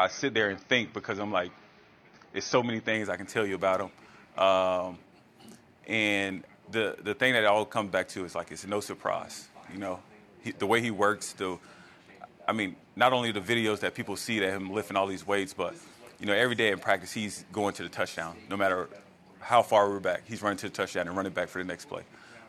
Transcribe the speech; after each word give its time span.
I 0.00 0.08
sit 0.08 0.32
there 0.32 0.48
and 0.48 0.58
think 0.58 0.94
because 0.94 1.18
I'm 1.18 1.30
like, 1.30 1.50
there's 2.32 2.46
so 2.46 2.62
many 2.62 2.80
things 2.80 3.10
I 3.10 3.16
can 3.16 3.26
tell 3.26 3.44
you 3.46 3.54
about 3.54 3.80
him. 3.82 4.42
Um, 4.42 4.98
and 5.86 6.42
the 6.70 6.96
the 7.02 7.12
thing 7.12 7.34
that 7.34 7.42
it 7.42 7.46
all 7.46 7.66
comes 7.66 7.90
back 7.90 8.08
to 8.08 8.24
is 8.24 8.34
like 8.34 8.50
it's 8.50 8.66
no 8.66 8.80
surprise. 8.80 9.48
You 9.70 9.78
know, 9.78 10.00
he, 10.42 10.52
the 10.52 10.66
way 10.66 10.80
he 10.80 10.90
works, 10.90 11.34
the 11.34 11.58
I 12.48 12.52
mean, 12.52 12.76
not 12.96 13.12
only 13.12 13.30
the 13.30 13.42
videos 13.42 13.80
that 13.80 13.94
people 13.94 14.16
see 14.16 14.38
that 14.38 14.50
him 14.50 14.72
lifting 14.72 14.96
all 14.96 15.06
these 15.06 15.26
weights, 15.26 15.52
but 15.52 15.74
you 16.18 16.24
know, 16.24 16.32
every 16.32 16.54
day 16.54 16.72
in 16.72 16.78
practice 16.78 17.12
he's 17.12 17.44
going 17.52 17.74
to 17.74 17.82
the 17.82 17.90
touchdown. 17.90 18.36
No 18.48 18.56
matter 18.56 18.88
how 19.40 19.60
far 19.62 19.90
we're 19.90 20.00
back, 20.00 20.22
he's 20.26 20.40
running 20.40 20.58
to 20.58 20.68
the 20.68 20.74
touchdown 20.74 21.08
and 21.08 21.16
running 21.16 21.32
back 21.32 21.48
for 21.48 21.58
the 21.58 21.64
next 21.64 21.86
play. 21.90 22.02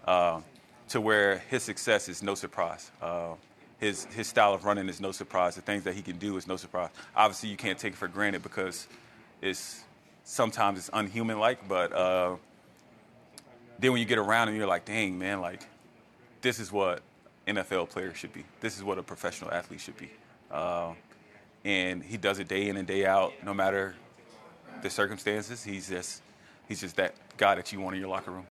Uh, 0.05 0.39
to 0.87 1.01
where 1.01 1.39
his 1.49 1.63
success 1.63 2.07
is 2.07 2.23
no 2.23 2.33
surprise. 2.33 2.91
Uh, 3.01 3.33
his 3.81 4.05
his 4.05 4.27
style 4.27 4.53
of 4.53 4.63
running 4.63 4.87
is 4.87 5.01
no 5.01 5.11
surprise. 5.11 5.55
The 5.55 5.61
things 5.61 5.83
that 5.83 5.95
he 5.95 6.03
can 6.03 6.17
do 6.17 6.37
is 6.37 6.47
no 6.47 6.55
surprise. 6.55 6.91
Obviously, 7.15 7.49
you 7.49 7.57
can't 7.57 7.77
take 7.77 7.93
it 7.93 7.97
for 7.97 8.07
granted 8.07 8.43
because 8.43 8.87
it's 9.41 9.83
sometimes 10.23 10.77
it's 10.77 10.89
unhuman 10.93 11.39
like, 11.39 11.67
but 11.67 11.91
uh, 11.91 12.35
then 13.79 13.91
when 13.91 13.99
you 13.99 14.05
get 14.05 14.19
around 14.19 14.49
and 14.49 14.55
you're 14.55 14.67
like, 14.67 14.85
dang 14.85 15.17
man, 15.17 15.41
like 15.41 15.63
this 16.41 16.59
is 16.59 16.71
what 16.71 17.01
NFL 17.47 17.89
players 17.89 18.17
should 18.17 18.31
be. 18.31 18.45
This 18.61 18.77
is 18.77 18.83
what 18.83 18.99
a 18.99 19.03
professional 19.03 19.51
athlete 19.51 19.81
should 19.81 19.97
be. 19.97 20.11
Uh, 20.51 20.93
and 21.65 22.03
he 22.03 22.17
does 22.17 22.37
it 22.37 22.47
day 22.47 22.69
in 22.69 22.77
and 22.77 22.87
day 22.87 23.05
out, 23.07 23.33
no 23.43 23.53
matter 23.53 23.95
the 24.83 24.91
circumstances. 24.91 25.63
He's 25.63 25.89
just 25.89 26.21
he's 26.67 26.81
just 26.81 26.95
that 26.97 27.15
guy 27.35 27.55
that 27.55 27.73
you 27.73 27.81
want 27.81 27.95
in 27.95 27.99
your 27.99 28.09
locker 28.09 28.29
room. 28.29 28.50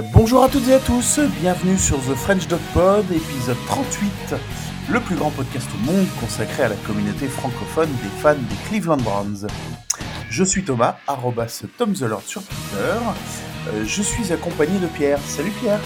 Bonjour 0.00 0.42
à 0.42 0.48
toutes 0.48 0.68
et 0.68 0.74
à 0.74 0.78
tous, 0.78 1.20
bienvenue 1.40 1.76
sur 1.76 1.98
The 1.98 2.14
French 2.14 2.48
Dog 2.48 2.60
Pod, 2.72 3.04
épisode 3.12 3.58
38, 3.66 4.34
le 4.88 5.00
plus 5.00 5.16
grand 5.16 5.30
podcast 5.30 5.68
au 5.74 5.84
monde 5.84 6.06
consacré 6.18 6.62
à 6.62 6.68
la 6.68 6.76
communauté 6.76 7.26
francophone 7.26 7.90
des 8.02 8.20
fans 8.22 8.34
des 8.34 8.68
Cleveland 8.68 8.96
Browns. 8.98 9.46
Je 10.30 10.44
suis 10.44 10.64
Thomas, 10.64 10.96
arrobas 11.06 11.64
Tom 11.76 11.92
the 11.92 12.02
Lord 12.02 12.22
sur 12.22 12.42
Twitter. 12.42 12.98
Euh, 13.68 13.84
je 13.84 14.02
suis 14.02 14.32
accompagné 14.32 14.78
de 14.78 14.86
Pierre. 14.86 15.18
Salut 15.26 15.52
Pierre. 15.60 15.80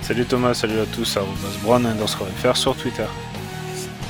Salut 0.00 0.24
Thomas, 0.24 0.54
salut 0.54 0.80
à 0.80 0.86
tous, 0.86 1.16
arrobas 1.16 1.58
Brown 1.62 1.84
underscore 1.84 2.28
FR 2.28 2.56
sur 2.56 2.74
Twitter. 2.74 3.06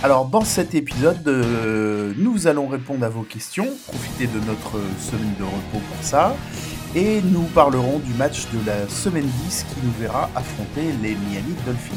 Alors 0.04 0.26
dans 0.26 0.44
cet 0.44 0.74
épisode, 0.74 1.26
euh, 1.28 2.12
nous 2.18 2.46
allons 2.46 2.68
répondre 2.68 3.06
à 3.06 3.08
vos 3.08 3.22
questions, 3.22 3.66
profiter 3.86 4.26
de 4.26 4.38
notre 4.40 4.72
semaine 5.00 5.34
de 5.38 5.44
repos 5.44 5.78
pour 5.78 6.02
ça. 6.02 6.36
Et 6.94 7.22
nous 7.22 7.44
parlerons 7.54 8.00
du 8.00 8.12
match 8.12 8.44
de 8.52 8.66
la 8.66 8.86
semaine 8.86 9.24
10 9.24 9.64
qui 9.64 9.76
nous 9.82 9.92
verra 9.92 10.28
affronter 10.36 10.92
les 11.02 11.14
Miami 11.14 11.54
Dolphins. 11.64 11.94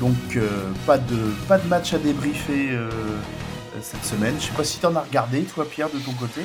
Donc 0.00 0.16
euh, 0.34 0.72
pas, 0.84 0.98
de, 0.98 1.16
pas 1.46 1.58
de 1.58 1.68
match 1.68 1.94
à 1.94 1.98
débriefer 1.98 2.70
euh, 2.72 2.90
cette 3.82 4.04
semaine. 4.04 4.34
Je 4.40 4.46
sais 4.46 4.54
pas 4.54 4.64
si 4.64 4.80
tu 4.80 4.86
en 4.86 4.96
as 4.96 5.02
regardé 5.02 5.42
toi 5.42 5.64
Pierre 5.64 5.90
de 5.90 6.00
ton 6.00 6.14
côté. 6.14 6.40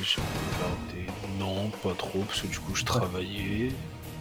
J'ai 0.00 0.20
regardé, 0.20 1.08
non 1.40 1.72
pas 1.82 1.94
trop 1.98 2.20
parce 2.20 2.42
que 2.42 2.46
du 2.46 2.60
coup 2.60 2.76
je 2.76 2.84
travaillais. 2.84 3.72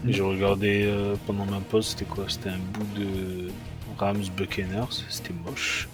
J'ai 0.07 0.23
regardé 0.23 0.91
pendant 1.27 1.45
ma 1.45 1.59
pause, 1.59 1.89
c'était 1.89 2.05
quoi? 2.05 2.23
C'était 2.27 2.49
un 2.49 2.57
bout 2.73 2.99
de 2.99 3.51
Rams 3.99 4.25
Buccaneers, 4.35 5.03
c'était 5.07 5.35
moche. 5.45 5.87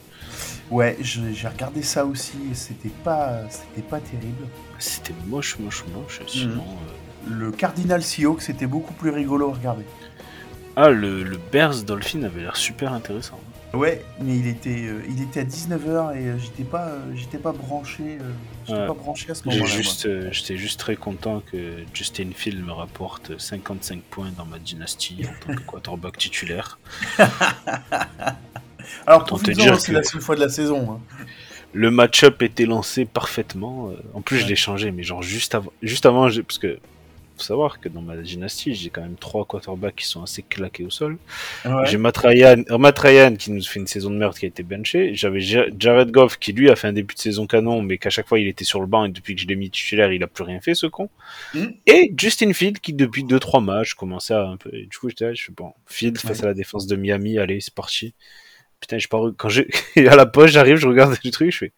Ouais, 0.71 0.97
j'ai 1.01 1.47
regardé 1.47 1.83
ça 1.83 2.05
aussi 2.05 2.37
et 2.51 2.55
c'était 2.55 2.89
pas, 2.89 3.41
c'était 3.49 3.87
pas 3.87 3.99
terrible. 3.99 4.47
C'était 4.79 5.13
moche, 5.27 5.59
moche, 5.59 5.83
moche. 5.93 6.21
Sinon, 6.27 6.63
euh, 6.63 7.29
Le 7.29 7.51
Cardinal 7.51 8.01
Seahawks, 8.01 8.41
c'était 8.41 8.65
beaucoup 8.65 8.93
plus 8.93 9.11
rigolo 9.11 9.51
à 9.51 9.53
regarder. 9.53 9.85
Ah, 10.75 10.89
le, 10.89 11.23
le 11.23 11.37
Bears 11.51 11.83
Dolphin 11.83 12.23
avait 12.23 12.41
l'air 12.41 12.55
super 12.57 12.93
intéressant. 12.93 13.39
Ouais, 13.73 14.03
mais 14.21 14.37
il 14.37 14.47
était, 14.47 14.87
euh, 14.87 15.01
il 15.09 15.21
était 15.21 15.41
à 15.41 15.43
19h 15.43 16.15
et 16.17 16.27
euh, 16.29 16.37
j'étais 16.39 16.63
pas, 16.63 16.93
j'étais 17.13 17.37
pas 17.37 17.51
branché, 17.51 18.17
j'étais 18.65 18.79
Ouais. 18.79 18.87
pas 18.87 18.93
branché 18.93 19.31
à 19.31 19.35
ce 19.35 19.47
moment-là. 19.47 19.65
Juste, 19.65 20.31
J'étais 20.31 20.57
juste 20.57 20.79
très 20.79 20.95
content 20.95 21.41
que 21.51 21.83
Justin 21.93 22.29
Field 22.33 22.65
me 22.65 22.71
rapporte 22.71 23.37
55 23.37 24.01
points 24.01 24.31
dans 24.37 24.45
ma 24.45 24.59
dynastie 24.59 25.23
en 25.27 25.45
tant 25.47 25.53
que 25.55 25.61
quarterback 25.61 26.17
titulaire. 26.17 26.79
Alors 29.07 29.25
pour 29.25 29.41
te 29.41 29.51
dire 29.51 29.79
c'est 29.79 29.91
que- 29.91 29.97
la 29.97 30.03
seule 30.03 30.21
fois 30.21 30.35
de 30.35 30.41
la 30.41 30.49
saison. 30.49 30.91
hein. 30.93 30.99
Le 31.73 31.91
match-up 31.91 32.41
était 32.41 32.65
lancé 32.65 33.03
parfaitement. 33.05 33.89
euh, 33.89 33.95
En 34.13 34.21
plus, 34.21 34.37
je 34.39 34.45
l'ai 34.47 34.55
changé, 34.55 34.91
mais 34.91 35.03
genre 35.03 35.21
juste 35.21 35.55
avant, 35.55 35.73
juste 35.81 36.05
avant, 36.05 36.29
parce 36.29 36.57
que 36.57 36.79
faut 37.37 37.43
savoir 37.43 37.81
que 37.81 37.89
dans 37.89 38.01
ma 38.01 38.15
dynastie, 38.15 38.73
j'ai 38.73 38.89
quand 38.89 39.01
même 39.01 39.17
trois 39.17 39.43
quarterbacks 39.43 39.97
qui 39.97 40.05
sont 40.05 40.23
assez 40.23 40.41
claqués 40.41 40.85
au 40.85 40.89
sol. 40.89 41.17
Ouais. 41.65 41.71
J'ai 41.85 41.97
Matt 41.97 42.15
Ryan, 42.19 42.63
euh, 42.71 42.77
Matt 42.77 42.97
Ryan 42.99 43.35
qui 43.35 43.51
nous 43.51 43.61
fait 43.61 43.81
une 43.81 43.87
saison 43.87 44.09
de 44.09 44.15
merde 44.15 44.33
qui 44.37 44.45
a 44.45 44.47
été 44.47 44.63
benché. 44.63 45.13
J'avais 45.15 45.41
Ja- 45.41 45.65
Jared 45.77 46.11
Goff 46.11 46.37
qui 46.39 46.53
lui 46.53 46.69
a 46.69 46.77
fait 46.77 46.87
un 46.87 46.93
début 46.93 47.13
de 47.13 47.19
saison 47.19 47.45
canon, 47.45 47.81
mais 47.81 47.97
qu'à 47.97 48.09
chaque 48.09 48.25
fois 48.29 48.39
il 48.39 48.47
était 48.47 48.63
sur 48.63 48.79
le 48.79 48.87
banc 48.87 49.03
et 49.03 49.09
depuis 49.09 49.35
que 49.35 49.41
je 49.41 49.47
l'ai 49.47 49.57
mis 49.57 49.69
titulaire, 49.69 50.13
il 50.13 50.23
a 50.23 50.27
plus 50.27 50.45
rien 50.45 50.61
fait 50.61 50.75
ce 50.75 50.85
con. 50.87 51.09
Mm. 51.53 51.65
Et 51.87 52.13
Justin 52.17 52.53
Field 52.53 52.79
qui 52.79 52.93
depuis 52.93 53.25
2-3 53.25 53.59
matchs 53.61 53.95
commençait 53.95 54.33
à 54.33 54.45
un 54.47 54.55
peu. 54.55 54.69
et 54.73 54.85
du 54.85 54.97
coup 54.97 55.09
j'étais 55.09 55.25
là, 55.25 55.33
je 55.33 55.43
fais 55.43 55.51
bon, 55.51 55.73
Field 55.87 56.17
face 56.17 56.37
Ouais. 56.39 56.45
à 56.45 56.47
la 56.47 56.53
défense 56.53 56.87
de 56.87 56.95
Miami, 56.95 57.37
allez 57.37 57.59
c'est 57.59 57.73
parti. 57.73 58.13
Putain, 58.87 58.99
je 58.99 59.07
pars 59.07 59.31
quand 59.37 59.49
j'ai 59.49 59.67
à 59.95 60.15
la 60.15 60.25
poche, 60.25 60.51
j'arrive, 60.51 60.77
je 60.77 60.87
regarde 60.87 61.15
le 61.23 61.31
truc, 61.31 61.51
je 61.51 61.57
fais 61.57 61.73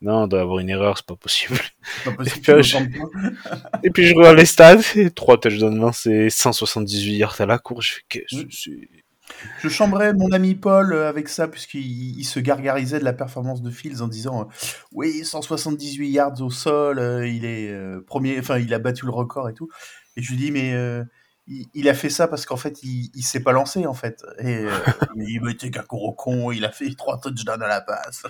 non, 0.00 0.26
il 0.26 0.28
doit 0.28 0.42
avoir 0.42 0.58
une 0.58 0.68
erreur, 0.68 0.98
c'est 0.98 1.06
pas 1.06 1.16
possible. 1.16 1.58
Pas 2.04 2.12
possible 2.12 2.42
puis, 2.42 2.62
je-. 2.62 2.76
Et 3.84 3.90
puis 3.90 4.06
je 4.06 4.14
regarde 4.14 4.36
les 4.36 4.44
stats, 4.44 4.76
et 4.96 5.10
3 5.10 5.40
touchdowns 5.40 5.78
lancés, 5.78 6.28
178 6.28 7.16
yards 7.16 7.40
à 7.40 7.46
la 7.46 7.58
course, 7.58 7.86
je 7.86 7.92
fais 7.94 8.02
qu'est-ce 8.08 8.42
que 8.42 8.52
c'est? 8.52 8.88
Je 9.62 9.68
chambrais 9.70 10.12
mon 10.12 10.30
ami 10.32 10.54
Paul 10.54 10.92
euh, 10.92 11.08
avec 11.08 11.28
ça, 11.28 11.48
puisqu'il 11.48 12.18
il 12.18 12.24
se 12.24 12.38
gargarisait 12.38 12.98
de 12.98 13.04
la 13.04 13.14
performance 13.14 13.62
de 13.62 13.70
Fields 13.70 14.02
en 14.02 14.08
disant 14.08 14.42
euh, 14.42 14.44
Oui, 14.92 15.24
178 15.24 16.10
yards 16.10 16.42
au 16.42 16.50
sol, 16.50 16.98
euh, 16.98 17.26
il 17.26 17.46
est 17.46 17.70
euh, 17.70 18.02
premier, 18.06 18.38
enfin, 18.38 18.58
il 18.58 18.74
a 18.74 18.78
battu 18.78 19.06
le 19.06 19.12
record 19.12 19.48
et 19.48 19.54
tout. 19.54 19.70
Et 20.16 20.22
je 20.22 20.30
lui 20.32 20.36
dis 20.36 20.50
Mais 20.50 20.74
il, 21.46 21.66
il 21.74 21.88
a 21.88 21.94
fait 21.94 22.10
ça 22.10 22.28
parce 22.28 22.46
qu'en 22.46 22.56
fait, 22.56 22.82
il, 22.82 23.10
il 23.14 23.22
s'est 23.22 23.42
pas 23.42 23.52
lancé, 23.52 23.86
en 23.86 23.94
fait. 23.94 24.24
Et 24.38 24.56
euh, 24.56 24.70
il 25.16 25.40
me 25.42 25.52
dit 25.54 25.70
qu'un 25.70 25.82
gros 25.82 26.12
con, 26.12 26.50
il 26.52 26.64
a 26.64 26.70
fait 26.72 26.92
trois 26.94 27.20
touchdowns 27.20 27.62
à 27.62 27.68
la 27.68 27.80
passe. 27.80 28.24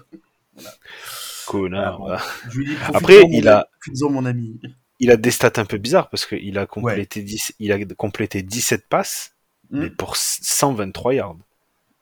Connard. 1.46 1.94
Ah, 1.94 1.96
voilà. 1.98 2.22
Je 2.50 2.58
lui 2.58 2.66
dis 2.66 2.76
Après, 2.92 3.22
il 3.30 3.48
a- 3.48 3.58
ami, 3.58 3.64
profites-en, 3.80 4.10
mon 4.10 4.24
ami. 4.24 4.60
il 5.00 5.10
a 5.10 5.16
des 5.16 5.30
stats 5.30 5.52
un 5.60 5.64
peu 5.64 5.78
bizarres 5.78 6.08
parce 6.08 6.26
qu'il 6.26 6.56
a 6.58 6.66
complété 6.66 7.22
10, 7.22 7.54
il 7.58 7.72
a 7.72 7.84
complété 7.96 8.42
17 8.42 8.88
passes, 8.88 9.32
Mm. 9.70 9.80
mais 9.80 9.90
pour 9.90 10.16
123 10.16 11.14
yards. 11.14 11.36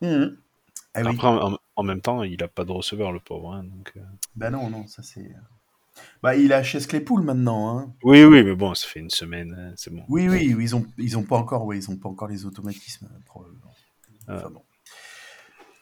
Mhm. 0.00 0.36
Ah 0.94 1.00
oui. 1.02 1.08
Après, 1.14 1.28
en, 1.28 1.56
en 1.76 1.82
même 1.84 2.00
temps, 2.02 2.22
il 2.24 2.42
a 2.42 2.48
pas 2.48 2.64
de 2.64 2.72
receveur, 2.72 3.12
le 3.12 3.20
pauvre. 3.20 3.52
hein, 3.54 3.62
donc, 3.64 3.92
euh. 3.96 4.00
Bah 4.36 4.50
non, 4.50 4.68
non, 4.68 4.86
ça 4.88 5.02
c'est. 5.02 5.30
Bah, 6.22 6.36
il 6.36 6.52
a 6.52 6.62
Chess 6.62 6.86
Claypool 6.86 7.22
maintenant, 7.22 7.78
hein. 7.78 7.94
Oui, 8.02 8.24
oui, 8.24 8.42
mais 8.42 8.54
bon, 8.54 8.74
ça 8.74 8.86
fait 8.86 9.00
une 9.00 9.10
semaine, 9.10 9.54
hein, 9.58 9.72
c'est 9.76 9.92
bon. 9.92 10.02
Oui, 10.08 10.28
oui, 10.28 10.54
ils 10.58 10.76
ont, 10.76 10.86
ils 10.98 11.18
ont 11.18 11.24
pas 11.24 11.36
encore, 11.36 11.74
ils 11.74 11.90
ont 11.90 11.96
pas 11.96 12.08
encore 12.08 12.28
les 12.28 12.46
automatismes 12.46 13.08
euh, 13.12 13.18
probablement. 13.24 13.74
Enfin, 14.28 14.50
bon. 14.50 14.62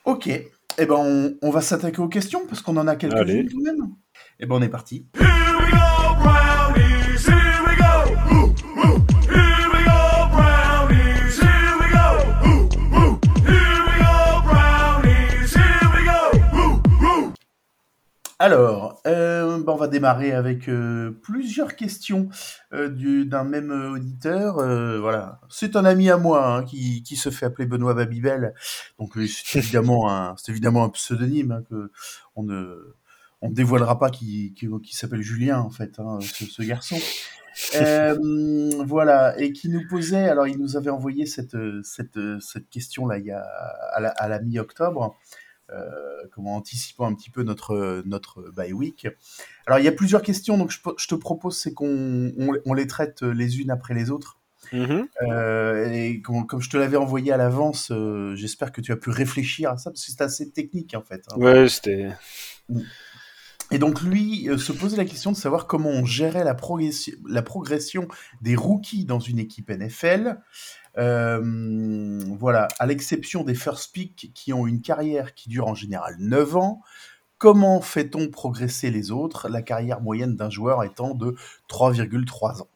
Ok, 0.06 0.28
eh 0.28 0.86
ben 0.86 0.96
on, 0.96 1.36
on 1.42 1.50
va 1.50 1.60
s'attaquer 1.60 2.00
aux 2.00 2.08
questions 2.08 2.46
parce 2.48 2.62
qu'on 2.62 2.76
en 2.78 2.88
a 2.88 2.96
quelques-unes 2.96 3.46
de 3.46 3.62
même. 3.62 3.94
Eh 4.38 4.46
ben 4.46 4.54
on 4.54 4.62
est 4.62 4.68
parti. 4.70 5.06
Alors, 18.42 19.02
euh, 19.06 19.58
ben, 19.58 19.72
on 19.72 19.76
va 19.76 19.86
démarrer 19.86 20.32
avec 20.32 20.66
euh, 20.70 21.10
plusieurs 21.22 21.76
questions 21.76 22.30
euh, 22.72 22.88
du- 22.88 23.26
d'un 23.26 23.44
même 23.44 23.70
euh, 23.70 23.90
auditeur. 23.96 24.58
Euh, 24.60 24.98
voilà, 24.98 25.40
c'est 25.50 25.76
un 25.76 25.84
ami 25.84 26.08
à 26.08 26.16
moi 26.16 26.46
hein, 26.56 26.64
qui, 26.64 27.02
qui 27.02 27.16
se 27.16 27.28
fait 27.28 27.44
appeler 27.44 27.66
Benoît 27.66 27.92
Babybel. 27.92 28.54
Donc 28.98 29.18
euh, 29.18 29.26
c'est 29.26 29.58
évidemment 29.58 30.10
un, 30.10 30.34
c'est 30.38 30.52
évidemment 30.52 30.84
un 30.84 30.88
pseudonyme 30.88 31.52
hein, 31.52 31.62
que 31.68 31.90
on 32.34 32.42
ne 32.42 32.94
on 33.42 33.50
ne 33.50 33.54
dévoilera 33.54 33.98
pas 33.98 34.08
qui, 34.10 34.54
qui, 34.54 34.68
qui 34.82 34.96
s'appelle 34.96 35.22
Julien 35.22 35.58
en 35.60 35.70
fait, 35.70 35.98
hein, 35.98 36.18
ce, 36.22 36.46
ce 36.46 36.62
garçon. 36.62 36.96
Euh, 37.74 38.16
voilà, 38.86 39.38
et 39.38 39.52
qui 39.52 39.68
nous 39.68 39.86
posait, 39.88 40.28
alors 40.28 40.46
il 40.46 40.58
nous 40.58 40.76
avait 40.76 40.90
envoyé 40.90 41.26
cette, 41.26 41.54
euh, 41.56 41.82
cette, 41.82 42.16
euh, 42.16 42.38
cette 42.40 42.70
question 42.70 43.06
là 43.06 43.18
il 43.18 43.26
y 43.26 43.32
a 43.32 43.40
à 43.92 44.00
la, 44.00 44.08
à 44.10 44.28
la 44.28 44.40
mi-octobre, 44.40 45.16
comment 46.32 46.56
anticipant 46.56 47.06
un 47.06 47.14
petit 47.14 47.30
peu 47.30 47.42
notre 47.42 48.02
notre 48.06 48.50
bye 48.50 48.72
week. 48.72 49.08
Alors 49.66 49.78
il 49.78 49.84
y 49.84 49.88
a 49.88 49.92
plusieurs 49.92 50.22
questions, 50.22 50.58
donc 50.58 50.70
je, 50.70 50.78
je 50.98 51.06
te 51.06 51.14
propose 51.14 51.56
c'est 51.56 51.72
qu'on 51.74 52.32
on, 52.38 52.52
on 52.66 52.74
les 52.74 52.86
traite 52.86 53.22
les 53.22 53.60
unes 53.60 53.70
après 53.70 53.94
les 53.94 54.10
autres. 54.10 54.40
Mhm. 54.72 55.08
Euh, 55.22 55.90
et 55.90 56.20
comme, 56.20 56.46
comme 56.46 56.60
je 56.60 56.70
te 56.70 56.76
l'avais 56.76 56.96
envoyé 56.96 57.32
à 57.32 57.36
l'avance, 57.36 57.90
euh, 57.90 58.34
j'espère 58.36 58.72
que 58.72 58.80
tu 58.80 58.92
as 58.92 58.96
pu 58.96 59.10
réfléchir 59.10 59.70
à 59.70 59.78
ça 59.78 59.90
parce 59.90 60.04
que 60.04 60.12
c'est 60.12 60.22
assez 60.22 60.50
technique 60.50 60.94
en 60.94 61.02
fait. 61.02 61.24
hein. 61.30 61.36
Ouais, 61.36 61.68
c'était. 61.68 62.10
Et 63.72 63.78
donc 63.78 64.02
lui 64.02 64.48
euh, 64.48 64.58
se 64.58 64.72
posait 64.72 64.96
la 64.96 65.04
question 65.04 65.30
de 65.32 65.36
savoir 65.36 65.66
comment 65.66 65.90
on 65.90 66.04
gérait 66.04 66.44
la, 66.44 66.54
progression, 66.54 67.14
la 67.28 67.42
progression 67.42 68.08
des 68.42 68.56
rookies 68.56 69.04
dans 69.04 69.20
une 69.20 69.38
équipe 69.38 69.70
NFL. 69.70 70.38
Euh, 70.98 72.20
voilà, 72.38 72.68
à 72.78 72.86
l'exception 72.86 73.44
des 73.44 73.54
first 73.54 73.92
pick 73.92 74.30
qui 74.34 74.52
ont 74.52 74.66
une 74.66 74.82
carrière 74.82 75.34
qui 75.34 75.48
dure 75.48 75.66
en 75.68 75.74
général 75.74 76.16
9 76.18 76.56
ans, 76.56 76.82
comment 77.38 77.80
fait-on 77.80 78.28
progresser 78.28 78.90
les 78.90 79.10
autres 79.10 79.48
La 79.48 79.62
carrière 79.62 80.00
moyenne 80.00 80.36
d'un 80.36 80.50
joueur 80.50 80.82
étant 80.84 81.14
de 81.14 81.36
3,3 81.68 82.62
ans? 82.62 82.68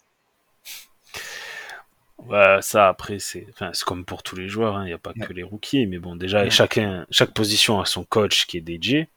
Ouais, 2.19 2.59
ça 2.63 2.89
après 2.89 3.19
c'est 3.19 3.47
enfin, 3.51 3.71
c'est 3.75 3.85
comme 3.85 4.05
pour 4.05 4.23
tous 4.23 4.37
les 4.37 4.49
joueurs, 4.49 4.77
hein, 4.77 4.85
il 4.85 4.87
n'y 4.87 4.93
a 4.93 4.99
pas 4.99 5.13
Ouais. 5.17 5.27
que 5.27 5.33
les 5.33 5.43
rookies, 5.43 5.87
mais 5.87 5.99
bon 5.99 6.17
déjà 6.17 6.43
Ouais. 6.43 6.51
chacun 6.51 7.07
chaque 7.11 7.35
position 7.35 7.81
a 7.81 7.85
son 7.85 8.05
coach 8.05 8.47
qui 8.47 8.57
est 8.57 8.61
DJ. 8.67 9.09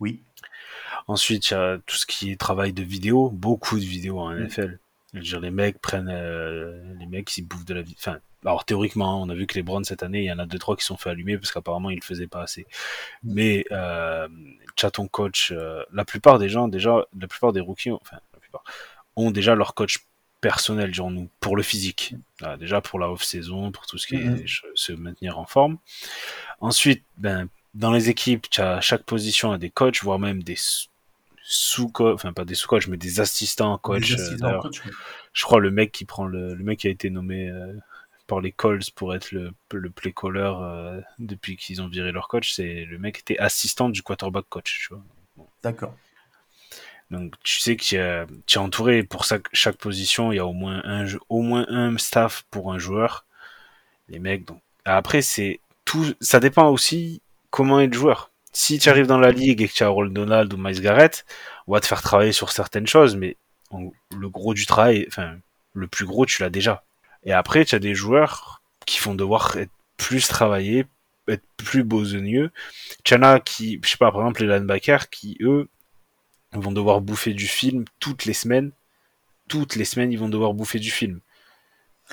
Oui. 0.00 0.22
Ensuite 1.06 1.50
il 1.50 1.54
y 1.54 1.56
a 1.56 1.78
tout 1.86 1.96
ce 1.96 2.06
qui 2.06 2.32
est 2.32 2.36
travail 2.40 2.72
de 2.72 2.82
vidéo, 2.82 3.30
beaucoup 3.30 3.76
de 3.78 3.84
vidéos 3.84 4.18
en 4.18 4.30
Mm. 4.32 4.38
NFL. 4.46 4.78
Je 5.12 5.18
veux 5.18 5.24
dire 5.24 5.40
les 5.40 5.50
mecs 5.50 5.78
prennent 5.80 6.08
euh, 6.10 6.82
les 6.98 7.06
mecs 7.06 7.36
ils 7.36 7.42
bouffent 7.42 7.64
de 7.66 7.74
la 7.74 7.82
vie. 7.82 7.94
Enfin 7.98 8.18
alors 8.44 8.64
théoriquement 8.64 9.20
on 9.22 9.28
a 9.28 9.34
vu 9.34 9.46
que 9.46 9.54
les 9.54 9.62
Browns 9.62 9.84
cette 9.84 10.02
année 10.02 10.20
il 10.20 10.26
y 10.26 10.32
en 10.32 10.38
a 10.38 10.46
deux 10.46 10.58
trois 10.58 10.76
qui 10.76 10.84
sont 10.84 10.96
fait 10.96 11.10
allumer 11.10 11.36
parce 11.38 11.50
qu'apparemment 11.52 11.90
ils 11.90 11.96
le 11.96 12.02
faisaient 12.04 12.26
pas 12.28 12.42
assez. 12.42 12.66
Mais 13.22 13.64
euh, 13.72 14.28
t'as 14.76 14.90
ton 14.90 15.08
coach, 15.08 15.52
euh, 15.52 15.82
la 15.92 16.04
plupart 16.04 16.38
des 16.38 16.48
gens 16.48 16.68
déjà, 16.68 17.04
la 17.18 17.26
plupart 17.28 17.52
des 17.52 17.60
rookies, 17.60 17.90
enfin 17.90 18.18
la 18.32 18.38
plupart 18.40 18.62
ont 19.16 19.30
déjà 19.30 19.54
leur 19.54 19.74
coach 19.74 19.98
personnel, 20.40 20.94
genre 20.94 21.10
nous, 21.10 21.28
pour 21.40 21.56
le 21.56 21.64
physique. 21.64 22.14
Ah, 22.42 22.56
déjà 22.56 22.80
pour 22.80 23.00
la 23.00 23.10
off-saison, 23.10 23.72
pour 23.72 23.86
tout 23.86 23.98
ce 23.98 24.06
qui 24.06 24.14
est 24.14 24.20
Mhm. 24.24 24.36
ch- 24.38 24.64
se 24.76 24.92
maintenir 24.92 25.36
en 25.36 25.46
forme. 25.46 25.78
Ensuite, 26.60 27.02
ben, 27.16 27.48
dans 27.74 27.90
les 27.90 28.08
équipes, 28.08 28.48
tu 28.48 28.60
as 28.60 28.80
chaque 28.80 29.02
position 29.02 29.50
a 29.50 29.58
des 29.58 29.70
coachs, 29.70 30.00
voire 30.02 30.20
même 30.20 30.44
des 30.44 30.54
sous- 30.54 30.86
sous-coachs, 31.42 32.14
enfin 32.14 32.32
pas 32.32 32.44
des 32.44 32.54
sous-coachs, 32.54 32.86
mais 32.88 32.96
des 32.96 33.18
assistants 33.20 33.76
coachs. 33.78 34.02
Des 34.02 34.12
euh, 34.12 34.14
assistants 34.26 34.58
coach. 34.60 34.80
Je 35.32 35.42
crois 35.44 35.58
le 35.60 35.70
mec 35.70 35.90
qui 35.92 36.04
prend 36.04 36.26
le, 36.26 36.54
le 36.54 36.62
mec 36.64 36.78
qui 36.80 36.86
a 36.86 36.90
été 36.90 37.10
nommé 37.10 37.48
euh, 37.48 37.72
par 38.28 38.40
les 38.40 38.52
Colts 38.52 38.92
pour 38.92 39.14
être 39.14 39.32
le, 39.32 39.52
le 39.72 39.90
play 39.90 40.12
caller 40.12 40.52
euh, 40.60 41.00
depuis 41.18 41.56
qu'ils 41.56 41.82
ont 41.82 41.88
viré 41.88 42.12
leur 42.12 42.28
coach, 42.28 42.52
c'est 42.52 42.84
le 42.84 42.98
mec 42.98 43.18
était 43.18 43.38
assistant 43.38 43.88
du 43.88 44.02
quarterback 44.02 44.44
coach, 44.48 44.86
tu 44.86 44.94
vois. 44.94 45.02
D'accord. 45.62 45.96
Donc 47.10 47.34
tu 47.42 47.58
sais 47.58 47.74
que 47.76 47.82
tu 47.82 47.96
es, 47.96 48.26
tu 48.46 48.58
es 48.58 48.60
entouré 48.60 49.02
pour 49.02 49.24
ça, 49.24 49.38
chaque 49.52 49.78
position, 49.78 50.30
il 50.30 50.36
y 50.36 50.38
a 50.38 50.46
au 50.46 50.52
moins 50.52 50.82
un 50.84 51.06
au 51.30 51.40
moins 51.40 51.66
un 51.68 51.96
staff 51.96 52.44
pour 52.50 52.72
un 52.72 52.78
joueur. 52.78 53.26
Les 54.08 54.18
mecs 54.18 54.44
donc 54.44 54.60
après 54.84 55.22
c'est 55.22 55.60
tout 55.84 56.14
ça 56.20 56.38
dépend 56.38 56.68
aussi 56.68 57.22
comment 57.50 57.80
est 57.80 57.86
le 57.86 57.94
joueur. 57.94 58.30
Si 58.52 58.78
tu 58.78 58.90
arrives 58.90 59.06
dans 59.06 59.18
la 59.18 59.30
ligue 59.32 59.62
et 59.62 59.68
que 59.68 59.72
tu 59.72 59.84
as 59.84 59.88
Roll 59.88 60.12
Donald 60.12 60.52
ou 60.52 60.58
Miles 60.58 60.82
Garrett, 60.82 61.24
on 61.66 61.72
va 61.72 61.80
te 61.80 61.86
faire 61.86 62.02
travailler 62.02 62.32
sur 62.32 62.52
certaines 62.52 62.86
choses 62.86 63.16
mais 63.16 63.36
le 63.72 64.28
gros 64.28 64.52
du 64.52 64.66
travail, 64.66 65.06
enfin 65.08 65.36
le 65.72 65.86
plus 65.88 66.04
gros 66.04 66.26
tu 66.26 66.42
l'as 66.42 66.50
déjà. 66.50 66.84
Et 67.28 67.32
après 67.32 67.64
tu 67.64 67.74
as 67.74 67.78
des 67.78 67.94
joueurs 67.94 68.62
qui 68.86 69.00
vont 69.00 69.14
devoir 69.14 69.56
être 69.58 69.70
plus 69.98 70.26
travaillés, 70.28 70.86
être 71.28 71.44
plus 71.58 71.84
besogneux. 71.84 72.50
Tu 73.04 73.14
en 73.14 73.22
as 73.22 73.38
qui, 73.38 73.78
je 73.84 73.88
sais 73.90 73.96
pas, 73.98 74.10
par 74.10 74.22
exemple 74.22 74.44
les 74.44 74.48
linebackers 74.58 75.10
qui 75.10 75.36
eux 75.42 75.68
vont 76.52 76.72
devoir 76.72 77.02
bouffer 77.02 77.34
du 77.34 77.46
film 77.46 77.84
toutes 78.00 78.24
les 78.24 78.32
semaines. 78.32 78.72
Toutes 79.48 79.76
les 79.76 79.84
semaines, 79.84 80.10
ils 80.12 80.18
vont 80.18 80.28
devoir 80.30 80.54
bouffer 80.54 80.78
du 80.78 80.90
film. 80.90 81.20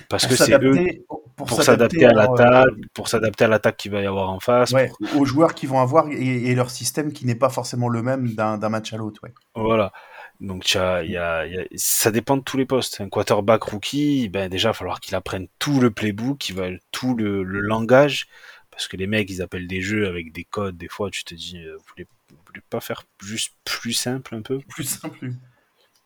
Parce 0.09 0.23
Pour 0.25 0.31
que 0.31 0.35
c'est 0.43 0.51
eux 0.53 0.73
s'adapter- 0.73 1.05
pour 1.37 1.63
s'adapter 1.63 2.05
à 2.05 2.11
leur, 2.13 2.31
euh, 2.33 2.37
l'attaque, 2.43 2.73
pour 2.93 3.07
s'adapter 3.07 3.43
à 3.45 3.47
l'attaque 3.47 3.77
qu'il 3.77 3.91
va 3.91 4.01
y 4.01 4.05
avoir 4.05 4.29
en 4.29 4.39
face. 4.41 4.71
ouais, 4.71 4.89
pour- 5.11 5.21
aux 5.21 5.25
joueurs 5.25 5.53
qui 5.53 5.65
vont 5.65 5.79
avoir 5.79 6.07
et, 6.09 6.15
et 6.49 6.55
leur 6.55 6.69
système 6.69 7.13
qui 7.13 7.25
n'est 7.25 7.35
pas 7.35 7.49
forcément 7.49 7.87
le 7.89 8.01
même 8.01 8.33
d'un 8.35 8.57
d'un 8.57 8.69
match 8.69 8.91
à 8.93 8.97
l'autre. 8.97 9.21
Ouais. 9.23 9.33
Voilà. 9.55 9.93
Donc 10.41 10.73
y 10.73 10.77
a, 10.77 11.03
y 11.03 11.17
a- 11.17 11.45
ça 11.75 12.11
dépend 12.11 12.37
de 12.37 12.43
tous 12.43 12.57
les 12.57 12.65
postes. 12.65 12.99
Un 13.01 13.09
quarterback 13.09 13.63
rookie, 13.63 14.29
ben 14.29 14.49
déjà, 14.49 14.69
il 14.69 14.71
va 14.71 14.73
falloir 14.73 14.99
qu'il 14.99 15.15
apprenne 15.15 15.47
tout 15.59 15.79
le 15.79 15.91
playbook, 15.91 16.37
qu'il 16.39 16.55
va 16.55 16.67
tout 16.91 17.15
le, 17.15 17.43
le 17.43 17.59
langage, 17.61 18.27
parce 18.71 18.87
que 18.87 18.97
les 18.97 19.07
mecs, 19.07 19.29
ils 19.29 19.41
appellent 19.41 19.67
des 19.67 19.81
jeux 19.81 20.07
avec 20.07 20.33
des 20.33 20.43
codes. 20.43 20.77
Des 20.77 20.89
fois, 20.89 21.09
tu 21.09 21.23
te 21.23 21.33
dis, 21.35 21.59
euh, 21.59 21.75
vous 21.77 21.83
voulez, 21.95 22.07
vous 22.31 22.37
voulez 22.47 22.61
pas 22.69 22.81
faire 22.81 23.03
juste 23.23 23.53
plus 23.63 23.93
simple 23.93 24.35
un 24.35 24.41
peu? 24.41 24.59
Plus 24.69 24.83
simple. 24.83 25.31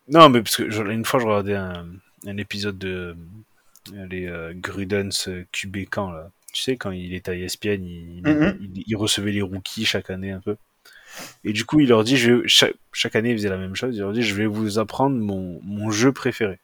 Non, 0.08 0.28
mais 0.28 0.42
parce 0.42 0.56
que 0.56 0.70
je- 0.70 0.82
une 0.84 1.04
fois, 1.04 1.20
je 1.20 1.26
regardais 1.26 1.54
un, 1.56 1.86
un 2.26 2.36
épisode 2.36 2.78
de 2.78 3.16
les 3.92 4.26
euh, 4.26 4.52
Grudens 4.54 5.10
euh, 5.28 5.44
QB 5.52 5.86
Camp, 5.90 6.12
là. 6.12 6.30
Tu 6.52 6.62
sais, 6.62 6.76
quand 6.76 6.90
il 6.90 7.14
était 7.14 7.30
à 7.30 7.34
ESPN, 7.34 7.84
il, 7.84 8.22
Mhm. 8.24 8.58
il, 8.60 8.84
il 8.86 8.96
recevait 8.96 9.32
les 9.32 9.42
rookies 9.42 9.84
chaque 9.84 10.10
année 10.10 10.32
un 10.32 10.40
peu? 10.40 10.56
Et 11.44 11.52
du 11.52 11.64
coup, 11.64 11.80
il 11.80 11.88
leur 11.88 12.04
dit, 12.04 12.16
je 12.16 12.46
chaque, 12.46 12.74
chaque 12.92 13.16
année, 13.16 13.30
il 13.30 13.36
faisait 13.36 13.48
la 13.48 13.56
même 13.56 13.74
chose. 13.74 13.94
Il 13.94 14.00
leur 14.00 14.12
dit, 14.12 14.22
je 14.22 14.34
vais 14.34 14.46
vous 14.46 14.78
apprendre 14.78 15.16
mon, 15.16 15.60
mon 15.62 15.90
jeu 15.90 16.12
préféré. 16.12 16.58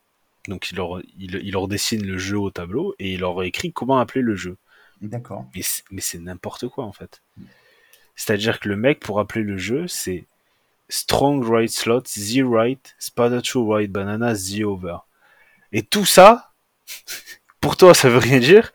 Donc, 0.49 0.71
il 0.71 0.77
leur, 0.77 1.01
il, 1.19 1.41
il 1.43 1.53
leur 1.53 1.69
dessine 1.69 2.07
le 2.07 2.19
jeu 2.19 2.39
au 2.39 2.51
tableau 2.51 2.95
et 2.99 3.15
il 3.15 3.21
leur 3.21 3.43
écrit 3.43 3.73
comment 3.73 3.99
appeler 3.99 4.23
le 4.23 4.37
jeu. 4.37 4.57
D'accord. 5.01 5.47
Mais 5.55 5.63
c'est, 5.63 5.83
mais 5.91 6.01
c'est 6.01 6.19
n'importe 6.19 6.69
quoi, 6.69 6.85
en 6.85 6.93
fait. 6.93 7.23
C'est-à-dire 8.15 8.61
que 8.61 8.69
le 8.69 8.77
mec, 8.77 9.01
pour 9.01 9.21
appeler 9.21 9.45
le 9.45 9.59
jeu, 9.59 9.87
c'est 9.89 10.27
strong 10.89 11.45
right 11.45 11.71
slot, 11.71 12.05
Z 12.07 12.43
right, 12.45 12.97
to 13.45 13.67
right 13.67 13.91
banana, 13.91 14.35
Z 14.35 14.63
over. 14.63 14.99
Et 15.73 15.83
tout 15.83 16.07
ça, 16.07 16.53
pour 17.61 17.77
toi, 17.77 17.95
ça 17.95 18.09
veut 18.09 18.19
rien 18.19 18.39
dire. 18.39 18.73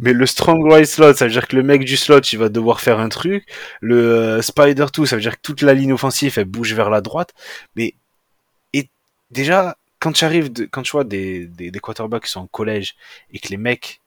Mais 0.00 0.12
le 0.12 0.26
strong 0.26 0.70
right 0.70 0.86
slot, 0.86 1.14
ça 1.14 1.26
veut 1.26 1.30
dire 1.30 1.48
que 1.48 1.56
le 1.56 1.62
mec 1.62 1.84
du 1.84 1.96
slot, 1.96 2.20
il 2.20 2.38
va 2.38 2.48
devoir 2.48 2.80
faire 2.80 3.00
un 3.00 3.08
truc. 3.08 3.46
Le 3.80 3.96
euh, 3.96 4.42
spider 4.42 4.86
to, 4.92 5.06
ça 5.06 5.16
veut 5.16 5.22
dire 5.22 5.36
que 5.36 5.42
toute 5.42 5.62
la 5.62 5.74
ligne 5.74 5.92
offensive, 5.92 6.38
elle 6.38 6.44
bouge 6.44 6.74
vers 6.74 6.90
la 6.90 7.00
droite. 7.00 7.32
Mais, 7.76 7.94
et 8.72 8.88
déjà, 9.30 9.76
quand 9.98 10.12
tu 10.12 10.24
arrives, 10.24 10.52
de, 10.52 10.64
quand 10.64 10.82
tu 10.82 10.92
vois 10.92 11.04
des, 11.04 11.46
des, 11.46 11.70
des 11.70 11.78
quarterbacks 11.80 12.24
qui 12.24 12.30
sont 12.30 12.40
en 12.40 12.46
collège 12.46 12.94
et 13.32 13.38
que 13.38 13.48
les 13.48 13.56
mecs, 13.56 14.00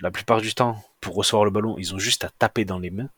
la 0.00 0.10
plupart 0.10 0.40
du 0.40 0.54
temps, 0.54 0.82
pour 1.00 1.14
recevoir 1.14 1.44
le 1.44 1.50
ballon, 1.50 1.76
ils 1.78 1.94
ont 1.94 1.98
juste 1.98 2.24
à 2.24 2.30
taper 2.36 2.64
dans 2.64 2.78
les 2.78 2.90
mains. 2.90 3.08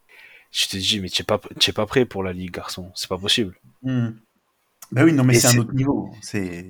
Je 0.53 0.67
te 0.67 0.77
dis, 0.77 1.01
mais 1.01 1.09
tu 1.09 1.23
n'es 1.23 1.27
pas, 1.27 1.39
pas 1.39 1.87
prêt 1.87 2.05
pour 2.05 2.23
la 2.23 2.33
ligue, 2.33 2.53
garçon. 2.53 2.91
C'est 2.95 3.09
pas 3.09 3.19
possible. 3.19 3.55
Hmm. 3.83 4.11
Ben 4.93 5.05
oui, 5.05 5.13
non, 5.13 5.25
mais 5.25 5.35
c'est 5.35 5.57
un 5.57 5.59
autre 5.59 5.73
niveau. 5.73 6.13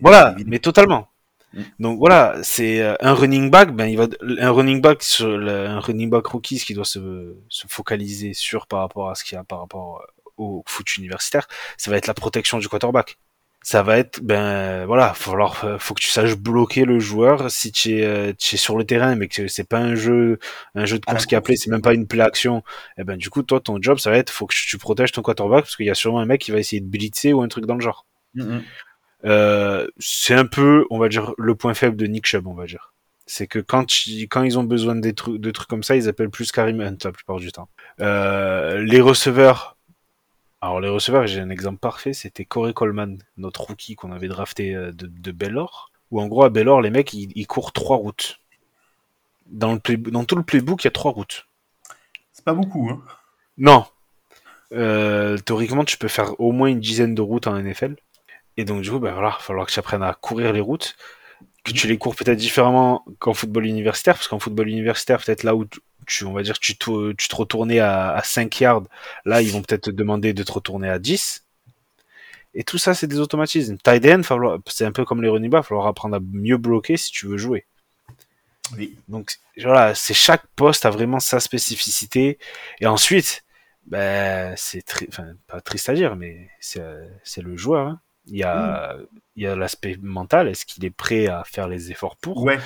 Voilà, 0.02 0.37
mais 0.47 0.58
totalement. 0.58 1.08
Mm. 1.52 1.62
Donc 1.81 1.99
voilà, 1.99 2.37
c'est 2.43 2.81
euh, 2.81 2.94
un 3.00 3.14
running 3.14 3.50
back, 3.50 3.75
ben 3.75 3.87
il 3.87 3.97
va 3.97 4.06
un 4.38 4.50
running 4.50 4.81
back 4.81 5.02
sur 5.02 5.37
le- 5.37 5.67
un 5.67 5.81
running 5.81 6.08
back 6.11 6.26
rookie 6.26 6.58
ce 6.58 6.64
qui 6.64 6.75
doit 6.75 6.85
se, 6.85 7.35
se 7.49 7.67
focaliser 7.69 8.35
sur 8.35 8.67
par 8.67 8.81
rapport 8.81 9.11
à 9.11 9.14
ce 9.14 9.25
qu'il 9.25 9.37
y 9.37 9.38
a 9.38 9.44
par 9.44 9.61
rapport 9.61 10.06
au 10.37 10.62
foot 10.67 10.97
universitaire, 10.97 11.49
ça 11.76 11.91
va 11.91 11.97
être 11.97 12.06
la 12.06 12.14
protection 12.14 12.58
du 12.58 12.69
quarterback. 12.69 13.19
Ça 13.62 13.82
va 13.82 13.99
être 13.99 14.23
ben 14.23 14.87
voilà, 14.87 15.12
faut 15.12 15.35
euh, 15.35 15.79
faut 15.79 15.93
que 15.93 16.00
tu 16.00 16.08
saches 16.08 16.35
bloquer 16.35 16.87
le 16.87 16.99
joueur 16.99 17.50
si 17.50 17.71
tu 17.73 17.99
es, 17.99 18.04
euh, 18.07 18.33
tu 18.38 18.54
es 18.54 18.59
sur 18.59 18.78
le 18.78 18.85
terrain 18.85 19.16
mais 19.16 19.28
que 19.28 19.49
c'est 19.49 19.69
pas 19.69 19.80
un 19.80 19.95
jeu 19.95 20.38
un 20.75 20.87
jeu 20.87 20.99
de 20.99 21.04
course 21.04 21.26
qui 21.26 21.35
est 21.35 21.37
appelé, 21.37 21.57
c'est 21.57 21.69
même 21.71 21.83
pas 21.83 21.92
une 21.92 22.07
play 22.07 22.23
action. 22.23 22.62
Et 22.97 23.04
ben 23.04 23.19
du 23.19 23.28
coup 23.28 23.42
toi 23.42 23.61
ton 23.61 23.76
job 23.83 23.99
ça 23.99 24.11
va 24.11 24.16
être 24.16 24.30
faut 24.30 24.47
que 24.47 24.54
tu 24.54 24.78
protèges 24.78 25.12
ton 25.12 25.21
quarterback 25.21 25.64
parce 25.64 25.76
qu'il 25.76 25.85
y 25.85 25.90
a 25.90 25.95
sûrement 25.95 26.21
un 26.21 26.25
mec 26.25 26.40
qui 26.40 26.52
va 26.52 26.59
essayer 26.59 26.80
de 26.80 26.87
blitzer 26.87 27.35
ou 27.35 27.42
un 27.42 27.49
truc 27.49 27.66
dans 27.66 27.75
le 27.75 27.83
genre. 27.83 28.07
Mhm. 28.35 28.50
Euh, 28.50 28.61
c'est 29.99 30.35
un 30.35 30.47
peu, 30.47 30.87
on 30.91 30.99
va 30.99 31.09
dire, 31.09 31.33
le 31.39 31.55
point 31.55 31.75
faible 31.75 31.97
de 31.97 32.07
Nick 32.07 32.27
Chubb, 32.27 32.47
on 32.47 32.55
va 32.55 32.67
dire. 32.67 32.93
C'est 33.27 33.47
que 33.47 33.59
quand, 33.61 34.07
ils- 34.07 34.29
quand 34.29 34.43
ils 34.43 34.59
ont 34.59 34.65
besoin 34.65 34.99
trucs, 35.12 35.41
de 35.41 35.50
trucs 35.50 35.69
comme 35.69 35.83
ça, 35.85 35.95
ils 35.97 36.09
appellent 36.09 36.31
plus 36.31 36.50
Karim 36.53 36.81
Hunt 36.81 36.97
la 37.05 37.12
plupart 37.12 37.37
du 37.39 37.53
temps. 37.53 37.69
Euh, 38.00 38.83
les 38.83 39.00
receveurs. 39.00 39.77
Alors 40.62 40.81
les 40.81 40.89
receveurs, 40.89 41.27
j'ai 41.27 41.41
un 41.41 41.49
exemple 41.50 41.79
parfait, 41.79 42.12
c'était 42.12 42.45
Corey 42.45 42.75
Coleman, 42.75 43.19
notre 43.39 43.62
rookie 43.62 43.95
qu'on 43.95 44.12
avait 44.12 44.29
drafté 44.29 44.75
euh, 44.75 44.93
de, 44.93 45.07
de 45.07 45.33
Baylor. 45.33 45.91
Où 46.11 46.21
en 46.21 46.27
gros 46.27 46.43
à 46.45 46.50
Baylor, 46.50 46.81
les 46.83 46.91
mecs, 46.91 47.12
ils, 47.15 47.31
ils 47.37 47.47
courent 47.47 47.73
trois 47.73 47.97
routes. 47.97 48.41
Dans, 49.47 49.73
le 49.73 49.79
play- 49.79 49.97
dans 49.97 50.25
tout 50.25 50.37
le 50.37 50.43
playbook, 50.43 50.83
il 50.83 50.87
y 50.87 50.89
a 50.89 50.93
trois 50.93 51.12
routes. 51.12 51.47
C'est 52.33 52.45
pas 52.45 52.53
beaucoup. 52.55 52.89
Hein. 52.91 53.00
Non. 53.59 53.85
Euh, 54.73 55.39
théoriquement, 55.39 55.85
tu 55.85 55.99
peux 55.99 56.09
faire 56.09 56.39
au 56.41 56.53
moins 56.53 56.69
une 56.69 56.81
dizaine 56.81 57.15
de 57.15 57.23
routes 57.23 57.47
en 57.47 57.57
NFL. 57.57 57.95
Et 58.61 58.64
donc, 58.64 58.83
du 58.83 58.90
coup, 58.90 58.99
ben 58.99 59.12
voilà, 59.12 59.29
il 59.31 59.33
va 59.33 59.38
falloir 59.38 59.67
que 59.67 59.73
tu 59.73 59.79
apprennes 59.79 60.02
à 60.02 60.12
courir 60.14 60.52
les 60.52 60.61
routes. 60.61 60.97
Que 61.64 61.73
tu 61.73 61.87
les 61.88 61.99
cours 61.99 62.17
peut-être 62.17 62.38
différemment 62.38 63.05
qu'en 63.19 63.35
football 63.35 63.67
universitaire, 63.67 64.14
parce 64.17 64.29
qu'en 64.29 64.38
football 64.38 64.69
universitaire, 64.69 65.23
peut-être 65.25 65.45
là 65.45 65.55
où 65.55 65.67
tu- 66.07 66.25
on 66.25 66.33
va 66.33 66.43
dire, 66.43 66.59
tu 66.59 66.76
te, 66.76 67.12
tu 67.12 67.29
te 67.29 67.37
retournais 67.37 67.81
à, 67.81 68.11
à 68.12 68.23
5 68.23 68.61
yards, 68.61 68.83
là, 69.25 69.43
ils 69.43 69.50
vont 69.52 69.62
peut-être 69.62 69.85
te 69.85 69.90
demander 69.90 70.33
de 70.35 70.43
te 70.43 70.52
retourner 70.52 70.88
à 70.90 70.99
10. 70.99 71.45
Et 72.55 72.64
tout 72.64 72.79
ça, 72.79 72.95
c'est 72.95 73.07
des 73.07 73.21
automatismes. 73.21 73.79
Tight 73.79 74.05
end, 74.07 74.23
falloir- 74.25 74.59
c'est 74.67 74.85
un 74.87 74.93
peu 74.93 75.05
comme 75.05 75.23
les 75.23 75.29
running 75.29 75.50
backs, 75.50 75.61
il 75.61 75.64
va 75.64 75.69
falloir 75.69 75.87
apprendre 75.87 76.17
à 76.17 76.21
mieux 76.33 76.57
bloquer 76.59 76.97
si 76.97 77.12
tu 77.12 77.26
veux 77.26 77.38
jouer. 77.38 77.67
Oui. 78.76 78.97
Donc 79.09 79.38
voilà, 79.61 79.95
c'est 79.95 80.14
chaque 80.14 80.47
poste 80.57 80.87
a 80.87 80.90
vraiment 80.90 81.21
sa 81.21 81.40
spécificité. 81.40 82.38
Et 82.81 82.87
ensuite, 82.87 83.45
ben 83.87 84.55
c'est 84.57 84.83
tri- 84.83 85.07
enfin 85.09 85.26
pas 85.49 85.61
triste 85.61 85.88
à 85.88 85.95
dire, 85.95 86.17
mais 86.17 86.49
c'est 86.61 86.83
c'est 87.25 87.43
le 87.43 87.57
joueur. 87.57 87.87
hein. 87.88 88.00
Il 88.27 88.37
y 88.37 88.43
a 88.45 88.97
il 89.37 89.43
y 89.43 89.47
a 89.47 89.57
l'aspect 89.57 89.97
mental. 90.03 90.49
Est-ce 90.49 90.67
qu'il 90.67 90.85
est 90.85 90.91
prêt 90.91 91.27
à 91.27 91.45
faire 91.45 91.69
les 91.69 91.91
efforts 91.91 92.17
pour? 92.17 92.43
Ouais. 92.43 92.59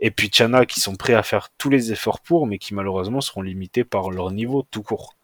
Et 0.00 0.10
puis 0.10 0.28
il 0.28 0.40
y 0.40 0.44
en 0.44 0.52
a 0.54 0.66
qui 0.66 0.80
sont 0.80 0.94
prêts 0.94 1.14
à 1.14 1.22
faire 1.22 1.48
tous 1.58 1.70
les 1.70 1.90
efforts 1.92 2.20
pour, 2.20 2.46
mais 2.46 2.58
qui 2.58 2.74
malheureusement 2.74 3.20
seront 3.20 3.42
limités 3.42 3.84
par 3.84 4.10
leur 4.10 4.30
niveau 4.30 4.66
tout 4.70 4.82
court. 4.82 5.14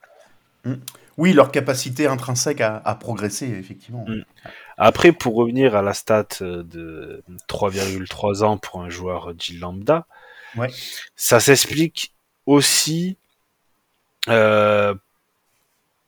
Oui, 1.17 1.33
leur 1.33 1.53
capacité 1.53 2.07
intrinsèque 2.07 2.61
à, 2.61 2.79
à 2.85 2.95
progresser, 2.97 3.47
effectivement. 3.47 4.05
Mm. 4.09 4.25
Après, 4.76 5.12
pour 5.12 5.37
revenir 5.37 5.76
à 5.76 5.83
la 5.83 5.95
stat 5.95 6.26
euh, 6.41 6.62
de 6.64 7.23
3,3 7.49 8.43
ans 8.43 8.59
pour 8.59 8.83
un 8.83 8.88
joueur 8.88 9.35
dit 9.35 9.57
lambda, 9.59 10.07
Ouais. 10.57 10.71
ça 11.17 11.41
s'explique 11.41 12.14
aussi 12.47 13.17
euh, 14.29 14.95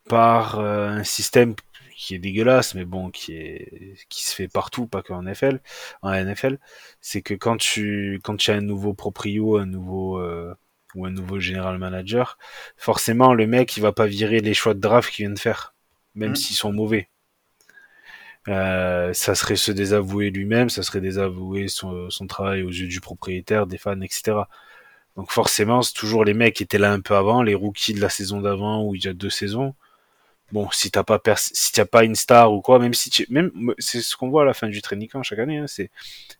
par 0.09 0.61
euh, 0.61 0.89
un 0.89 1.05
système 1.05 1.55
qui 1.97 2.15
est 2.15 2.19
dégueulasse, 2.19 2.75
mais 2.75 2.85
bon, 2.85 3.11
qui 3.11 3.35
est 3.37 3.95
qui 4.09 4.25
se 4.25 4.35
fait 4.35 4.49
partout, 4.49 4.87
pas 4.87 5.03
qu'en 5.03 5.23
NFL. 5.23 5.61
En 6.03 6.13
NFL, 6.13 6.59
c'est 7.01 7.23
que 7.23 7.35
quand 7.35 7.57
tu 7.57 8.21
quand 8.25 8.37
tu 8.37 8.51
as 8.51 8.55
un 8.57 8.61
nouveau 8.63 8.95
proprio, 8.95 9.59
un 9.59 9.67
nouveau 9.67 10.19
euh, 10.21 10.55
ou 10.95 11.07
un 11.07 11.11
nouveau 11.11 11.39
general 11.41 11.79
manager, 11.79 12.39
forcément 12.77 13.35
le 13.35 13.47
mec 13.47 13.77
il 13.77 13.81
va 13.83 13.93
pas 13.93 14.07
virer 14.07 14.41
les 14.41 14.55
choix 14.55 14.75
de 14.75 14.81
draft 14.81 15.11
qu'il 15.13 15.27
vient 15.27 15.35
de 15.35 15.39
faire, 15.39 15.75
même 16.15 16.31
Mhm. 16.31 16.37
s'ils 16.37 16.57
sont 16.57 16.73
mauvais. 16.73 17.09
Euh, 18.49 19.13
ça 19.13 19.35
serait 19.35 19.57
se 19.57 19.73
désavouer 19.73 20.31
lui-même, 20.31 20.69
ça 20.71 20.83
serait 20.83 21.01
désavouer 21.01 21.67
son, 21.69 22.11
son 22.11 22.27
travail 22.29 22.63
aux 22.63 22.71
yeux 22.71 22.87
du 22.87 23.01
propriétaire, 23.01 23.67
des 23.67 23.79
fans, 23.79 24.01
etc. 24.01 24.49
Donc 25.17 25.33
forcément, 25.33 25.83
c'est 25.83 25.95
toujours 25.95 26.25
les 26.25 26.35
mecs 26.35 26.55
qui 26.57 26.63
étaient 26.63 26.79
là 26.79 26.93
un 26.93 27.01
peu 27.01 27.17
avant, 27.17 27.43
les 27.43 27.55
rookies 27.55 27.95
de 27.95 28.01
la 28.01 28.09
saison 28.11 28.41
d'avant 28.41 28.85
ou 28.85 28.95
il 28.95 29.05
y 29.05 29.09
a 29.09 29.15
deux 29.15 29.31
saisons. 29.31 29.75
Bon, 30.53 30.69
si 30.71 30.91
t'as 30.91 31.03
pas 31.03 31.19
pers- 31.19 31.39
si 31.39 31.73
t'as 31.73 31.85
pas 31.87 32.05
une 32.05 32.15
star 32.15 32.53
ou 32.53 32.61
quoi, 32.61 32.79
même 32.79 32.95
si 32.95 33.11
tu, 33.11 33.27
même 33.31 33.51
c'est 33.79 34.01
ce 34.01 34.17
qu'on 34.17 34.29
voit 34.29 34.43
à 34.43 34.45
la 34.45 34.55
fin 34.55 34.69
du 34.69 34.81
training 34.81 35.09
camp 35.09 35.23
chaque 35.23 35.41
année, 35.41 35.59
hein, 35.59 35.67
c'est 35.67 35.91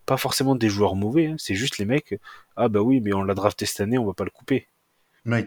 pas 0.07 0.17
forcément 0.17 0.55
des 0.55 0.69
joueurs 0.69 0.95
mauvais, 0.97 1.27
hein, 1.27 1.37
c'est 1.39 1.55
juste 1.55 1.79
les 1.79 1.85
mecs. 1.87 2.19
Ah 2.57 2.69
bah 2.69 2.81
oui, 2.81 3.01
mais 3.01 3.13
on 3.13 3.23
l'a 3.23 3.35
drafté 3.35 3.67
cette 3.67 3.81
année, 3.81 3.99
on 3.99 4.07
va 4.07 4.15
pas 4.15 4.25
le 4.25 4.31
couper. 4.31 4.69
Oui. 5.27 5.47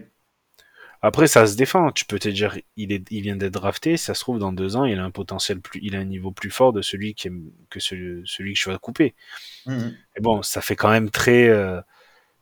Après, 1.01 1.27
ça 1.27 1.47
se 1.47 1.55
défend. 1.55 1.91
Tu 1.91 2.05
peux 2.05 2.19
te 2.19 2.27
dire, 2.27 2.57
il 2.75 2.91
est, 2.91 3.09
il 3.09 3.21
vient 3.21 3.35
d'être 3.37 3.53
drafté. 3.53 3.95
Ça 3.95 4.13
se 4.13 4.19
trouve 4.21 4.39
dans 4.39 4.51
deux 4.51 4.75
ans, 4.75 4.85
il 4.85 4.99
a 4.99 5.03
un 5.03 5.11
potentiel 5.11 5.61
plus, 5.61 5.79
il 5.81 5.95
a 5.95 5.99
un 5.99 6.05
niveau 6.05 6.31
plus 6.31 6.51
fort 6.51 6.73
de 6.73 6.81
celui 6.81 7.13
qui 7.13 7.29
est, 7.29 7.31
que 7.69 7.79
celui, 7.79 8.21
celui 8.25 8.53
que 8.53 8.59
je 8.59 8.69
vais 8.69 8.77
couper. 8.77 9.15
Mhm. 9.65 9.95
Et 10.17 10.21
bon, 10.21 10.41
ça 10.41 10.61
fait 10.61 10.75
quand 10.75 10.89
même 10.89 11.09
très, 11.09 11.47
euh, 11.47 11.79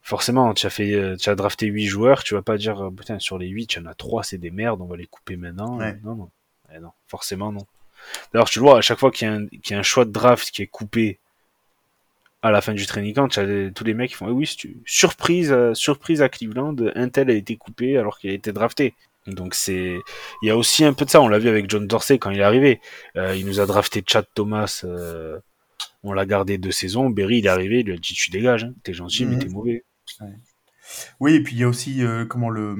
forcément, 0.08 0.54
tu 0.54 0.66
as 0.66 0.70
fait, 0.70 0.94
euh, 0.94 1.16
tu 1.18 1.30
as 1.30 1.36
drafté 1.36 1.66
huit 1.68 1.86
joueurs, 1.88 2.24
tu 2.24 2.34
vas 2.34 2.42
pas 2.42 2.58
dire, 2.58 2.82
euh, 2.86 2.90
putain, 2.92 3.20
sur 3.20 3.38
les 3.38 3.48
huit, 3.50 3.74
il 3.74 3.80
y 3.80 3.82
en 3.82 3.86
a 3.88 3.94
trois, 3.94 4.24
c'est 4.24 4.38
des 4.38 4.52
merdes, 4.52 4.80
on 4.82 4.86
va 4.86 4.96
les 4.96 5.06
couper 5.06 5.36
maintenant. 5.36 5.78
Ouais. 5.78 5.98
Non, 6.04 6.16
non. 6.16 6.30
Eh 6.74 6.80
non, 6.80 6.92
forcément 7.08 7.52
non. 7.52 7.66
D'ailleurs, 8.32 8.50
tu 8.50 8.60
le 8.60 8.64
vois, 8.64 8.78
à 8.78 8.82
chaque 8.82 9.00
fois 9.00 9.12
qu'il 9.12 9.28
y, 9.28 9.32
a 9.32 9.34
un- 9.34 9.48
qu'il 9.48 9.72
y 9.72 9.74
a 9.74 9.80
un 9.80 9.84
choix 9.84 10.06
de 10.06 10.12
draft 10.12 10.50
qui 10.52 10.62
est 10.62 10.68
coupé 10.68 11.20
à 12.42 12.52
la 12.52 12.62
fin 12.62 12.74
du 12.74 12.86
training 12.86 13.14
camp, 13.16 13.28
tu 13.28 13.40
as 13.40 13.46
des- 13.46 13.72
tous 13.74 13.84
les 13.84 13.94
mecs 13.94 14.12
qui 14.12 14.16
font, 14.16 14.30
Eh 14.30 14.32
oui, 14.32 14.50
surprise, 14.86 15.52
euh, 15.52 15.74
surprise 15.74 16.22
à 16.22 16.30
Cleveland, 16.30 16.76
un 16.96 17.10
tel 17.10 17.30
a 17.30 17.34
été 17.34 17.58
coupé 17.58 17.98
alors 17.98 18.18
qu'il 18.20 18.30
a 18.30 18.34
été 18.34 18.54
drafté. 18.54 18.94
Donc 19.26 19.56
c'est, 19.56 19.98
il 20.42 20.48
y 20.48 20.50
a 20.50 20.56
aussi 20.56 20.86
un 20.86 20.94
peu 20.94 21.04
de 21.04 21.10
ça. 21.10 21.20
On 21.22 21.28
l'a 21.28 21.40
vu 21.40 21.50
avec 21.50 21.70
John 21.70 21.86
Dorsey 21.86 22.18
quand 22.18 22.30
il 22.32 22.40
est 22.40 22.44
arrivé. 22.44 22.80
Euh, 23.18 23.36
il 23.36 23.46
nous 23.46 23.60
a 23.60 23.66
drafté 23.66 24.02
Chad 24.08 24.26
Thomas. 24.34 24.82
euh, 24.86 25.38
on 26.04 26.14
l'a 26.14 26.26
gardé 26.26 26.58
deux 26.58 26.72
saisons. 26.72 27.10
Berry, 27.10 27.40
il 27.40 27.46
est 27.48 27.50
arrivé, 27.50 27.80
il 27.82 27.88
lui 27.88 27.94
a 27.94 27.98
dit 27.98 28.14
tu 28.14 28.30
dégages, 28.32 28.64
hein, 28.64 28.74
t'es 28.84 28.94
gentil 28.94 29.26
mais 29.26 29.36
Mhm. 29.36 29.42
t'es 29.42 29.50
mauvais. 29.50 29.84
Oui, 31.19 31.33
et 31.36 31.43
puis 31.43 31.55
il 31.55 31.59
y 31.59 31.63
a 31.63 31.67
aussi 31.67 32.03
euh, 32.03 32.25
comment 32.25 32.50
le, 32.50 32.74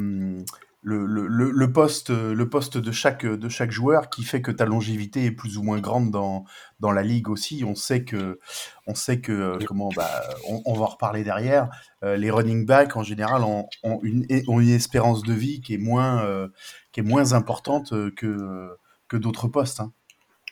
le, 0.82 1.06
le, 1.06 1.28
le- 1.28 1.52
le 1.52 1.72
poste, 1.74 2.10
euh, 2.12 2.34
le 2.34 2.50
poste 2.50 2.78
de, 2.78 2.92
chaque, 2.92 3.26
de 3.26 3.50
chaque 3.50 3.72
joueur 3.72 4.10
qui 4.10 4.24
fait 4.24 4.42
que 4.42 4.52
ta 4.52 4.66
longévité 4.66 5.26
est 5.26 5.32
plus 5.32 5.58
ou 5.58 5.64
moins 5.64 5.80
grande 5.80 6.12
dans, 6.12 6.46
dans 6.80 6.92
la 6.92 7.04
ligue 7.04 7.30
aussi. 7.30 7.64
On 7.66 7.76
sait 7.76 8.04
que, 8.04 8.40
on 8.86 8.96
sait 8.96 9.20
que 9.20 9.32
euh, 9.32 9.60
comment, 9.64 9.92
bah, 9.92 10.24
on, 10.48 10.62
on 10.66 10.74
va 10.76 10.84
en 10.86 10.88
reparler 10.88 11.24
derrière. 11.24 11.70
euh, 12.04 12.16
les 12.16 12.32
running 12.32 12.66
backs 12.66 12.96
en 12.96 13.04
général 13.04 13.44
ont, 13.44 13.68
ont 13.84 14.00
une, 14.04 14.26
ont 14.48 14.60
une 14.60 14.70
espérance 14.70 15.24
de 15.24 15.34
vie 15.34 15.62
qui 15.62 15.74
est 15.74 15.80
moins, 15.80 16.24
euh, 16.24 16.48
qui 16.92 17.02
est 17.02 17.04
moins 17.04 17.34
importante 17.34 17.92
euh, 17.94 18.12
que, 18.16 18.70
que 19.08 19.18
d'autres 19.18 19.48
postes. 19.48 19.80
hein. 19.80 19.92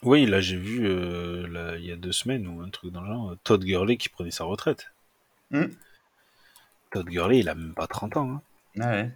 Oui, 0.03 0.25
là 0.25 0.41
j'ai 0.41 0.57
vu 0.57 0.85
euh, 0.85 1.47
là, 1.47 1.77
il 1.77 1.85
y 1.85 1.91
a 1.91 1.95
deux 1.95 2.11
semaines 2.11 2.47
ou 2.47 2.61
un 2.61 2.69
truc 2.69 2.91
dans 2.91 3.01
le 3.01 3.07
genre, 3.07 3.35
Todd 3.43 3.63
Gurley 3.63 3.97
qui 3.97 4.09
prenait 4.09 4.31
sa 4.31 4.43
retraite. 4.43 4.87
Mhm. 5.51 5.71
Todd 6.95 7.07
Gurley, 7.09 7.39
il 7.39 7.49
a 7.49 7.55
même 7.55 7.73
pas 7.73 7.87
30 7.87 8.15
ans. 8.15 8.41
hein. 8.77 8.89
Ouais. 8.89 9.11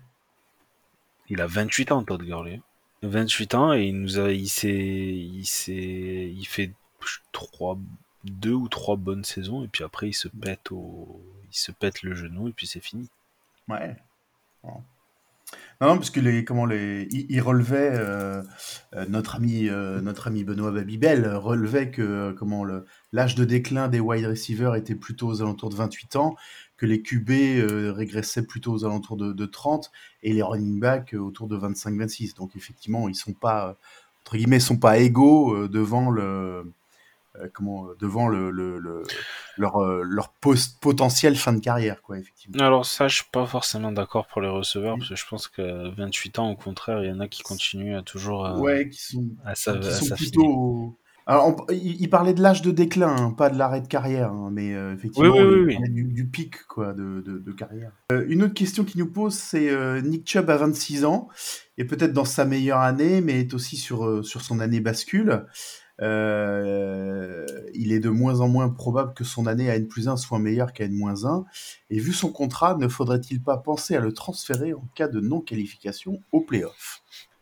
Il 1.29 1.39
a 1.39 1.47
28 1.47 1.93
ans, 1.93 2.03
Todd 2.03 2.21
Gurley. 2.21 2.61
28 3.03 3.55
ans 3.55 3.73
et 3.73 3.85
il 3.85 4.01
nous 4.01 4.19
a, 4.19 4.33
il 4.33 4.49
s'est, 4.49 4.69
il 4.69 5.45
s'est, 5.45 6.33
il 6.35 6.45
fait 6.45 6.73
trois, 7.31 7.77
deux 8.25 8.51
ou 8.51 8.67
trois 8.67 8.97
bonnes 8.97 9.23
saisons 9.23 9.63
et 9.63 9.69
puis 9.69 9.85
après 9.85 10.09
il 10.09 10.13
se 10.13 10.27
pète 10.27 10.73
au, 10.73 11.23
il 11.49 11.55
se 11.57 11.71
pète 11.71 12.03
le 12.03 12.13
genou 12.15 12.49
et 12.49 12.51
puis 12.51 12.67
c'est 12.67 12.81
fini. 12.81 13.07
Ouais. 13.69 13.95
Non, 14.65 15.87
non, 15.87 15.95
parce 15.95 16.09
que 16.09 16.19
les, 16.19 16.43
comment 16.43 16.65
les, 16.65 17.07
il, 17.11 17.25
il 17.29 17.41
relevait 17.41 17.91
euh, 17.93 18.43
euh, 18.95 19.05
notre 19.07 19.35
ami, 19.35 19.69
euh, 19.69 20.01
notre 20.01 20.27
ami 20.27 20.43
Benoît 20.43 20.71
Babybel 20.71 21.25
relevait 21.35 21.89
que 21.89 22.33
comment 22.37 22.65
le 22.65 22.85
l'âge 23.13 23.35
de 23.35 23.45
déclin 23.45 23.87
des 23.87 24.01
wide 24.01 24.25
receivers 24.25 24.75
était 24.75 24.95
plutôt 24.95 25.27
aux 25.27 25.41
alentours 25.41 25.69
de 25.69 25.75
28 25.75 26.17
ans, 26.17 26.35
que 26.79 26.85
les 26.85 27.01
QB 27.01 27.29
euh, 27.31 27.91
régressaient 27.93 28.45
plutôt 28.45 28.73
aux 28.73 28.85
alentours 28.85 29.17
de, 29.17 29.33
de 29.33 29.45
30 29.45 29.91
et 30.23 30.33
les 30.33 30.41
running 30.43 30.79
backs 30.79 31.13
euh, 31.13 31.19
autour 31.19 31.47
de 31.47 31.57
25-26. 31.57 32.35
Donc 32.35 32.55
effectivement, 32.55 33.09
ils 33.09 33.15
sont 33.15 33.33
pas 33.33 33.69
euh, 33.69 33.73
entre 34.23 34.37
guillemets, 34.37 34.59
sont 34.59 34.77
pas 34.77 34.99
égaux 34.99 35.67
devant 35.67 36.09
le 36.11 36.71
comment 37.53 37.87
devant 37.99 38.27
le, 38.27 38.49
le, 38.49 38.79
le- 38.79 39.03
leur 39.57 39.79
leur 40.03 40.29
post- 40.33 40.79
potentiel 40.81 41.35
fin 41.35 41.53
de 41.53 41.59
carrière 41.59 42.01
quoi 42.01 42.17
effectivement. 42.17 42.57
Alors 42.63 42.85
ça, 42.85 43.07
je 43.07 43.15
suis 43.17 43.25
pas 43.31 43.45
forcément 43.45 43.91
d'accord 43.91 44.27
pour 44.27 44.41
les 44.41 44.49
receveurs 44.49 44.97
parce 44.97 45.09
que 45.09 45.15
je 45.15 45.25
pense 45.27 45.47
que 45.47 45.89
28 45.95 46.39
ans, 46.39 46.49
au 46.49 46.55
contraire, 46.55 47.03
il 47.03 47.09
y 47.09 47.11
en 47.11 47.19
a 47.19 47.27
qui 47.27 47.43
continuent 47.43 47.97
à 47.97 48.01
toujours 48.01 48.45
à, 48.45 48.59
ouais, 48.59 48.89
qui 48.89 48.99
sont 49.01 49.25
à, 49.45 49.55
sa- 49.55 49.73
qui 49.77 49.93
sont 49.93 50.15
plutôt. 50.15 50.97
Alors, 51.29 51.47
on- 51.47 51.71
il, 51.71 52.01
il 52.01 52.09
parlait 52.09 52.33
de 52.33 52.41
l'âge 52.41 52.63
de 52.63 52.71
déclin, 52.71 53.15
hein, 53.15 53.31
pas 53.31 53.51
de 53.51 53.57
l'arrêt 53.57 53.81
de 53.81 53.87
carrière, 53.87 54.31
hein, 54.31 54.49
mais 54.51 54.73
euh, 54.73 54.93
effectivement, 54.95 55.29
Oui, 55.31 55.39
oui, 55.43 55.53
il 55.59 55.65
oui, 55.67 55.73
parlait 55.75 55.89
Du, 55.89 56.03
du 56.05 56.25
pic 56.27 56.63
quoi, 56.67 56.91
de, 56.93 57.21
de- 57.21 57.37
de 57.37 57.51
carrière. 57.51 57.91
Euh, 58.11 58.25
une 58.27 58.41
autre 58.41 58.55
question 58.55 58.83
qui 58.83 58.97
nous 58.97 59.11
pose, 59.11 59.35
c'est 59.35 59.69
euh, 59.69 60.01
Nick 60.01 60.27
Chubb 60.27 60.49
à 60.49 60.57
26 60.57 61.05
ans, 61.05 61.27
et 61.77 61.85
peut-être 61.85 62.13
dans 62.13 62.25
sa 62.25 62.45
meilleure 62.45 62.79
année, 62.79 63.21
mais 63.21 63.39
est 63.41 63.53
aussi 63.53 63.77
sur, 63.77 64.05
euh, 64.05 64.23
sur 64.23 64.41
son 64.41 64.59
année 64.59 64.79
bascule. 64.79 65.45
Euh, 66.01 67.45
il 67.73 67.91
est 67.91 67.99
de 67.99 68.09
moins 68.09 68.39
en 68.39 68.47
moins 68.47 68.69
probable 68.69 69.13
que 69.13 69.23
son 69.23 69.45
année 69.47 69.69
à 69.69 69.75
N 69.75 69.87
plus 69.87 70.07
1 70.07 70.17
soit 70.17 70.39
meilleure 70.39 70.73
qu'à 70.73 70.85
N 70.85 70.93
moins 70.93 71.25
1. 71.25 71.45
Et 71.89 71.99
vu 71.99 72.13
son 72.13 72.31
contrat, 72.31 72.75
ne 72.77 72.87
faudrait-il 72.87 73.41
pas 73.43 73.57
penser 73.57 73.95
à 73.95 73.99
le 73.99 74.13
transférer 74.13 74.73
en 74.73 74.83
cas 74.95 75.07
de 75.07 75.19
non-qualification 75.19 76.21
au 76.31 76.41
playoff? 76.41 77.01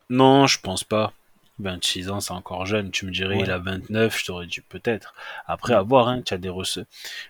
Non, 0.10 0.48
je 0.48 0.60
pense 0.60 0.84
pas. 0.84 1.14
26 1.60 2.10
ans, 2.10 2.20
c'est 2.20 2.34
encore 2.34 2.66
jeune. 2.66 2.92
Tu 2.92 3.06
me 3.06 3.12
dirais, 3.12 3.36
Ouais. 3.38 3.44
il 3.44 3.52
a 3.52 3.58
29, 3.58 4.20
je 4.20 4.26
t'aurais 4.26 4.46
dit 4.48 4.62
peut-être. 4.62 5.14
Après, 5.48 5.74
à 5.74 5.82
voir, 5.82 6.08
hein, 6.08 6.22
tu 6.22 6.34
as 6.34 6.38
des 6.38 6.50
receveurs. 6.50 6.88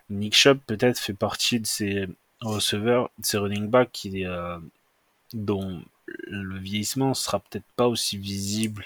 Nick 0.09 0.35
Chubb, 0.35 0.59
peut-être, 0.67 0.99
fait 0.99 1.13
partie 1.13 1.59
de 1.59 1.65
ces 1.67 2.07
receveurs, 2.41 3.09
de 3.19 3.25
ces 3.25 3.37
running 3.37 3.67
backs 3.67 3.91
qui, 3.91 4.25
euh, 4.25 4.57
dont 5.33 5.81
le 6.27 6.57
vieillissement 6.59 7.13
sera 7.13 7.39
peut-être 7.39 7.65
pas 7.75 7.87
aussi 7.87 8.17
visible 8.17 8.85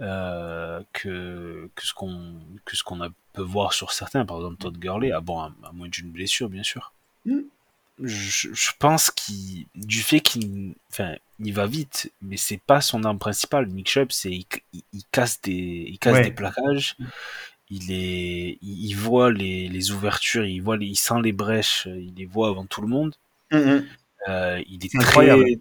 euh, 0.00 0.82
que, 0.92 1.70
que 1.74 1.86
ce 1.86 1.94
qu'on 1.94 2.40
que 2.64 2.76
ce 2.76 2.82
qu'on 2.82 2.98
peut 3.32 3.42
voir 3.42 3.72
sur 3.72 3.92
certains, 3.92 4.24
par 4.24 4.38
exemple 4.38 4.56
Todd 4.56 4.76
Gurley, 4.78 5.12
ah 5.12 5.20
bon, 5.20 5.38
à, 5.40 5.52
à 5.64 5.72
moins 5.72 5.88
d'une 5.88 6.10
blessure, 6.10 6.48
bien 6.48 6.62
sûr. 6.62 6.92
Mm. 7.26 7.40
Je, 8.02 8.48
je 8.52 8.70
pense 8.78 9.10
qu'il 9.12 9.66
du 9.76 10.02
fait 10.02 10.20
qu'il 10.20 10.74
enfin 10.90 11.14
il 11.40 11.52
va 11.52 11.66
vite 11.66 12.12
mais 12.22 12.36
c'est 12.36 12.60
pas 12.64 12.80
son 12.80 13.02
arme 13.04 13.18
principale 13.18 13.66
Nick 13.68 13.88
Chubb 13.88 14.08
c'est 14.10 14.30
il, 14.30 14.44
il- 14.72 14.82
il 14.92 15.02
casse 15.10 15.40
des 15.42 15.86
il 15.88 15.98
casse 15.98 16.14
Ouais. 16.14 16.22
des 16.24 16.30
plaquages 16.30 16.96
il 17.70 17.90
est 17.92 18.58
il, 18.62 18.84
il 18.86 18.94
voit 18.94 19.32
les, 19.32 19.68
les 19.68 19.90
ouvertures 19.90 20.44
il 20.44 20.60
voit 20.60 20.76
les, 20.76 20.86
il 20.86 20.96
sent 20.96 21.20
les 21.22 21.32
brèches 21.32 21.86
il 21.86 22.14
les 22.16 22.26
voit 22.26 22.48
avant 22.48 22.66
tout 22.66 22.80
le 22.82 22.88
monde 22.88 23.14
Mhm. 23.52 23.86
Euh, 24.28 24.62
il 24.68 24.84
est 24.84 25.00
très. 25.00 25.32
Ouais. 25.32 25.58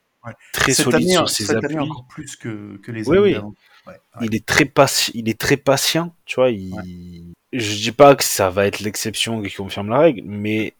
très 0.53 0.73
cette 0.73 0.85
solide 0.85 0.95
année, 1.07 1.13
sur 1.13 1.29
ses 1.29 1.51
appuis 1.51 1.75
année 1.75 1.79
encore 1.79 2.05
plus 2.07 2.37
que, 2.37 2.77
que 2.77 2.91
les 2.93 3.07
Oui, 3.09 3.17
années 3.17 3.25
oui. 3.27 3.33
d'avant. 3.33 3.53
Ouais, 3.85 3.93
ouais. 3.93 4.25
il 4.27 4.33
est 4.35 4.45
très 4.45 4.63
patient, 4.63 5.11
il 5.15 5.27
est 5.27 5.37
très 5.37 5.57
patient, 5.57 6.15
tu 6.25 6.35
vois, 6.35 6.49
il... 6.49 7.33
je 7.51 7.75
dis 7.75 7.91
pas 7.91 8.15
que 8.15 8.23
ça 8.23 8.49
va 8.49 8.65
être 8.65 8.79
l'exception 8.79 9.41
qui 9.43 9.53
confirme 9.53 9.89
la 9.89 9.99
règle, 9.99 10.21
mais 10.23 10.73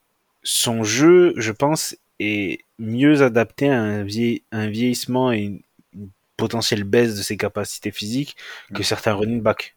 son 0.43 0.85
jeu, 0.85 1.33
je 1.35 1.51
pense, 1.51 1.97
est 2.19 2.63
mieux 2.83 3.21
adapté 3.21 3.69
à 3.69 3.81
un, 3.81 4.03
vieil- 4.03 4.43
un 4.51 4.67
vieillissement 4.67 5.31
et 5.31 5.39
une, 5.39 5.61
une 5.93 6.09
potentielle 6.37 6.83
baisse 6.83 7.15
de 7.15 7.21
ses 7.21 7.37
capacités 7.37 7.91
physiques 7.91 8.35
que 8.73 8.83
certains 8.83 9.13
running 9.13 9.41
backs. 9.41 9.75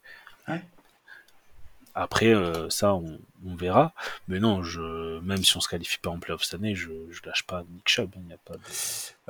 Ouais. 0.48 0.62
Après, 1.94 2.34
euh, 2.34 2.68
ça, 2.68 2.94
on, 2.94 3.18
on 3.46 3.56
verra. 3.56 3.94
Mais 4.28 4.38
non, 4.38 4.62
je, 4.62 5.18
même 5.20 5.42
si 5.42 5.56
on 5.56 5.60
se 5.60 5.68
qualifie 5.68 5.98
pas 5.98 6.10
en 6.10 6.18
playoff 6.18 6.42
cette 6.44 6.60
année, 6.60 6.74
je, 6.74 6.90
je 7.10 7.20
lâche 7.24 7.44
pas 7.46 7.64
Nick 7.72 7.88
Chubb. 7.88 8.10
Il 8.16 8.26
n'y 8.26 8.34
a 8.34 8.38
pas 8.38 8.54
de... 8.54 8.60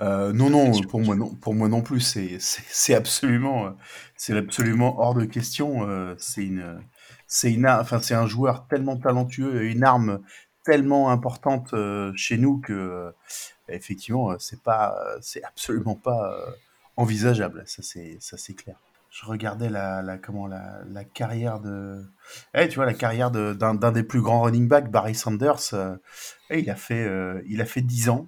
Euh, 0.01 0.33
non, 0.33 0.51
non, 0.51 0.67
Question. 0.73 0.89
pour 0.89 1.01
moi 1.01 1.15
non, 1.15 1.35
pour 1.35 1.55
moi 1.55 1.69
non 1.69 1.81
plus, 1.83 2.01
c'est 2.01 2.95
absolument, 2.95 3.67
euh, 3.67 3.71
c'est 4.17 4.37
absolument 4.37 4.99
hors 4.99 5.15
de 5.15 5.27
question. 5.27 5.87
C'est 6.19 6.43
une, 6.45 6.81
c'est 7.29 7.53
une, 7.53 7.69
enfin 7.69 8.01
c'est 8.01 8.15
un 8.15 8.27
joueur 8.27 8.67
tellement 8.69 8.97
talentueux, 8.97 9.63
une 9.65 9.85
arme 9.85 10.21
tellement 10.67 11.11
importante 11.11 11.73
euh, 11.73 12.13
chez 12.17 12.37
nous 12.37 12.59
que 12.59 12.73
euh, 12.75 13.11
effectivement, 13.69 14.33
euh, 14.33 14.37
c'est 14.39 14.63
pas, 14.63 14.95
c'est 15.23 15.43
absolument 15.45 15.95
pas 15.95 16.37
envisageable, 16.97 17.63
ça 17.67 17.83
c'est 17.83 18.19
ça 18.21 18.37
c'est 18.37 18.55
clair. 18.55 18.77
Je 19.11 19.25
regardais 19.25 19.71
la, 19.71 20.03
la 20.03 20.19
comment 20.19 20.47
la, 20.47 20.81
la 20.91 21.05
carrière 21.05 21.61
de, 21.61 22.05
eh, 22.55 22.69
tu 22.69 22.75
vois 22.77 22.85
la 22.85 22.93
carrière 22.95 23.31
d'un 23.31 23.93
des 23.93 24.03
plus 24.03 24.21
grands 24.21 24.43
running 24.43 24.69
backs, 24.69 24.91
Barry 24.91 25.15
Sanders. 25.15 25.73
euh, 25.73 25.97
eh, 26.51 26.61
il 26.61 26.69
a 26.69 26.77
fait 26.77 27.05
euh, 27.07 27.41
il 27.47 27.61
a 27.63 27.65
fait 27.65 27.81
10 27.81 28.11
ans. 28.11 28.27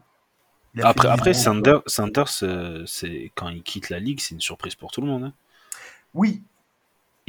Après, 0.82 1.08
10 1.08 1.12
après 1.12 1.30
ans, 1.30 1.34
Sanders, 1.34 1.82
Sanders 1.86 2.42
euh, 2.42 2.84
c'est 2.86 3.32
quand 3.34 3.48
il 3.48 3.62
quitte 3.62 3.90
la 3.90 3.98
ligue, 3.98 4.20
c'est 4.20 4.34
une 4.34 4.40
surprise 4.40 4.76
pour 4.76 4.90
tout 4.92 5.00
le 5.00 5.08
monde. 5.08 5.24
hein. 5.24 5.32
Oui, 6.14 6.42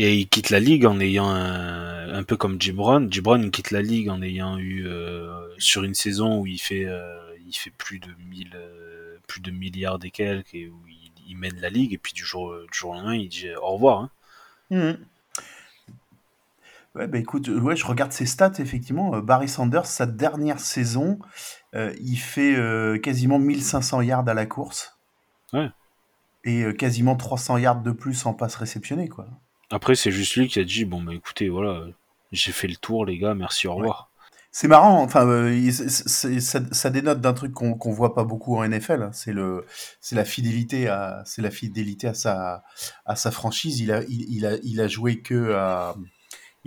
Et 0.01 0.15
il 0.15 0.29
quitte 0.29 0.49
la 0.49 0.59
ligue 0.61 0.85
en 0.85 0.99
ayant 0.99 1.29
un, 1.29 2.13
un 2.13 2.23
peu 2.23 2.37
comme 2.37 2.59
Jim 2.59 2.73
Brown. 2.73 3.11
Jim 3.11 3.21
Brown 3.21 3.43
il 3.43 3.51
quitte 3.51 3.71
la 3.71 3.81
ligue 3.81 4.09
en 4.09 4.21
ayant 4.21 4.57
eu 4.57 4.87
euh, 4.87 5.29
sur 5.57 5.83
une 5.83 5.93
saison 5.93 6.39
où 6.39 6.47
il 6.47 6.57
fait 6.57 6.85
euh, 6.85 7.19
il 7.45 7.53
fait 7.53 7.69
plus 7.71 7.99
de 7.99 8.07
1000 8.29 8.51
euh, 8.55 9.17
plus 9.27 9.41
de 9.41 9.51
milliards 9.51 9.99
et 10.03 10.09
quelques 10.11 10.53
et 10.55 10.69
où 10.69 10.79
il, 10.87 11.11
il 11.27 11.37
mène 11.37 11.59
la 11.59 11.69
ligue 11.69 11.93
et 11.93 11.97
puis 11.97 12.13
du 12.13 12.23
jour 12.23 12.55
du 12.71 12.77
jour 12.77 12.91
au 12.91 12.93
lendemain 12.93 13.15
il 13.15 13.27
dit 13.27 13.49
au 13.61 13.73
revoir. 13.73 13.99
hein. 14.01 14.09
Mhm. 14.71 14.97
Ouais, 16.95 17.07
bah 17.07 17.19
écoute, 17.19 17.47
ouais, 17.49 17.75
je 17.75 17.85
regarde 17.85 18.11
ses 18.11 18.25
stats, 18.25 18.53
effectivement. 18.57 19.13
euh, 19.15 19.21
Barry 19.21 19.47
Sanders, 19.47 19.85
sa 19.85 20.07
dernière 20.07 20.59
saison, 20.59 21.19
euh, 21.75 21.93
il 22.01 22.17
fait 22.17 22.55
euh, 22.55 22.97
quasiment 22.97 23.37
1500 23.37 24.01
yards 24.01 24.27
à 24.27 24.33
la 24.33 24.45
course. 24.47 24.97
Ouais. 25.53 25.69
Et 26.45 26.63
euh, 26.63 26.73
quasiment 26.73 27.15
300 27.15 27.57
yards 27.57 27.81
de 27.83 27.91
plus 27.91 28.25
en 28.25 28.33
passe 28.33 28.55
réceptionné, 28.55 29.07
quoi. 29.07 29.27
Après 29.71 29.95
c'est 29.95 30.11
juste 30.11 30.35
lui 30.35 30.47
qui 30.47 30.59
a 30.59 30.63
dit 30.63 30.85
bon 30.85 31.01
bah 31.01 31.13
écoutez 31.13 31.49
voilà 31.49 31.85
j'ai 32.31 32.51
fait 32.51 32.67
le 32.67 32.75
tour 32.75 33.05
les 33.05 33.17
gars 33.17 33.33
merci 33.33 33.67
au 33.67 33.75
revoir. 33.75 34.09
C'est 34.51 34.67
marrant, 34.67 35.03
enfin, 35.03 35.27
euh, 35.27 35.69
ça, 35.71 36.59
ça 36.71 36.89
dénote 36.89 37.21
d'un 37.21 37.33
truc 37.33 37.53
qu'on 37.53 37.75
qu'on 37.75 37.91
voit 37.91 38.15
pas 38.15 38.23
beaucoup 38.23 38.57
en 38.57 38.67
NFL. 38.67 39.03
hein, 39.03 39.11
C'est 39.13 39.31
le, 39.31 39.63
c'est 40.01 40.15
la 40.15 40.25
fidélité 40.25 40.87
à, 40.87 41.21
c'est 41.25 41.43
la 41.43 41.51
fidélité 41.51 42.07
à 42.07 42.15
sa, 42.15 42.63
à 43.05 43.15
sa 43.15 43.29
franchise. 43.29 43.79
Il 43.79 43.91
a, 43.91 44.01
il, 44.09 44.25
il 44.27 44.47
a, 44.47 44.55
il 44.63 44.81
a 44.81 44.87
joué 44.87 45.21
que 45.21 45.53
à, 45.53 45.95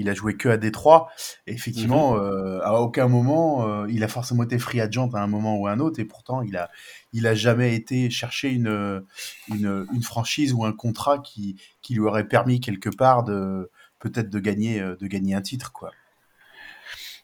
il 0.03 0.11
a 0.11 0.15
joué 0.15 0.37
que 0.37 0.49
à 0.49 0.57
Détroit. 0.57 1.11
Et 1.47 1.53
effectivement, 1.53 2.17
euh, 2.17 2.61
à 2.63 2.81
aucun 2.81 3.09
moment, 3.09 3.67
euh, 3.67 3.87
il 3.89 4.05
a 4.05 4.09
forcément 4.09 4.43
été 4.43 4.59
free 4.59 4.81
agent 4.81 5.09
à 5.15 5.21
un 5.21 5.27
moment 5.27 5.57
ou 5.57 5.67
à 5.67 5.73
un 5.73 5.81
autre. 5.81 5.99
Et 6.01 6.05
pourtant, 6.05 6.43
il 6.43 6.57
a, 6.57 6.71
il 7.13 7.27
a 7.27 7.35
jamais 7.35 7.75
été 7.75 8.11
chercher 8.11 8.51
une, 8.51 9.05
une, 9.49 9.87
une 9.93 10.03
franchise 10.03 10.53
ou 10.53 10.65
un 10.65 10.73
contrat 10.73 11.19
qui, 11.19 11.57
qui 11.81 11.95
lui 11.95 12.01
aurait 12.01 12.29
permis 12.29 12.61
quelque 12.61 12.91
part 12.91 13.25
de, 13.25 13.71
peut-être 14.03 14.31
de 14.31 14.41
gagner, 14.41 14.81
euh, 14.81 14.97
de 14.97 15.07
gagner 15.07 15.35
un 15.35 15.43
titre, 15.43 15.73
quoi. 15.73 15.93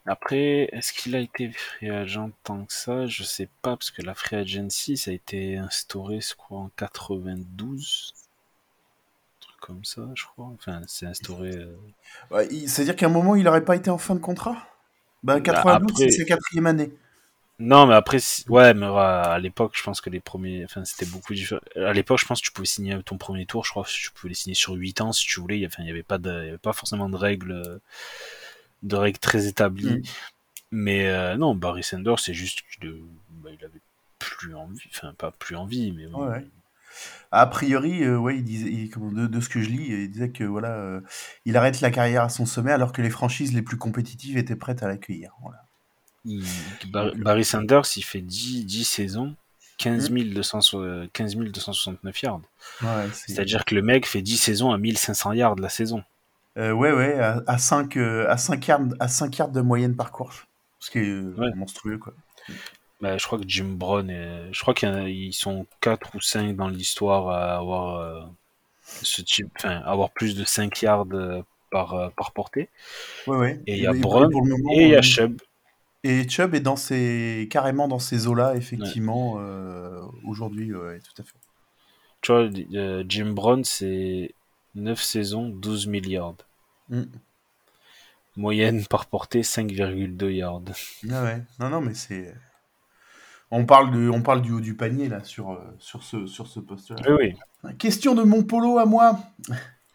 Après, 0.06 0.70
est-ce 0.72 0.94
qu'il 0.94 1.14
a 1.16 1.20
été 1.20 1.50
free 1.52 1.90
agent 1.90 2.30
tant 2.42 2.64
que 2.64 2.72
ça? 2.72 3.06
Je 3.06 3.24
sais 3.24 3.50
pas, 3.60 3.76
parce 3.76 3.90
que 3.90 4.00
la 4.00 4.14
free 4.14 4.36
agency, 4.36 4.96
ça 4.96 5.10
a 5.10 5.14
été 5.14 5.58
instauré, 5.58 6.20
je 6.20 6.34
crois, 6.34 6.60
en 6.60 6.70
92. 6.76 8.14
Comme 9.60 9.84
ça, 9.84 10.02
je 10.14 10.24
crois. 10.24 10.46
Enfin, 10.54 10.82
c'est 10.86 11.06
instauré. 11.06 11.50
euh, 11.56 11.76
Ouais, 12.30 12.46
il- 12.50 12.68
C'est-à-dire 12.68 12.96
qu'à 12.96 13.06
un 13.06 13.10
moment, 13.10 13.34
il 13.34 13.44
n'aurait 13.44 13.64
pas 13.64 13.76
été 13.76 13.90
en 13.90 13.98
fin 13.98 14.14
de 14.14 14.20
contrat? 14.20 14.52
Bah, 15.22 15.34
Bah, 15.34 15.40
92, 15.40 15.90
après- 15.92 16.10
c'est 16.10 16.18
sa 16.18 16.24
quatrième 16.24 16.66
année. 16.66 16.92
Non, 17.60 17.86
mais 17.88 17.94
après, 17.94 18.18
ouais, 18.48 18.72
mais 18.72 18.86
à 18.86 19.36
l'époque, 19.40 19.72
je 19.76 19.82
pense 19.82 20.00
que 20.00 20.10
les 20.10 20.20
premiers. 20.20 20.64
Enfin, 20.64 20.84
c'était 20.84 21.06
beaucoup 21.06 21.34
différent. 21.34 21.60
À 21.74 21.92
l'époque, 21.92 22.20
je 22.20 22.24
pense 22.26 22.40
que 22.40 22.46
tu 22.46 22.52
pouvais 22.52 22.66
signer 22.66 23.02
ton 23.02 23.18
premier 23.18 23.46
tour, 23.46 23.64
je 23.64 23.70
crois 23.70 23.82
que 23.82 23.90
tu 23.90 24.12
pouvais 24.12 24.28
les 24.28 24.36
signer 24.36 24.54
sur 24.54 24.74
8 24.74 25.00
ans 25.00 25.12
si 25.12 25.26
tu 25.26 25.40
voulais. 25.40 25.66
Enfin, 25.66 25.82
il 25.82 25.86
n'y 25.86 25.90
avait, 25.90 26.04
pas 26.04 26.18
de... 26.18 26.30
il 26.30 26.46
y 26.46 26.48
avait 26.50 26.58
pas 26.58 26.72
forcément 26.72 27.08
de 27.08 27.16
règles, 27.16 27.80
de 28.84 28.96
règles 28.96 29.18
très 29.18 29.46
établies. 29.46 29.90
Mm. 29.98 30.02
Mais 30.70 31.08
euh, 31.08 31.36
non, 31.36 31.54
Barry 31.56 31.82
Sanders, 31.82 32.20
c'est 32.20 32.34
juste 32.34 32.62
qu'il 32.80 32.92
bah, 33.30 33.50
il 33.58 33.64
avait 33.64 33.80
plus 34.20 34.54
envie. 34.54 34.80
Enfin, 34.94 35.14
pas 35.18 35.30
plus 35.32 35.56
envie, 35.56 35.90
mais 35.92 36.06
bon. 36.06 36.28
Ouais. 36.28 36.46
A 37.30 37.46
priori, 37.46 38.02
euh, 38.04 38.16
ouais, 38.18 38.36
il 38.36 38.44
disait, 38.44 38.70
il- 38.70 38.90
comment- 38.90 39.12
de, 39.12 39.26
de 39.26 39.40
ce 39.40 39.48
que 39.48 39.60
je 39.60 39.68
lis, 39.68 39.86
il 39.88 40.10
disait 40.10 40.30
que 40.30 40.44
voilà, 40.44 40.70
euh, 40.70 41.00
il 41.44 41.56
arrête 41.56 41.80
la 41.80 41.90
carrière 41.90 42.22
à 42.22 42.28
son 42.30 42.46
sommet 42.46 42.72
alors 42.72 42.92
que 42.92 43.02
les 43.02 43.10
franchises 43.10 43.52
les 43.52 43.62
plus 43.62 43.76
compétitives 43.76 44.38
étaient 44.38 44.56
prêtes 44.56 44.82
à 44.82 44.88
l'accueillir. 44.88 45.32
Voilà. 45.42 45.64
Il- 46.24 46.44
Bar- 46.90 47.14
Barry 47.16 47.44
Sanders, 47.44 47.84
il 47.96 48.02
fait 48.02 48.20
10, 48.22 48.64
10 48.64 48.84
saisons, 48.84 49.36
15 49.78 50.10
200 50.10 50.60
euh, 50.74 51.06
15 51.12 51.36
269 51.36 52.22
yards. 52.22 52.40
Ouais, 52.82 52.88
c'est- 53.12 53.32
C'est-à-dire 53.32 53.64
que 53.64 53.74
le 53.74 53.82
mec 53.82 54.06
fait 54.06 54.22
10 54.22 54.36
saisons 54.38 54.72
à 54.72 54.78
1500 54.78 55.32
yards 55.32 55.56
la 55.56 55.68
saison. 55.68 56.02
Euh, 56.56 56.72
ouais, 56.72 56.90
ouais, 56.92 57.14
à, 57.20 57.42
à 57.46 57.58
5, 57.58 57.96
à, 57.96 58.36
5 58.36 58.66
yards, 58.66 58.80
à 58.98 59.06
5 59.08 59.36
yards 59.38 59.50
de 59.50 59.60
moyenne 59.60 59.94
par 59.94 60.10
course. 60.10 60.46
Ce 60.80 60.90
qui 60.90 60.98
est 60.98 61.08
euh, 61.08 61.34
Ouais. 61.38 61.54
monstrueux, 61.54 61.98
quoi. 61.98 62.14
Bah, 63.00 63.16
je 63.16 63.24
crois 63.26 63.38
que 63.38 63.44
Jim 63.46 63.74
Brown, 63.76 64.10
est- 64.10 64.52
je 64.52 64.60
crois 64.60 64.74
qu'ils 64.74 65.32
sont 65.34 65.66
4 65.80 66.14
ou 66.16 66.20
5 66.20 66.56
dans 66.56 66.68
l'histoire 66.68 67.28
à 67.28 67.56
avoir 67.56 67.96
euh, 68.00 68.20
ce 68.82 69.22
type, 69.22 69.48
enfin, 69.58 69.80
avoir 69.84 70.10
plus 70.10 70.34
de 70.36 70.44
5 70.44 70.82
yards 70.82 71.06
euh, 71.12 71.42
par, 71.70 71.94
euh, 71.94 72.08
par 72.16 72.32
portée. 72.32 72.68
Ouais, 73.26 73.36
ouais. 73.36 73.60
Et 73.66 73.76
il 73.76 73.82
y 73.82 73.86
a 73.86 73.92
Brown 73.92 74.30
pour 74.30 74.42
le 74.44 74.50
moment, 74.50 74.72
Et 74.72 74.84
il 74.84 74.88
y 74.88 74.94
a 74.94 74.98
euh, 74.98 75.02
Chubb. 75.02 75.40
Et 76.04 76.28
Chubb 76.28 76.54
est 76.54 76.60
dans 76.60 76.76
ces, 76.76 77.48
carrément 77.50 77.86
dans 77.88 77.98
ces 77.98 78.26
eaux-là, 78.26 78.56
effectivement, 78.56 79.36
euh, 79.38 80.00
aujourd'hui, 80.24 80.74
ouais, 80.74 81.00
tout 81.00 81.22
à 81.22 81.24
fait. 81.24 81.34
Tu 82.20 82.32
vois, 82.32 82.48
euh, 82.74 83.04
Jim 83.08 83.32
Brown, 83.32 83.62
c'est 83.64 84.34
9 84.74 85.00
saisons, 85.00 85.48
12 85.48 85.86
milliards. 85.86 86.34
Mm. 86.88 87.02
Moyenne 88.36 88.86
par 88.86 89.06
portée, 89.06 89.42
5,2 89.42 90.30
yards. 90.30 90.62
Ah 91.10 91.24
ouais. 91.24 91.42
Non, 91.58 91.68
non, 91.70 91.80
mais 91.80 91.94
c'est. 91.94 92.34
On 93.50 93.64
parle, 93.64 93.90
de, 93.92 94.10
on 94.10 94.20
parle 94.20 94.42
du 94.42 94.52
haut 94.52 94.60
du 94.60 94.74
panier, 94.74 95.08
là, 95.08 95.24
sur, 95.24 95.52
euh, 95.52 95.58
sur 95.78 96.02
ce, 96.02 96.26
sur 96.26 96.46
ce 96.46 96.60
poste-là. 96.60 97.00
Oui, 97.08 97.34
oui. 97.64 97.76
Question 97.78 98.14
de 98.14 98.22
mon 98.22 98.42
polo 98.42 98.78
à 98.78 98.84
moi. 98.84 99.18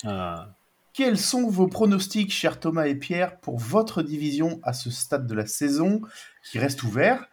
Ah, 0.04 0.56
Quels 0.94 1.20
sont 1.20 1.48
vos 1.50 1.68
pronostics, 1.68 2.32
chers 2.32 2.60
Thomas 2.60 2.86
et 2.86 2.96
Pierre, 2.96 3.40
pour 3.40 3.60
votre 3.60 4.02
division 4.02 4.60
à 4.64 4.74
ce 4.74 4.90
stade 4.90 5.28
de 5.28 5.34
la 5.36 5.46
saison 5.46 6.02
qui 6.50 6.58
reste 6.58 6.84
ouvert? 6.84 7.26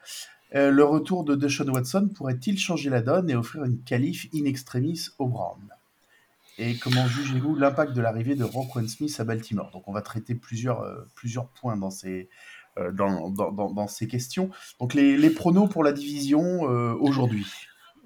Euh, 0.54 0.70
Le 0.70 0.84
retour 0.84 1.24
de 1.24 1.34
Deshaun 1.34 1.70
Watson 1.70 2.10
pourrait-il 2.14 2.58
changer 2.58 2.90
la 2.90 3.00
donne 3.00 3.30
et 3.30 3.34
offrir 3.34 3.64
une 3.64 3.82
qualif 3.82 4.26
in 4.34 4.44
extremis 4.44 5.08
au 5.18 5.26
Brown 5.26 5.60
Et 6.58 6.76
comment 6.76 7.06
jugez-vous 7.06 7.54
l'impact 7.56 7.92
de 7.94 8.00
l'arrivée 8.02 8.34
de 8.34 8.44
Roquan 8.44 8.86
Smith 8.88 9.14
à 9.20 9.24
Baltimore? 9.24 9.70
Donc 9.72 9.88
on 9.88 9.92
va 9.92 10.02
traiter 10.02 10.34
plusieurs, 10.34 10.82
euh, 10.82 11.08
plusieurs 11.14 11.48
points 11.48 11.76
dans 11.76 11.90
ces, 11.90 12.28
dans, 12.92 13.30
dans, 13.30 13.50
dans- 13.52 13.70
dans 13.72 13.86
ces 13.88 14.06
questions. 14.08 14.50
Donc 14.80 14.94
les, 14.94 15.16
les 15.16 15.30
pronos 15.30 15.68
pour 15.68 15.84
la 15.84 15.92
division 15.92 16.70
euh, 16.70 16.94
aujourd'hui. 16.98 17.46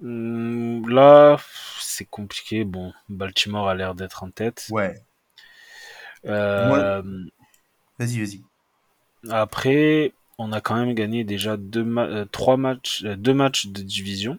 Hum, 0.02 0.88
Là, 0.88 1.36
c'est 1.80 2.04
compliqué. 2.04 2.64
Bon, 2.64 2.92
Baltimore 3.08 3.68
a 3.68 3.74
l'air 3.74 3.94
d'être 3.94 4.22
en 4.24 4.30
tête. 4.30 4.66
Ouais, 4.70 5.00
Euh, 6.26 7.02
vas-y, 7.98 8.18
vas-y. 8.20 8.42
Après, 9.30 10.12
on 10.38 10.52
a 10.52 10.60
quand 10.60 10.74
même 10.76 10.94
gagné 10.94 11.24
déjà 11.24 11.56
deux, 11.56 11.84
ma- 11.84 12.06
euh, 12.06 12.24
trois 12.24 12.56
matchs, 12.56 13.02
euh, 13.04 13.16
deux 13.16 13.34
matchs 13.34 13.66
de 13.66 13.82
division. 13.82 14.38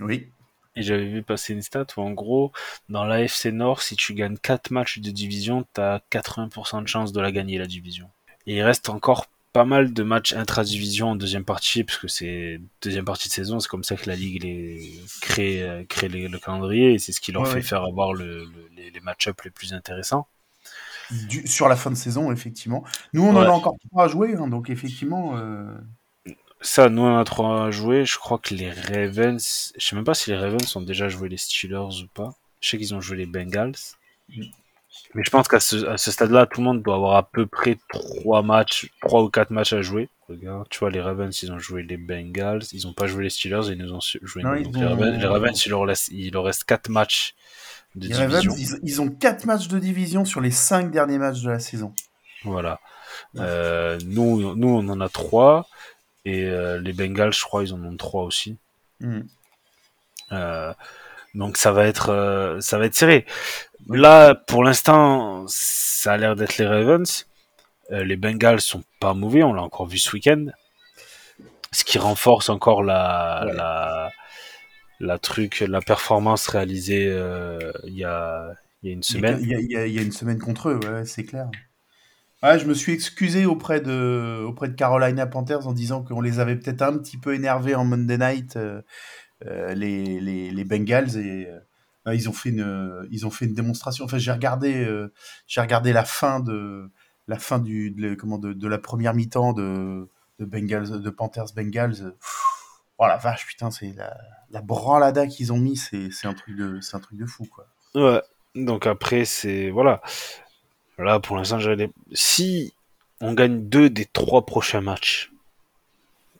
Oui. 0.00 0.28
Et 0.74 0.82
j'avais 0.82 1.06
vu 1.06 1.22
passer 1.22 1.52
une 1.52 1.62
stat 1.62 1.86
où 1.96 2.00
en 2.00 2.12
gros, 2.12 2.50
dans 2.88 3.04
l'AFC 3.04 3.46
Nord, 3.52 3.82
si 3.82 3.94
tu 3.96 4.14
gagnes 4.14 4.38
4 4.38 4.70
matchs 4.70 5.00
de 5.00 5.10
division, 5.10 5.66
t'as 5.74 6.00
80% 6.10 6.82
de 6.82 6.88
chance 6.88 7.12
de 7.12 7.20
la 7.20 7.30
gagner, 7.30 7.58
la 7.58 7.66
division. 7.66 8.08
Et 8.46 8.56
il 8.56 8.62
reste 8.62 8.88
encore 8.88 9.26
pas 9.52 9.64
mal 9.64 9.92
de 9.92 10.02
matchs 10.02 10.32
intra-division 10.34 11.10
en 11.10 11.16
deuxième 11.16 11.44
partie, 11.44 11.84
parce 11.84 11.98
que 11.98 12.08
c'est 12.08 12.60
deuxième 12.80 13.04
partie 13.04 13.28
de 13.28 13.32
saison, 13.34 13.60
c'est 13.60 13.68
comme 13.68 13.84
ça 13.84 13.96
que 13.96 14.08
la 14.08 14.16
ligue 14.16 14.42
les 14.42 15.00
crée, 15.20 15.62
euh, 15.62 15.84
crée 15.88 16.08
les- 16.08 16.28
le 16.28 16.38
calendrier, 16.38 16.94
et 16.94 16.98
c'est 16.98 17.12
ce 17.12 17.20
qui 17.20 17.32
leur 17.32 17.42
Ouais, 17.42 17.48
fait 17.48 17.54
ouais. 17.56 17.62
faire 17.62 17.82
avoir 17.84 18.14
le, 18.14 18.44
le- 18.44 18.68
les, 18.76 18.90
les 18.90 19.00
match-ups 19.00 19.44
les 19.44 19.50
plus 19.50 19.72
intéressants. 19.74 20.26
Du- 21.28 21.46
sur 21.46 21.68
la 21.68 21.76
fin 21.76 21.90
de 21.90 21.96
saison, 21.96 22.32
effectivement. 22.32 22.84
Nous, 23.12 23.22
on 23.22 23.36
en 23.36 23.42
a 23.42 23.50
encore 23.50 23.76
trois 23.90 24.04
à 24.04 24.08
jouer, 24.08 24.34
hein, 24.34 24.48
donc 24.48 24.70
effectivement. 24.70 25.36
euh, 25.36 25.66
Ça, 26.62 26.88
nous 26.88 27.02
on 27.02 27.18
a 27.18 27.24
trois 27.24 27.66
à 27.66 27.70
jouer. 27.70 28.06
Je 28.06 28.16
crois 28.18 28.38
que 28.38 28.54
les 28.54 28.70
Ravens, 28.70 29.72
je 29.76 29.84
sais 29.86 29.96
même 29.96 30.04
pas 30.04 30.14
si 30.14 30.30
les 30.30 30.36
Ravens 30.36 30.76
ont 30.76 30.80
déjà 30.80 31.08
joué 31.08 31.28
les 31.28 31.36
Steelers 31.36 32.02
ou 32.02 32.06
pas. 32.14 32.34
Je 32.60 32.68
sais 32.70 32.78
qu'ils 32.78 32.94
ont 32.94 33.00
joué 33.00 33.16
les 33.18 33.26
Bengals. 33.26 33.74
Mais 35.14 35.22
je 35.24 35.30
pense 35.30 35.48
qu'à 35.48 35.60
ce, 35.60 35.86
à 35.86 35.98
ce 35.98 36.10
stade-là, 36.10 36.46
tout 36.46 36.60
le 36.60 36.64
monde 36.66 36.82
doit 36.82 36.94
avoir 36.94 37.16
à 37.16 37.22
peu 37.22 37.46
près 37.46 37.78
trois 37.88 38.42
matchs, 38.42 38.90
trois 39.02 39.22
ou 39.22 39.28
quatre 39.28 39.50
matchs 39.50 39.72
à 39.72 39.82
jouer. 39.82 40.08
Regarde, 40.28 40.66
tu 40.70 40.78
vois, 40.78 40.90
les 40.90 41.00
Ravens, 41.00 41.42
ils 41.42 41.52
ont 41.52 41.58
joué 41.58 41.82
les 41.82 41.98
Bengals, 41.98 42.62
ils 42.72 42.86
ont 42.86 42.92
pas 42.92 43.06
joué 43.06 43.24
les 43.24 43.30
Steelers, 43.30 43.68
ils 43.68 43.76
nous 43.78 43.92
ont 43.92 44.00
joué 44.00 44.42
Non, 44.42 44.54
nous. 44.54 44.72
les, 44.72 44.86
Ravens, 44.86 45.18
les 45.18 45.26
Ravens, 45.26 45.66
il 45.66 45.70
leur 45.70 45.82
reste, 45.82 46.08
il 46.08 46.32
leur 46.32 46.44
reste 46.44 46.64
quatre 46.64 46.88
matchs 46.88 47.34
de 47.94 48.08
les 48.08 48.14
division. 48.14 48.52
Ravens, 48.52 48.60
ils, 48.60 48.78
ils 48.82 49.02
ont 49.02 49.10
quatre 49.10 49.44
matchs 49.44 49.68
de 49.68 49.78
division 49.78 50.24
sur 50.24 50.40
les 50.40 50.50
cinq 50.50 50.90
derniers 50.90 51.18
matchs 51.18 51.42
de 51.42 51.50
la 51.50 51.58
saison. 51.58 51.92
Voilà. 52.44 52.80
Euh, 53.36 53.98
nous, 54.06 54.54
nous, 54.54 54.68
on 54.68 54.88
en 54.88 55.00
a 55.00 55.08
trois. 55.08 55.68
Et 56.24 56.44
euh, 56.44 56.78
les 56.80 56.92
Bengals, 56.92 57.32
je 57.32 57.42
crois, 57.42 57.64
ils 57.64 57.74
en 57.74 57.82
ont 57.82 57.96
trois 57.96 58.22
aussi. 58.22 58.56
Mm. 59.00 59.20
Euh, 60.30 60.72
donc 61.34 61.56
ça 61.56 61.72
va 61.72 61.86
être 61.86 62.58
ça 62.60 62.78
va 62.78 62.86
être 62.86 62.94
serré. 62.94 63.26
Là, 63.92 64.34
pour 64.34 64.64
l'instant, 64.64 65.44
ça 65.48 66.12
a 66.14 66.16
l'air 66.16 66.36
d'être 66.36 66.58
les 66.58 66.66
Ravens. 66.66 67.26
Euh, 67.90 68.04
les 68.04 68.16
Bengals 68.16 68.60
sont 68.60 68.82
pas 69.00 69.14
mauvais, 69.14 69.42
on 69.42 69.52
l'a 69.52 69.62
encore 69.62 69.86
vu 69.86 69.98
ce 69.98 70.12
week-end. 70.12 70.46
Ce 71.72 71.84
qui 71.84 71.98
renforce 71.98 72.48
encore 72.48 72.82
la 72.82 73.44
Ouais. 73.46 73.54
la 73.54 74.10
la 75.00 75.18
truc, 75.18 75.60
la 75.66 75.80
performance 75.80 76.46
réalisée 76.48 77.08
euh, 77.10 77.72
il 77.84 77.94
y 77.94 78.04
a 78.04 78.52
il 78.82 78.88
y 78.88 78.92
a 78.92 78.94
une 78.94 79.02
semaine. 79.02 79.38
il 79.40 79.48
y, 79.48 79.54
a, 79.54 79.58
il 79.60 79.70
y 79.70 79.76
a- 79.76 79.86
il 79.86 79.92
y 79.94 79.98
a 79.98 80.02
une 80.02 80.12
semaine 80.12 80.38
contre 80.38 80.70
eux, 80.70 80.78
ouais, 80.84 81.04
c'est 81.04 81.24
clair. 81.24 81.48
Ouais, 82.42 82.58
je 82.58 82.66
me 82.66 82.74
suis 82.74 82.92
excusé 82.92 83.46
auprès 83.46 83.80
de, 83.80 84.42
auprès 84.44 84.68
de 84.68 84.74
Carolina 84.74 85.26
Panthers 85.26 85.66
en 85.68 85.72
disant 85.72 86.02
qu'on 86.02 86.20
les 86.20 86.40
avait 86.40 86.56
peut-être 86.56 86.82
un 86.82 86.98
petit 86.98 87.16
peu 87.18 87.34
énervés 87.34 87.74
en 87.76 87.84
Monday 87.84 88.18
Night, 88.18 88.56
euh, 88.56 88.82
les, 89.74 90.20
les, 90.20 90.50
les 90.50 90.64
Bengals, 90.64 91.16
et 91.16 91.48
ils, 92.06 92.28
ont 92.28 92.32
fait 92.32 92.50
une, 92.50 93.06
ils 93.10 93.26
ont 93.26 93.30
fait 93.30 93.44
une 93.46 93.54
démonstration. 93.54 94.04
Enfin, 94.04 94.18
j'ai 94.18 94.32
regardé, 94.32 94.84
euh, 94.84 95.12
j'ai 95.46 95.60
regardé 95.60 95.92
la 95.92 96.04
fin 96.04 96.40
de, 96.40 96.90
la, 97.28 97.38
fin 97.38 97.58
du, 97.58 97.90
de, 97.90 98.14
comment, 98.14 98.38
de, 98.38 98.52
de 98.52 98.68
la 98.68 98.78
première 98.78 99.14
mi-temps 99.14 99.52
de, 99.52 100.10
de, 100.38 100.44
Bengals, 100.44 101.00
de 101.00 101.10
Panthers 101.10 101.52
Bengals. 101.54 102.14
Pff, 102.20 102.42
Oh 102.98 103.06
la 103.06 103.16
vache, 103.16 103.46
putain, 103.46 103.70
c'est 103.72 103.92
la, 103.96 104.16
la 104.50 104.60
branlada 104.60 105.26
qu'ils 105.26 105.52
ont 105.52 105.58
mis, 105.58 105.76
c'est 105.76 106.10
c'est 106.12 106.28
un, 106.28 106.34
truc 106.34 106.54
de- 106.56 106.80
c'est 106.80 106.96
un 106.96 107.00
truc 107.00 107.18
de 107.18 107.26
fou, 107.26 107.44
quoi. 107.46 107.66
Ouais. 107.96 108.22
Donc 108.54 108.86
après, 108.86 109.24
c'est 109.24 109.70
voilà. 109.70 110.00
Là, 110.98 111.18
pour 111.18 111.36
l'instant, 111.36 111.58
j'ai 111.58 111.74
les- 111.74 111.90
si 112.12 112.74
on 113.20 113.32
gagne 113.34 113.68
deux 113.68 113.90
des 113.90 114.04
trois 114.04 114.46
prochains 114.46 114.82
matchs, 114.82 115.32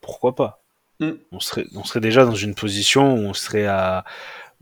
pourquoi 0.01 0.35
pas? 0.37 0.63
Mm. 1.01 1.13
on, 1.33 1.41
serait, 1.41 1.67
on 1.75 1.83
serait 1.83 2.01
déjà 2.01 2.25
dans 2.25 2.35
une 2.37 2.55
position 2.55 3.15
où 3.15 3.19
on 3.19 3.35
serait 3.35 3.67
à, 3.67 4.05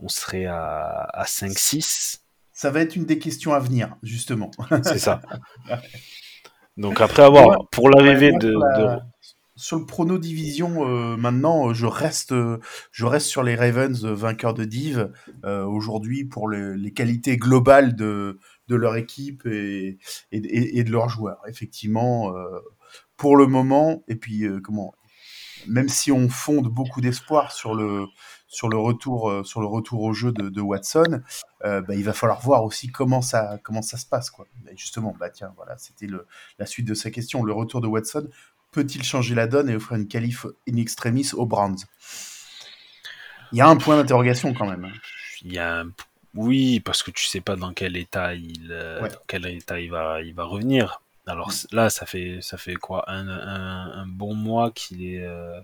on 0.01 0.07
serait 0.09 0.45
à, 0.45 1.07
à 1.13 1.23
5-6. 1.25 2.19
Ça 2.51 2.69
va 2.71 2.81
être 2.81 2.95
une 2.95 3.05
des 3.05 3.19
questions 3.19 3.53
à 3.53 3.59
venir, 3.59 3.95
justement. 4.03 4.51
C'est 4.83 4.99
ça. 4.99 5.21
Donc 6.77 7.01
après 7.01 7.23
avoir, 7.23 7.47
Ouais. 7.47 7.55
pour 7.71 7.89
l'arrivée 7.89 8.31
Ouais, 8.31 8.37
de, 8.39 8.49
sur, 8.51 8.59
la- 8.59 8.95
de- 8.95 9.01
sur 9.55 9.77
le 9.79 9.85
prono 9.85 10.17
division, 10.17 10.87
euh, 10.87 11.15
maintenant, 11.17 11.73
je 11.73 11.85
reste, 11.85 12.33
je 12.91 13.05
reste 13.05 13.27
sur 13.27 13.43
les 13.43 13.55
Ravens 13.55 14.03
euh, 14.05 14.13
vainqueurs 14.15 14.53
de 14.53 14.63
Div 14.65 15.11
euh, 15.45 15.63
aujourd'hui 15.65 16.25
pour 16.25 16.47
le- 16.47 16.73
les 16.73 16.91
qualités 16.93 17.37
globales 17.37 17.95
de, 17.95 18.39
de 18.69 18.75
leur 18.75 18.95
équipe 18.95 19.45
et, 19.45 19.97
et, 20.31 20.37
et- 20.37 20.79
et 20.79 20.83
de 20.83 20.91
leurs 20.91 21.09
joueurs. 21.09 21.41
Effectivement, 21.47 22.35
euh, 22.35 22.59
pour 23.17 23.35
le 23.37 23.45
moment, 23.45 24.03
et 24.07 24.15
puis 24.15 24.45
comment, 24.63 24.93
même 25.67 25.89
si 25.89 26.11
on 26.11 26.27
fonde 26.29 26.67
beaucoup 26.69 27.01
d'espoir 27.01 27.51
sur 27.51 27.75
le 27.75 28.05
sur 28.53 28.67
le 28.69 28.77
retour 28.77 29.29
euh, 29.29 29.43
sur 29.43 29.61
le 29.61 29.67
retour 29.67 30.01
au 30.03 30.13
jeu 30.13 30.31
de, 30.33 30.49
de 30.49 30.61
Watson, 30.61 31.21
euh, 31.63 31.79
bah, 31.81 31.95
il 31.95 32.03
va 32.03 32.11
falloir 32.13 32.41
voir 32.41 32.63
aussi 32.65 32.89
comment 32.89 33.21
ça 33.21 33.57
comment 33.63 33.81
ça 33.81 33.97
se 33.97 34.05
passe 34.05 34.29
quoi. 34.29 34.45
Et 34.69 34.75
justement, 34.77 35.15
bah 35.19 35.29
tiens, 35.29 35.53
voilà, 35.55 35.77
c'était 35.77 36.07
la 36.59 36.65
suite 36.65 36.85
de 36.87 36.93
sa 36.93 37.09
question. 37.11 37.43
Le 37.43 37.53
retour 37.53 37.79
de 37.81 37.87
Watson 37.87 38.27
peut-il 38.71 39.03
changer 39.03 39.35
la 39.35 39.47
donne 39.47 39.69
et 39.69 39.75
offrir 39.75 39.97
une 39.97 40.07
qualif 40.07 40.45
in 40.69 40.75
extremis 40.77 41.31
aux 41.33 41.45
Browns? 41.45 41.77
Il 43.53 43.57
y 43.57 43.61
a 43.61 43.67
un 43.67 43.77
point 43.77 43.95
d'interrogation 43.97 44.53
quand 44.53 44.67
même. 44.69 44.85
hein. 44.85 44.93
il 45.43 45.53
y 45.53 45.57
a 45.59 45.81
un- 45.81 45.91
oui, 46.35 46.79
parce 46.79 47.03
que 47.03 47.11
tu 47.11 47.25
sais 47.25 47.41
pas 47.41 47.55
dans 47.57 47.73
quel 47.73 47.97
état 47.97 48.33
il, 48.35 48.69
euh, 48.71 49.01
Ouais. 49.01 49.09
dans 49.09 49.19
quel 49.27 49.45
état 49.47 49.79
il 49.79 49.89
va, 49.91 50.21
il 50.21 50.33
va 50.33 50.45
revenir. 50.45 51.01
Alors 51.27 51.51
là, 51.71 51.89
ça 51.89 52.05
fait, 52.05 52.39
ça 52.41 52.57
fait 52.57 52.75
quoi, 52.75 53.03
un, 53.11 53.27
un, 53.27 53.91
un 54.01 54.07
bon 54.07 54.33
mois 54.33 54.71
qu'il 54.71 55.03
est, 55.05 55.21
euh, 55.23 55.59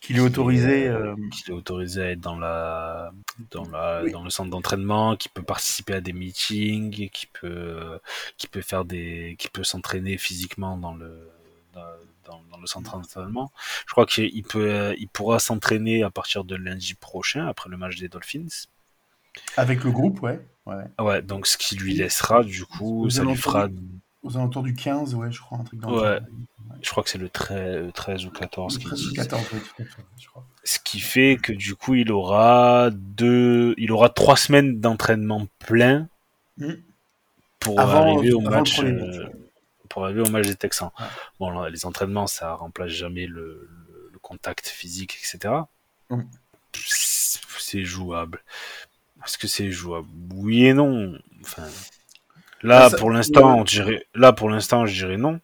Qu'il 0.00 0.18
est 0.18 0.20
autorisé. 0.20 0.84
est, 0.84 0.88
euh, 0.88 1.14
qu'il 1.32 1.52
est 1.52 1.56
autorisé 1.56 2.02
à 2.02 2.10
être 2.10 2.20
dans 2.20 2.38
la, 2.38 3.12
dans 3.50 3.68
la, 3.70 4.02
Oui. 4.04 4.12
dans 4.12 4.22
le 4.22 4.30
centre 4.30 4.50
d'entraînement, 4.50 5.16
qui 5.16 5.28
peut 5.28 5.42
participer 5.42 5.94
à 5.94 6.00
des 6.00 6.12
meetings, 6.12 7.08
qui 7.10 7.26
peut, 7.26 7.98
qui 8.36 8.46
peut 8.46 8.60
faire 8.62 8.84
des, 8.84 9.36
qui 9.38 9.48
peut 9.48 9.64
s'entraîner 9.64 10.16
physiquement 10.18 10.76
dans 10.76 10.94
le, 10.94 11.28
dans, 11.74 11.90
le 12.60 12.66
centre 12.66 12.92
d'entraînement. 12.96 13.52
Je 13.86 13.92
crois 13.92 14.06
qu'il 14.06 14.42
peut, 14.44 14.70
euh, 14.70 14.94
il 14.98 15.08
pourra 15.08 15.38
s'entraîner 15.38 16.02
à 16.02 16.10
partir 16.10 16.44
de 16.44 16.56
lundi 16.56 16.94
prochain 16.94 17.46
après 17.46 17.70
le 17.70 17.76
match 17.76 17.96
des 17.96 18.08
Dolphins. 18.08 18.46
avec 19.56 19.84
le 19.84 19.90
groupe, 19.90 20.22
ouais. 20.22 20.40
ouais. 20.66 20.84
Ouais, 20.98 21.22
donc 21.22 21.46
ce 21.46 21.56
qui 21.58 21.76
lui 21.76 21.94
laissera, 21.94 22.42
du 22.44 22.64
coup, 22.64 23.08
ça 23.10 23.22
lui 23.24 23.36
fera, 23.36 23.68
Aux 24.26 24.36
alentours 24.36 24.62
du 24.62 24.74
15, 24.74 25.14
ouais, 25.14 25.30
je 25.32 25.40
crois, 25.40 25.58
un 25.58 25.64
truc 25.64 25.80
dans 25.80 25.90
le 25.90 26.00
Ouais. 26.00 26.20
je 26.82 26.90
crois 26.90 27.02
que 27.04 27.10
c'est 27.10 27.18
le 27.18 27.28
13, 27.28 27.92
13 27.94 28.26
ou 28.26 28.30
14 28.30 28.74
Le 28.74 28.78
qu'ils 28.80 28.88
13 28.88 29.00
ou 29.00 29.08
disent. 29.10 29.16
14, 29.18 29.42
ouais, 29.52 29.60
tout 29.60 29.82
à 29.82 29.84
fait, 29.84 30.02
je 30.18 30.26
crois. 30.28 30.44
Ce 30.64 30.78
qui 30.80 30.98
fait 31.00 31.36
que 31.40 31.52
du 31.52 31.74
coup, 31.76 31.94
il 31.94 32.10
aura 32.10 32.90
deux, 32.92 33.74
il 33.78 33.92
aura 33.92 34.08
trois 34.08 34.36
semaines 34.36 34.80
d'entraînement 34.80 35.46
plein 35.60 36.08
Mm. 36.58 36.72
pour 37.60 37.78
Avant- 37.80 38.14
arriver 38.16 38.32
au 38.32 38.40
match, 38.40 38.80
euh, 38.80 39.26
pour 39.88 40.04
arriver 40.04 40.22
au 40.22 40.28
match 40.30 40.46
des 40.46 40.56
Texans. 40.56 40.90
Ouais. 40.98 41.06
Bon, 41.38 41.50
là, 41.50 41.68
les 41.70 41.84
entraînements, 41.86 42.26
ça 42.26 42.54
remplace 42.54 42.88
jamais 42.90 43.26
le, 43.26 43.68
le- 43.70 44.10
le 44.12 44.18
contact 44.18 44.66
physique, 44.68 45.16
etc. 45.22 45.54
Mm. 46.10 46.22
C'est 46.74 47.40
c'est 47.58 47.84
jouable. 47.84 48.42
Est-ce 49.24 49.38
que 49.38 49.46
c'est 49.48 49.70
jouable? 49.70 50.08
Oui 50.34 50.64
et 50.66 50.74
non. 50.74 51.18
Enfin, 51.42 51.64
là, 52.66 52.90
ça- 52.90 52.96
pour 52.96 53.10
l'instant, 53.10 53.54
ouais. 53.54 53.60
on 53.60 53.64
dirait, 53.64 54.06
là, 54.14 54.32
pour 54.32 54.50
l'instant, 54.50 54.86
je 54.86 54.94
dirais 54.94 55.16
non. 55.16 55.40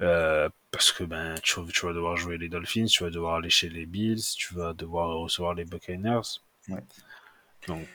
Euh, 0.00 0.48
parce 0.70 0.92
que 0.92 1.02
ben, 1.02 1.34
tu, 1.42 1.60
tu 1.74 1.86
vas 1.86 1.92
devoir 1.92 2.16
jouer 2.16 2.38
les 2.38 2.48
Dolphins, 2.48 2.86
tu 2.86 3.02
vas 3.02 3.10
devoir 3.10 3.36
aller 3.36 3.50
chez 3.50 3.68
les 3.68 3.86
Bills, 3.86 4.20
tu 4.36 4.54
vas 4.54 4.72
devoir 4.72 5.08
recevoir 5.18 5.54
les 5.54 5.64
Buccaneers. 5.64 6.20
Ouais. 6.68 6.84
Donc, 7.66 7.86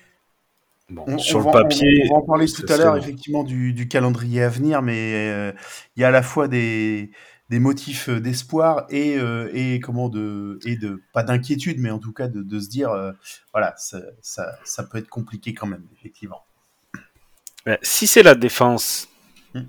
bon, 0.89 1.05
On, 1.07 1.17
sur 1.17 1.37
on 1.39 1.39
le 1.39 1.45
va, 1.45 1.51
papier, 1.63 2.03
on, 2.09 2.11
on 2.11 2.15
va 2.15 2.23
en 2.23 2.25
parler 2.25 2.47
tout 2.51 2.65
à 2.67 2.77
l'heure, 2.77 2.97
effectivement, 2.97 3.43
du, 3.43 3.73
du 3.73 3.87
calendrier 3.87 4.43
à 4.43 4.49
venir, 4.49 4.81
mais 4.81 5.13
euh, 5.31 5.53
il 5.95 6.01
y 6.01 6.03
a 6.03 6.09
à 6.09 6.11
la 6.11 6.23
fois 6.23 6.49
des, 6.49 7.11
des 7.49 7.59
motifs 7.59 8.09
euh, 8.09 8.19
d'espoir 8.19 8.85
et, 8.89 9.17
euh, 9.17 9.49
et 9.53 9.79
comment 9.79 10.09
de 10.09 10.59
et 10.65 10.75
de 10.75 11.01
pas 11.13 11.23
d'inquiétude, 11.23 11.79
mais 11.79 11.91
en 11.91 11.99
tout 11.99 12.11
cas 12.11 12.27
de, 12.27 12.41
de 12.41 12.59
se 12.59 12.67
dire, 12.67 12.89
voilà, 13.53 13.75
ça, 13.77 13.99
ça, 14.21 14.57
ça 14.65 14.83
peut 14.83 14.97
être 14.97 15.09
compliqué 15.09 15.53
quand 15.53 15.67
même, 15.67 15.85
effectivement. 15.97 16.43
Si 17.81 18.07
c'est 18.07 18.23
la 18.23 18.35
défense 18.35 19.07
Hmm. 19.53 19.61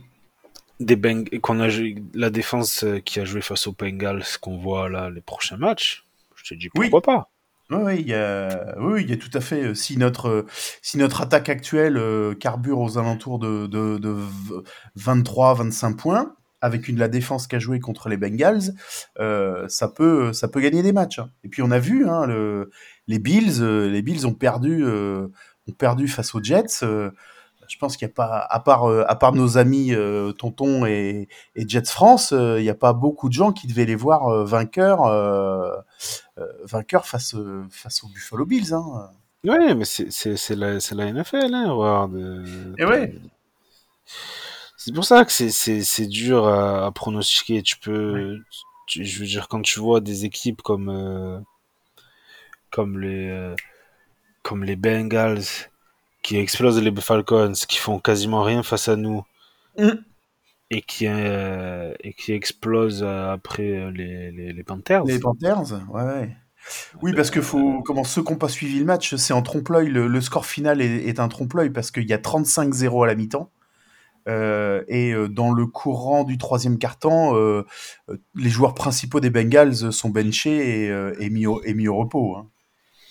des 0.81 0.97
Beng 0.97 1.25
qu'on 1.41 1.61
a 1.61 1.69
joué- 1.69 2.03
la 2.15 2.31
défense 2.31 2.85
euh, 2.85 2.99
qui 3.01 3.21
a 3.21 3.25
joué 3.25 3.41
face 3.43 3.67
aux 3.67 3.73
Bengals 3.79 4.25
qu'on 4.41 4.57
voit 4.57 4.89
là 4.89 5.11
les 5.11 5.21
prochains 5.21 5.59
matchs, 5.59 6.05
je 6.37 6.45
te 6.45 6.55
dis 6.59 6.71
Oui. 6.77 6.89
pourquoi 6.91 7.03
pas. 7.03 7.31
Oui, 7.71 7.79
oui, 7.83 7.97
il 8.01 8.09
y 8.09 8.15
a, 8.15 8.75
oui, 8.79 8.93
oui, 8.95 9.03
il 9.05 9.11
y 9.11 9.13
a 9.13 9.17
tout 9.17 9.31
à 9.35 9.41
fait. 9.41 9.63
euh, 9.63 9.75
Si 9.75 9.97
notre, 9.99 10.29
euh, 10.29 10.47
si 10.83 10.97
notre 10.99 11.21
attaque 11.23 11.49
actuelle 11.49 12.01
carbure 12.41 12.79
aux 12.81 12.99
alentours 12.99 13.39
de, 13.39 13.67
de, 13.67 13.99
de 13.99 14.17
23-25 14.97 15.97
points, 15.97 16.35
avec 16.61 16.89
une, 16.89 16.99
la 16.99 17.09
défense 17.09 17.47
qu'a 17.47 17.59
joué 17.59 17.79
contre 17.79 18.09
les 18.09 18.17
Bengals, 18.17 18.75
euh, 19.21 19.69
ça, 19.69 19.89
peut, 19.89 20.33
ça 20.33 20.49
peut 20.49 20.61
gagner 20.61 20.83
des 20.83 20.93
matchs. 20.93 21.19
hein. 21.19 21.31
Et 21.45 21.49
puis 21.49 21.63
on 21.63 21.71
a 21.71 21.79
vu, 21.79 22.09
hein, 22.09 22.27
le, 22.27 22.71
les 23.07 23.19
Bills, 23.19 23.63
les 23.63 24.03
Bills 24.03 24.27
ont 24.27 24.33
perdu, 24.35 24.83
euh, 24.83 25.27
ont 25.69 25.73
perdu 25.73 26.09
face 26.09 26.35
aux 26.35 26.43
Jets. 26.43 26.83
euh, 26.83 27.11
je 27.75 27.79
pense 27.81 27.97
qu'il 27.97 28.07
n'y 28.07 28.13
a 28.13 28.15
pas, 28.15 28.47
à 28.49 28.61
part, 28.61 28.85
euh, 28.89 29.05
à 29.09 29.17
part 29.17 29.33
nos 29.33 29.59
amis 29.59 29.93
euh, 29.93 30.31
Tonton 30.31 30.87
et, 30.87 31.27
et 31.57 31.69
Jets 31.69 31.87
France, 31.91 32.33
euh, 32.33 32.61
il 32.61 32.63
n'y 32.63 32.71
a 32.71 32.75
pas 32.77 32.93
beaucoup 32.93 33.29
de 33.29 33.35
gens 33.35 33.51
qui 33.53 33.67
devaient 33.67 33.85
les 33.85 33.97
voir 33.97 34.45
vainqueurs. 34.45 35.03
euh, 35.07 35.73
euh, 36.39 36.47
vainqueur 36.63 37.05
face, 37.05 37.35
face 37.71 38.05
aux 38.05 38.09
Buffalo 38.09 38.47
Bills. 38.47 38.73
Hein. 38.73 39.11
Ouais, 39.45 39.75
mais 39.75 39.85
c'est 39.85 40.55
la 40.55 41.13
NFL 41.13 41.53
hein, 41.53 42.11
Et 42.79 42.85
ouais. 42.85 43.13
C'est 44.77 44.93
pour 44.95 45.05
ça 45.05 45.25
que 45.25 45.33
c'est 45.33 46.07
dur 46.07 46.47
à, 46.47 46.87
à 46.87 46.93
pronostiquer. 46.93 47.63
Tu 47.63 47.77
peux, 47.79 48.39
tu- 48.87 49.05
je 49.05 49.19
veux 49.19 49.27
dire 49.27 49.49
quand 49.49 49.63
tu 49.63 49.81
vois 49.81 50.01
des 50.01 50.25
équipes 50.27 50.63
comme 50.63 51.43
comme 52.71 53.01
les 53.01 53.55
comme 54.43 54.63
les 54.65 54.77
Bengals 54.77 55.43
qui 56.25 56.39
explosent 56.39 56.83
les 56.83 56.93
Falcons, 57.01 57.53
qui 57.69 57.79
font 57.79 58.01
quasiment 58.01 58.43
rien 58.43 58.65
face 58.65 58.89
à 58.89 58.97
nous 58.97 59.23
Mm. 59.79 59.91
et 60.71 60.83
qui 60.83 61.07
euh, 61.09 61.95
et 62.01 62.13
qui 62.15 62.33
explosent 62.33 63.03
euh, 63.05 63.33
après 63.33 63.63
euh, 63.71 63.91
les 63.91 64.33
les, 64.33 64.53
les 64.53 64.65
Panthers. 64.65 65.05
Les 65.05 65.19
Panthers, 65.21 65.63
ouais, 65.91 66.03
ouais. 66.03 66.37
Oui, 67.03 67.13
parce 67.13 67.31
que 67.31 67.43
faut, 67.43 67.83
comment 67.83 68.05
ceux 68.05 68.23
qui 68.23 68.33
n'ont 68.33 68.39
pas 68.39 68.49
suivi 68.49 68.79
le 68.79 68.87
match, 68.87 69.17
c'est 69.17 69.35
en 69.35 69.43
trompe-l'œil. 69.43 69.89
Le, 69.91 70.07
le 70.09 70.21
score 70.23 70.47
final 70.47 70.81
est, 70.81 71.07
est 71.09 71.21
un 71.21 71.29
trompe-l'œil 71.29 71.71
parce 71.71 71.91
qu'il 71.91 72.09
y 72.09 72.13
a 72.15 72.19
35-0 72.19 73.05
à 73.05 73.07
la 73.07 73.15
mi-temps. 73.15 73.51
Euh, 74.29 74.83
et 74.89 75.13
dans 75.29 75.53
le 75.53 75.67
courant 75.67 76.25
du 76.25 76.39
troisième 76.39 76.79
quart-temps, 76.79 77.37
euh, 77.37 77.67
les 78.35 78.49
joueurs 78.49 78.75
principaux 78.75 79.21
des 79.21 79.31
Bengals 79.31 79.93
sont 79.93 80.09
benchés 80.11 80.87
et, 80.87 80.93
et 81.21 81.31
mis, 81.31 81.47
au, 81.47 81.63
et 81.65 81.75
mis 81.75 81.89
au 81.89 81.97
repos. 81.97 82.37
hein. 82.39 82.49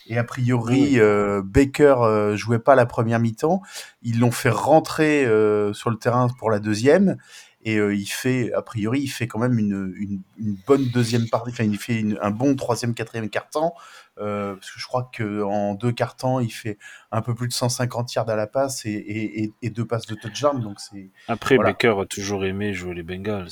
Et 0.08 0.18
a 0.18 0.24
priori, 0.24 1.00
euh, 1.00 1.42
Baker 1.44 1.96
euh, 2.02 2.36
jouait 2.36 2.60
pas 2.60 2.76
la 2.76 2.86
première 2.86 3.20
mi-temps. 3.20 3.62
Ils 4.02 4.20
l'ont 4.20 4.32
fait 4.32 4.50
rentrer 4.50 5.26
euh, 5.26 5.74
sur 5.74 5.90
le 5.90 5.98
terrain 5.98 6.28
pour 6.40 6.52
la 6.52 6.60
deuxième. 6.60 7.18
Et 7.66 7.78
euh, 7.78 7.96
il 7.96 8.08
fait, 8.08 8.52
a 8.54 8.62
priori, 8.62 9.00
il 9.00 9.08
fait 9.08 9.26
quand 9.28 9.40
même 9.40 9.58
une, 9.58 9.94
une, 9.98 10.20
une 10.38 10.58
bonne 10.68 10.84
deuxième 10.90 11.30
partie. 11.30 11.52
Enfin, 11.52 11.64
il 11.64 11.78
fait 11.78 11.98
une- 12.02 12.18
un 12.22 12.32
bon 12.32 12.56
troisième, 12.56 12.94
quatrième 12.94 13.30
quart-temps. 13.30 13.74
Euh, 14.20 14.56
parce 14.56 14.70
que 14.72 14.80
je 14.80 14.86
crois 14.86 15.10
qu'en 15.18 15.74
deux 15.74 15.94
quart-temps, 15.94 16.42
il 16.42 16.52
fait 16.52 16.78
un 17.14 17.22
peu 17.22 17.34
plus 17.34 17.48
de 17.48 17.54
150 17.54 18.14
yards 18.14 18.30
à 18.30 18.36
la 18.36 18.48
passe 18.48 18.86
et, 18.86 18.92
et, 18.92 19.44
et, 19.44 19.54
et 19.62 19.70
deux 19.70 19.86
passes 19.86 20.06
de 20.08 20.16
touchdown. 20.16 20.60
Donc 20.62 20.80
c'est 20.82 21.10
Après 21.30 21.56
Voilà. 21.56 21.72
Baker 21.72 21.96
a 22.02 22.06
toujours 22.06 22.44
aimé 22.44 22.74
jouer 22.74 22.94
les 22.94 23.04
Bengals. 23.04 23.48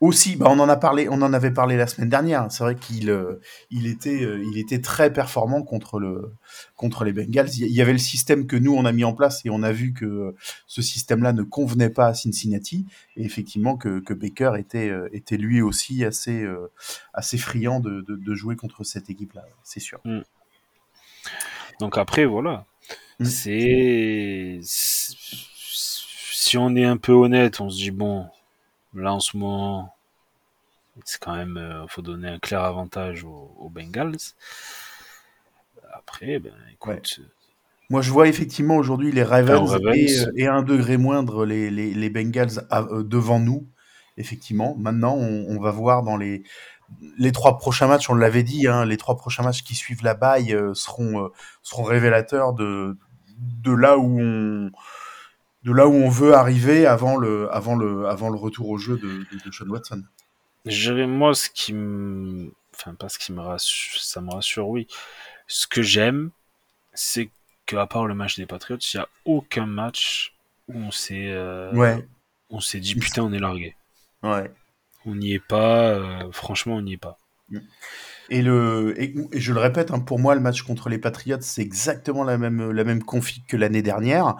Aussi, 0.00 0.36
bah 0.36 0.46
on 0.48 0.58
en 0.58 0.68
a 0.70 0.76
parlé, 0.76 1.08
on 1.10 1.20
en 1.20 1.34
avait 1.34 1.50
parlé 1.50 1.76
la 1.76 1.86
semaine 1.86 2.08
dernière. 2.08 2.50
C'est 2.50 2.64
vrai 2.64 2.74
qu'il 2.74 3.10
euh, 3.10 3.38
il 3.70 3.86
était, 3.86 4.24
euh, 4.24 4.42
il 4.42 4.56
était 4.56 4.80
très 4.80 5.12
performant 5.12 5.62
contre 5.62 5.98
le, 5.98 6.32
contre 6.74 7.04
les 7.04 7.12
Bengals. 7.12 7.50
Il 7.58 7.66
y 7.70 7.82
avait 7.82 7.92
le 7.92 7.98
système 7.98 8.46
que 8.46 8.56
nous 8.56 8.74
on 8.74 8.86
a 8.86 8.92
mis 8.92 9.04
en 9.04 9.12
place 9.12 9.44
et 9.44 9.50
on 9.50 9.62
a 9.62 9.72
vu 9.72 9.92
que 9.92 10.06
euh, 10.06 10.36
ce 10.66 10.80
système-là 10.80 11.34
ne 11.34 11.42
convenait 11.42 11.90
pas 11.90 12.06
à 12.06 12.14
Cincinnati 12.14 12.86
et 13.16 13.24
effectivement 13.24 13.76
que, 13.76 14.00
que 14.00 14.14
Baker 14.14 14.52
était, 14.58 14.90
était 15.12 15.36
lui 15.36 15.60
aussi 15.60 16.02
assez, 16.02 16.44
euh, 16.44 16.72
assez 17.12 17.36
friand 17.36 17.80
de, 17.80 18.00
de, 18.00 18.16
de 18.16 18.34
jouer 18.34 18.56
contre 18.56 18.84
cette 18.84 19.10
équipe-là. 19.10 19.44
C'est 19.64 19.80
sûr. 19.80 20.00
Donc 21.78 21.98
après, 21.98 22.24
voilà. 22.24 22.64
Mm. 23.18 23.24
C'est. 23.26 24.60
Si 26.32 26.56
on 26.56 26.74
est 26.74 26.84
un 26.84 26.96
peu 26.96 27.12
honnête, 27.12 27.60
on 27.60 27.68
se 27.68 27.76
dit, 27.76 27.90
bon, 27.90 28.26
là 28.94 29.12
en 29.12 29.20
ce 29.20 29.36
moment, 29.36 29.94
c'est 31.04 31.20
quand 31.20 31.34
même. 31.34 31.56
euh, 31.56 31.86
faut 31.88 32.02
donner 32.02 32.28
un 32.28 32.38
clair 32.38 32.62
avantage 32.62 33.24
aux, 33.24 33.54
aux 33.58 33.68
Bengals. 33.68 34.16
Après, 35.92 36.38
ben 36.38 36.52
écoute. 36.72 37.20
Moi, 37.88 38.02
je 38.02 38.10
vois 38.12 38.28
effectivement 38.28 38.76
aujourd'hui 38.76 39.10
les 39.10 39.24
Ravens, 39.24 39.62
aux 39.62 39.66
Ravens. 39.66 39.96
Et, 39.96 40.20
euh, 40.20 40.32
et 40.36 40.46
à 40.46 40.54
un 40.54 40.62
degré 40.62 40.96
moindre 40.96 41.44
les, 41.44 41.70
les, 41.70 41.92
les 41.92 42.10
Bengals 42.10 42.64
à- 42.70 42.82
euh, 42.82 43.02
devant 43.02 43.40
nous. 43.40 43.66
Effectivement, 44.16 44.76
maintenant, 44.78 45.14
on, 45.14 45.46
on 45.48 45.60
va 45.60 45.70
voir 45.70 46.02
dans 46.02 46.16
les, 46.16 46.44
les 47.18 47.32
trois 47.32 47.58
prochains 47.58 47.88
matchs, 47.88 48.10
on 48.10 48.14
l'avait 48.14 48.42
dit, 48.42 48.68
hein, 48.68 48.84
les 48.84 48.96
trois 48.96 49.16
prochains 49.16 49.42
matchs 49.42 49.62
qui 49.62 49.74
suivent 49.74 50.04
la 50.04 50.14
baille 50.14 50.54
euh, 50.54 50.74
seront, 50.74 51.24
euh, 51.24 51.28
seront 51.62 51.82
révélateurs 51.82 52.52
de, 52.52 52.96
de 53.38 53.72
là 53.72 53.98
où 53.98 54.20
on 54.20 54.70
de 55.62 55.72
là 55.72 55.86
où 55.86 55.92
on 55.92 56.08
veut 56.08 56.34
arriver 56.34 56.86
avant 56.86 57.16
le, 57.16 57.52
avant 57.52 57.76
le, 57.76 58.06
avant 58.08 58.30
le 58.30 58.36
retour 58.36 58.68
au 58.70 58.78
jeu 58.78 58.96
de, 58.96 59.08
de, 59.08 59.44
de 59.44 59.50
Sean 59.52 59.68
Watson. 59.68 60.02
Moi, 61.06 61.34
ce 61.34 61.48
qui 61.50 61.72
me. 61.74 62.52
Enfin, 62.74 62.94
pas 62.94 63.08
ce 63.08 63.18
qui 63.18 63.32
me 63.32 63.40
rassure, 63.40 64.00
ça 64.00 64.20
me 64.20 64.30
rassure, 64.30 64.68
oui. 64.68 64.86
Ce 65.46 65.66
que 65.66 65.82
j'aime, 65.82 66.30
c'est 66.94 67.30
qu'à 67.66 67.86
part 67.86 68.06
le 68.06 68.14
match 68.14 68.36
des 68.36 68.46
Patriots, 68.46 68.78
il 68.78 68.96
n'y 68.96 69.02
a 69.02 69.08
aucun 69.26 69.66
match 69.66 70.34
où 70.68 70.78
on 70.78 70.90
s'est 70.90 71.28
euh, 71.28 71.72
Ouais, 71.74 72.06
on 72.48 72.60
s'est 72.60 72.80
dit 72.80 72.94
putain, 72.94 73.22
on 73.22 73.32
est 73.32 73.38
largué. 73.38 73.74
ouais. 74.22 74.50
On 75.06 75.14
n'y 75.14 75.32
est 75.32 75.38
pas, 75.44 75.88
euh, 75.94 76.30
franchement, 76.30 76.74
on 76.76 76.82
n'y 76.82 76.92
est 76.92 76.98
pas. 76.98 77.16
Et, 78.28 78.42
le, 78.42 78.94
et, 79.02 79.14
et 79.32 79.40
je 79.40 79.52
le 79.54 79.58
répète, 79.58 79.90
hein, 79.90 79.98
pour 79.98 80.18
moi, 80.18 80.34
le 80.34 80.42
match 80.42 80.60
contre 80.62 80.90
les 80.90 80.98
Patriots, 80.98 81.38
c'est 81.40 81.62
exactement 81.62 82.22
la 82.22 82.36
même, 82.36 82.70
la 82.70 82.84
même 82.84 83.02
config 83.02 83.44
que 83.46 83.56
l'année 83.56 83.80
dernière. 83.80 84.36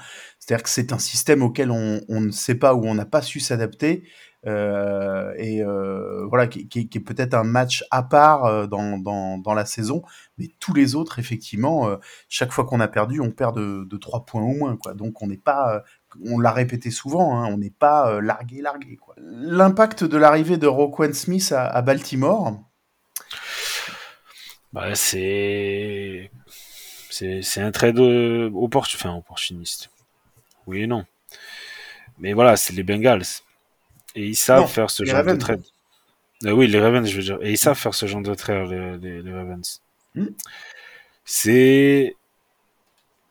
C'est-à-dire 0.50 0.64
que 0.64 0.70
c'est 0.70 0.92
un 0.92 0.98
système 0.98 1.44
auquel 1.44 1.70
on, 1.70 2.00
ne 2.08 2.32
sait 2.32 2.56
pas 2.56 2.74
ou 2.74 2.84
on 2.84 2.96
n'a 2.96 3.04
pas 3.04 3.22
su 3.22 3.38
s'adapter. 3.38 4.02
Euh, 4.48 5.32
et 5.36 5.62
euh, 5.62 6.26
voilà, 6.26 6.48
qui, 6.48 6.66
est 6.92 6.98
peut-être 6.98 7.34
un 7.34 7.44
match 7.44 7.84
à 7.92 8.02
part 8.02 8.46
euh, 8.46 8.66
dans, 8.66 9.54
la 9.54 9.64
saison. 9.64 10.02
Mais 10.38 10.48
tous 10.58 10.74
les 10.74 10.96
autres, 10.96 11.20
effectivement, 11.20 11.88
chaque 12.28 12.50
fois 12.50 12.64
qu'on 12.64 12.80
a 12.80 12.88
perdu, 12.88 13.20
on 13.20 13.30
perd 13.30 13.56
de, 13.56 13.84
de 13.84 13.96
3 13.96 14.24
points 14.24 14.42
au 14.42 14.52
moins. 14.52 14.76
Donc 14.96 15.22
on 15.22 15.28
n'est 15.28 15.36
pas. 15.36 15.84
on 16.26 16.40
l'a 16.40 16.50
répété 16.50 16.90
souvent, 16.90 17.38
hein, 17.38 17.46
on 17.46 17.58
n'est 17.58 17.70
pas 17.70 18.20
largué, 18.20 18.60
largué. 18.60 18.98
L'impact 19.18 20.02
de 20.02 20.16
l'arrivée 20.16 20.56
de 20.56 20.66
Roquan 20.66 21.12
Smith 21.12 21.54
à, 21.56 21.80
Baltimore, 21.80 22.58
Bah, 24.72 24.96
c'est. 24.96 26.32
C'est 27.08 27.60
un 27.60 27.70
trade 27.70 28.00
opportuniste. 28.00 29.90
Oui 30.70 30.82
et 30.82 30.86
non. 30.86 31.04
Mais 32.20 32.32
voilà, 32.32 32.56
c'est 32.56 32.72
les 32.72 32.84
Bengals. 32.84 33.24
Et 34.14 34.24
ils 34.26 34.36
savent 34.36 34.60
Non, 34.60 34.66
faire 34.68 34.88
ce 34.90 35.04
genre 35.04 35.24
de 35.24 35.34
trade. 35.34 35.64
Euh, 36.46 36.52
oui, 36.52 36.68
les 36.68 36.80
Ravens, 36.80 37.08
je 37.08 37.16
veux 37.16 37.22
dire. 37.22 37.38
Et 37.42 37.50
ils 37.50 37.58
savent 37.58 37.76
faire 37.76 37.94
ce 37.94 38.06
genre 38.06 38.22
de 38.22 38.34
trade, 38.34 38.70
les, 38.70 38.98
les, 38.98 39.22
les 39.22 39.32
Ravens. 39.32 39.82
Mm. 40.14 40.26
C'est. 41.24 42.16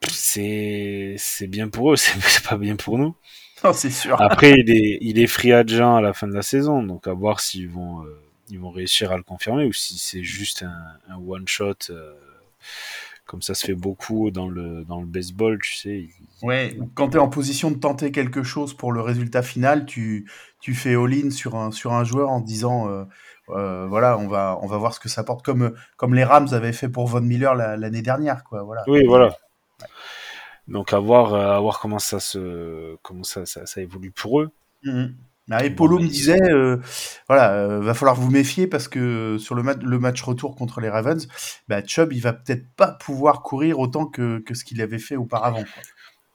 C'est 0.07 1.15
c'est 1.17 1.47
bien 1.47 1.69
pour 1.69 1.93
eux, 1.93 1.95
c'est 1.97 2.19
c'est 2.21 2.43
pas 2.43 2.57
bien 2.57 2.75
pour 2.75 2.97
nous. 2.97 3.15
Non, 3.63 3.73
c'est 3.73 3.89
sûr. 3.89 4.19
Après, 4.21 4.51
il 4.57 4.69
est, 4.71 4.97
il 5.01 5.19
est 5.19 5.27
free 5.27 5.51
agent 5.53 5.95
à 5.97 6.01
la 6.01 6.13
fin 6.13 6.27
de 6.27 6.33
la 6.33 6.41
saison, 6.41 6.83
donc 6.83 7.07
à 7.07 7.13
voir 7.13 7.39
s'ils 7.41 7.67
vont, 7.69 8.03
euh, 8.03 8.21
ils 8.49 8.59
vont 8.59 8.71
réussir 8.71 9.11
à 9.11 9.17
le 9.17 9.23
confirmer 9.23 9.65
ou 9.65 9.73
si 9.73 9.97
c'est 9.97 10.23
juste 10.23 10.63
un, 10.63 10.97
un 11.09 11.17
one 11.17 11.45
shot, 11.47 11.75
euh, 11.89 12.13
comme 13.29 13.43
ça 13.43 13.53
se 13.53 13.63
fait 13.67 13.75
beaucoup 13.75 14.31
dans 14.31 14.49
le 14.49 14.83
dans 14.85 14.99
le 15.01 15.05
baseball, 15.05 15.59
tu 15.61 15.75
sais. 15.75 15.99
il- 15.99 16.09
Ouais, 16.41 16.75
quand 16.95 17.09
tu 17.09 17.17
es 17.17 17.19
en 17.19 17.29
position 17.29 17.69
de 17.69 17.77
tenter 17.77 18.11
quelque 18.11 18.41
chose 18.41 18.73
pour 18.73 18.91
le 18.91 19.01
résultat 19.01 19.43
final, 19.43 19.85
tu, 19.85 20.27
tu 20.59 20.73
fais 20.73 20.95
all-in 20.95 21.29
sur 21.29 21.55
un, 21.55 21.69
sur 21.71 21.93
un 21.93 22.03
joueur 22.03 22.29
en 22.29 22.41
te 22.41 22.47
disant 22.47 22.89
euh, 22.89 23.03
euh, 23.49 23.85
voilà, 23.87 24.17
on 24.17 24.27
va, 24.27 24.57
on 24.63 24.67
va 24.67 24.77
voir 24.77 24.93
ce 24.95 24.99
que 24.99 25.09
ça 25.09 25.23
porte, 25.23 25.45
comme, 25.45 25.75
comme 25.97 26.15
les 26.15 26.23
Rams 26.23 26.47
avaient 26.53 26.73
fait 26.73 26.89
pour 26.89 27.05
Von 27.07 27.21
Miller 27.21 27.53
la- 27.53 27.77
l'année 27.77 28.01
dernière. 28.01 28.43
Quoi, 28.45 28.63
voilà. 28.63 28.83
Oui, 28.87 29.05
voilà. 29.05 29.35
Donc 30.67 30.93
à 30.93 30.99
voir, 30.99 31.33
euh, 31.33 31.55
à 31.57 31.59
voir 31.59 31.79
comment 31.79 31.99
ça 31.99 32.19
se, 32.19 32.95
comment 33.03 33.23
ça, 33.23 33.45
ça, 33.45 33.65
ça 33.67 33.81
évolue 33.81 34.11
pour 34.11 34.41
eux. 34.41 34.49
Ah, 34.87 35.07
et 35.63 35.69
Polo 35.71 35.97
Bon, 35.97 36.03
me 36.03 36.07
bah, 36.07 36.11
disait, 36.13 36.51
euh, 36.51 36.77
voilà, 37.27 37.53
euh, 37.53 37.79
va 37.79 37.93
falloir 37.93 38.15
vous 38.15 38.29
méfier 38.29 38.67
parce 38.67 38.87
que 38.87 39.37
sur 39.39 39.55
le, 39.55 39.63
mat- 39.63 39.81
le 39.83 39.99
match 39.99 40.21
retour 40.21 40.55
contre 40.55 40.79
les 40.79 40.89
Ravens, 40.89 41.27
bah, 41.67 41.81
Chubb, 41.85 42.13
il 42.13 42.21
va 42.21 42.33
peut-être 42.33 42.67
pas 42.75 42.91
pouvoir 42.91 43.41
courir 43.41 43.79
autant 43.79 44.05
que, 44.05 44.39
que 44.39 44.53
ce 44.53 44.63
qu'il 44.63 44.81
avait 44.81 44.99
fait 44.99 45.15
auparavant. 45.15 45.63
quoi. 45.63 45.83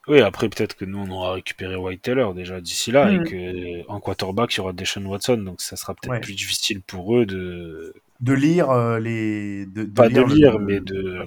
Oui, 0.06 0.20
après 0.20 0.50
peut-être 0.50 0.74
que 0.76 0.84
nous 0.84 0.98
on 0.98 1.08
aura 1.10 1.32
récupéré 1.32 1.76
White 1.76 2.02
Taylor 2.02 2.34
déjà 2.34 2.60
d'ici 2.60 2.92
là 2.92 3.10
et 3.10 3.22
que 3.22 3.88
en 3.90 4.00
quarterback 4.00 4.52
il 4.52 4.58
y 4.58 4.60
aura 4.60 4.74
Deshaun 4.74 5.06
Watson, 5.06 5.38
donc 5.38 5.62
ça 5.62 5.76
sera 5.76 5.94
peut-être 5.94 6.10
Ouais. 6.12 6.20
plus 6.20 6.34
difficile 6.34 6.82
pour 6.82 7.16
eux 7.16 7.24
de 7.24 7.94
De 8.20 8.32
lire 8.34 8.68
euh, 8.70 8.98
les. 9.00 9.64
De, 9.64 9.84
pas 9.84 10.10
de 10.10 10.20
le- 10.20 10.26
lire, 10.34 10.58
mais 10.58 10.80
de. 10.80 11.26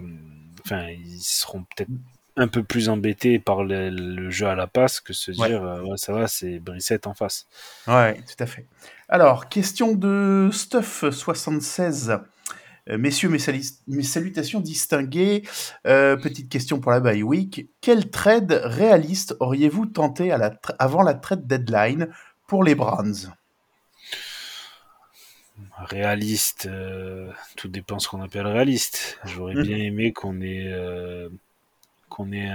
Enfin, 0.64 0.90
ils 0.90 1.22
seront 1.22 1.64
peut-être 1.76 1.90
un 2.38 2.48
peu 2.48 2.64
plus 2.64 2.88
embêtés 2.90 3.40
par 3.40 3.64
le, 3.64 3.90
le 3.90 4.30
jeu 4.30 4.48
à 4.48 4.56
la 4.56 4.68
passe 4.68 5.00
que 5.02 5.12
se 5.12 5.32
Ouais. 5.32 5.50
dire 5.50 5.64
euh, 5.64 5.82
ouais, 5.82 5.98
ça 5.98 6.14
va, 6.14 6.28
c'est 6.28 6.60
Brissette 6.60 7.08
en 7.08 7.14
face. 7.14 7.48
Ouais, 7.88 8.14
tout 8.16 8.42
à 8.44 8.46
fait. 8.46 8.66
Alors, 9.10 9.50
question 9.50 9.94
de 9.94 10.50
Stuff76. 10.54 12.22
Euh, 12.90 12.98
messieurs, 12.98 13.28
mes, 13.30 14.04
salutations 14.04 14.60
distinguées. 14.62 15.44
Euh, 15.88 16.16
petite 16.16 16.48
question 16.50 16.80
pour 16.80 16.92
la 16.92 17.00
bye 17.02 17.24
week. 17.24 17.68
Quel 17.82 18.10
trade 18.10 18.62
réaliste 18.64 19.36
auriez-vous 19.42 19.88
tenté 19.88 20.32
à 20.32 20.38
la 20.38 20.52
tra- 20.52 20.76
avant 20.80 21.02
la 21.04 21.14
trade 21.16 21.46
deadline 21.48 22.08
pour 22.48 22.64
les 22.64 22.76
Browns? 22.76 23.34
Réaliste, 25.80 26.70
tout 27.56 27.68
dépend 27.68 28.00
ce 28.00 28.08
qu'on 28.08 28.22
appelle 28.22 28.46
réaliste. 28.48 29.20
J'aurais 29.26 29.56
Mhm. 29.56 29.64
bien 29.64 29.78
aimé 29.78 30.14
qu'on 30.14 30.40
ait, 30.42 30.72
qu'on 32.10 32.32
ait 32.32 32.50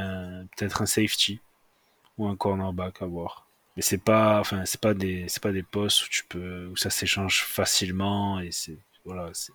peut-être 0.56 0.82
un 0.82 0.86
safety 0.86 1.40
ou 2.18 2.26
un 2.26 2.36
cornerback 2.36 3.02
à 3.02 3.06
voir. 3.06 3.46
Mais 3.76 3.82
c'est 3.82 3.98
pas, 3.98 4.38
enfin, 4.40 4.64
c'est 4.66 4.80
pas 4.80 4.94
des, 4.94 5.26
c'est 5.28 5.42
pas 5.42 5.52
des 5.52 5.62
postes 5.62 6.04
où 6.04 6.08
tu 6.10 6.24
peux, 6.24 6.66
où 6.66 6.76
ça 6.76 6.90
s'échange 6.90 7.44
facilement 7.44 8.38
et 8.40 8.52
c'est, 8.52 8.76
voilà, 9.04 9.30
c'est. 9.32 9.52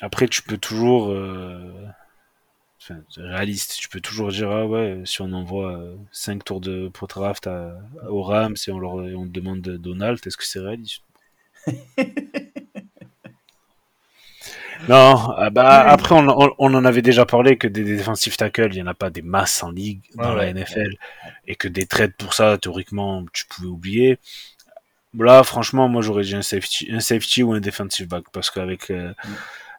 Après, 0.00 0.26
tu 0.26 0.42
peux 0.42 0.58
toujours, 0.58 1.10
euh, 1.10 1.86
enfin, 2.80 3.00
c'est 3.10 3.20
réaliste. 3.22 3.76
Tu 3.78 3.88
peux 3.88 4.00
toujours 4.00 4.30
dire 4.30 4.50
ah 4.50 4.66
ouais, 4.66 5.02
si 5.04 5.22
on 5.22 5.32
envoie 5.32 5.80
5 6.10 6.44
tours 6.44 6.60
de 6.60 6.88
pro 6.88 7.06
draft 7.06 7.46
à, 7.46 7.76
aux 8.08 8.22
Rams 8.22 8.56
et 8.66 8.70
on 8.72 8.78
leur, 8.78 9.06
et 9.06 9.14
on 9.14 9.26
demande 9.26 9.60
de 9.60 9.76
Donald, 9.76 10.18
est-ce 10.26 10.36
que 10.36 10.44
c'est 10.44 10.60
réaliste? 10.60 11.02
Non, 14.88 15.32
ah 15.36 15.50
bah, 15.50 15.80
après 15.88 16.14
on, 16.14 16.28
on, 16.28 16.52
on 16.58 16.74
en 16.74 16.84
avait 16.84 17.02
déjà 17.02 17.24
parlé 17.24 17.56
que 17.56 17.68
des 17.68 17.84
defensive 17.84 18.36
tackles, 18.36 18.70
il 18.72 18.76
n'y 18.76 18.82
en 18.82 18.86
a 18.88 18.94
pas 18.94 19.10
des 19.10 19.22
masses 19.22 19.62
en 19.62 19.70
ligue 19.70 20.00
dans 20.16 20.30
Ouais, 20.34 20.36
la 20.36 20.42
ouais. 20.44 20.54
NFL 20.54 20.94
et 21.46 21.54
que 21.54 21.68
des 21.68 21.86
trades 21.86 22.14
pour 22.16 22.34
ça, 22.34 22.58
théoriquement, 22.58 23.24
tu 23.32 23.44
pouvais 23.46 23.68
oublier. 23.68 24.18
Là, 25.18 25.42
franchement, 25.44 25.88
moi 25.88 26.02
j'aurais 26.02 26.24
dit 26.24 26.34
un 26.34 26.42
safety, 26.42 26.88
un 26.90 27.00
safety 27.00 27.42
ou 27.42 27.52
un 27.52 27.60
defensive 27.60 28.08
back 28.08 28.24
parce 28.32 28.50
qu'avec 28.50 28.90
euh, 28.90 29.12
Mm. 29.24 29.34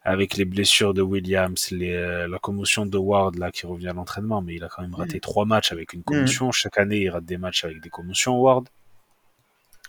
avec 0.06 0.36
les 0.38 0.46
blessures 0.46 0.94
de 0.94 1.02
Williams, 1.02 1.72
les, 1.72 1.94
euh, 1.94 2.28
la 2.28 2.38
commotion 2.38 2.86
de 2.86 2.98
Ward 2.98 3.36
là 3.38 3.52
qui 3.52 3.66
revient 3.66 3.88
à 3.88 3.94
l'entraînement, 3.94 4.42
mais 4.42 4.56
il 4.56 4.64
a 4.64 4.68
quand 4.68 4.82
même 4.82 4.96
raté 4.96 5.20
trois 5.22 5.46
matchs 5.46 5.72
avec 5.72 5.94
une 5.94 6.04
commotion. 6.04 6.52
Chaque 6.52 6.78
année, 6.78 6.98
il 7.00 7.10
rate 7.10 7.26
des 7.26 7.38
matchs 7.38 7.64
avec 7.66 7.82
des 7.82 7.90
commotions, 7.90 8.38
Ward. 8.38 8.68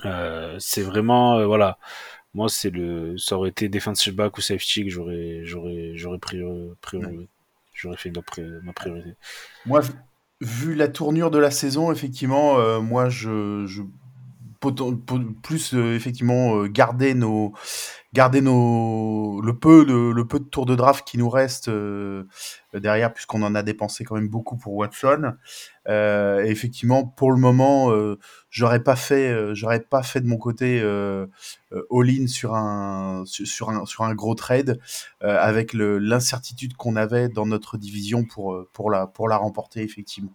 Euh, 0.04 0.56
c'est 0.58 0.82
vraiment 0.82 1.38
euh, 1.38 1.46
voilà. 1.46 1.78
Moi, 2.34 2.48
c'est 2.48 2.70
le, 2.70 3.16
ça 3.16 3.36
aurait 3.36 3.50
été 3.50 3.68
defensive 3.68 4.14
back 4.14 4.36
ou 4.36 4.40
safety 4.40 4.84
que 4.84 4.90
j'aurais, 4.90 5.40
j'aurais, 5.44 5.92
j'aurais 5.94 6.18
pris, 6.18 6.40
priori- 6.82 7.28
j'aurais 7.74 7.96
fait 7.96 8.10
ma, 8.10 8.22
pri- 8.22 8.60
ma 8.62 8.72
priorité. 8.72 9.14
Moi, 9.66 9.82
vu 10.40 10.74
la 10.74 10.88
tournure 10.88 11.30
de 11.30 11.38
la 11.38 11.50
saison, 11.50 11.92
effectivement, 11.92 12.58
euh, 12.58 12.80
moi, 12.80 13.08
je, 13.08 13.64
je 13.66 13.82
plus 15.42 15.74
euh, 15.74 15.94
effectivement 15.94 16.56
euh, 16.56 16.68
garder 16.68 17.14
nos 17.14 17.52
garder 18.12 18.40
nos 18.40 19.40
le 19.42 19.58
peu 19.58 19.84
de 19.84 20.12
le 20.12 20.26
peu 20.26 20.38
de 20.38 20.44
tours 20.44 20.66
de 20.66 20.74
draft 20.74 21.06
qui 21.06 21.18
nous 21.18 21.28
reste 21.28 21.68
euh, 21.68 22.24
derrière, 22.80 23.12
puisqu'on 23.12 23.42
en 23.42 23.54
a 23.54 23.62
dépensé 23.62 24.04
quand 24.04 24.14
même 24.16 24.28
beaucoup 24.28 24.56
pour 24.56 24.74
Watson. 24.74 25.34
Euh, 25.86 26.42
effectivement, 26.44 27.04
pour 27.04 27.30
le 27.30 27.38
moment, 27.38 27.90
euh, 27.92 28.18
j'aurais 28.48 28.82
pas 28.82 28.96
fait, 28.96 29.28
euh, 29.28 29.54
j'aurais 29.54 29.80
pas 29.80 30.02
fait 30.02 30.22
de 30.22 30.26
mon 30.26 30.38
côté 30.38 30.80
euh, 30.80 31.26
euh, 31.72 31.86
all-in 31.90 32.26
sur 32.26 32.54
un 32.54 33.24
sur 33.26 33.68
un 33.68 33.84
sur 33.84 34.04
un 34.04 34.14
gros 34.14 34.34
trade 34.34 34.80
euh, 35.22 35.36
avec 35.38 35.74
l'incertitude 35.74 36.74
qu'on 36.76 36.96
avait 36.96 37.28
dans 37.28 37.44
notre 37.44 37.76
division 37.76 38.24
pour 38.24 38.54
euh, 38.54 38.68
pour 38.72 38.90
la 38.90 39.06
pour 39.06 39.28
la 39.28 39.36
remporter 39.36 39.82
effectivement. 39.82 40.32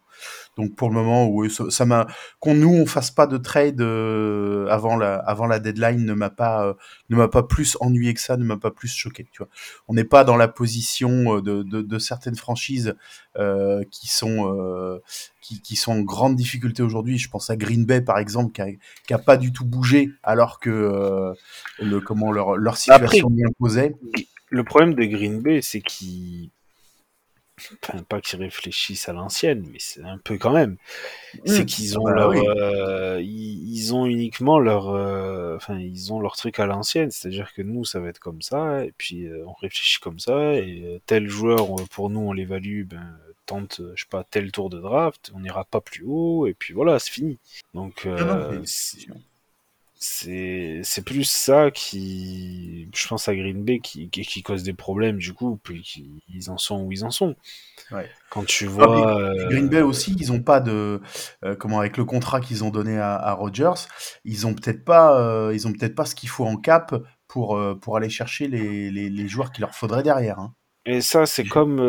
Donc 0.58 0.76
pour 0.76 0.90
le 0.90 0.96
moment, 0.96 1.28
oui, 1.28 1.50
ça 1.70 1.86
m'a 1.86 2.06
qu'on 2.40 2.54
nous 2.54 2.74
on 2.74 2.86
fasse 2.86 3.10
pas 3.10 3.26
de 3.26 3.38
trade 3.38 3.82
euh, 3.82 4.68
avant 4.70 4.98
la 4.98 5.16
avant 5.16 5.48
la 5.48 5.60
deadline 5.60 6.06
ne 6.06 6.14
m'a 6.14 6.30
pas 6.30 6.66
euh, 6.68 6.74
ne 7.10 7.16
m'a 7.16 7.28
pas 7.28 7.42
plus 7.44 7.76
ennuyé 7.80 8.14
que 8.14 8.22
ça, 8.22 8.38
ne 8.38 8.44
m'a 8.44 8.58
pas 8.58 8.72
plus 8.72 8.90
choqué. 8.90 9.28
Tu 9.32 9.40
vois, 9.40 9.50
on 9.88 9.94
n'est 9.96 10.04
pas 10.04 10.24
dans 10.24 10.36
la 10.38 10.48
position 10.48 11.38
euh, 11.38 11.42
de, 11.42 11.64
de, 11.64 11.82
de 11.82 12.00
certaines 12.00 12.29
franchises 12.36 12.96
euh, 13.38 13.84
qui 13.92 14.08
sont 14.08 14.54
euh, 14.54 15.02
qui, 15.42 15.62
qui 15.62 15.76
sont 15.76 15.94
en 15.94 16.02
grande 16.02 16.36
difficulté 16.36 16.84
aujourd'hui. 16.84 17.18
Je 17.18 17.30
pense 17.30 17.50
à 17.50 17.56
Green 17.56 17.86
Bay 17.86 18.02
par 18.02 18.18
exemple, 18.20 18.52
qui 18.52 18.62
a, 18.62 18.68
qui 19.08 19.14
a 19.14 19.20
pas 19.20 19.38
du 19.38 19.52
tout 19.52 19.66
bougé 19.66 20.10
alors 20.24 20.60
que 20.60 20.70
euh, 20.70 21.34
le 21.80 22.00
comment 22.00 22.32
leur 22.32 22.58
leur 22.58 22.78
situation 22.78 23.30
lui 23.30 23.44
imposait. 23.46 23.96
Le 24.50 24.64
problème 24.64 24.96
de 24.96 25.06
Green 25.06 25.42
Bay, 25.42 25.62
c'est 25.62 25.82
qu'ils. 25.82 26.50
Enfin, 27.84 28.04
pas 28.04 28.22
qu'ils 28.22 28.40
réfléchissent 28.40 29.08
à 29.10 29.14
l'ancienne, 29.14 29.66
mais 29.72 29.80
c'est 29.80 30.02
un 30.04 30.18
peu 30.18 30.38
quand 30.38 30.52
même. 30.54 30.78
C'est 31.46 31.64
Mmh. 31.64 31.66
qu'ils 31.66 32.00
ont 32.00 32.04
Bah 32.04 32.14
leur. 32.14 32.30
oui. 32.30 32.40
euh, 32.48 33.22
ils, 33.22 33.72
ils 33.76 33.94
ont 33.94 34.06
uniquement 34.06 34.60
leur. 34.60 34.90
euh, 34.90 35.56
Enfin, 35.56 35.78
ils 35.80 36.14
ont 36.14 36.20
leur 36.20 36.36
truc 36.36 36.60
à 36.60 36.66
l'ancienne. 36.66 37.12
C'est-à-dire 37.12 37.54
que 37.54 37.62
nous, 37.62 37.84
ça 37.86 38.00
va 38.00 38.10
être 38.10 38.20
comme 38.20 38.42
ça, 38.42 38.86
et 38.86 38.94
puis 38.98 39.26
euh, 39.28 39.44
on 39.48 39.54
réfléchit 39.54 40.00
comme 40.00 40.20
ça, 40.20 40.54
et 40.56 41.02
tel 41.06 41.28
joueur, 41.28 41.70
on- 41.72 41.86
pour 41.88 42.10
nous, 42.10 42.22
on 42.22 42.34
l'évalue, 42.34 42.84
ben, 42.86 43.18
tente, 43.46 43.82
je 43.96 44.02
sais 44.04 44.08
pas, 44.10 44.24
tel 44.24 44.52
tour 44.52 44.70
de 44.70 44.80
draft, 44.80 45.32
on 45.36 45.40
n'ira 45.40 45.66
pas 45.66 45.82
plus 45.82 46.04
haut, 46.06 46.46
et 46.48 46.54
puis 46.54 46.74
voilà, 46.74 47.00
c'est 47.00 47.12
fini. 47.12 47.40
Donc, 47.74 48.06
non, 48.06 48.52
mais- 48.52 48.62
c'est- 50.00 51.04
plus 51.06 51.24
ça 51.26 51.72
qui 51.72 52.90
je 52.96 53.08
pense 53.08 53.28
à 53.28 53.36
Green 53.36 53.64
Bay 53.64 53.80
qui, 53.80 54.10
qui, 54.10 54.22
qui 54.24 54.44
cause 54.44 54.64
des 54.64 54.74
problèmes 54.74 55.18
du 55.18 55.34
coup 55.34 55.60
puis 55.64 55.82
qui, 55.82 56.24
ils 56.30 56.50
en 56.50 56.58
sont 56.58 56.84
où 56.84 56.92
ils 56.92 57.04
en 57.06 57.12
sont 57.12 57.36
Ouais. 57.92 58.10
quand 58.30 58.46
tu 58.46 58.68
Ah, 58.80 58.88
vois 58.88 59.20
euh, 59.22 59.50
Green 59.50 59.68
Bay 59.70 59.82
aussi, 59.82 60.16
ils 60.20 60.32
ont 60.32 60.42
pas 60.44 60.60
de 60.62 61.02
euh, 61.44 61.56
comment 61.56 61.80
avec 61.80 61.98
le 61.98 62.06
contrat 62.06 62.42
qu'ils 62.42 62.64
ont 62.64 62.70
donné 62.70 62.98
à, 63.00 63.16
à 63.16 63.34
Rodgers, 63.34 63.74
ils 64.26 64.48
ont 64.48 64.54
peut-être 64.54 64.86
pas 64.86 65.20
euh, 65.20 65.54
ils 65.54 65.68
ont 65.68 65.74
peut-être 65.74 65.96
pas 65.96 66.06
ce 66.06 66.16
qu'il 66.16 66.30
faut 66.30 66.46
en 66.46 66.56
cap 66.58 66.96
pour 67.28 67.58
euh, 67.58 67.76
pour 67.76 67.98
aller 67.98 68.10
chercher 68.10 68.48
les, 68.48 68.92
les, 68.92 69.10
les 69.10 69.28
joueurs 69.28 69.52
qu'il 69.52 69.62
leur 69.62 69.76
faudrait 69.76 70.04
derrière. 70.04 70.40
Hein. 70.40 70.54
et 70.86 71.02
ça 71.02 71.26
c'est 71.26 71.46
comme 71.46 71.80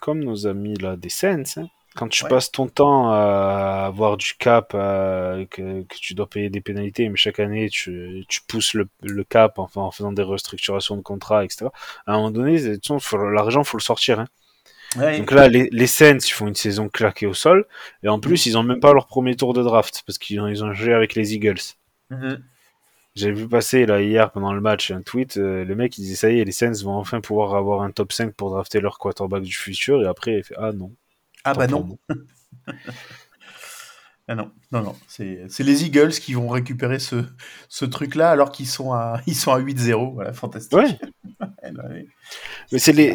comme 0.00 0.20
nos 0.24 0.46
amis 0.46 0.74
là 0.76 0.96
des 0.96 1.08
Saints 1.08 1.42
hein. 1.56 1.68
Quand 1.94 2.08
tu 2.08 2.24
Ouais. 2.24 2.30
passes 2.30 2.50
ton 2.50 2.66
temps 2.68 3.10
à 3.12 3.84
avoir 3.86 4.16
du 4.16 4.32
cap 4.38 4.74
à- 4.74 5.36
que, 5.50 5.82
que 5.82 5.96
tu 6.00 6.14
dois 6.14 6.28
payer 6.28 6.50
des 6.50 6.60
pénalités 6.60 7.08
mais 7.08 7.16
chaque 7.16 7.38
année 7.40 7.68
tu, 7.70 8.24
tu 8.28 8.40
pousses 8.48 8.74
le, 8.74 8.88
le 9.02 9.24
cap 9.24 9.58
en, 9.58 9.68
en 9.74 9.90
faisant 9.90 10.12
des 10.12 10.22
restructurations 10.22 10.96
de 10.96 11.02
contrats 11.02 11.44
etc 11.44 11.66
à 12.06 12.12
un 12.14 12.16
moment 12.16 12.30
donné 12.30 12.58
l'argent 13.32 13.64
faut 13.64 13.76
le 13.76 13.82
sortir 13.82 14.20
hein. 14.20 14.26
Ouais. 14.98 15.16
Donc 15.18 15.30
là, 15.30 15.48
les, 15.48 15.70
les 15.72 15.86
Saints, 15.86 16.18
ils 16.18 16.30
font 16.32 16.46
une 16.46 16.54
saison 16.54 16.90
claquée 16.90 17.24
au 17.26 17.32
sol. 17.32 17.64
Et 18.02 18.10
en 18.10 18.18
Mm. 18.18 18.20
plus, 18.20 18.44
ils 18.44 18.58
ont 18.58 18.62
même 18.62 18.78
pas 18.78 18.92
leur 18.92 19.06
premier 19.06 19.34
tour 19.36 19.54
de 19.54 19.62
draft 19.62 20.02
parce 20.06 20.18
qu'ils 20.18 20.38
ont, 20.38 20.48
ils 20.48 20.62
ont 20.64 20.74
joué 20.74 20.92
avec 20.92 21.14
les 21.14 21.32
Eagles. 21.34 21.62
Mhm. 22.10 22.42
J'ai 23.14 23.32
vu 23.32 23.48
passer 23.48 23.86
là 23.86 24.02
hier 24.02 24.30
pendant 24.32 24.52
le 24.52 24.60
match 24.60 24.90
un 24.90 25.00
tweet. 25.00 25.38
euh, 25.38 25.64
le 25.64 25.74
mec, 25.74 25.96
il 25.96 26.02
disait 26.02 26.14
ça 26.16 26.30
y 26.30 26.40
est, 26.40 26.44
les 26.44 26.52
Saints 26.52 26.82
vont 26.84 26.96
enfin 26.98 27.22
pouvoir 27.22 27.54
avoir 27.54 27.80
un 27.80 27.90
top 27.90 28.12
5 28.12 28.34
pour 28.34 28.50
drafter 28.50 28.80
leur 28.80 28.98
quarterback 28.98 29.42
du 29.44 29.54
futur. 29.54 30.02
Et 30.02 30.06
après, 30.06 30.34
il 30.34 30.44
fait 30.44 30.56
Ah 30.58 30.72
non. 30.72 30.92
Ah 31.44 31.54
bah 31.54 31.66
non, 31.66 31.98
ah 34.28 34.34
non, 34.34 34.52
non 34.70 34.82
non, 34.82 34.96
c'est 35.08 35.46
les 35.60 35.84
Eagles 35.84 36.12
qui 36.12 36.34
vont 36.34 36.48
récupérer 36.48 36.98
ce 36.98 37.24
ce 37.68 37.84
truc 37.84 38.14
là 38.14 38.30
alors 38.30 38.52
qu'ils 38.52 38.68
sont 38.68 38.92
à 38.92 39.20
ils 39.26 39.34
sont 39.34 39.52
à 39.52 39.60
8-0, 39.60 40.14
voilà, 40.14 40.32
fantastique. 40.32 40.78
Ouais. 40.78 40.98
Eh 41.64 41.70
ben. 41.70 42.04
Mais 42.70 42.78
c'est 42.78 42.92
les, 42.92 43.14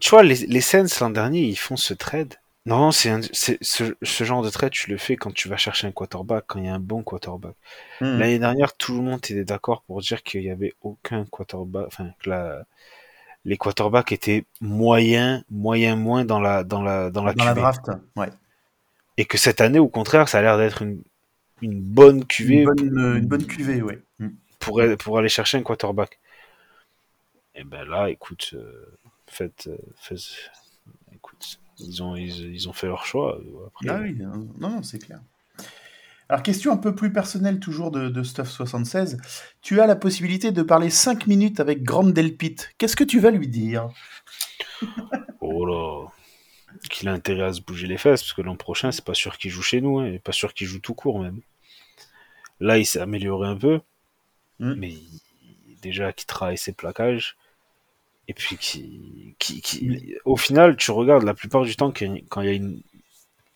tu 0.00 0.10
vois, 0.10 0.22
les, 0.22 0.34
les 0.34 0.60
Saints 0.60 0.86
l'an 1.00 1.10
dernier, 1.10 1.42
ils 1.42 1.58
font 1.58 1.76
ce 1.76 1.94
trade. 1.94 2.34
Non, 2.66 2.92
c'est 2.92 3.20
ce, 3.32 3.94
ce 4.02 4.24
genre 4.24 4.42
de 4.42 4.50
trade, 4.50 4.72
tu 4.72 4.90
le 4.90 4.98
fais 4.98 5.16
quand 5.16 5.32
tu 5.32 5.48
vas 5.48 5.56
chercher 5.56 5.86
un 5.86 5.92
quarterback, 5.92 6.44
quand 6.46 6.58
il 6.58 6.66
y 6.66 6.68
a 6.68 6.74
un 6.74 6.80
bon 6.80 7.02
quarterback. 7.02 7.54
Mhm. 8.00 8.18
L'année 8.18 8.38
dernière, 8.38 8.76
tout 8.76 8.94
le 8.94 9.02
monde 9.02 9.18
était 9.18 9.44
d'accord 9.44 9.82
pour 9.84 10.00
dire 10.00 10.22
qu'il 10.22 10.42
y 10.42 10.50
avait 10.50 10.74
aucun 10.82 11.24
quarterback, 11.24 11.86
enfin 11.86 12.10
que 12.20 12.30
la, 12.30 12.64
les 13.44 13.56
quarterbacks 13.56 14.12
étaient 14.12 14.44
moyens, 14.60 15.42
moyen 15.50 15.96
moins 15.96 16.24
dans 16.24 16.40
la 16.40 16.64
dans 16.64 16.82
la 16.82 17.10
dans 17.10 17.24
la 17.24 17.34
Dans 17.34 17.44
la 17.44 17.54
draft, 17.54 17.86
ouais. 18.16 18.28
Et 19.16 19.24
que 19.24 19.38
cette 19.38 19.60
année, 19.60 19.78
au 19.78 19.88
contraire, 19.88 20.28
ça 20.28 20.38
a 20.38 20.42
l'air 20.42 20.58
d'être 20.58 20.82
une 20.82 21.02
une 21.62 21.80
bonne 21.80 22.24
QV 22.24 22.54
Une 22.54 22.64
bonne 22.64 22.98
euh, 22.98 23.18
une 23.18 23.26
bonne 23.26 23.46
cuvée, 23.46 23.82
ouais. 23.82 24.00
Mhm. 24.18 24.34
pour 24.60 24.80
pour 24.98 25.18
aller 25.18 25.28
chercher 25.28 25.58
un 25.58 25.62
quarterback. 25.62 26.18
Et 27.54 27.64
ben 27.64 27.84
là, 27.84 28.10
écoute, 28.10 28.50
euh, 28.54 28.96
faites, 29.26 29.66
euh, 29.66 29.76
faites- 29.96 30.50
écoute, 31.12 31.58
ils 31.78 32.02
ont 32.02 32.14
ils, 32.14 32.54
ils 32.54 32.68
ont 32.68 32.72
fait 32.72 32.86
leur 32.86 33.04
choix. 33.06 33.36
euh, 33.38 33.66
Après, 33.66 33.88
Ah 33.88 33.98
oui, 34.02 34.14
non, 34.16 34.48
non, 34.58 34.70
non, 34.70 34.82
c'est 34.82 34.98
clair. 35.00 35.20
Alors, 36.28 36.42
question 36.42 36.72
un 36.72 36.76
peu 36.76 36.94
plus 36.94 37.12
personnelle 37.12 37.58
toujours 37.58 37.90
de, 37.90 38.08
de 38.08 38.22
Stuff 38.22 38.50
76. 38.50 39.16
Tu 39.62 39.80
as 39.80 39.86
la 39.86 39.96
possibilité 39.96 40.52
de 40.52 40.62
parler 40.62 40.90
5 40.90 41.26
minutes 41.26 41.58
avec 41.60 41.82
Grande 41.82 42.12
Delpit. 42.12 42.56
Qu'est-ce 42.76 42.96
que 42.96 43.04
tu 43.04 43.18
vas 43.20 43.30
lui 43.30 43.48
dire? 43.48 43.88
Oh 45.40 45.64
là, 45.64 46.06
qu'il 46.90 47.08
a 47.08 47.12
intérêt 47.12 47.44
à 47.44 47.52
se 47.52 47.60
bouger 47.62 47.86
les 47.86 47.96
fesses, 47.96 48.22
parce 48.22 48.32
que 48.32 48.42
l'an 48.42 48.56
prochain, 48.56 48.92
c'est 48.92 49.04
pas 49.04 49.14
sûr 49.14 49.38
qu'il 49.38 49.50
joue 49.50 49.62
chez 49.62 49.80
nous, 49.80 49.98
hein, 50.00 50.06
et 50.06 50.18
pas 50.18 50.32
sûr 50.32 50.52
qu'il 50.52 50.66
joue 50.66 50.80
tout 50.80 50.94
court 50.94 51.20
même. 51.20 51.40
Là, 52.60 52.78
il 52.78 52.86
s'est 52.86 53.00
amélioré 53.00 53.48
un 53.48 53.56
peu, 53.56 53.80
Mm. 54.58 54.74
mais 54.74 54.90
il- 54.90 55.20
déjà 55.80 56.12
qu'il 56.12 56.26
travaille 56.26 56.58
ses 56.58 56.72
plaquages, 56.72 57.36
et 58.28 58.34
puis 58.34 58.56
qui, 58.58 59.34
qui, 59.38 59.60
qui- 59.62 60.16
au 60.24 60.36
final, 60.36 60.76
tu 60.76 60.90
regardes 60.90 61.24
la 61.24 61.34
plupart 61.34 61.64
du 61.64 61.76
temps 61.76 61.92
quand 61.92 62.40
il 62.42 62.46
y 62.46 62.50
a 62.50 62.52
une, 62.52 62.82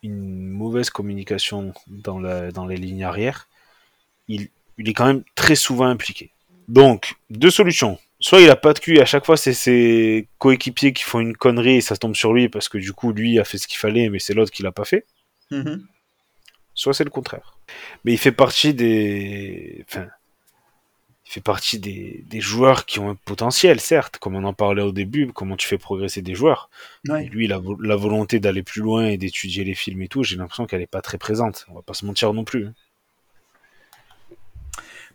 une 0.03 0.49
mauvaise 0.49 0.91
communication 0.91 1.73
dans, 1.87 2.19
la, 2.19 2.51
dans 2.51 2.67
les 2.67 2.77
lignes 2.77 3.05
arrière, 3.05 3.49
il, 4.29 4.49
il 4.79 4.88
est 4.88 4.95
quand 4.95 5.07
même 5.07 5.25
très 5.35 5.55
souvent 5.55 5.87
impliqué. 5.87 6.31
Donc, 6.69 7.17
deux 7.31 7.51
solutions. 7.51 7.99
Soit 8.21 8.41
il 8.41 8.51
a 8.51 8.57
pas 8.57 8.73
de 8.73 8.79
cul, 8.79 8.99
et 8.99 9.03
à 9.03 9.05
chaque 9.05 9.27
fois 9.27 9.37
c'est 9.37 9.53
ses 9.53 10.29
coéquipiers 10.38 10.93
qui 10.93 11.03
font 11.03 11.19
une 11.19 11.37
connerie 11.37 11.77
et 11.77 11.81
ça 11.81 11.97
tombe 11.97 12.15
sur 12.15 12.33
lui 12.33 12.49
parce 12.49 12.69
que 12.69 12.79
du 12.79 12.93
coup 12.93 13.12
lui 13.12 13.41
a 13.41 13.45
fait 13.45 13.59
ce 13.59 13.67
qu'il 13.67 13.79
fallait 13.79 14.09
mais 14.11 14.21
c'est 14.21 14.33
l'autre 14.33 14.53
qui 14.53 14.62
l'a 14.62 14.71
pas 14.71 14.85
fait. 14.85 15.07
Mhm. 15.51 15.85
Soit 16.75 16.95
c'est 16.95 17.05
le 17.05 17.11
contraire. 17.11 17.59
Mais 18.05 18.12
il 18.12 18.19
fait 18.19 18.33
partie 18.33 18.75
des, 18.75 19.85
enfin, 19.88 20.07
fait 21.33 21.40
partie 21.40 21.79
des, 21.79 22.25
des 22.29 22.40
joueurs 22.40 22.85
qui 22.85 22.99
ont 22.99 23.11
un 23.11 23.14
potentiel, 23.14 23.81
certes, 23.81 24.18
comme 24.18 24.35
on 24.35 24.45
en 24.45 24.53
parlait 24.53 24.83
au 24.83 24.92
début, 24.92 25.33
comment 25.33 25.57
tu 25.57 25.66
fais 25.66 25.79
progresser 25.79 26.21
des 26.21 26.35
joueurs. 26.35 26.68
Ouais. 27.09 27.25
Et 27.25 27.29
lui, 27.29 27.47
la, 27.47 27.61
la 27.81 27.97
volonté 27.97 28.38
d'aller 28.38 28.62
plus 28.62 28.83
loin 28.83 29.07
et 29.07 29.16
d'étudier 29.16 29.64
les 29.64 29.75
films 29.75 30.03
et 30.03 30.09
tout, 30.09 30.23
j'ai 30.23 30.37
l'impression 30.37 30.66
qu'elle 30.66 30.83
est 30.83 30.87
pas 30.87 31.01
très 31.01 31.16
présente. 31.16 31.64
On 31.71 31.75
va 31.75 31.83
pas 31.83 31.95
se 31.95 32.05
mentir 32.05 32.35
non 32.35 32.45
plus. 32.45 32.68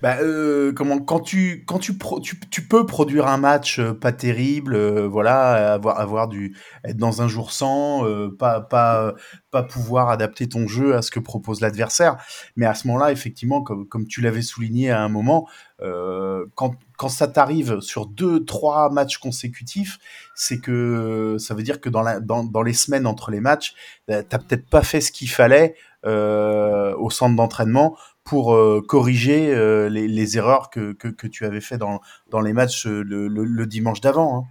Bah, 0.02 0.18
euh, 0.22 0.72
comment 0.74 1.00
quand 1.00 1.20
tu 1.20 1.64
quand 1.66 1.80
tu, 1.80 1.98
pro- 1.98 2.20
tu 2.20 2.40
tu 2.52 2.68
peux 2.68 2.86
produire 2.86 3.28
un 3.28 3.38
match 3.38 3.80
euh, 3.80 3.94
pas 3.94 4.12
terrible, 4.12 4.76
euh, 4.76 5.08
voilà, 5.08 5.74
avoir 5.74 6.00
avoir 6.00 6.28
du 6.28 6.56
être 6.84 6.98
dans 6.98 7.24
un 7.24 7.28
jour 7.28 7.52
sans, 7.52 8.06
euh, 8.06 8.30
pas 8.38 8.62
pas 8.62 9.16
pas 9.50 9.64
pouvoir 9.64 10.10
adapter 10.10 10.48
ton 10.48 10.68
jeu 10.68 10.96
à 10.96 11.02
ce 11.02 11.10
que 11.10 11.20
propose 11.20 11.62
l'adversaire, 11.62 12.18
mais 12.56 12.68
à 12.68 12.76
ce 12.76 12.88
moment-là, 12.88 13.12
effectivement, 13.12 13.64
comme 13.64 13.88
comme 13.88 14.06
tu 14.08 14.22
l'avais 14.22 14.44
souligné 14.44 14.92
à 14.92 15.02
un 15.02 15.10
moment, 15.10 15.48
euh, 15.82 16.46
quand 16.56 16.76
quand 16.98 17.10
ça 17.10 17.28
t'arrive 17.28 17.80
sur 17.80 18.06
deux 18.06 18.46
trois 18.46 18.92
matchs 18.92 19.18
consécutifs, 19.18 19.98
c'est 20.36 20.60
que 20.60 21.38
ça 21.40 21.56
veut 21.56 21.64
dire 21.64 21.82
que 21.82 21.90
dans 21.90 22.02
la 22.04 22.20
dans 22.20 22.44
dans 22.44 22.62
les 22.62 22.74
semaines 22.74 23.08
entre 23.08 23.32
les 23.32 23.40
matchs, 23.40 23.74
euh, 24.12 24.22
t'as 24.28 24.38
peut-être 24.38 24.70
pas 24.70 24.84
fait 24.84 25.02
ce 25.02 25.12
qu'il 25.12 25.30
fallait 25.30 25.76
euh, 26.06 26.96
au 26.98 27.10
centre 27.10 27.36
d'entraînement 27.36 27.98
pour 28.28 28.54
euh, 28.54 28.84
corriger 28.86 29.54
euh, 29.54 29.90
les, 29.90 30.08
les 30.08 30.38
erreurs 30.38 30.70
que, 30.70 30.94
que, 30.94 31.08
que 31.08 31.28
tu 31.28 31.46
avais 31.46 31.62
fait 31.62 31.78
dans, 31.78 32.02
dans 32.30 32.42
les 32.42 32.54
matchs 32.54 32.86
euh, 32.86 33.02
le, 33.02 33.28
le, 33.28 33.44
le 33.46 33.66
dimanche 33.66 34.02
d'avant. 34.02 34.48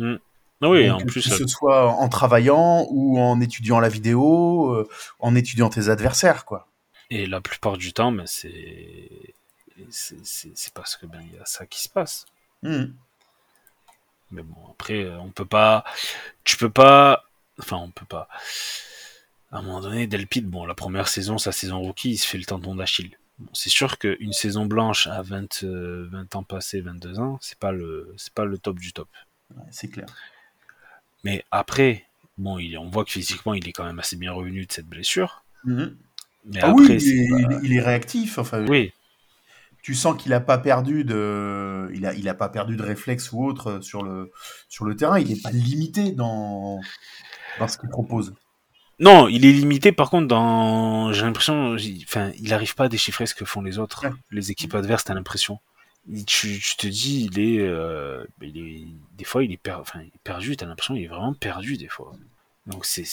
Hein. 0.00 0.18
Ah 0.60 0.68
oui, 0.68 0.88
Donc, 0.88 1.02
en 1.02 1.06
plus, 1.06 1.22
que 1.28 1.34
ce 1.34 1.46
soit 1.46 1.88
en 1.88 2.08
travaillant 2.08 2.86
ou 2.90 3.18
en 3.20 3.40
étudiant 3.40 3.80
la 3.80 3.88
vidéo, 3.88 4.72
euh, 4.74 4.88
en 5.20 5.34
étudiant 5.34 5.68
tes 5.70 5.88
adversaires, 5.88 6.44
quoi. 6.44 6.68
Et 7.10 7.26
la 7.26 7.40
plupart 7.40 7.78
du 7.78 7.92
temps, 7.92 8.12
ben, 8.12 8.26
c'est 8.26 9.34
c'est- 9.90 10.74
parce 10.74 10.96
que 10.96 11.06
ben 11.06 11.20
il 11.22 11.36
y 11.36 11.40
a 11.40 11.44
ça 11.44 11.64
qui 11.64 11.80
se 11.80 11.88
passe. 11.88 12.26
Mhm. 12.62 12.92
Mais 14.32 14.42
bon, 14.42 14.56
après, 14.72 15.08
on 15.20 15.30
peut 15.30 15.46
pas, 15.46 15.84
tu 16.44 16.56
peux 16.56 16.68
pas, 16.70 17.24
enfin, 17.60 17.76
on 17.78 17.90
peut 17.90 18.04
pas. 18.04 18.28
À 19.50 19.58
un 19.58 19.62
moment 19.62 19.80
donné, 19.80 20.06
Delpit, 20.06 20.42
bon, 20.42 20.66
la 20.66 20.74
première 20.74 21.08
saison, 21.08 21.38
sa 21.38 21.52
saison 21.52 21.80
rookie, 21.80 22.10
il 22.12 22.18
se 22.18 22.26
fait 22.26 22.38
le 22.38 22.44
tendon 22.44 22.74
d'Achille. 22.74 23.16
Bon, 23.38 23.48
c'est 23.54 23.70
sûr 23.70 23.98
qu'une 23.98 24.32
saison 24.32 24.66
blanche 24.66 25.06
à 25.06 25.22
20, 25.22 25.62
euh, 25.64 26.06
20 26.10 26.36
ans 26.36 26.42
passés, 26.42 26.80
22 26.80 27.18
ans, 27.18 27.38
c'est 27.40 27.58
pas 27.58 27.72
le, 27.72 28.12
c'est 28.18 28.32
pas 28.32 28.44
le 28.44 28.58
top 28.58 28.78
du 28.78 28.92
top. 28.92 29.08
Ouais, 29.56 29.62
c'est 29.70 29.88
clair. 29.88 30.06
Mais 31.24 31.44
après, 31.50 32.04
bon, 32.36 32.58
il, 32.58 32.76
on 32.78 32.88
voit 32.88 33.04
que 33.04 33.10
physiquement, 33.10 33.54
il 33.54 33.66
est 33.68 33.72
quand 33.72 33.84
même 33.84 33.98
assez 33.98 34.16
bien 34.16 34.32
revenu 34.32 34.66
de 34.66 34.72
cette 34.72 34.86
blessure. 34.86 35.44
Mhm. 35.64 35.96
Mais 36.44 36.60
Ah 36.62 36.68
après, 36.68 36.96
oui, 36.96 36.98
il 37.02 37.08
est, 37.18 37.28
pas- 37.28 37.38
il 37.40 37.52
est- 37.52 37.60
il 37.64 37.72
est 37.74 37.80
réactif. 37.80 38.38
Enfin, 38.38 38.64
oui, 38.66 38.92
tu 39.82 39.94
sens 39.94 40.20
qu'il 40.20 40.32
a 40.32 40.40
pas 40.40 40.58
perdu 40.58 41.04
de, 41.04 41.90
il 41.94 42.04
a, 42.06 42.12
il 42.14 42.28
a 42.28 42.34
pas 42.34 42.48
perdu 42.48 42.76
de 42.76 42.82
réflexe 42.82 43.32
ou 43.32 43.44
autre 43.44 43.80
sur 43.80 44.02
le, 44.02 44.30
sur 44.68 44.84
le 44.84 44.96
terrain. 44.96 45.18
Il 45.18 45.30
est 45.32 45.42
pas 45.42 45.50
limité 45.52 46.12
dans, 46.12 46.80
dans 47.58 47.68
ce 47.68 47.78
qu'il 47.78 47.88
propose. 47.88 48.34
Non, 49.00 49.28
il 49.28 49.44
est 49.46 49.52
limité 49.52 49.92
par 49.92 50.10
contre 50.10 50.26
dans. 50.26 51.12
J'ai 51.12 51.22
l'impression. 51.22 51.76
il- 51.76 52.02
Enfin, 52.04 52.32
il 52.40 52.52
arrive 52.52 52.74
pas 52.74 52.84
à 52.84 52.88
déchiffrer 52.88 53.26
ce 53.26 53.34
que 53.34 53.44
font 53.44 53.62
les 53.62 53.78
autres. 53.78 54.06
Ouais. 54.06 54.12
Les 54.30 54.50
équipes 54.50 54.74
adverses, 54.74 55.04
t'as 55.04 55.14
l'impression. 55.14 55.60
Tu, 56.26 56.58
tu 56.58 56.76
te 56.76 56.86
dis, 56.86 57.28
il 57.30 57.38
est, 57.38 57.60
euh, 57.60 58.24
il 58.40 58.56
est. 58.58 58.86
Des 59.16 59.24
fois, 59.24 59.44
il 59.44 59.52
est, 59.52 59.56
per- 59.58 59.76
enfin, 59.80 60.00
il 60.00 60.08
est 60.08 60.22
perdu. 60.24 60.56
T'as 60.56 60.66
l'impression 60.66 60.94
qu'il 60.94 61.04
est 61.04 61.08
vraiment 61.08 61.34
perdu 61.34 61.76
des 61.76 61.88
fois. 61.88 62.12
Donc 62.66 62.84
c'est 62.86 63.04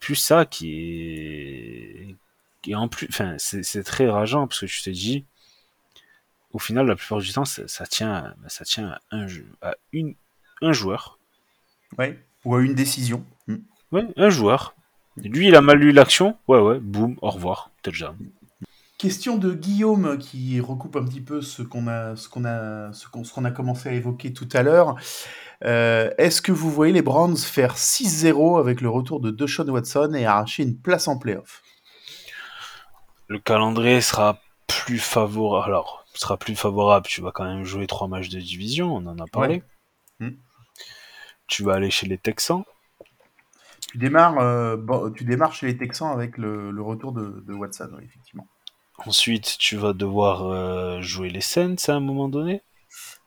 plus 0.00 0.14
ça 0.16 0.46
qui 0.46 0.72
est. 0.72 2.16
Et 2.66 2.74
en 2.74 2.88
plus, 2.88 3.06
enfin, 3.10 3.34
c'est 3.38 3.62
c'est 3.62 3.82
très 3.82 4.08
rageant 4.08 4.46
parce 4.46 4.60
que 4.60 4.66
tu 4.66 4.82
te 4.82 4.90
dis. 4.90 5.24
Au 6.52 6.58
final, 6.60 6.86
la 6.86 6.94
plupart 6.96 7.18
du 7.18 7.32
temps, 7.32 7.44
ça, 7.44 7.66
ça 7.66 7.84
tient, 7.84 8.14
à- 8.14 8.34
ça 8.48 8.64
tient 8.64 8.86
à 8.90 9.00
un 9.10 9.26
jeu, 9.26 9.44
à 9.60 9.74
une, 9.92 10.14
un 10.62 10.72
joueur. 10.72 11.18
Ouais. 11.98 12.16
Ou 12.44 12.54
à 12.54 12.62
une 12.62 12.74
décision. 12.74 13.26
Ouais, 13.94 14.02
un 14.16 14.28
joueur. 14.28 14.74
Lui, 15.16 15.46
il 15.46 15.54
a 15.54 15.60
mal 15.60 15.78
lu 15.78 15.92
l'action. 15.92 16.36
Ouais, 16.48 16.58
ouais, 16.58 16.80
boum, 16.80 17.16
au 17.22 17.30
revoir, 17.30 17.70
touchdown. 17.84 18.16
Question 18.98 19.36
de 19.36 19.54
Guillaume 19.54 20.18
qui 20.18 20.60
recoupe 20.60 20.96
un 20.96 21.04
petit 21.04 21.20
peu 21.20 21.40
ce 21.40 21.62
qu'on 21.62 21.86
a, 21.86 22.16
ce 22.16 22.28
qu'on 22.28 22.44
a, 22.44 22.92
ce 22.92 23.06
qu'on, 23.06 23.22
ce 23.22 23.32
qu'on 23.32 23.44
a 23.44 23.52
commencé 23.52 23.88
à 23.88 23.92
évoquer 23.92 24.32
tout 24.32 24.48
à 24.52 24.64
l'heure. 24.64 24.96
Euh, 25.64 26.10
est-ce 26.18 26.42
que 26.42 26.50
vous 26.50 26.72
voyez 26.72 26.92
les 26.92 27.02
Browns 27.02 27.36
faire 27.36 27.76
6-0 27.76 28.58
avec 28.58 28.80
le 28.80 28.88
retour 28.88 29.20
de 29.20 29.30
Deshaun 29.30 29.70
Watson 29.70 30.12
et 30.14 30.26
arracher 30.26 30.64
une 30.64 30.76
place 30.76 31.06
en 31.06 31.16
playoff? 31.16 31.62
Le 33.28 33.38
calendrier 33.38 34.00
sera 34.00 34.40
plus 34.66 34.98
favorable. 34.98 35.68
Alors, 35.68 36.04
sera 36.14 36.36
plus 36.36 36.56
favorable. 36.56 37.06
Tu 37.06 37.20
vas 37.20 37.30
quand 37.30 37.44
même 37.44 37.62
jouer 37.62 37.86
trois 37.86 38.08
matchs 38.08 38.28
de 38.28 38.40
division, 38.40 38.96
on 38.96 39.06
en 39.06 39.20
a 39.20 39.26
parlé. 39.28 39.62
Ouais. 40.18 40.26
Hmm. 40.26 40.36
Tu 41.46 41.62
vas 41.62 41.74
aller 41.74 41.90
chez 41.90 42.08
les 42.08 42.18
Texans. 42.18 42.64
Tu 43.94 43.98
démarres, 43.98 44.40
euh, 44.40 44.76
bon, 44.76 45.12
tu 45.12 45.22
démarres 45.22 45.52
chez 45.52 45.68
les 45.68 45.76
Texans 45.76 46.10
avec 46.10 46.36
le, 46.36 46.72
le 46.72 46.82
retour 46.82 47.12
de, 47.12 47.44
de 47.46 47.54
Watson, 47.54 47.90
oui, 47.96 48.02
effectivement. 48.04 48.48
Ensuite, 48.98 49.56
tu 49.56 49.76
vas 49.76 49.92
devoir 49.92 50.48
euh, 50.48 51.00
jouer 51.00 51.30
les 51.30 51.40
Saints 51.40 51.76
à 51.86 51.92
un 51.92 52.00
moment 52.00 52.28
donné. 52.28 52.62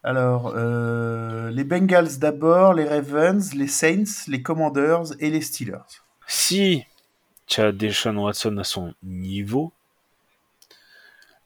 Alors, 0.04 0.52
euh, 0.58 1.52
les 1.52 1.64
Bengals 1.64 2.20
d'abord, 2.20 2.74
les 2.74 2.84
Ravens, 2.84 3.54
les 3.54 3.70
Saints, 3.70 4.26
les 4.28 4.42
Commanders 4.42 5.14
et 5.22 5.30
les 5.30 5.40
Steelers. 5.40 6.02
Si 6.28 6.84
tu 7.46 7.62
as 7.62 7.72
Deshaun 7.72 8.18
Watson 8.18 8.58
à 8.58 8.66
son 8.66 8.94
niveau, 9.04 9.72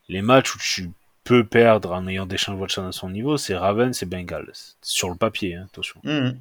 les 0.10 0.24
matchs 0.24 0.56
où 0.56 0.58
tu 0.58 0.90
peux 1.26 1.44
perdre 1.44 1.92
en 1.92 2.08
ayant 2.08 2.26
Deshaun 2.26 2.56
Watson 2.56 2.88
à 2.88 2.92
son 2.92 3.12
niveau, 3.12 3.38
c'est 3.38 3.56
Ravens 3.56 4.02
et 4.02 4.08
Bengals. 4.08 4.52
Sur 4.82 5.12
le 5.12 5.16
papier, 5.16 5.54
hein, 5.54 5.68
attention. 5.72 6.02
Mhm. 6.04 6.40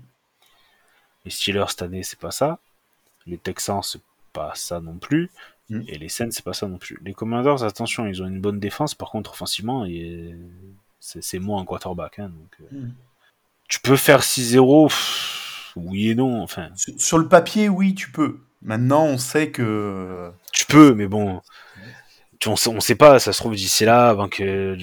Les 1.26 1.30
Steelers 1.30 1.66
cette 1.68 1.82
année, 1.82 2.02
c'est 2.02 2.18
pas 2.18 2.30
ça. 2.30 2.58
Les 3.26 3.38
Texans, 3.38 3.82
c'est 3.82 4.00
pas 4.32 4.52
ça 4.54 4.80
non 4.80 4.96
plus. 4.96 5.30
Mm. 5.68 5.80
Et 5.88 5.98
les 5.98 6.08
Saints, 6.08 6.30
c'est 6.30 6.44
pas 6.44 6.52
ça 6.52 6.66
non 6.66 6.78
plus. 6.78 6.98
Les 7.04 7.14
Commanders, 7.14 7.62
attention, 7.64 8.06
ils 8.06 8.22
ont 8.22 8.26
une 8.26 8.40
bonne 8.40 8.60
défense. 8.60 8.94
Par 8.94 9.10
contre, 9.10 9.32
offensivement, 9.32 9.86
c'est 11.00 11.22
c'est 11.22 11.38
moins 11.38 11.62
un 11.62 11.64
quarterback. 11.64 12.18
hein, 12.18 12.28
donc, 12.28 12.56
euh, 12.60 12.78
Mhm. 12.78 12.94
Tu 13.68 13.78
peux 13.80 13.96
faire 13.96 14.22
6-0, 14.24 14.88
pff, 14.88 15.72
oui 15.76 16.10
et 16.10 16.14
non. 16.16 16.42
Enfin, 16.42 16.70
Sur, 16.74 16.94
sur 17.00 17.18
le 17.18 17.28
papier, 17.28 17.68
oui, 17.68 17.94
tu 17.94 18.10
peux. 18.10 18.40
Maintenant, 18.62 19.04
on 19.04 19.16
sait 19.16 19.50
que 19.52 20.30
tu 20.52 20.66
peux, 20.66 20.92
mais 20.94 21.06
bon. 21.06 21.40
Tu- 22.40 22.48
on, 22.48 22.56
sait, 22.56 22.70
on 22.70 22.80
sait 22.80 22.94
pas, 22.96 23.18
ça 23.18 23.32
se 23.34 23.38
trouve 23.40 23.54
d'ici 23.54 23.84
là, 23.84 24.08
avant 24.08 24.28
que, 24.28 24.74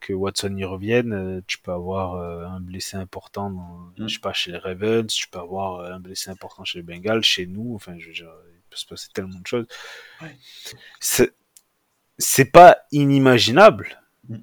que 0.00 0.12
Watson 0.12 0.54
y 0.56 0.64
revienne, 0.64 1.12
euh, 1.12 1.40
tu 1.46 1.58
peux 1.58 1.72
avoir 1.72 2.14
euh, 2.16 2.44
un 2.46 2.60
blessé 2.60 2.96
important, 2.98 3.50
dans, 3.50 3.90
Mm. 3.98 4.06
je 4.08 4.14
sais 4.14 4.20
pas, 4.20 4.32
chez 4.32 4.52
les 4.52 4.58
Ravens, 4.58 5.06
tu 5.12 5.28
peux 5.28 5.38
avoir 5.38 5.80
euh, 5.80 5.92
un 5.92 6.00
blessé 6.00 6.30
important 6.30 6.64
chez 6.64 6.78
les 6.78 6.82
Bengals, 6.82 7.22
chez 7.24 7.46
nous, 7.46 7.74
enfin, 7.74 7.94
je 7.98 8.08
veux 8.08 8.12
dire, 8.12 8.30
il 8.54 8.60
peut 8.70 8.76
se 8.76 8.86
passer 8.86 9.08
tellement 9.14 9.38
de 9.40 9.46
choses. 9.46 9.66
Ouais. 10.22 10.36
C'est, 11.00 11.32
c'est 12.18 12.44
pas 12.52 12.76
inimaginable, 12.92 13.96
Mm. 14.28 14.36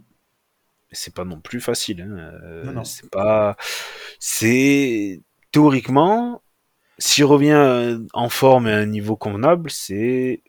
c'est 0.91 1.13
pas 1.13 1.25
non 1.25 1.39
plus 1.39 1.61
facile. 1.61 2.01
Hein. 2.01 2.17
euh, 2.43 2.63
Non, 2.65 2.71
non. 2.73 2.83
C'est 2.83 3.09
pas, 3.11 3.55
c'est 4.19 5.21
théoriquement, 5.51 6.41
s'il 6.97 7.25
revient 7.25 7.99
en 8.13 8.29
forme 8.29 8.67
et 8.67 8.71
à 8.73 8.77
un 8.77 8.85
niveau 8.87 9.15
convenable, 9.15 9.69
c'est 9.69 10.41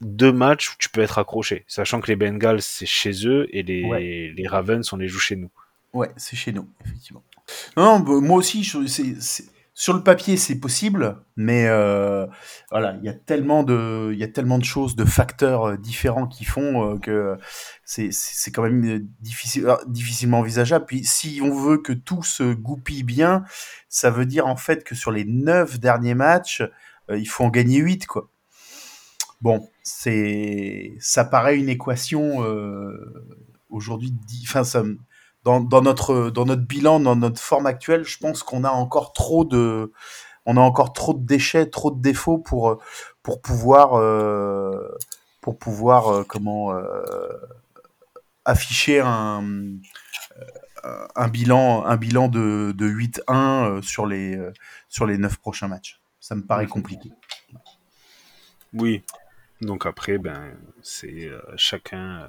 deux 0.00 0.32
matchs 0.32 0.70
où 0.70 0.74
tu 0.78 0.88
peux 0.88 1.00
être 1.00 1.18
accroché, 1.18 1.64
sachant 1.68 2.00
que 2.00 2.08
les 2.08 2.16
Bengals 2.16 2.62
c'est 2.62 2.86
chez 2.86 3.26
eux 3.26 3.46
et 3.56 3.62
les, 3.62 3.84
Ouais. 3.84 4.32
les 4.36 4.46
Ravens 4.48 4.92
on 4.92 4.96
les 4.96 5.08
joue 5.08 5.18
chez 5.20 5.36
nous. 5.36 5.50
Ouais, 5.92 6.10
c'est 6.16 6.36
chez 6.36 6.52
nous, 6.52 6.68
effectivement. 6.84 7.24
Non, 7.76 7.84
non, 7.84 8.00
bah, 8.00 8.20
moi 8.20 8.36
aussi, 8.38 8.62
je- 8.64 8.84
sur 9.78 9.92
le 9.92 10.02
papier, 10.02 10.36
c'est 10.38 10.58
possible, 10.58 11.18
mais 11.36 11.66
euh, 11.68 12.26
voilà, 12.70 12.96
il 12.98 13.04
y 13.04 13.08
a 13.10 13.12
tellement 13.12 13.62
de, 13.62 14.10
il 14.12 14.18
y 14.18 14.24
a 14.24 14.28
tellement 14.28 14.58
de 14.58 14.64
choses, 14.64 14.96
de 14.96 15.04
facteurs 15.04 15.64
euh, 15.68 15.76
différents 15.76 16.26
qui 16.26 16.44
font 16.46 16.94
euh, 16.94 16.98
que 16.98 17.36
c'est 17.84 18.10
quand 18.52 18.62
même 18.62 19.06
difficile, 19.20 19.66
ah, 19.68 19.78
difficilement 19.86 20.38
envisageable. 20.40 20.86
Puis, 20.86 21.04
si 21.04 21.40
on 21.42 21.54
veut 21.54 21.78
que 21.78 21.92
tout 21.92 22.22
se 22.22 22.52
goupille 22.54 23.02
bien, 23.02 23.44
ça 23.88 24.10
veut 24.10 24.26
dire 24.26 24.46
en 24.46 24.56
fait 24.56 24.82
que 24.82 24.94
sur 24.94 25.10
les 25.12 25.24
neuf 25.24 25.78
derniers 25.78 26.14
matchs, 26.14 26.62
euh, 27.10 27.18
il 27.18 27.26
faut 27.28 27.44
en 27.44 27.50
gagner 27.50 27.78
huit, 27.78 28.06
quoi. 28.06 28.30
Bon, 29.40 29.68
c'est, 29.82 30.94
ça 30.98 31.24
paraît 31.24 31.58
une 31.58 31.68
équation 31.68 32.42
euh, 32.44 33.24
aujourd'hui, 33.70 34.12
enfin, 34.44 34.64
ça, 34.64 34.82
dans, 35.44 35.60
dans 35.60 35.82
notre 35.82 36.30
dans 36.30 36.44
notre 36.44 36.62
bilan, 36.62 37.00
dans 37.00 37.16
notre 37.16 37.40
forme 37.40 37.66
actuelle, 37.66 38.04
je 38.04 38.18
pense 38.18 38.42
qu'on 38.42 38.64
a 38.64 38.70
encore 38.70 39.12
trop 39.12 39.44
de 39.44 39.92
on 40.46 40.56
a 40.56 40.60
encore 40.60 40.92
trop 40.92 41.14
de 41.14 41.24
déchets, 41.24 41.66
trop 41.70 41.90
de 41.90 42.00
défauts 42.00 42.38
pour 42.38 42.82
pour 43.22 43.40
pouvoir 43.42 43.94
euh, 43.94 44.88
pour 45.40 45.58
pouvoir 45.58 46.08
euh, 46.08 46.24
comment 46.24 46.72
euh, 46.72 46.92
afficher 48.44 49.00
un 49.00 49.44
un 51.14 51.28
bilan 51.28 51.84
un 51.84 51.96
bilan 51.96 52.26
de, 52.28 52.72
de 52.76 52.88
8-1 52.88 53.20
euh, 53.30 53.82
sur 53.82 54.06
les 54.06 54.36
sur 54.88 55.06
les 55.06 55.18
neuf 55.18 55.36
prochains 55.36 55.68
matchs. 55.68 56.00
Ça 56.18 56.34
me 56.34 56.42
paraît 56.42 56.66
compliqué. 56.66 57.12
Oui. 58.72 59.04
Donc 59.60 59.86
après, 59.86 60.18
ben 60.18 60.52
c'est 60.82 61.28
euh, 61.28 61.40
chacun 61.56 62.22
euh, 62.22 62.28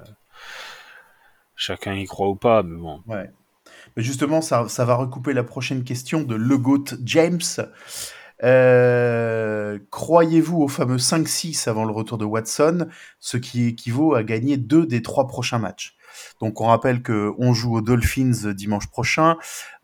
chacun 1.56 1.94
y 1.94 2.06
croit 2.06 2.28
ou 2.28 2.36
pas, 2.36 2.62
mais 2.62 2.76
bon. 2.76 3.02
Ouais. 3.06 3.30
Mais 3.96 4.02
justement, 4.02 4.40
ça, 4.40 4.64
va 4.64 4.94
recouper 4.94 5.34
la 5.34 5.44
prochaine 5.44 5.84
question 5.84 6.22
de 6.22 6.34
Le 6.34 6.58
James. 7.04 7.40
Euh, 8.44 9.78
Croyez-vous 9.90 10.62
au 10.62 10.68
fameux 10.68 10.96
5-6 10.96 11.68
avant 11.68 11.84
le 11.84 11.92
retour 11.92 12.16
de 12.16 12.24
Watson, 12.24 12.88
ce 13.18 13.36
qui 13.36 13.66
équivaut 13.66 14.14
à 14.14 14.22
gagner 14.22 14.56
deux 14.56 14.86
des 14.86 15.02
trois 15.02 15.26
prochains 15.26 15.58
matchs? 15.58 15.96
Donc 16.40 16.60
on 16.60 16.66
rappelle 16.66 17.02
que 17.02 17.34
on 17.38 17.52
joue 17.52 17.76
aux 17.76 17.80
Dolphins 17.82 18.52
dimanche 18.54 18.88
prochain, 18.88 19.36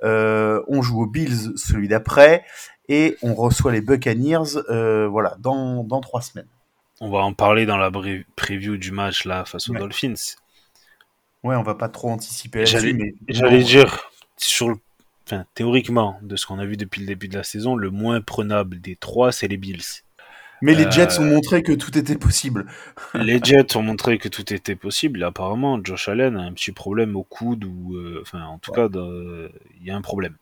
on 0.02 0.82
joue 0.82 1.02
aux 1.02 1.06
Bills 1.06 1.52
celui 1.56 1.88
d'après, 1.88 2.44
et 2.88 3.16
on 3.22 3.34
reçoit 3.34 3.72
les 3.72 3.82
Buccaneers 3.82 4.60
voilà, 5.10 5.36
dans, 5.40 5.84
dans 5.84 6.00
trois 6.00 6.22
semaines. 6.22 6.48
On 7.00 7.10
va 7.10 7.18
en 7.20 7.32
parler 7.34 7.66
dans 7.66 7.76
la 7.76 7.90
preview 8.36 8.76
du 8.76 8.92
match 8.92 9.24
là 9.24 9.44
face 9.44 9.68
aux 9.68 9.72
Ouais. 9.72 9.80
Dolphins. 9.80 10.14
Ouais, 11.42 11.56
on 11.56 11.62
va 11.62 11.74
pas 11.74 11.88
trop 11.88 12.10
anticiper 12.10 12.64
J'allais 12.66 12.92
mais 12.94 13.62
dire 13.62 14.10
sur 14.36 14.68
le 14.70 14.76
enfin 15.26 15.44
théoriquement 15.54 16.18
de 16.22 16.36
ce 16.36 16.46
qu'on 16.46 16.58
a 16.58 16.66
vu 16.66 16.76
depuis 16.76 17.00
le 17.00 17.06
début 17.06 17.28
de 17.28 17.36
la 17.36 17.44
saison, 17.44 17.76
le 17.76 17.90
moins 17.90 18.20
prenable 18.20 18.80
des 18.80 18.96
trois, 18.96 19.32
c'est 19.32 19.48
les 19.48 19.56
Bills. 19.56 19.82
Mais 20.62 20.74
les 20.74 20.86
Euh, 20.86 20.90
Jets 20.90 21.18
ont 21.18 21.24
montré 21.24 21.62
que 21.62 21.72
tout 21.72 21.98
était 21.98 22.16
possible. 22.16 22.66
Les 23.14 23.38
Jets 23.42 23.76
ont 23.76 23.82
montré 23.82 24.16
que 24.18 24.28
tout 24.28 24.50
était 24.54 24.76
possible. 24.76 25.20
Et 25.20 25.24
apparemment, 25.24 25.78
Josh 25.82 26.08
Allen 26.08 26.36
a 26.36 26.40
un 26.42 26.52
petit 26.52 26.72
problème 26.72 27.16
au 27.16 27.24
coude 27.24 27.64
ou, 27.64 27.96
euh, 27.96 28.20
enfin, 28.22 28.44
en 28.46 28.58
tout 28.58 28.70
Ouais. 28.70 28.76
cas, 28.76 28.88
de- 28.88 29.52
il 29.78 29.84
y 29.86 29.90
a 29.90 29.96
un 29.96 30.00
problème. 30.00 30.36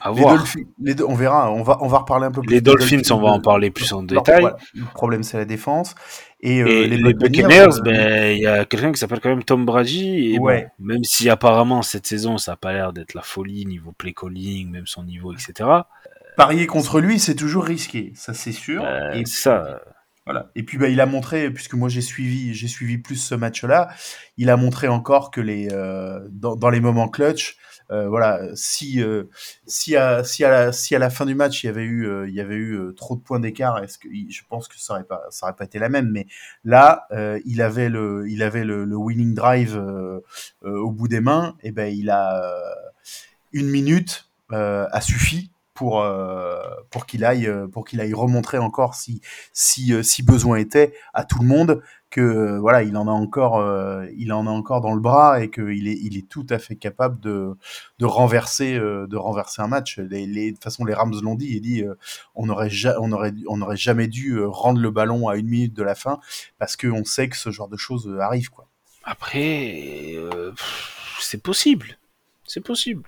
À 0.00 0.10
Les 0.12 0.20
voir. 0.20 0.36
Dolphins, 0.38 0.60
les 0.82 0.94
deux- 0.94 1.04
on 1.04 1.14
verra, 1.14 1.52
on 1.52 1.62
va, 1.62 1.78
on 1.82 1.86
va 1.88 1.98
reparler 1.98 2.26
un 2.26 2.30
peu 2.32 2.40
plus. 2.40 2.50
Les 2.50 2.60
des 2.60 2.70
Dolphins, 2.70 3.02
on 3.10 3.20
va 3.20 3.28
en 3.28 3.40
parler 3.40 3.70
plus 3.70 3.92
en 3.92 4.02
détail. 4.02 4.40
voilà, 4.40 4.56
le 4.74 4.84
problème, 4.84 5.22
c'est 5.22 5.36
la 5.36 5.44
défense. 5.44 5.94
Et, 6.40 6.62
euh, 6.62 6.86
les, 6.86 6.96
les, 6.96 7.12
Buccaneers, 7.14 7.78
euh, 7.78 7.82
ben, 7.84 8.34
il 8.34 8.40
y 8.40 8.46
a 8.46 8.64
quelqu'un 8.64 8.92
qui 8.92 8.98
s'appelle 8.98 9.20
quand 9.20 9.28
même 9.28 9.44
Tom 9.44 9.66
Brady. 9.66 10.34
Et 10.34 10.38
bon, 10.38 10.48
même 10.78 11.04
si 11.04 11.28
apparemment 11.28 11.82
cette 11.82 12.06
saison, 12.06 12.38
ça 12.38 12.52
a 12.52 12.56
pas 12.56 12.72
l'air 12.72 12.92
d'être 12.94 13.12
la 13.12 13.20
folie 13.22 13.66
niveau 13.66 13.92
play 13.92 14.14
calling, 14.14 14.70
même 14.70 14.86
son 14.86 15.04
niveau, 15.04 15.34
etc. 15.34 15.68
parier 16.36 16.66
contre 16.66 17.00
lui, 17.00 17.18
c'est 17.18 17.34
toujours 17.34 17.64
risqué, 17.64 18.12
ça 18.14 18.32
c'est 18.32 18.52
sûr. 18.52 18.82
euh, 18.82 19.12
et 19.12 19.26
ça. 19.26 19.82
Voilà. 20.24 20.50
Et 20.54 20.62
puis 20.62 20.78
bah, 20.78 20.88
il 20.88 21.00
a 21.00 21.06
montré, 21.06 21.50
puisque 21.50 21.74
moi 21.74 21.88
j'ai 21.90 22.00
suivi, 22.00 22.54
j'ai 22.54 22.68
suivi 22.68 22.96
plus 22.98 23.16
ce 23.16 23.34
match-là, 23.34 23.88
il 24.38 24.48
a 24.48 24.56
montré 24.56 24.88
encore 24.88 25.30
que 25.30 25.40
les 25.42 25.68
euh, 25.72 26.20
dans, 26.30 26.56
dans 26.56 26.70
les 26.70 26.80
moments 26.80 27.08
clutch, 27.08 27.56
voilà, 27.90 28.40
si 28.54 29.02
euh, 29.02 29.24
si 29.66 29.96
à 29.96 30.22
si 30.24 30.44
à 30.44 30.50
la 30.50 30.72
si 30.72 30.94
à 30.94 30.98
la 30.98 31.10
fin 31.10 31.26
du 31.26 31.34
match 31.34 31.64
il 31.64 31.66
y 31.66 31.70
avait 31.70 31.82
eu 31.82 32.06
euh, 32.06 32.28
il 32.28 32.34
y 32.34 32.40
avait 32.40 32.54
eu 32.54 32.74
euh, 32.76 32.92
trop 32.92 33.16
de 33.16 33.20
points 33.20 33.40
d'écart, 33.40 33.82
est-ce 33.82 33.98
que 33.98 34.08
je 34.08 34.42
pense 34.48 34.68
que 34.68 34.78
ça 34.78 34.94
aurait 34.94 35.04
pas 35.04 35.22
ça 35.30 35.46
aurait 35.46 35.56
pas 35.56 35.64
été 35.64 35.78
la 35.78 35.88
même, 35.88 36.10
mais 36.10 36.26
là 36.64 37.06
euh, 37.10 37.40
il 37.44 37.62
avait 37.62 37.88
le 37.88 38.28
il 38.28 38.42
avait 38.42 38.64
le, 38.64 38.84
winning 38.94 39.34
drive 39.34 39.76
euh, 39.76 40.20
euh, 40.64 40.78
au 40.78 40.92
bout 40.92 41.08
des 41.08 41.20
mains, 41.20 41.56
et 41.62 41.72
ben 41.72 41.92
il 41.92 42.10
a 42.10 42.42
euh, 42.42 42.74
une 43.52 43.68
minute 43.68 44.30
euh, 44.52 44.86
a 44.92 45.00
suffi 45.00 45.50
pour 45.80 46.02
euh, 46.02 46.60
pour 46.90 47.06
qu'il 47.06 47.24
aille 47.24 47.46
euh, 47.46 47.66
pour 47.66 47.86
qu'il 47.86 48.02
aille 48.02 48.12
remontrer 48.12 48.58
encore 48.58 48.94
si 48.94 49.22
si 49.54 49.94
euh, 49.94 50.02
si 50.02 50.22
besoin 50.22 50.58
était 50.58 50.92
à 51.14 51.24
tout 51.24 51.38
le 51.40 51.46
monde 51.46 51.82
que 52.10 52.58
voilà 52.58 52.82
il 52.82 52.94
en 52.98 53.08
a 53.08 53.12
encore 53.12 53.64
il 54.14 54.30
en 54.32 54.46
a 54.46 54.50
encore 54.50 54.82
dans 54.82 54.92
le 54.94 55.00
bras 55.00 55.42
et 55.42 55.48
qu'il 55.48 55.88
est 55.88 55.96
il 56.02 56.18
est 56.18 56.28
tout 56.28 56.46
à 56.50 56.58
fait 56.58 56.76
capable 56.76 57.18
de 57.20 57.54
de 57.98 58.04
renverser 58.04 58.78
de 58.78 59.16
renverser 59.16 59.62
un 59.62 59.68
match 59.68 59.98
les, 59.98 60.26
les 60.26 60.50
de 60.50 60.56
toute 60.56 60.64
façon 60.64 60.84
les 60.84 60.92
Rams 60.92 61.14
l'ont 61.22 61.36
dit 61.36 61.56
et 61.56 61.60
dit 61.60 61.84
on 62.34 62.48
aurait 62.50 62.68
ja- 62.68 62.96
on 63.00 63.10
aurait 63.12 63.32
on 63.48 63.62
aurait 63.62 63.76
jamais 63.78 64.08
dû 64.08 64.42
rendre 64.44 64.80
le 64.80 64.90
ballon 64.90 65.28
à 65.28 65.36
une 65.36 65.46
minute 65.48 65.72
de 65.72 65.84
la 65.84 65.94
fin 65.94 66.18
parce 66.58 66.74
que 66.76 66.88
on 66.88 67.04
sait 67.04 67.28
que 67.28 67.36
ce 67.36 67.50
genre 67.50 67.68
de 67.68 67.76
choses 67.78 68.12
arrive 68.20 68.50
quoi 68.50 68.66
Après, 69.04 70.14
euh, 70.16 70.52
c'est 71.20 71.42
possible. 71.42 71.96
C'est 72.44 72.60
possible. 72.60 73.04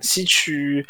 Si 0.00 0.24
tu. 0.24 0.86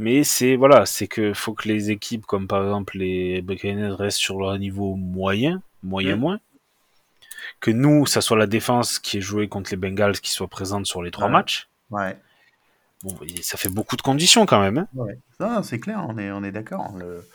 Mais 0.00 0.24
c'est 0.24 0.56
voilà, 0.56 0.86
c'est 0.86 1.06
que 1.06 1.34
faut 1.34 1.52
que 1.52 1.68
les 1.68 1.90
équipes 1.90 2.24
comme 2.24 2.48
par 2.48 2.62
exemple 2.64 2.96
les 2.98 3.42
Buccaneers 3.42 3.92
restent 3.96 4.18
sur 4.18 4.40
leur 4.40 4.58
niveau 4.58 4.94
moyen, 4.96 5.62
moyen 5.82 6.16
Mm. 6.16 6.20
moins. 6.20 6.40
Que 7.60 7.70
nous, 7.70 8.06
ça 8.06 8.22
soit 8.22 8.38
la 8.38 8.46
défense 8.46 8.98
qui 8.98 9.18
est 9.18 9.20
jouée 9.20 9.46
contre 9.46 9.70
les 9.70 9.76
Bengals 9.76 10.18
qui 10.20 10.30
soit 10.30 10.48
présente 10.48 10.86
sur 10.86 11.02
les 11.02 11.10
trois 11.10 11.26
Ouais. 11.26 11.32
matchs. 11.32 11.68
ouais 11.90 12.16
Bon, 13.02 13.14
ça 13.42 13.56
fait 13.58 13.68
beaucoup 13.68 13.96
de 13.96 14.02
conditions 14.02 14.44
quand 14.46 14.60
même. 14.60 14.78
hein. 14.78 14.88
Ouais, 14.94 15.18
c'est 15.62 15.78
clair, 15.80 16.04
on 16.08 16.16
est, 16.18 16.30
on 16.30 16.42
est 16.44 16.52
d'accord. 16.52 16.92
Le, 16.98 17.26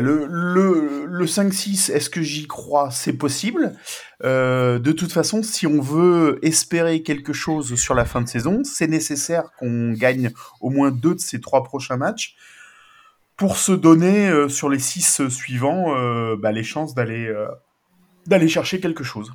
le, 0.00 0.26
le, 0.26 1.04
le 1.06 1.26
5-6, 1.26 1.92
est-ce 1.92 2.08
que 2.10 2.22
j'y 2.22 2.46
crois? 2.46 2.90
C'est 2.90 3.12
possible. 3.12 3.74
Euh, 4.24 4.78
de 4.78 4.92
toute 4.92 5.12
façon, 5.12 5.42
si 5.42 5.66
on 5.66 5.80
veut 5.80 6.38
espérer 6.42 7.02
quelque 7.02 7.32
chose 7.32 7.74
sur 7.74 7.94
la 7.94 8.04
fin 8.04 8.20
de 8.22 8.28
saison, 8.28 8.62
c'est 8.64 8.86
nécessaire 8.88 9.50
qu'on 9.58 9.92
gagne 9.92 10.30
au 10.60 10.70
moins 10.70 10.90
deux 10.90 11.14
de 11.14 11.20
ces 11.20 11.40
trois 11.40 11.62
prochains 11.64 11.96
matchs 11.96 12.36
pour 13.36 13.56
se 13.56 13.72
donner 13.72 14.28
euh, 14.28 14.48
sur 14.48 14.68
les 14.68 14.78
six 14.78 15.28
suivants 15.28 15.94
euh, 15.96 16.36
bah, 16.36 16.52
les 16.52 16.64
chances 16.64 16.94
d'aller 16.94 17.32
d'aller 18.26 18.48
chercher 18.48 18.80
quelque 18.80 19.04
chose. 19.04 19.32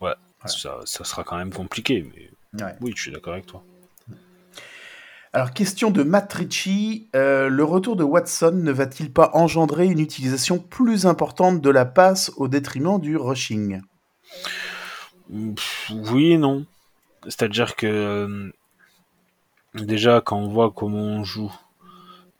Ouais. 0.00 0.14
Ça, 0.46 0.78
ça 0.84 1.04
sera 1.04 1.24
quand 1.24 1.36
même 1.36 1.52
compliqué, 1.52 2.06
mais 2.14 2.30
Ouais. 2.64 2.74
oui, 2.80 2.92
je 2.96 3.02
suis 3.02 3.12
d'accord 3.12 3.32
avec 3.34 3.46
toi. 3.46 3.62
Alors, 5.32 5.52
question 5.52 5.90
de 5.90 6.02
Matt 6.02 6.32
Ritchie. 6.32 7.08
Euh, 7.14 7.48
le 7.48 7.62
retour 7.62 7.94
de 7.96 8.02
Watson 8.02 8.50
ne 8.52 8.72
va-t-il 8.72 9.12
pas 9.12 9.30
engendrer 9.34 9.86
une 9.86 10.00
utilisation 10.00 10.58
plus 10.58 11.06
importante 11.06 11.60
de 11.60 11.70
la 11.70 11.84
passe 11.84 12.32
au 12.36 12.48
détriment 12.48 13.00
du 13.00 13.16
rushing? 13.16 13.80
Oui 15.30 16.32
et 16.32 16.38
non. 16.38 16.66
C'est-à-dire 17.24 17.76
que 17.76 17.86
euh, 17.86 18.50
déjà 19.74 20.20
quand 20.20 20.38
on 20.38 20.48
voit 20.48 20.72
comment 20.74 20.98
on 20.98 21.22
joue, 21.22 21.52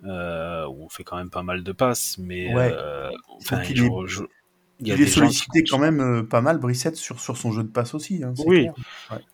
euh, 0.04 0.66
on 0.66 0.88
fait 0.88 1.04
quand 1.04 1.16
même 1.16 1.30
pas 1.30 1.44
mal 1.44 1.62
de 1.62 1.72
passes, 1.72 2.16
mais 2.18 2.52
Ouais. 2.52 2.74
enfin, 3.38 3.62
il 3.62 3.76
je- 4.06 4.22
il 4.80 4.88
Il, 4.88 5.00
est 5.02 5.04
qui 5.04 5.10
sollicité 5.10 5.64
quand 5.64 5.78
même 5.78 6.00
euh, 6.00 6.22
pas 6.22 6.40
mal, 6.40 6.58
Brissette, 6.58 6.96
sur, 6.96 7.20
sur 7.20 7.36
son 7.36 7.52
jeu 7.52 7.62
de 7.62 7.68
passe 7.68 7.94
aussi. 7.94 8.22
hein, 8.24 8.32
Oui. 8.46 8.68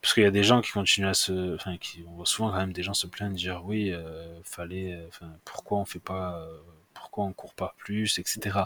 parce 0.03 0.15
qu'il 0.15 0.23
y 0.23 0.27
a 0.27 0.31
des 0.31 0.43
gens 0.45 0.61
qui 0.61 0.73
continuent 0.73 1.07
à 1.09 1.15
se, 1.15 1.55
enfin, 1.55 1.77
qui 1.79 2.05
on 2.09 2.13
voit 2.17 2.27
souvent 2.27 2.51
quand 2.51 2.59
même 2.59 2.73
des 2.73 2.83
gens 2.83 2.95
se 2.95 3.07
plaindre, 3.07 3.35
dire 3.37 3.63
oui, 3.65 3.93
euh, 3.93 4.41
fallait, 4.45 4.95
euh, 4.95 5.07
enfin, 5.09 5.27
pourquoi 5.45 5.79
on 5.79 5.85
fait 5.85 5.99
pas, 6.01 6.39
euh, 6.41 6.59
pourquoi 6.95 7.25
on 7.25 7.33
court 7.33 7.55
pas 7.55 7.75
plus, 7.79 8.19
etc. 8.19 8.59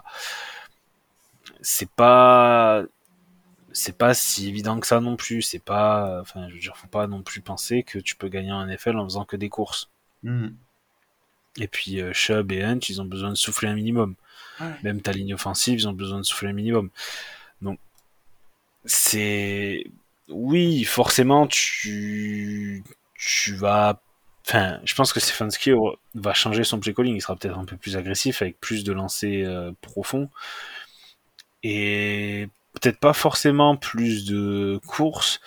C'est 1.61 1.91
pas, 1.91 2.83
c'est 3.73 3.97
pas 3.97 4.15
si 4.15 4.49
évident 4.49 4.81
que 4.81 4.87
ça 4.87 5.01
non 5.01 5.17
plus. 5.17 5.43
C'est 5.43 5.59
pas, 5.63 6.21
enfin, 6.21 6.49
je 6.49 6.55
veux 6.55 6.61
dire, 6.61 6.77
faut 6.77 6.87
pas 6.89 7.07
non 7.07 7.23
plus 7.23 7.41
penser 7.41 7.83
que 7.83 7.99
tu 7.99 8.17
peux 8.17 8.29
gagner 8.29 8.53
en 8.53 8.67
NFL 8.67 8.97
en 8.97 9.05
faisant 9.05 9.25
que 9.25 9.37
des 9.37 9.49
courses. 9.49 9.91
Mhm. 10.23 10.55
Et 11.59 11.67
puis 11.69 12.01
euh, 12.01 12.13
Chubb 12.13 12.53
et 12.53 12.63
Hunt, 12.63 12.79
ils 12.89 13.01
ont 13.01 13.05
besoin 13.05 13.31
de 13.31 13.35
souffler 13.35 13.69
un 13.69 13.75
minimum. 13.75 14.15
Même 14.83 15.01
ta 15.01 15.13
ligne 15.13 15.35
offensive, 15.35 15.81
ils 15.81 15.89
ont 15.89 15.93
besoin 15.93 16.19
de 16.19 16.25
souffler 16.25 16.51
un 16.51 16.53
minimum. 16.53 16.91
Donc 17.63 17.79
c'est 18.85 19.85
oui, 20.29 20.85
forcément 20.85 21.47
tu 21.47 22.85
tu 23.15 23.55
vas 23.55 24.01
enfin, 24.47 24.81
je 24.85 24.95
pense 24.95 25.13
que 25.13 25.21
Stefanski 25.21 25.73
va 26.15 26.35
changer 26.35 26.65
son 26.65 26.81
play 26.81 26.95
calling, 26.95 27.17
il 27.17 27.21
sera 27.21 27.37
peut-être 27.37 27.59
un 27.59 27.65
peu 27.65 27.77
plus 27.77 27.97
agressif 27.97 28.43
avec 28.43 28.61
plus 28.61 28.85
de 28.85 28.93
lancers 28.93 29.49
euh, 29.49 29.73
profonds. 29.81 30.29
Et 31.63 32.49
peut-être 32.75 32.99
pas 32.99 33.13
forcément 33.13 33.77
plus 33.77 34.25
de 34.27 34.81
courses, 34.87 35.41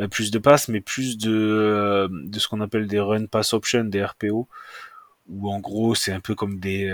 euh, 0.00 0.08
plus 0.08 0.30
de 0.30 0.38
passes, 0.38 0.68
mais 0.68 0.80
plus 0.80 1.16
de 1.18 1.32
euh, 1.32 2.08
de 2.10 2.38
ce 2.38 2.48
qu'on 2.48 2.60
appelle 2.60 2.86
des 2.88 3.00
run 3.00 3.26
pass 3.26 3.54
options, 3.54 3.84
des 3.84 4.04
RPO 4.04 4.48
où 5.28 5.50
en 5.50 5.60
gros 5.60 5.94
c'est 5.94 6.12
un 6.12 6.20
peu 6.20 6.34
comme 6.34 6.60
des 6.60 6.90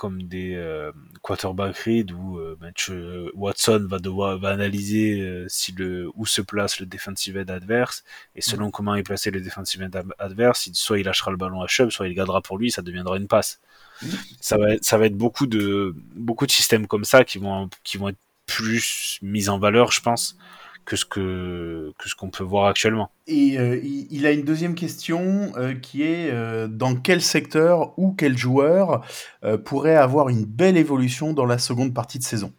comme 0.00 0.22
des 0.22 0.54
euh, 0.54 0.92
quarterback 1.20 1.76
read 1.84 2.10
où 2.12 2.38
euh, 2.38 2.56
tu- 2.74 3.28
Watson 3.34 3.86
va 3.86 3.98
devoir 3.98 4.38
va 4.38 4.48
analyser 4.48 5.20
euh, 5.20 5.44
si 5.48 5.72
le 5.72 6.10
où 6.14 6.24
se 6.24 6.40
place 6.40 6.80
le 6.80 6.86
defensive 6.86 7.36
end 7.36 7.52
adverse. 7.52 8.02
Et 8.34 8.40
selon 8.40 8.70
comment 8.70 8.94
est 8.94 9.02
placé 9.02 9.30
le 9.30 9.42
defensive 9.42 9.82
end 9.82 9.90
adverse, 10.18 10.66
il- 10.68 10.74
soit 10.74 10.98
il 11.00 11.04
lâchera 11.04 11.30
le 11.30 11.36
ballon 11.36 11.60
à 11.60 11.66
Chubb, 11.66 11.90
soit 11.90 12.08
il 12.08 12.14
gardera 12.14 12.40
pour 12.40 12.56
lui, 12.56 12.70
ça 12.70 12.80
deviendra 12.80 13.18
une 13.18 13.28
passe. 13.28 13.60
Ça 14.40 14.56
va 14.56 14.72
être, 14.74 14.84
ça 14.84 14.96
va 14.96 15.04
être 15.06 15.16
beaucoup 15.16 15.46
de 15.46 15.94
beaucoup 16.16 16.46
de 16.46 16.52
systèmes 16.52 16.86
comme 16.86 17.04
ça 17.04 17.22
qui 17.24 17.36
vont 17.38 17.68
qui 17.84 17.98
vont 17.98 18.08
être 18.08 18.18
plus 18.46 19.18
mis 19.22 19.48
en 19.50 19.58
valeur, 19.58 19.92
je 19.92 20.00
pense, 20.00 20.36
que 20.90 20.96
ce 20.96 21.04
que 21.04 21.92
que 21.98 22.08
ce 22.08 22.16
qu'on 22.16 22.30
peut 22.30 22.42
voir 22.42 22.66
actuellement. 22.66 23.12
Et 23.28 23.56
euh, 23.60 23.78
il, 23.80 24.08
il 24.10 24.26
a 24.26 24.32
une 24.32 24.42
deuxième 24.42 24.74
question 24.74 25.52
euh, 25.56 25.72
qui 25.74 26.02
est 26.02 26.32
euh, 26.32 26.66
dans 26.66 26.96
quel 26.96 27.22
secteur 27.22 27.96
ou 27.96 28.12
quel 28.12 28.36
joueur 28.36 29.04
pourrait 29.64 29.94
avoir 29.94 30.30
une 30.30 30.44
belle 30.44 30.76
évolution 30.76 31.32
dans 31.32 31.46
la 31.46 31.58
seconde 31.58 31.94
partie 31.94 32.18
de 32.18 32.24
saison? 32.24 32.52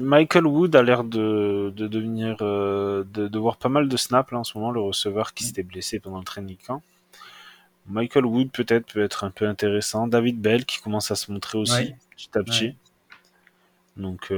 Michael 0.00 0.46
Wood 0.46 0.76
a 0.76 0.82
l'air 0.84 1.02
de, 1.02 1.72
de 1.74 1.88
devenir 1.88 2.36
de, 2.36 3.04
de 3.12 3.38
voir 3.40 3.56
pas 3.56 3.68
mal 3.70 3.88
de 3.88 3.96
snaps 3.96 4.30
là, 4.30 4.38
en 4.38 4.44
ce 4.44 4.56
moment, 4.56 4.70
le 4.70 4.80
receveur 4.80 5.34
qui 5.34 5.42
s'était 5.44 5.64
blessé 5.64 5.98
pendant 5.98 6.18
le 6.18 6.24
training 6.24 6.58
camp. 6.64 6.80
Michael 7.88 8.24
Wood 8.26 8.50
peut-être 8.52 8.92
peut 8.92 9.02
être 9.02 9.24
un 9.24 9.30
peu 9.30 9.48
intéressant. 9.48 10.06
David 10.06 10.40
Bell 10.40 10.64
qui 10.64 10.80
commence 10.80 11.10
à 11.10 11.16
se 11.16 11.32
montrer 11.32 11.58
aussi 11.58 11.72
Ouais. 11.74 11.96
petit 12.16 12.38
à 12.38 12.42
petit. 12.44 12.64
Ouais. 12.66 12.76
Donc 13.96 14.30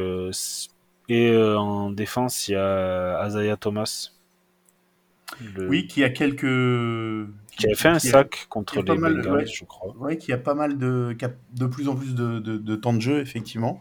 et 1.08 1.30
euh, 1.30 1.58
en 1.58 1.90
défense 1.90 2.48
il 2.48 2.52
y 2.52 2.56
a 2.56 3.26
Isaiah 3.26 3.56
Thomas. 3.56 4.10
Le- 5.56 5.68
Oui, 5.68 5.86
qui 5.88 6.04
a 6.04 6.10
quelques. 6.10 6.40
qui 7.56 7.66
a 7.70 7.74
fait 7.74 7.88
un 7.88 7.98
qui 7.98 8.08
a- 8.08 8.12
sac 8.12 8.46
contre 8.48 8.74
qui 8.80 8.82
les 8.82 8.96
mal, 8.98 9.14
Bengals, 9.16 9.32
ouais. 9.38 9.46
je 9.46 9.64
crois. 9.64 9.94
Ouais, 9.98 10.16
qui 10.16 10.32
a 10.32 10.38
pas 10.38 10.54
mal 10.54 10.78
de, 10.78 11.14
qui 11.18 11.24
a 11.24 11.30
de 11.54 11.66
plus 11.66 11.88
en 11.88 11.96
plus 11.96 12.14
de, 12.14 12.38
de- 12.38 12.56
de 12.58 12.76
temps 12.76 12.92
de 12.92 13.00
jeu, 13.00 13.20
effectivement. 13.20 13.80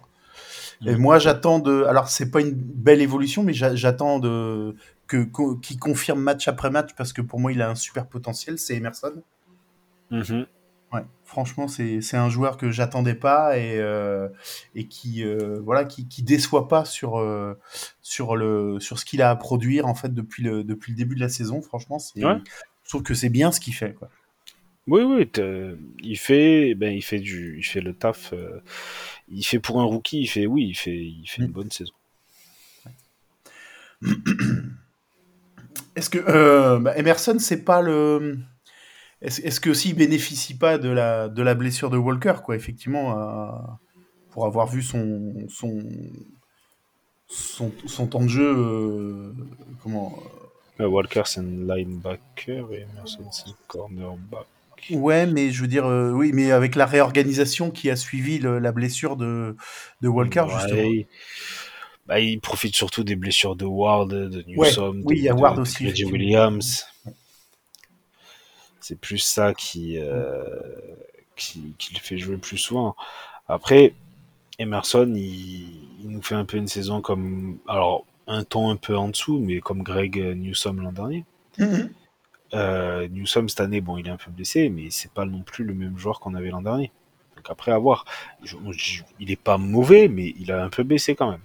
Et 0.85 0.93
Mhm. 0.95 0.97
moi, 1.01 1.19
j'attends 1.19 1.59
de. 1.59 1.83
Alors, 1.83 2.07
c'est 2.09 2.31
pas 2.31 2.41
une 2.41 2.53
belle 2.53 3.01
évolution, 3.01 3.43
mais 3.43 3.53
j'a- 3.53 3.75
j'attends 3.75 4.19
de 4.19 4.75
que 5.07 5.27
qu'il 5.61 5.77
confirme 5.79 6.19
match 6.21 6.47
après 6.47 6.71
match 6.71 6.91
parce 6.97 7.13
que 7.13 7.21
pour 7.21 7.39
moi, 7.39 7.51
il 7.51 7.61
a 7.61 7.69
un 7.69 7.75
super 7.75 8.07
potentiel. 8.07 8.57
C'est 8.57 8.75
Emerson. 8.75 9.21
Mhm. 10.09 10.45
Ouais, 10.93 11.01
franchement, 11.25 11.67
c'est 11.67 12.15
un 12.15 12.29
joueur 12.29 12.55
que 12.57 12.69
j'attendais 12.69 13.15
pas 13.15 13.57
et, 13.57 13.79
euh, 13.79 14.29
et 14.75 14.87
qui 14.87 15.23
euh, 15.23 15.59
voilà 15.63 15.85
qui, 15.85 16.07
qui 16.07 16.21
déçoit 16.21 16.67
pas 16.67 16.85
sur 16.85 17.17
euh, 17.19 17.59
sur 18.03 18.35
le 18.35 18.79
sur 18.79 18.99
ce 18.99 19.05
qu'il 19.05 19.21
a 19.23 19.31
à 19.31 19.35
produire 19.35 19.87
en 19.87 19.95
fait 19.95 20.13
depuis 20.13 20.43
le 20.43 20.63
depuis 20.63 20.91
le 20.91 20.97
début 20.97 21.15
de 21.15 21.19
la 21.21 21.29
saison. 21.29 21.61
Franchement, 21.63 21.97
Ouais. 22.17 22.37
je 22.83 22.89
trouve 22.89 23.01
que 23.03 23.15
c'est 23.15 23.29
bien 23.29 23.51
ce 23.51 23.59
qu'il 23.59 23.73
fait 23.73 23.93
quoi. 23.93 24.09
Oui, 24.85 25.01
oui, 25.01 25.31
il 26.03 26.17
fait, 26.19 26.75
ben, 26.75 26.93
il 26.93 27.01
fait 27.01 27.19
du, 27.19 27.57
il 27.57 27.63
fait 27.63 27.79
le 27.79 27.93
taf. 27.93 28.33
euh, 28.33 28.59
il 29.29 29.41
fait 29.43 29.59
pour 29.59 29.79
un 29.79 29.85
rookie, 29.85 30.19
il 30.21 30.27
fait, 30.27 30.45
oui, 30.45 30.65
il 30.67 30.75
fait, 30.75 30.97
il 30.97 31.25
fait 31.25 31.41
une 31.41 31.47
Mm. 31.47 31.51
bonne 31.53 31.71
saison. 31.71 31.93
Est-ce 35.95 36.09
que 36.09 36.77
bah, 36.79 36.97
Emerson, 36.97 37.37
c'est 37.39 37.63
pas 37.63 37.81
le. 37.81 38.37
Est-ce 39.23 39.41
est-ce 39.41 39.59
que 39.59 39.73
s'il 39.73 39.95
bénéficie 39.95 40.55
pas 40.57 40.77
de 40.77 40.89
la, 40.89 41.29
de 41.29 41.41
la 41.41 41.55
blessure 41.55 41.89
de 41.89 41.97
Walker, 41.97 42.35
quoi, 42.43 42.55
effectivement, 42.55 43.17
euh, 43.17 43.51
pour 44.31 44.45
avoir 44.45 44.67
vu 44.67 44.81
son, 44.83 45.33
son, 45.49 45.81
son, 47.27 47.71
son 47.85 48.07
temps 48.07 48.21
de 48.21 48.27
jeu, 48.27 48.53
euh, 48.55 49.33
comment 49.81 50.13
Euh, 50.79 50.87
Walker, 50.87 51.23
c'est 51.25 51.39
un 51.39 51.43
linebacker 51.43 52.71
et 52.73 52.85
Emerson, 52.91 53.23
c'est 53.31 53.49
un 53.49 53.55
cornerback. 53.67 54.45
Ouais, 54.91 55.25
mais 55.25 55.51
je 55.51 55.61
veux 55.61 55.67
dire, 55.69 55.85
euh, 55.85 56.11
oui, 56.11 56.31
mais 56.33 56.51
avec 56.51 56.75
la 56.75 56.85
réorganisation 56.85 57.71
qui 57.71 57.89
a 57.89 57.95
suivi 57.95 58.39
le- 58.39 58.59
la 58.59 58.73
blessure 58.73 59.15
de, 59.15 59.55
de 60.01 60.07
Walker, 60.09 60.41
Ouais, 60.41 60.49
justement. 60.59 60.81
il- 60.83 61.07
Bah, 62.05 62.19
il 62.19 62.41
profite 62.41 62.75
surtout 62.75 63.05
des 63.05 63.15
blessures 63.15 63.55
de 63.55 63.63
Ward, 63.63 64.09
de 64.09 64.43
Newsom, 64.45 65.01
oui, 65.05 65.15
de, 65.15 65.19
il 65.21 65.23
y 65.23 65.29
a 65.29 65.33
de- 65.33 65.39
Ward 65.39 65.55
de 65.55 65.61
aussi, 65.61 65.85
Reggie 65.85 66.03
effectivement. 66.03 66.11
Williams. 66.11 66.85
C'est 68.83 68.99
plus 68.99 69.19
ça 69.19 69.53
qui, 69.53 69.97
euh, 69.97 70.43
qui, 71.37 71.73
qui 71.77 71.93
le 71.93 71.99
fait 72.01 72.17
jouer 72.17 72.35
plus 72.35 72.57
souvent. 72.57 72.97
Après, 73.47 73.93
Emerson, 74.59 75.09
il, 75.15 75.87
il 76.03 76.09
nous 76.09 76.21
fait 76.21 76.35
un 76.35 76.43
peu 76.43 76.57
une 76.57 76.67
saison 76.67 77.01
comme, 77.01 77.57
alors, 77.67 78.05
un 78.27 78.43
ton 78.43 78.69
un 78.69 78.75
peu 78.75 78.97
en 78.97 79.07
dessous, 79.07 79.39
mais 79.39 79.61
comme 79.61 79.83
Greg 79.83 80.17
Newsom 80.17 80.81
l'an 80.81 80.91
dernier. 80.91 81.23
Mhm. 81.57 81.89
Euh, 82.55 83.07
Newsom 83.07 83.47
cette 83.47 83.61
année, 83.61 83.79
bon, 83.79 83.97
il 83.97 84.07
est 84.07 84.11
un 84.11 84.17
peu 84.17 84.31
blessé, 84.31 84.67
mais 84.67 84.89
c'est 84.91 85.11
pas 85.11 85.25
non 85.25 85.43
plus 85.43 85.63
le 85.63 85.73
même 85.73 85.97
joueur 85.97 86.19
qu'on 86.19 86.33
avait 86.35 86.49
l'an 86.49 86.61
dernier. 86.61 86.91
Donc 87.37 87.45
après, 87.49 87.71
à 87.71 87.77
voir. 87.77 88.03
Je- 88.43 88.57
je- 88.71 89.03
il 89.19 89.31
est 89.31 89.41
pas 89.41 89.57
mauvais, 89.57 90.09
mais 90.09 90.33
il 90.37 90.51
a 90.51 90.61
un 90.61 90.69
peu 90.69 90.83
baissé 90.83 91.15
quand 91.15 91.31
même. 91.31 91.41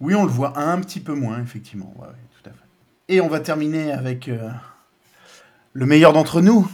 Oui, 0.00 0.14
on 0.14 0.24
le 0.24 0.30
voit 0.30 0.58
un 0.58 0.78
petit 0.82 1.00
peu 1.00 1.14
moins, 1.14 1.40
effectivement. 1.42 1.92
Ouais, 1.96 2.06
ouais, 2.06 2.14
tout 2.42 2.50
à 2.50 2.52
fait. 2.52 2.58
Et 3.08 3.20
on 3.22 3.28
va 3.28 3.40
terminer 3.40 3.92
avec 3.92 4.28
euh, 4.28 4.50
le 5.72 5.86
meilleur 5.86 6.12
d'entre 6.12 6.40
nous. 6.40 6.70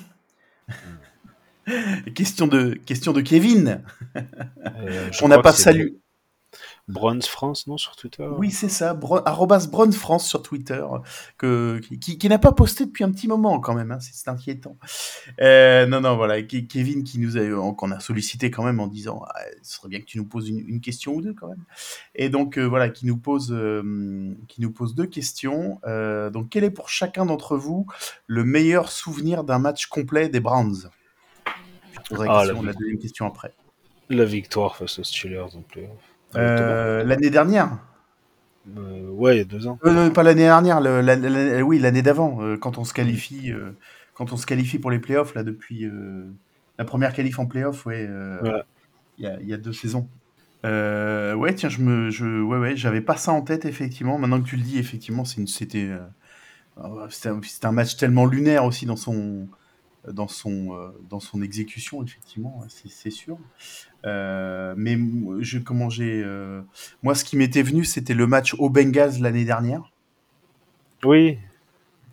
question, 2.15 2.47
de, 2.47 2.75
question 2.75 3.13
de 3.13 3.21
Kevin. 3.21 3.83
Euh, 4.17 5.11
on 5.23 5.29
n'a 5.29 5.41
pas 5.41 5.53
salué. 5.53 5.99
Bronze 6.89 7.27
France, 7.27 7.67
non, 7.67 7.77
sur 7.77 7.95
Twitter 7.97 8.27
Oui, 8.39 8.51
c'est 8.51 8.71
ça. 8.71 8.95
Bro- 8.95 9.21
arrobas 9.27 9.67
Bronze 9.71 9.95
France 9.97 10.27
sur 10.27 10.43
Twitter, 10.43 10.83
que, 11.37 11.81
qui, 12.01 12.17
qui 12.17 12.29
n'a 12.31 12.39
pas 12.39 12.53
posté 12.53 12.87
depuis 12.87 13.05
un 13.05 13.13
petit 13.13 13.29
moment 13.29 13.61
quand 13.61 13.75
même. 13.75 13.93
hein, 13.93 13.99
c'est 14.01 14.29
inquiétant. 14.29 14.77
Euh, 15.41 15.87
non, 15.87 16.01
non, 16.01 16.17
voilà. 16.17 16.41
Ke- 16.41 16.67
Kevin 16.67 17.05
qui 17.05 17.19
nous 17.19 17.37
a, 17.37 17.75
qu'on 17.75 17.91
a 17.91 18.01
sollicité 18.01 18.51
quand 18.51 18.65
même 18.65 18.81
en 18.81 18.87
disant, 18.87 19.23
ah, 19.29 19.41
ce 19.63 19.75
serait 19.77 19.89
bien 19.89 20.01
que 20.01 20.07
tu 20.07 20.17
nous 20.17 20.25
poses 20.25 20.49
une, 20.49 20.61
une 20.67 20.81
question 20.81 21.13
ou 21.15 21.21
deux 21.21 21.35
quand 21.35 21.49
même. 21.49 21.63
Et 22.15 22.31
donc 22.31 22.57
euh, 22.59 22.65
voilà, 22.65 22.89
qui 22.89 23.05
nous 23.07 23.19
pose, 23.19 23.53
euh, 23.53 24.35
qui 24.49 24.63
nous 24.63 24.73
pose 24.73 24.95
deux 24.95 25.07
questions. 25.07 25.81
Euh, 25.87 26.31
donc, 26.31 26.49
quel 26.49 26.65
est 26.65 26.71
pour 26.71 26.89
chacun 26.89 27.27
d'entre 27.27 27.57
vous 27.59 27.87
le 28.27 28.45
meilleur 28.45 28.91
souvenir 28.91 29.45
d'un 29.45 29.59
match 29.59 29.87
complet 29.87 30.31
des 30.31 30.41
Browns? 30.41 30.89
Je 31.93 32.01
poserai 32.09 32.29
Ah, 32.31 32.45
la- 32.47 32.55
la 32.55 32.73
deuxième 32.73 32.99
question 32.99 33.27
après. 33.27 33.53
La 34.09 34.25
victoire 34.25 34.75
face 34.77 34.99
aux 34.99 35.05
Steelers 35.05 35.55
en 35.55 35.61
playoff. 35.61 36.08
Euh, 36.37 37.05
L'année 37.05 37.31
dernière. 37.31 37.79
Euh, 38.77 39.09
ouais, 39.09 39.37
il 39.37 39.39
y 39.39 39.41
a 39.43 39.45
deux 39.45 39.67
ans. 39.67 39.79
Euh, 39.85 40.11
pas 40.11 40.23
l'année 40.23 40.43
dernière, 40.43 40.81
le- 40.81 41.01
la- 41.01 41.17
la- 41.17 41.63
oui, 41.63 41.79
l'année 41.79 42.03
d'avant, 42.03 42.57
quand 42.61 42.79
on 42.79 42.85
se 42.85 42.93
qualifie, 42.93 43.53
quand 44.15 44.33
on 44.33 44.37
se 44.37 44.47
qualifie 44.47 44.79
pour 44.79 44.91
les 44.91 44.99
playoffs 44.99 45.35
là 45.35 45.43
depuis 45.43 45.91
la 46.79 46.85
première 46.85 47.13
qualif 47.13 47.39
en 47.39 47.47
playoff, 47.47 47.87
ouais, 47.87 48.09
il 49.19 49.25
y, 49.25 49.27
a, 49.27 49.41
il 49.41 49.49
y 49.49 49.55
a 49.55 49.57
deux 49.57 49.73
saisons. 49.73 50.09
Ouais, 50.65 51.55
tiens, 51.55 51.69
je 51.71 51.81
me, 51.81 52.11
je, 52.11 52.43
ouais, 52.43 52.59
ouais, 52.59 52.77
j'avais 52.77 53.01
pas 53.01 53.17
ça 53.17 53.33
en 53.33 53.43
tête 53.43 53.65
effectivement. 53.65 54.19
Maintenant 54.19 54.41
que 54.43 54.49
tu 54.49 54.57
le 54.57 54.63
dis, 54.63 54.79
effectivement, 54.79 55.25
c'était, 55.25 55.89
euh, 55.89 57.09
c'était 57.09 57.67
un, 57.67 57.73
match 57.73 57.97
tellement 57.97 58.27
lunaire 58.27 58.65
aussi 58.65 58.85
dans 58.85 58.97
son, 58.97 59.49
dans 60.07 60.29
son, 60.29 60.93
dans 61.09 61.21
son 61.21 61.41
exécution, 61.41 62.03
effectivement, 62.03 62.65
c'est 62.69 63.11
sûr. 63.11 63.39
Euh, 64.07 64.75
mais 64.77 64.97
je, 65.41 65.59
comment 65.59 65.91
j'ai, 65.91 66.23
euh, 66.25 66.61
moi, 67.03 67.15
ce 67.15 67.25
qui 67.25 67.37
m'était 67.37 67.63
venu, 67.63 67.85
c'était 67.85 68.15
le 68.15 68.27
match 68.27 68.55
au 68.59 68.71
Bengals 68.71 69.21
l'année 69.21 69.45
dernière 69.45 69.91
Oui, 71.05 71.39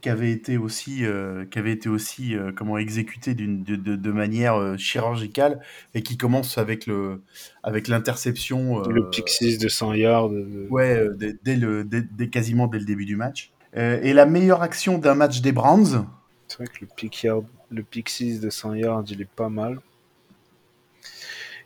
qui 0.01 0.09
avait 0.09 0.31
été 0.31 0.57
aussi, 0.57 1.03
euh, 1.05 1.45
qui 1.45 1.57
avait 1.57 1.71
été 1.71 1.89
aussi 1.89 2.35
euh, 2.35 2.51
comment 2.55 2.77
exécuté 2.77 3.33
d'une 3.33 3.63
de, 3.63 3.75
de, 3.75 3.95
de 3.95 4.11
manière 4.11 4.77
chirurgicale 4.77 5.61
et 5.95 6.03
qui 6.03 6.15
commence 6.17 6.57
avec 6.59 6.85
le 6.85 7.21
avec 7.63 7.87
l'interception. 7.87 8.83
le 8.87 9.09
pick 9.09 9.29
6 9.29 9.57
de 9.57 9.67
100 9.67 9.93
yards. 9.95 10.29
Ouais, 10.69 11.07
dès, 11.15 11.35
dès 11.43 11.55
le 11.55 11.83
dès, 11.83 12.01
dès- 12.03 12.29
quasiment 12.29 12.67
dès 12.67 12.79
le 12.79 12.85
début 12.85 13.05
du 13.05 13.15
match. 13.15 13.51
Et 13.73 14.13
la 14.13 14.25
meilleure 14.25 14.61
action 14.61 14.97
d'un 14.99 15.15
match 15.15 15.41
des 15.41 15.51
Browns. 15.51 16.05
C'est 16.47 16.57
vrai 16.57 16.67
que 16.67 16.77
le 16.81 16.87
pick, 16.95 17.23
yard, 17.23 17.43
le 17.71 17.83
pick 17.83 18.07
6 18.07 18.39
de 18.39 18.49
100 18.49 18.75
yards, 18.75 19.03
il 19.09 19.21
est 19.21 19.29
pas 19.29 19.49
mal. 19.49 19.79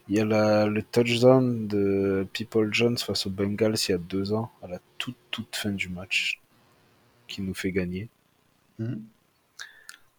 Il 0.10 0.16
y 0.18 0.20
a 0.20 0.26
la- 0.26 0.66
le 0.68 0.84
touchdown 0.84 1.68
de 1.68 2.28
People 2.34 2.74
Jones 2.74 2.98
face 2.98 3.26
aux 3.28 3.30
Bengals 3.30 3.76
il 3.88 3.92
y 3.92 3.96
a 3.96 3.98
deux 3.98 4.34
ans, 4.34 4.52
à 4.62 4.68
la 4.68 4.80
toute, 4.98 5.16
toute 5.32 5.56
fin 5.56 5.72
du 5.72 5.88
match, 5.90 6.42
qui 7.28 7.42
nous 7.42 7.56
fait 7.56 7.72
gagner. 7.72 8.10
Mhm. 8.80 9.04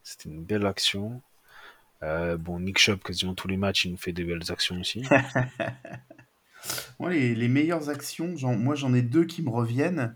C'était 0.03 0.29
une 0.29 0.43
belle 0.43 0.67
action. 0.67 1.23
Euh, 2.03 2.37
bon, 2.39 2.61
Nick 2.61 2.79
Chubb, 2.79 3.01
quasiment 3.03 3.35
tous 3.35 3.49
les 3.49 3.57
matchs, 3.59 3.87
il 3.87 3.93
nous 3.93 3.99
fait 3.99 4.13
des 4.13 4.25
belles 4.25 4.51
actions 4.51 4.81
aussi. 4.81 5.03
Les, 7.09 7.35
les 7.35 7.49
meilleures 7.49 7.89
actions, 7.89 8.37
j'en- 8.37 8.57
moi 8.57 8.75
j'en 8.75 8.95
ai 8.95 9.03
deux 9.03 9.25
qui 9.25 9.43
me 9.43 9.51
reviennent. 9.51 10.15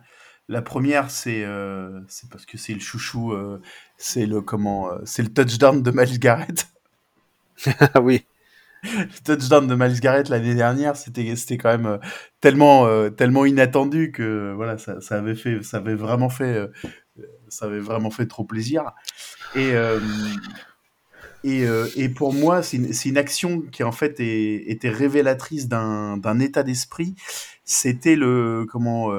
La 0.48 0.60
première, 0.62 1.10
c'est 1.10 1.42
euh, 1.44 2.00
c'est 2.08 2.28
parce 2.30 2.44
que 2.46 2.58
c'est 2.58 2.74
le 2.74 2.80
chouchou, 2.80 3.32
euh, 3.32 3.60
c'est 3.96 4.26
le 4.26 4.40
comment, 4.42 4.90
euh, 4.92 4.98
c'est 5.06 5.22
le 5.22 5.32
touchdown 5.32 5.82
de 5.82 5.90
Miles 5.90 6.18
Garrett. 6.18 6.68
ah 7.94 8.00
oui, 8.00 8.24
le 8.84 9.24
touchdown 9.24 9.66
de 9.66 9.74
Miles 9.74 10.00
Garrett 10.00 10.28
l'année 10.28 10.54
dernière, 10.54 10.96
c'était 10.96 11.34
c'était 11.36 11.58
quand 11.58 11.70
même 11.70 11.86
euh, 11.86 11.98
tellement 12.40 12.86
euh, 12.86 13.10
tellement 13.10 13.44
inattendu 13.44 14.12
que 14.12 14.52
voilà, 14.54 14.78
ça, 14.78 14.98
avait 15.10 15.34
fait 15.34 15.62
ça 15.62 15.78
avait 15.78 15.94
vraiment 15.94 16.28
fait 16.28 16.54
euh, 16.54 16.66
ça 17.48 17.66
avait 17.66 17.80
vraiment 17.80 18.10
fait 18.10 18.26
trop 18.26 18.44
plaisir. 18.44 18.92
Et 19.56 19.72
et, 21.44 21.64
et 21.96 22.08
pour 22.08 22.32
moi, 22.32 22.62
c'est 22.62 22.78
une, 22.78 22.90
une 23.04 23.18
action 23.18 23.60
qui 23.60 23.84
en 23.84 23.92
fait 23.92 24.18
est- 24.18 24.64
était 24.70 24.88
révélatrice 24.88 25.68
d'un 25.68 26.38
état 26.40 26.62
d'esprit. 26.62 27.14
C'était 27.64 28.16
le 28.16 28.66
comment 28.70 29.10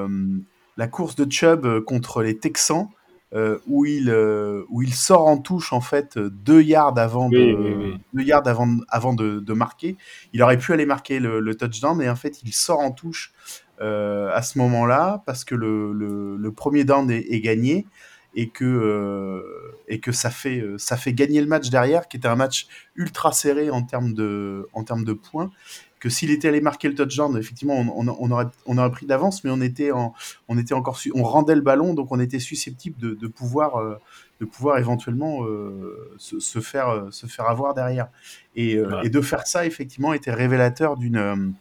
la 0.76 0.88
course 0.88 1.16
de 1.16 1.30
Chubb 1.30 1.80
contre 1.84 2.22
les 2.22 2.36
Texans. 2.38 2.88
Euh, 3.34 3.58
où 3.66 3.84
il 3.84 4.08
euh, 4.08 4.62
où 4.68 4.82
il 4.82 4.94
sort 4.94 5.26
en 5.26 5.36
touche 5.38 5.72
en 5.72 5.80
fait 5.80 6.16
deux 6.18 6.62
yards 6.62 6.96
avant 6.98 7.28
de 7.28 7.36
Oui, 7.36 7.54
oui, 7.58 7.74
oui. 7.76 7.94
deux 8.14 8.22
yards 8.22 8.46
avant 8.46 8.68
avant 8.88 9.14
de, 9.14 9.40
de 9.40 9.52
marquer 9.52 9.96
il 10.32 10.42
aurait 10.42 10.58
pu 10.58 10.72
aller 10.72 10.86
marquer 10.86 11.18
le, 11.18 11.40
le 11.40 11.54
touchdown 11.56 12.00
et 12.00 12.08
en 12.08 12.14
fait 12.16 12.40
il 12.44 12.52
sort 12.52 12.78
en 12.80 12.92
touche 12.92 13.32
euh, 13.80 14.30
à 14.32 14.42
ce 14.42 14.58
moment-là 14.58 15.22
parce 15.26 15.44
que 15.44 15.54
le, 15.56 15.92
le, 15.92 16.36
le 16.36 16.52
premier 16.52 16.84
down 16.84 17.10
est, 17.10 17.26
est 17.32 17.40
gagné 17.40 17.86
et 18.36 18.48
que 18.50 19.42
et 19.88 19.98
que 19.98 20.12
ça 20.12 20.30
fait 20.30 20.62
ça 20.76 20.96
fait 20.96 21.12
gagner 21.12 21.40
le 21.40 21.46
match 21.46 21.70
derrière 21.70 22.06
qui 22.06 22.18
était 22.18 22.28
un 22.28 22.36
match 22.36 22.66
ultra 22.94 23.32
serré 23.32 23.70
en 23.70 23.82
termes 23.82 24.12
de 24.12 24.68
en 24.72 24.84
termes 24.84 25.04
de 25.04 25.14
points 25.14 25.50
que 26.06 26.12
s'il 26.12 26.30
était 26.30 26.46
allé 26.46 26.60
marquer 26.60 26.86
le 26.88 26.94
touchdown 26.94 27.36
effectivement 27.36 27.74
on, 27.74 28.06
on, 28.08 28.16
on 28.20 28.30
aurait 28.30 28.46
on 28.66 28.78
aurait 28.78 28.92
pris 28.92 29.06
d'avance 29.06 29.42
mais 29.42 29.50
on 29.50 29.60
était 29.60 29.90
en 29.90 30.14
on 30.46 30.56
était 30.56 30.72
encore 30.74 31.00
on 31.16 31.24
rendait 31.24 31.56
le 31.56 31.62
ballon 31.62 31.94
donc 31.94 32.12
on 32.12 32.20
était 32.20 32.38
susceptible 32.38 32.96
de, 33.00 33.14
de 33.14 33.26
pouvoir 33.26 33.80
euh, 33.80 33.98
de 34.40 34.44
pouvoir 34.46 34.78
éventuellement 34.78 35.44
euh, 35.44 36.14
se, 36.16 36.38
se 36.38 36.60
faire 36.60 37.06
se 37.10 37.26
faire 37.26 37.48
avoir 37.48 37.74
derrière 37.74 38.06
et, 38.54 38.76
euh, 38.76 38.88
Ouais. 38.88 39.06
et 39.06 39.10
de 39.10 39.20
faire 39.20 39.48
ça 39.48 39.66
effectivement 39.66 40.12
était 40.12 40.32
révélateur 40.32 40.96
d'une 40.96 41.54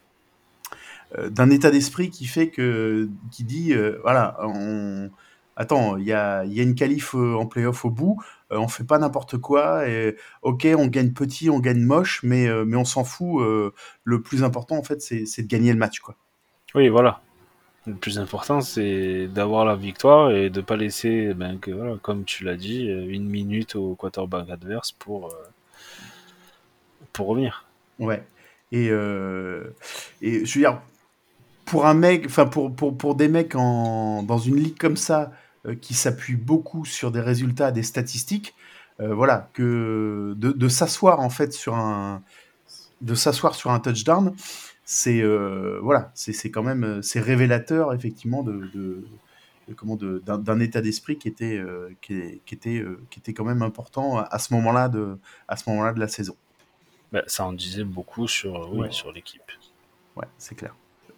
d'un 1.38 1.50
état 1.50 1.72
d'esprit 1.72 2.10
qui 2.12 2.26
fait 2.28 2.50
que 2.50 3.10
qui 3.32 3.44
dit 3.46 3.74
euh, 3.74 3.98
voilà 4.04 4.38
on 4.42 5.10
attends 5.56 5.98
il 5.98 6.06
y 6.06 6.14
a 6.14 6.44
y 6.46 6.60
a 6.60 6.64
une 6.64 6.76
qualif 6.76 7.16
euh, 7.16 7.36
en 7.36 7.46
playoff 7.46 7.86
au 7.86 7.90
bout 7.90 8.22
euh, 8.52 8.58
on 8.58 8.68
fait 8.68 8.84
pas 8.84 8.98
n'importe 8.98 9.38
quoi 9.38 9.88
et 9.88 10.16
ok 10.42 10.68
on 10.78 10.88
gagne 10.88 11.12
petit 11.12 11.50
on 11.50 11.60
gagne 11.60 11.82
moche 11.82 12.22
mais 12.24 12.48
euh, 12.48 12.66
mais 12.66 12.78
on 12.78 12.86
s'en 12.86 13.04
fout 13.04 13.44
le 14.04 14.22
plus 14.22 14.44
important 14.44 14.78
en 14.78 14.84
fait 14.84 15.02
c'est 15.02 15.42
de 15.42 15.48
gagner 15.48 15.72
le 15.72 15.80
match 15.80 16.00
quoi 16.00 16.16
oui, 16.76 16.90
voilà. 16.90 17.22
Le 17.88 17.94
plus 17.94 18.20
important, 18.20 18.60
c'est 18.60 19.28
d'avoir 19.28 19.64
la 19.64 19.76
victoire 19.76 20.32
et 20.32 20.50
de 20.50 20.60
pas 20.60 20.76
laisser, 20.76 21.34
ben, 21.34 21.58
que, 21.58 21.72
voilà, 21.72 21.96
comme 22.02 22.26
tu 22.26 22.44
l'as 22.44 22.58
dit, 22.58 22.84
une 22.86 23.30
minute 23.30 23.76
au 23.76 23.96
quarterback 23.96 24.50
adverse 24.50 24.92
pour, 24.92 25.28
euh, 25.28 25.36
pour 27.14 27.28
revenir. 27.28 27.66
Ouais. 28.00 28.24
Et, 28.74 28.90
euh, 28.90 29.74
et 30.22 30.46
je 30.46 30.54
veux 30.56 30.66
dire, 30.66 30.82
pour 31.64 31.86
un 31.86 31.94
mec, 31.94 32.26
enfin 32.26 32.46
pour, 32.46 32.76
pour, 32.76 32.98
pour 32.98 33.16
des 33.16 33.30
mecs 33.30 33.56
en, 33.56 34.22
dans 34.24 34.38
une 34.38 34.58
ligue 34.58 34.78
comme 34.78 34.98
ça, 34.98 35.32
qui 35.74 35.94
s'appuie 35.94 36.36
beaucoup 36.36 36.86
sur 36.86 37.12
des 37.12 37.22
résultats, 37.22 37.72
des 37.72 37.84
statistiques, 37.84 38.54
euh, 39.00 39.14
voilà, 39.14 39.50
que 39.54 40.34
de, 40.38 40.52
de 40.52 40.68
s'asseoir 40.70 41.20
en 41.20 41.30
fait 41.30 41.52
sur 41.54 41.76
un, 41.76 42.22
de 43.02 43.16
s'asseoir 43.16 43.56
sur 43.56 43.72
un 43.72 43.80
touchdown, 43.80 44.34
c'est 44.86 45.22
euh, 45.22 45.80
voilà, 45.82 46.12
c'est 46.14 46.52
quand 46.52 46.64
même 46.64 46.84
euh, 46.84 47.02
c'est 47.02 47.20
révélateur 47.20 47.94
effectivement 47.94 48.44
de, 48.44 48.70
de, 48.74 49.04
de 49.68 49.74
comment 49.74 49.98
d'un 49.98 50.60
état 50.60 50.82
d'esprit 50.82 51.18
qui 51.18 51.28
était 51.28 51.58
euh, 51.58 51.90
qui, 52.02 52.40
qui 52.46 52.54
était 52.56 52.78
euh, 52.78 53.00
qui 53.10 53.20
était 53.20 53.34
quand 53.34 53.46
même 53.46 53.64
important 53.64 54.20
à, 54.20 54.38
ce 54.40 54.54
moment-là 54.54 54.88
de 54.90 55.18
à 55.48 55.58
ce 55.58 55.70
moment-là 55.70 55.92
de 55.94 56.00
la 56.00 56.08
saison. 56.08 56.36
Ben, 57.12 57.24
ça 57.28 57.46
en 57.46 57.54
disait 57.54 57.84
beaucoup 57.84 58.28
sur, 58.28 58.70
oui, 58.72 58.80
Ouais. 58.82 58.92
sur 58.92 59.12
l'équipe. 59.12 59.42
Ouais, 60.16 60.28
c'est 60.38 60.56
clair. 60.56 60.76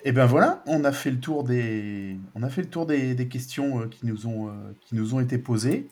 Et 0.08 0.14
ben 0.14 0.26
voilà, 0.26 0.64
on 0.68 0.86
a 0.86 0.93
fait 0.93 1.12
le 1.12 1.20
tour 1.20 1.43
des, 1.43 2.16
on 2.34 2.41
a 2.41 2.47
fait 2.47 2.62
le 2.62 2.70
tour 2.70 2.86
des, 2.86 3.14
des 3.14 3.28
questions 3.28 3.82
euh, 3.82 3.88
qui 3.88 4.05
nous 4.05 4.26
ont, 4.26 4.47
euh, 4.47 4.51
qui 4.80 4.95
nous 4.95 5.14
ont 5.16 5.20
été 5.20 5.38
posées. 5.38 5.89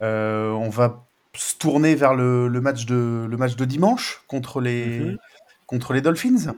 Euh, 0.00 0.52
on 0.52 0.70
va 0.70 1.04
se 1.36 1.56
tourner 1.58 1.94
vers 1.94 2.14
le, 2.14 2.48
le 2.48 2.60
match 2.62 2.86
de 2.86 3.26
le 3.30 3.36
match 3.36 3.54
de 3.56 3.66
dimanche 3.66 4.22
contre 4.26 4.62
les 4.62 5.00
Mhm. 5.00 5.18
contre 5.66 5.92
les 5.92 6.00
Dolphins. 6.00 6.54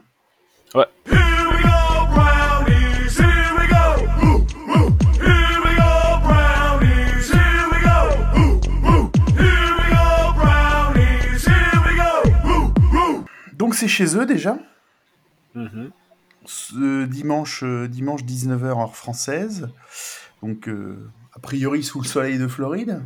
Here 0.73 0.85
we 1.03 1.61
go, 1.63 2.07
Brownies. 2.13 3.17
Here 3.19 3.51
we 3.59 3.67
go. 3.67 3.85
Ooh, 4.23 4.45
ooh. 4.71 4.89
Here 5.19 5.59
we 5.65 5.75
go, 5.75 6.19
Brownies. 6.23 7.27
Here 7.29 7.65
we 7.73 7.79
go. 7.83 7.99
Ooh, 8.39 8.55
ooh. 8.87 9.11
Here 9.35 9.73
we 9.79 9.85
go, 9.91 10.33
Brownies. 10.39 11.43
Here 11.45 11.77
we 11.85 11.93
go. 11.97 12.13
Ooh, 12.47 12.73
ooh. 12.97 13.25
Donc 13.57 13.75
c'est 13.75 13.89
chez 13.89 14.15
eux 14.15 14.25
déjà. 14.25 14.57
Mhm. 15.55 15.91
Ce 16.47 17.05
dimanche 17.05 17.63
euh, 17.63 17.87
dimanche 17.87 18.23
19h 18.23 18.65
heure 18.65 18.95
française. 18.95 19.69
Donc 20.41 20.67
euh, 20.67 21.09
a 21.33 21.39
priori 21.39 21.83
sous 21.83 22.01
le 22.01 22.07
soleil 22.07 22.37
de 22.37 22.47
Floride. 22.47 23.01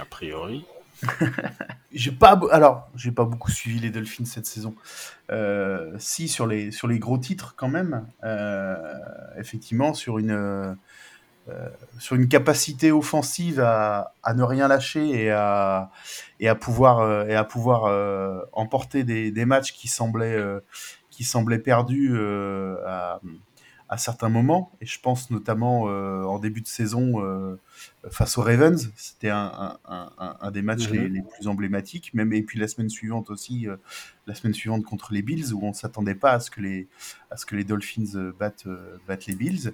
A 0.00 0.04
priori. 0.04 0.64
J'ai 1.92 2.12
pas 2.12 2.40
alors 2.52 2.88
j'ai 2.94 3.10
pas 3.10 3.24
beaucoup 3.24 3.50
suivi 3.50 3.80
les 3.80 3.90
Dolphins 3.90 4.24
cette 4.24 4.46
saison. 4.46 4.74
Euh, 5.30 5.94
si 5.98 6.28
sur 6.28 6.46
les 6.46 6.70
sur 6.70 6.88
les 6.88 6.98
gros 6.98 7.18
titres 7.18 7.54
quand 7.56 7.68
même. 7.68 8.06
Euh, 8.22 8.76
effectivement 9.36 9.94
sur 9.94 10.18
une 10.18 10.76
sur 11.98 12.14
une 12.14 12.28
capacité 12.28 12.92
offensive 12.92 13.58
à, 13.58 14.14
à 14.22 14.32
ne 14.32 14.44
rien 14.44 14.68
lâcher 14.68 15.24
et 15.24 15.30
à 15.32 15.90
et 16.38 16.48
à 16.48 16.54
pouvoir 16.54 17.28
et 17.28 17.34
à 17.34 17.42
pouvoir 17.42 18.48
emporter 18.52 19.02
des, 19.02 19.32
des 19.32 19.44
matchs 19.44 19.72
qui 19.72 19.88
semblaient 19.88 20.38
qui 21.12 21.24
semblaient 21.24 21.58
perdus 21.60 22.10
euh, 22.14 22.76
à, 22.86 23.20
à 23.90 23.98
certains 23.98 24.30
moments. 24.30 24.72
Et 24.80 24.86
je 24.86 24.98
pense 24.98 25.30
notamment 25.30 25.84
euh, 25.88 26.24
en 26.24 26.38
début 26.38 26.62
de 26.62 26.66
saison 26.66 27.22
euh, 27.22 27.56
face 28.10 28.38
aux 28.38 28.42
Ravens. 28.42 28.90
C'était 28.96 29.28
un, 29.28 29.76
un, 29.84 30.10
un, 30.18 30.36
un 30.40 30.50
des 30.50 30.62
matchs 30.62 30.88
Mhm. 30.88 30.94
les, 30.96 31.08
les 31.10 31.22
plus 31.22 31.46
emblématiques. 31.48 32.14
Même 32.14 32.32
et 32.32 32.42
puis 32.42 32.58
la 32.58 32.66
semaine 32.66 32.88
suivante 32.88 33.28
aussi 33.30 33.68
euh, 33.68 33.76
la 34.26 34.34
semaine 34.34 34.54
suivante 34.54 34.84
contre 34.84 35.12
les 35.12 35.20
Bills 35.20 35.52
où 35.52 35.60
on 35.62 35.74
s'attendait 35.74 36.14
pas 36.14 36.32
à 36.32 36.40
ce 36.40 36.50
que 36.50 36.62
les 36.62 36.88
à 37.30 37.36
ce 37.36 37.44
que 37.44 37.56
les 37.56 37.64
Dolphins 37.64 38.14
euh, 38.16 38.32
battent 38.40 38.66
euh, 38.66 38.96
battent 39.06 39.26
les 39.26 39.36
Bills. 39.36 39.72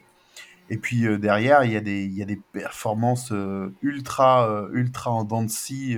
Et 0.70 0.76
puis 0.76 1.06
derrière, 1.18 1.64
il 1.64 1.72
y 1.72 1.76
a 1.76 1.80
des, 1.80 2.04
il 2.04 2.12
y 2.12 2.20
a 2.20 2.26
des 2.26 2.40
performances 2.52 3.32
ultra, 3.80 4.68
ultra 4.72 5.10
en 5.10 5.24
dents 5.24 5.42
de 5.42 5.48
scie 5.48 5.96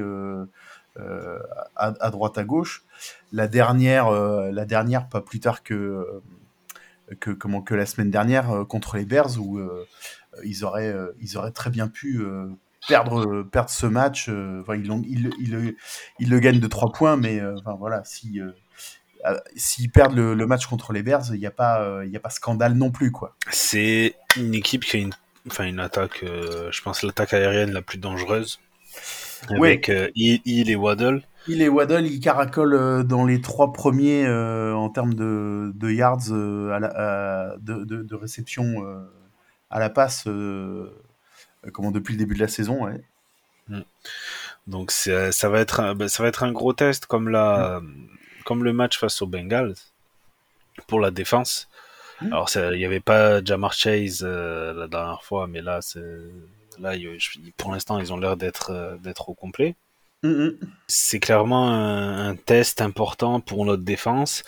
à, 1.77 1.95
à 2.01 2.11
droite 2.11 2.39
à 2.39 2.45
gauche. 2.45 2.85
La 3.33 3.49
dernière, 3.49 4.09
euh, 4.09 4.51
la 4.51 4.65
dernière, 4.65 5.09
pas 5.09 5.21
plus 5.21 5.41
tard 5.41 5.63
que, 5.63 5.75
euh, 5.75 6.23
que, 7.21 7.31
comment, 7.31 7.63
que 7.63 7.75
la 7.75 7.87
semaine 7.87 8.11
dernière 8.11 8.51
euh, 8.51 8.65
contre 8.65 8.97
les 8.97 9.05
Bears, 9.05 9.39
où 9.41 9.59
euh, 9.59 9.87
ils, 10.45 10.65
auraient, 10.65 10.93
euh, 10.93 11.13
ils 11.21 11.37
auraient 11.39 11.53
très 11.53 11.71
bien 11.71 11.89
pu 11.89 12.21
euh, 12.21 12.47
perdre, 12.89 13.25
euh, 13.25 13.45
perdre 13.51 13.71
ce 13.71 13.87
match. 13.87 14.29
euh, 14.29 14.63
ils, 14.69 14.87
ils, 15.09 15.31
ils, 15.41 15.77
ils 16.19 16.29
le 16.31 16.39
gagnent 16.41 16.61
de 16.61 16.67
3 16.67 16.93
points, 16.93 17.17
mais 17.17 17.41
euh, 17.41 17.55
voilà, 17.79 18.03
si. 18.05 18.41
euh, 18.41 18.51
euh, 19.27 19.37
S'ils 19.55 19.91
perdent 19.91 20.15
le, 20.15 20.47
match 20.47 20.67
contre 20.67 20.93
les 20.95 21.03
Bears, 21.03 21.35
il 21.35 21.41
n'y 21.41 21.47
a, 21.47 21.51
pas, 21.51 21.83
euh, 21.83 22.07
y 22.07 22.17
a 22.17 22.21
pas 22.21 22.31
scandale 22.31 22.73
non 22.75 22.91
plus. 22.91 23.13
C'est 23.51 24.15
une 24.37 24.55
équipe 24.55 24.83
qui 24.85 24.97
a 24.97 25.01
une, 25.01 25.13
une 25.59 25.81
attaque, 25.81 26.23
euh, 26.23 26.71
je 26.73 26.81
pense 26.83 27.03
l'attaque 27.03 27.35
aérienne 27.35 27.73
la 27.73 27.83
plus 27.83 27.99
dangereuse. 27.99 28.61
Ouais. 29.49 29.69
Avec 29.71 29.89
euh, 29.89 30.09
Hill 30.15 30.41
Hill 30.45 30.71
et 30.71 30.77
Waddle. 30.77 31.23
Il 31.49 31.63
et 31.63 31.69
Waddle, 31.69 32.07
ils 32.07 32.21
caracolent 32.21 32.75
euh, 32.75 33.03
dans 33.03 33.25
les 33.25 33.41
trois 33.41 33.73
premiers 33.73 34.27
euh, 34.27 34.75
en 34.75 34.91
termes 34.91 35.15
de, 35.15 35.73
de 35.75 35.91
yards 35.91 36.31
euh, 36.31 36.71
à 36.73 36.79
la- 36.79 37.53
à- 37.53 37.57
de, 37.57 37.85
de- 37.85 38.03
de 38.03 38.15
réception 38.15 38.85
euh, 38.85 39.01
à 39.71 39.79
la 39.79 39.89
passe, 39.89 40.25
euh, 40.27 40.93
euh, 41.67 41.71
comment 41.73 41.91
depuis 41.91 42.13
le 42.13 42.19
début 42.19 42.35
de 42.35 42.41
la 42.41 42.49
saison. 42.49 42.85
Ouais. 42.85 43.01
Donc 44.67 44.91
c'est- 44.91 45.33
ça 45.33 45.49
va 45.49 45.61
être 45.61 45.81
un, 45.81 46.09
ça 46.09 46.23
va 46.23 46.29
être 46.29 46.43
un 46.43 46.53
gros 46.53 46.73
test 46.73 47.07
comme 47.07 47.29
la, 47.29 47.81
comme 48.45 48.63
le 48.65 48.73
match 48.73 48.99
face 48.99 49.23
aux 49.23 49.27
Bengals 49.27 49.75
pour 50.87 51.01
la 51.01 51.11
défense. 51.11 51.69
Mm. 52.21 52.27
Alors 52.33 52.51
il 52.55 52.79
n'y 52.79 52.85
avait 52.85 53.01
pas 53.01 53.43
Jamar 53.43 53.73
Chase 53.73 54.21
euh, 54.23 54.75
la 54.75 54.89
dernière 54.89 55.23
fois, 55.23 55.47
mais 55.47 55.63
là 55.63 55.81
c'est 55.81 56.01
là 56.79 56.95
pour 57.57 57.73
l'instant 57.73 57.99
ils 57.99 58.13
ont 58.13 58.19
l'air 58.19 58.37
d'être 58.37 58.71
euh, 58.71 58.97
d'être 58.99 59.29
au 59.29 59.35
complet. 59.35 59.75
Mhm. 60.23 60.59
C'est 60.87 61.21
clairement 61.21 61.71
un, 61.71 62.31
un 62.31 62.37
test 62.37 62.81
important 62.81 63.41
pour 63.41 63.65
notre 63.65 63.83
défense. 63.83 64.45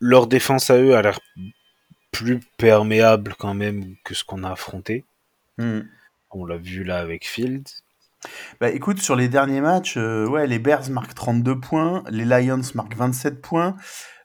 Leur 0.00 0.26
défense 0.26 0.70
à 0.70 0.78
eux 0.78 0.94
a 0.94 1.02
l'air 1.02 1.18
plus 2.12 2.40
perméable 2.56 3.34
quand 3.38 3.54
même 3.54 3.96
que 4.04 4.14
ce 4.14 4.24
qu'on 4.24 4.44
a 4.44 4.50
affronté. 4.50 5.04
Mhm. 5.58 5.88
On 6.30 6.44
l'a 6.44 6.56
vu 6.56 6.84
là 6.84 6.98
avec 6.98 7.26
Field. 7.26 7.66
Bah 8.60 8.70
écoute, 8.70 8.98
sur 9.00 9.14
les 9.14 9.28
derniers 9.28 9.60
matchs, 9.60 9.96
euh, 9.96 10.26
ouais, 10.26 10.46
les 10.46 10.58
Bears 10.58 10.90
marquent 10.90 11.14
32 11.14 11.60
points, 11.60 12.02
les 12.10 12.24
Lions 12.24 12.60
marquent 12.74 12.96
27 12.96 13.40
points. 13.40 13.76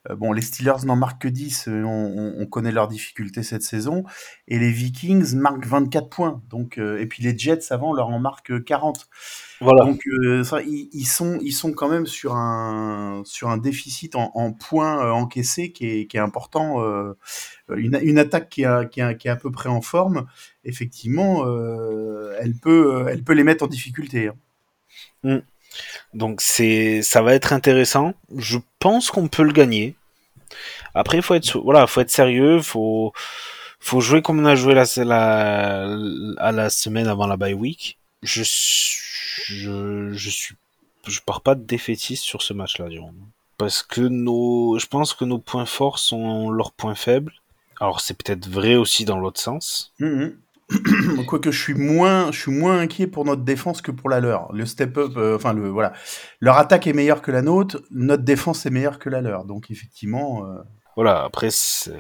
Euh, 0.10 0.16
bon, 0.16 0.32
les 0.34 0.42
Steelers 0.42 0.86
n'en 0.86 0.96
marquent 0.96 1.22
que 1.24 1.28
10, 1.28 1.68
euh, 1.68 1.84
on, 1.84 1.90
on- 1.90 2.42
on 2.42 2.46
connaît 2.46 2.72
leurs 2.72 2.88
difficultés 2.88 3.44
cette 3.44 3.64
saison. 3.64 4.04
Et 4.48 4.60
les 4.60 4.72
Vikings 4.72 5.36
marquent 5.36 5.66
24 5.66 6.10
points. 6.10 6.42
Donc, 6.50 6.78
euh, 6.78 7.00
et 7.00 7.06
puis 7.06 7.24
les 7.24 7.38
Jets 7.38 7.72
avant 7.72 7.94
leur 7.94 8.10
en 8.10 8.20
marquent 8.20 8.64
40. 8.64 9.08
Voilà. 9.62 9.86
Donc 9.86 10.02
ça, 10.44 10.62
ils, 10.62 10.90
ils 10.92 11.06
sont 11.08 11.38
ils 11.42 11.54
sont 11.54 11.72
quand 11.72 11.88
même 11.88 12.06
sur 12.06 12.36
un 12.36 13.22
sur 13.26 13.50
un 13.50 13.58
déficit 13.58 14.16
en, 14.16 14.32
en 14.36 14.52
points 14.52 15.10
encaissés 15.14 15.72
qui 15.72 15.86
est, 15.88 16.08
qui 16.08 16.18
est 16.18 16.20
important. 16.20 16.84
une, 17.76 17.98
une 18.02 18.20
attaque 18.20 18.50
qui, 18.50 18.66
a, 18.66 18.86
qui, 18.86 19.02
a- 19.02 19.14
qui 19.14 19.28
est 19.28 19.32
à 19.32 19.36
peu 19.38 19.52
près 19.52 19.70
en 19.70 19.82
forme, 19.82 20.26
effectivement, 20.66 21.46
euh, 21.46 22.36
elle 22.42 22.56
peut 22.56 23.06
elle 23.10 23.24
peut 23.24 23.34
les 23.34 23.44
mettre 23.44 23.64
en 23.64 23.68
difficulté. 23.68 24.28
hein. 25.24 25.42
Donc 26.14 26.42
c'est 26.42 27.02
ça 27.02 27.22
va 27.22 27.34
être 27.34 27.54
intéressant. 27.54 28.14
Je 28.36 28.60
pense 28.80 29.12
qu'on 29.12 29.28
peut 29.28 29.44
le 29.44 29.54
gagner. 29.54 29.96
Après 30.94 31.22
faut 31.22 31.34
être 31.34 31.60
voilà, 31.60 31.88
faut 31.88 32.02
être 32.02 32.12
sérieux, 32.12 32.62
faut 32.62 33.14
faut 33.80 34.00
jouer 34.00 34.22
comme 34.22 34.40
on 34.40 34.46
a 34.46 34.56
joué 34.56 34.76
la, 34.76 34.84
à 36.38 36.52
la 36.52 36.70
semaine 36.70 37.08
avant 37.08 37.28
la 37.28 37.38
bye 37.38 37.54
week. 37.54 37.98
Je 38.22 38.44
je 38.44 40.12
je 40.14 40.30
suis 40.30 40.56
je 41.08 41.20
pars 41.20 41.42
pas 41.42 41.56
de 41.56 41.64
défaitiste 41.64 42.24
sur 42.24 42.42
ce 42.42 42.54
match-là. 42.54 42.88
Parce 43.58 43.84
que 43.84 44.02
nos 44.02 44.80
je 44.80 44.86
pense 44.88 45.14
que 45.14 45.26
nos 45.26 45.40
points 45.40 45.66
forts 45.66 46.00
sont 46.00 46.50
leurs 46.50 46.72
points 46.72 46.96
faibles. 46.96 47.34
Alors 47.80 48.02
c'est 48.02 48.14
peut-être 48.14 48.48
vrai 48.48 48.76
aussi 48.76 49.06
dans 49.06 49.18
l'autre 49.18 49.42
sens. 49.42 49.94
Mhm. 50.00 50.38
Quoique 51.28 51.52
je 51.52 51.60
suis 51.60 51.74
moins 51.74 52.32
je 52.32 52.40
suis 52.40 52.52
moins 52.52 52.80
inquiet 52.80 53.08
pour 53.08 53.26
notre 53.26 53.44
défense 53.44 53.82
que 53.82 53.92
pour 53.92 54.10
la 54.10 54.20
leur. 54.20 54.52
Le 54.54 54.66
step 54.66 54.98
up, 54.98 55.14
euh, 55.18 55.36
enfin 55.36 55.54
le 55.54 55.70
voilà, 55.70 55.94
leur 56.40 56.58
attaque 56.58 56.88
est 56.88 56.94
meilleure 56.94 57.22
que 57.22 57.32
la 57.32 57.42
nôtre, 57.42 57.82
notre 57.92 58.24
défense 58.24 58.66
est 58.66 58.70
meilleure 58.70 59.00
que 59.00 59.10
la 59.10 59.22
leur. 59.22 59.46
Donc 59.46 59.72
effectivement. 59.72 60.46
euh, 60.46 60.62
Voilà, 60.96 61.24
après, 61.24 61.50
ça 61.52 61.92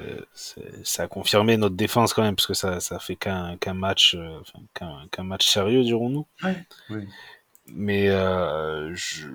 a 1.03 1.07
confirmé 1.07 1.57
notre 1.57 1.75
défense 1.75 2.13
quand 2.13 2.23
même, 2.23 2.35
parce 2.35 2.47
que 2.47 2.53
ça, 2.53 2.79
ça 2.79 2.99
fait 2.99 3.15
qu'un, 3.15 3.57
match, 3.73 4.15
euh, 4.15 4.39
qu'un, 5.11 5.23
match 5.23 5.47
sérieux, 5.49 5.83
dirons-nous. 5.83 6.27
oui. 6.89 7.07
Mais 7.67 8.07
je, 8.93 9.27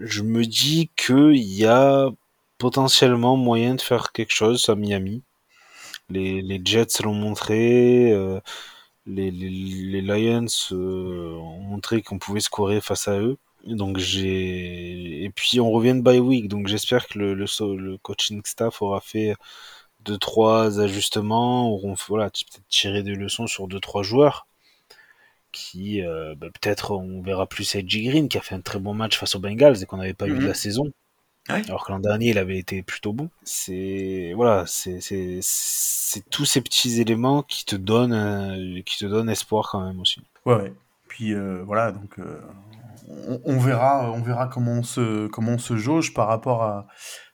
je 0.00 0.22
me 0.22 0.44
dis 0.44 0.90
qu'il 0.96 1.36
y 1.36 1.66
a 1.66 2.10
potentiellement 2.58 3.36
moyen 3.36 3.74
de 3.76 3.80
faire 3.80 4.12
quelque 4.12 4.34
chose 4.34 4.68
à 4.68 4.74
Miami. 4.74 5.22
Les, 6.10 6.40
les 6.42 6.60
Jets 6.64 7.02
l'ont 7.02 7.14
montré, 7.14 8.12
euh, 8.12 8.40
les, 9.06 9.30
les, 9.30 9.50
les 9.50 10.00
Lions 10.02 10.46
euh, 10.72 11.34
ont 11.36 11.60
montré 11.62 12.02
qu'on 12.02 12.18
pouvait 12.18 12.40
scorer 12.40 12.80
face 12.80 13.08
à 13.08 13.18
eux. 13.20 13.38
Donc 13.66 13.98
j'ai 13.98 15.24
et 15.24 15.30
puis 15.30 15.60
on 15.60 15.70
revient 15.72 15.94
de 15.94 16.00
bye 16.02 16.20
week, 16.20 16.48
donc 16.48 16.68
j'espère 16.68 17.08
que 17.08 17.18
le, 17.18 17.34
le, 17.34 17.46
le 17.76 17.98
coaching 17.98 18.40
staff 18.46 18.82
aura 18.82 19.00
fait 19.00 19.34
deux 20.00 20.18
trois 20.18 20.80
ajustements, 20.80 21.70
auront 21.70 21.94
voilà 22.08 22.30
peut-être 22.30 22.62
tiré 22.68 23.02
des 23.02 23.14
leçons 23.16 23.46
sur 23.48 23.68
deux 23.68 23.80
trois 23.80 24.02
joueurs 24.04 24.46
qui 25.52 26.02
euh, 26.02 26.34
bah, 26.36 26.48
peut-être 26.60 26.92
on 26.92 27.22
verra 27.22 27.46
plus 27.46 27.74
Edgy 27.74 28.04
Green 28.04 28.28
qui 28.28 28.38
a 28.38 28.40
fait 28.42 28.54
un 28.54 28.60
très 28.60 28.78
bon 28.78 28.94
match 28.94 29.16
face 29.18 29.34
aux 29.34 29.40
Bengals 29.40 29.82
et 29.82 29.86
qu'on 29.86 29.96
n'avait 29.98 30.14
pas 30.14 30.28
eu 30.28 30.32
Mhm. 30.32 30.40
de 30.40 30.46
la 30.46 30.54
saison. 30.54 30.92
Ouais. 31.50 31.62
Alors 31.68 31.84
que 31.86 31.92
l'an 31.92 31.98
dernier 31.98 32.30
il 32.30 32.38
avait 32.38 32.58
été 32.58 32.82
plutôt 32.82 33.12
bon. 33.12 33.30
C'est 33.44 34.32
voilà, 34.36 34.64
c'est 34.66 35.00
tous 36.30 36.44
ces 36.44 36.60
petits 36.60 37.00
éléments 37.00 37.42
qui 37.42 37.64
te 37.64 37.76
donnent 37.76 38.12
euh, 38.12 38.80
qui 38.84 38.98
te 38.98 39.06
donnent 39.06 39.30
espoir 39.30 39.68
quand 39.70 39.80
même 39.86 40.00
aussi. 40.00 40.20
Ouais, 40.46 40.54
ouais. 40.56 40.72
Puis 41.08 41.32
euh, 41.34 41.62
voilà, 41.64 41.92
donc 41.92 42.18
euh, 42.18 42.40
on, 43.28 43.40
on 43.44 43.58
verra, 43.58 44.10
on 44.12 44.20
verra 44.20 44.46
comment 44.46 44.72
on 44.72 44.82
se 44.82 45.26
comment 45.28 45.52
on 45.52 45.58
se 45.58 45.76
jauge 45.76 46.12
par 46.14 46.28
rapport 46.28 46.62
à 46.62 46.86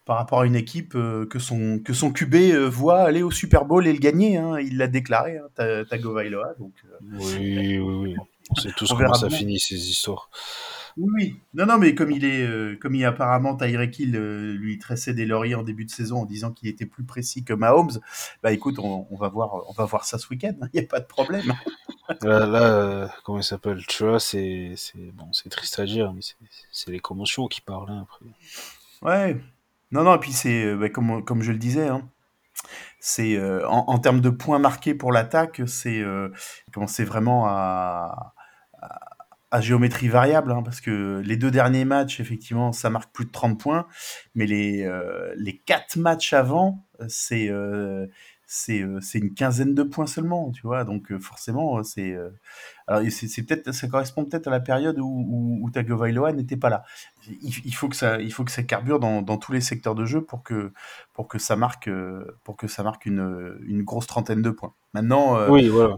par 0.05 0.17
rapport 0.19 0.41
à 0.43 0.47
une 0.47 0.55
équipe 0.57 0.93
que 0.93 1.39
son 1.39 1.79
que 1.85 1.93
son 1.95 2.13
QB 2.13 2.35
voit 2.69 3.01
aller 3.01 3.23
au 3.23 3.31
Super 3.31 3.65
Bowl 3.65 3.87
et 3.87 3.93
le 3.93 3.99
gagner. 3.99 4.37
hein. 4.37 4.59
Il 4.61 4.77
l'a 4.77 4.87
déclaré, 4.87 5.39
hein, 5.39 5.47
Ta- 5.55 5.85
Tagovailoa. 5.87 6.55
Donc 6.59 6.73
Oui, 7.19 7.79
oui, 7.79 7.79
oui. 7.81 8.15
On 8.51 8.55
sait 8.57 8.71
tous 8.77 8.93
On 8.93 8.97
comment 8.97 9.15
ça 9.15 9.29
bien. 9.29 9.39
finit 9.39 9.59
ces 9.59 9.77
histoires. 9.89 10.29
Oui, 10.97 11.11
oui. 11.15 11.41
Non, 11.55 11.67
non, 11.67 11.79
mais 11.79 11.95
comme 11.95 12.11
il 12.11 12.25
est, 12.25 12.47
euh, 12.47 12.77
comme 12.81 12.95
il 12.95 13.05
apparemment 13.05 13.57
Tyreek 13.57 13.99
Hill 13.99 14.17
euh, 14.17 14.53
lui 14.55 14.79
tressait 14.79 15.13
des 15.13 15.27
lauriers 15.27 15.57
en 15.57 15.63
début 15.63 15.85
de 15.85 15.91
saison 15.91 16.23
en 16.23 16.25
disant 16.25 16.53
qu'il 16.53 16.69
était 16.69 16.87
plus 16.87 17.05
précis 17.05 17.45
que 17.45 17.53
Mahomes. 17.53 17.99
Bah 18.43 18.53
écoute, 18.53 18.79
on, 18.79 19.07
on 19.11 19.17
va 19.17 19.29
voir, 19.29 19.69
on 19.69 19.73
va 19.73 19.85
voir 19.85 20.05
ça 20.05 20.19
ce 20.19 20.29
week-end. 20.29 20.55
Il 20.73 20.81
n'y 20.81 20.87
a 20.87 20.89
pas 20.89 21.01
de 21.01 21.07
problème. 21.07 21.53
Là, 22.21 22.45
là, 22.45 22.63
euh, 22.63 23.09
comment 23.25 23.39
il 23.39 23.45
s'appelle 23.45 23.83
Tu 23.87 24.05
vois, 24.05 24.21
c'est, 24.21 24.75
c'est 24.77 25.11
bon, 25.13 25.33
c'est 25.33 25.49
triste 25.49 25.79
à 25.79 25.87
dire, 25.87 26.13
mais 26.13 26.21
c'est, 26.71 26.91
les 26.91 27.01
commotions 27.01 27.49
qui 27.49 27.63
parlent 27.63 27.91
hein, 27.91 28.03
après. 28.03 28.27
Ouais. 29.01 29.41
Non, 29.91 30.03
non, 30.05 30.15
et 30.15 30.19
puis 30.19 30.33
c'est, 30.35 30.67
euh, 30.67 30.77
bah, 30.77 30.91
comme, 30.91 31.25
comme 31.25 31.41
je 31.41 31.51
le 31.51 31.57
disais, 31.57 31.89
hein, 31.89 32.07
c'est 33.01 33.43
en, 33.65 33.85
en 33.89 33.99
termes 33.99 34.21
de 34.21 34.29
points 34.29 34.59
marqués 34.59 34.95
pour 34.95 35.13
l'attaque, 35.13 35.63
c'est 35.67 36.05
vraiment 37.05 37.47
à, 37.47 38.34
à 39.55 39.61
géométrie 39.61 40.09
variable, 40.09 40.51
hein, 40.51 40.63
parce 40.65 40.81
que 40.81 41.23
les 41.25 41.37
deux 41.37 41.53
derniers 41.53 41.85
matchs, 41.85 42.19
effectivement, 42.19 42.73
ça 42.73 42.91
marque 42.91 43.13
plus 43.13 43.25
de 43.25 43.31
30 43.31 43.57
points, 43.61 43.87
mais 44.35 44.47
les, 44.47 44.83
euh, 44.83 45.33
les 45.37 45.57
quatre 45.59 45.95
matchs 45.95 46.33
avant, 46.33 46.85
c'est 47.07 47.49
euh, 47.51 48.09
c'est 48.47 48.83
euh, 48.83 48.99
c'est 49.01 49.19
une 49.19 49.33
quinzaine 49.33 49.73
de 49.75 49.85
points 49.85 50.09
seulement, 50.09 50.51
tu 50.51 50.63
vois. 50.63 50.83
Donc 50.83 51.13
euh, 51.13 51.21
forcément, 51.21 51.85
c'est 51.85 52.13
euh, 52.13 52.31
alors 52.89 53.03
c'est 53.11 53.43
peut-être 53.45 53.71
ça 53.73 53.87
correspond 53.87 54.25
peut-être 54.25 54.49
à 54.49 54.51
la 54.51 54.59
période 54.59 54.99
où, 54.99 55.07
où, 55.07 55.61
où 55.63 55.71
Tagovailoa 55.71 56.33
n'était 56.33 56.57
pas 56.57 56.69
là. 56.69 56.83
Il, 57.29 57.53
il 57.65 57.75
faut 57.75 57.89
que 57.89 57.97
ça 57.97 58.21
il 58.21 58.33
faut 58.33 58.45
que 58.45 58.51
ça 58.51 58.65
carbure 58.65 58.99
dans, 58.99 59.23
dans 59.23 59.39
tous 59.39 59.53
les 59.53 59.61
secteurs 59.61 59.95
de 59.95 60.05
jeu 60.05 60.21
pour 60.21 60.43
que 60.43 60.73
pour 61.13 61.29
que 61.29 61.39
ça 61.39 61.55
marque 61.55 61.87
euh, 61.87 62.39
pour 62.43 62.57
que 62.57 62.67
ça 62.67 62.83
marque 62.83 63.07
une, 63.07 63.57
une 63.67 63.83
grosse 63.85 64.09
trentaine 64.09 64.43
de 64.43 64.51
points. 64.51 64.75
Maintenant, 64.95 65.37
euh, 65.37 65.49
Oui, 65.49 65.69
voilà. 65.69 65.97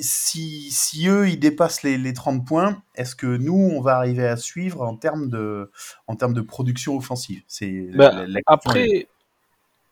Si, 0.00 0.70
si 0.70 1.08
eux 1.08 1.28
ils 1.28 1.38
dépassent 1.38 1.82
les, 1.82 1.98
les 1.98 2.12
30 2.12 2.44
points, 2.46 2.82
est-ce 2.94 3.14
que 3.14 3.26
nous 3.26 3.54
on 3.54 3.80
va 3.80 3.96
arriver 3.96 4.26
à 4.26 4.36
suivre 4.36 4.82
en 4.82 4.96
termes 4.96 5.28
de 5.28 5.70
en 6.06 6.16
termes 6.16 6.34
de 6.34 6.40
production 6.40 6.96
offensive? 6.96 7.42
C'est 7.46 7.86
Bah, 7.94 8.24
est- 8.26 8.42
après, 8.46 9.08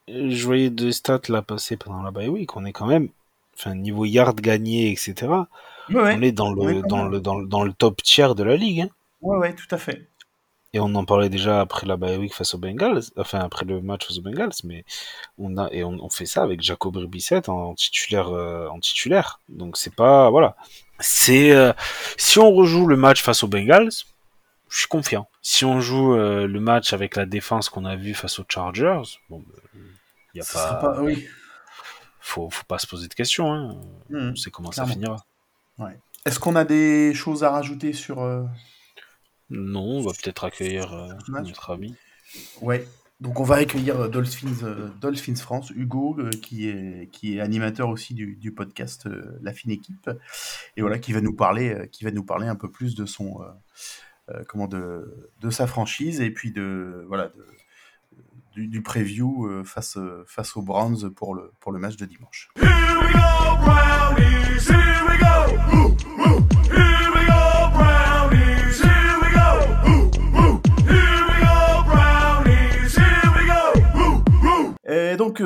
je 0.08 0.44
voyais 0.44 0.70
deux 0.70 0.92
stats 0.92 1.20
là 1.28 1.42
passer 1.42 1.76
pendant 1.76 2.02
la 2.02 2.10
bye 2.10 2.28
week. 2.28 2.56
On 2.56 2.64
est 2.64 2.72
quand 2.72 2.86
même, 2.86 3.08
enfin, 3.56 3.74
niveau 3.74 4.04
yards 4.04 4.34
gagnés, 4.34 4.90
etc. 4.92 5.48
Ouais, 5.90 6.16
On 6.16 6.22
est 6.22 6.32
dans 6.32 6.52
le, 6.52 6.82
dans 6.82 7.06
le, 7.08 7.20
dans 7.20 7.38
le, 7.38 7.46
dans 7.46 7.64
le 7.64 7.72
top 7.72 8.02
tiers 8.02 8.34
de 8.34 8.42
la 8.42 8.56
ligue. 8.56 8.82
Hein. 8.82 8.90
ouais, 9.22 9.38
ouais, 9.38 9.54
tout 9.54 9.72
à 9.74 9.78
fait. 9.78 10.08
Et 10.72 10.78
on 10.78 10.94
en 10.94 11.04
parlait 11.04 11.28
déjà 11.28 11.60
après 11.60 11.84
la 11.86 11.96
bye 11.96 12.16
week 12.16 12.32
face 12.32 12.54
aux 12.54 12.58
Bengals, 12.58 13.00
enfin 13.16 13.40
après 13.40 13.64
le 13.64 13.80
match 13.82 14.06
face 14.06 14.18
aux 14.18 14.22
Bengals, 14.22 14.52
mais 14.62 14.84
on 15.36 15.56
a 15.58 15.68
et 15.72 15.82
on, 15.82 15.94
on 16.00 16.08
fait 16.10 16.26
ça 16.26 16.42
avec 16.44 16.60
Jacob 16.62 16.96
Brissett 17.06 17.48
en 17.48 17.74
titulaire, 17.74 18.28
euh, 18.28 18.68
en 18.68 18.78
titulaire. 18.78 19.40
Donc 19.48 19.76
c'est 19.76 19.94
pas 19.94 20.30
voilà. 20.30 20.54
C'est 21.00 21.50
euh, 21.50 21.72
si 22.16 22.38
on 22.38 22.52
rejoue 22.52 22.86
le 22.86 22.96
match 22.96 23.20
face 23.22 23.42
aux 23.42 23.48
Bengals, 23.48 23.90
je 24.68 24.78
suis 24.78 24.86
confiant. 24.86 25.28
Si 25.42 25.64
on 25.64 25.80
joue 25.80 26.14
euh, 26.14 26.46
le 26.46 26.60
match 26.60 26.92
avec 26.92 27.16
la 27.16 27.26
défense 27.26 27.68
qu'on 27.68 27.84
a 27.84 27.96
vu 27.96 28.14
face 28.14 28.38
aux 28.38 28.44
Chargers, 28.48 29.02
bon, 29.28 29.42
il 30.34 30.38
y 30.38 30.40
a 30.40 30.44
pas, 30.52 30.74
pas- 30.74 31.02
oui. 31.02 31.26
faut, 32.20 32.48
faut 32.48 32.64
pas 32.68 32.78
se 32.78 32.86
poser 32.86 33.08
de 33.08 33.14
questions. 33.14 33.52
Hein. 33.52 33.80
Mhm. 34.08 34.30
On 34.32 34.36
sait 34.36 34.50
comment 34.52 34.70
ça 34.70 34.86
finira. 34.86 35.16
Est-ce 36.26 36.38
qu'on 36.38 36.54
a 36.54 36.64
des 36.64 37.12
choses 37.14 37.42
à 37.42 37.50
rajouter 37.50 37.92
sur 37.92 38.20
euh, 38.22 38.44
Non, 39.50 39.98
on 39.98 40.02
va 40.02 40.12
peut-être 40.12 40.44
accueillir 40.44 40.92
euh, 40.92 41.08
notre 41.28 41.70
ami. 41.70 41.94
Ouais. 42.60 42.86
Donc 43.20 43.38
on 43.38 43.44
va 43.44 43.56
accueillir 43.56 44.00
euh, 44.00 44.08
Dolphins, 44.08 44.62
euh, 44.62 44.88
Dolphins 44.98 45.34
France, 45.34 45.70
Hugo, 45.76 46.16
euh, 46.18 46.30
qui, 46.30 46.68
est, 46.68 47.10
qui 47.12 47.36
est 47.36 47.40
animateur 47.40 47.90
aussi 47.90 48.14
du, 48.14 48.36
du 48.36 48.50
podcast 48.50 49.06
euh, 49.06 49.38
La 49.42 49.52
Fine 49.52 49.72
Équipe, 49.72 50.08
et 50.76 50.80
voilà, 50.80 50.98
qui 50.98 51.12
va 51.12 51.20
nous 51.20 51.34
parler, 51.34 51.74
euh, 51.74 51.86
qui 51.86 52.04
va 52.04 52.12
nous 52.12 52.24
parler 52.24 52.46
un 52.46 52.54
peu 52.54 52.70
plus 52.70 52.94
de 52.94 53.04
son, 53.04 53.40
comment 54.48 54.68
de, 54.68 55.28
de 55.42 55.50
sa 55.50 55.66
franchise 55.66 56.22
et 56.22 56.30
puis 56.30 56.50
de 56.50 57.04
voilà 57.08 57.28
de, 57.28 57.44
du, 58.54 58.68
du 58.68 58.80
preview 58.80 59.64
face 59.64 59.98
face 60.26 60.56
aux 60.56 60.62
Browns 60.62 61.10
pour 61.10 61.34
le 61.34 61.52
pour 61.60 61.72
le 61.72 61.78
match 61.78 61.96
de 61.96 62.06
dimanche. 62.06 62.48
Here 62.56 62.64
we 62.64 63.12
go, 63.12 63.56
Brownies, 63.64 64.89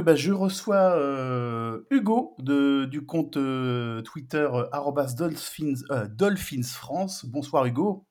bah, 0.04 0.14
je 0.14 0.32
reçois 0.32 0.96
euh, 0.98 1.80
Hugo 1.90 2.36
de, 2.38 2.84
du 2.84 3.06
compte 3.06 3.38
euh, 3.38 4.02
Twitter 4.02 4.46
euh, 4.52 5.06
Dolphins, 5.16 5.74
Dolphins 6.10 6.62
France. 6.62 7.24
Bonsoir 7.24 7.64
Hugo. 7.64 8.06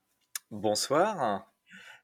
Bonsoir. 0.51 1.47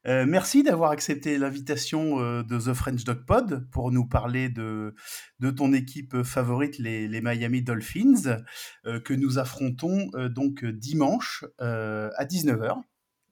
Merci 0.05 0.63
d'avoir 0.63 0.91
accepté 0.91 1.37
l'invitation 1.37 2.41
de 2.41 2.57
The 2.57 2.73
French 2.73 3.03
Dog 3.03 3.25
Pod 3.25 3.69
pour 3.69 3.91
nous 3.91 4.07
parler 4.07 4.49
de, 4.49 4.95
de 5.39 5.51
ton 5.51 5.73
équipe 5.73 6.23
favorite, 6.23 6.79
les, 6.79 7.07
les 7.07 7.21
Miami 7.21 7.61
Dolphins, 7.61 8.41
que 8.85 9.13
nous 9.13 9.37
affrontons 9.37 10.09
donc 10.29 10.65
dimanche 10.65 11.43
à 11.59 12.25
19h 12.25 12.81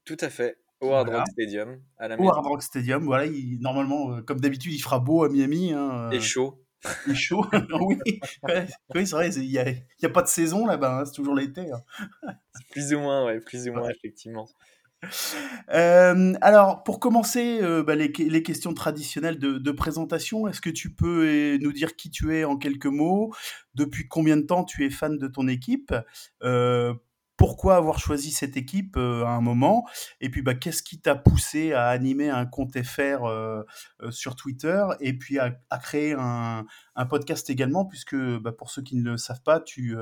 Tout 0.05 0.17
à 0.19 0.29
fait. 0.29 0.57
Au 0.79 0.91
Hard 0.93 1.07
Voilà. 1.07 1.19
Rock 1.19 1.27
Stadium, 1.31 1.81
à 1.97 2.07
la 2.07 2.19
au. 2.19 2.29
Hard 2.29 2.45
Rock 2.45 2.61
Stadium. 2.63 3.03
Voilà, 3.05 3.25
il- 3.25 3.59
normalement, 3.61 4.11
euh, 4.13 4.21
comme 4.21 4.39
d'habitude, 4.39 4.73
il 4.73 4.79
fera 4.79 4.99
beau 4.99 5.23
à 5.23 5.29
Miami. 5.29 5.73
Hein, 5.73 6.09
Et 6.11 6.17
euh, 6.17 6.19
chaud. 6.19 6.63
et 7.09 7.15
chaud. 7.15 7.45
oui, 7.81 7.97
ouais, 8.43 8.67
oui 8.95 9.07
c'est 9.07 9.15
vrai, 9.15 9.29
il 9.33 9.49
n'y 9.49 9.57
a, 9.59 10.09
pas 10.09 10.21
de 10.21 10.27
saison 10.27 10.65
là-bas, 10.67 10.99
hein, 10.99 11.05
c'est 11.05 11.13
toujours 11.13 11.35
l'été. 11.35 11.71
hein. 11.71 11.81
Plus 12.71 12.93
ou 12.93 12.99
moins, 12.99 13.25
ouais, 13.25 13.39
plus 13.39 13.67
ou 13.67 13.73
moins, 13.73 13.89
effectivement. 13.89 14.47
Euh, 15.73 16.33
alors, 16.41 16.83
pour 16.83 16.99
commencer, 16.99 17.59
euh, 17.61 17.83
bah, 17.83 17.95
les, 17.95 18.07
les 18.07 18.43
questions 18.43 18.73
traditionnelles 18.73 19.37
de, 19.39 19.57
de 19.57 19.71
présentation, 19.71 20.47
est-ce 20.47 20.61
que 20.61 20.69
tu 20.69 20.93
peux 20.93 21.57
nous 21.61 21.71
dire 21.71 21.95
qui 21.95 22.09
tu 22.09 22.35
es 22.35 22.43
en 22.45 22.57
quelques 22.57 22.87
mots? 22.87 23.33
Depuis 23.75 24.07
combien 24.07 24.37
de 24.37 24.41
temps 24.43 24.63
tu 24.63 24.85
es 24.85 24.89
fan 24.89 25.17
de 25.17 25.27
ton 25.27 25.47
équipe? 25.47 25.93
Euh, 26.43 26.93
Pourquoi 27.37 27.75
avoir 27.75 27.99
choisi 27.99 28.31
cette 28.31 28.57
équipe 28.57 28.97
euh, 28.97 29.23
à 29.23 29.29
un 29.29 29.41
moment? 29.41 29.87
Et 30.21 30.29
puis, 30.29 30.41
bah, 30.41 30.55
qu'est-ce 30.55 30.81
qui 30.81 30.99
t'a 30.99 31.15
poussé 31.15 31.71
à 31.71 31.87
animer 31.87 32.29
un 32.29 32.47
compte 32.47 32.81
FR 32.81 33.25
euh, 33.25 33.63
euh, 34.01 34.09
sur 34.09 34.35
Twitter? 34.35 34.83
Et 34.99 35.13
puis 35.13 35.37
à, 35.37 35.55
à 35.69 35.77
créer 35.77 36.15
un, 36.17 36.65
un 36.95 37.05
podcast 37.05 37.49
également, 37.51 37.85
puisque 37.85 38.15
bah, 38.15 38.51
pour 38.51 38.71
ceux 38.71 38.81
qui 38.81 38.95
ne 38.95 39.03
le 39.03 39.17
savent 39.17 39.43
pas, 39.43 39.59
tu, 39.59 39.95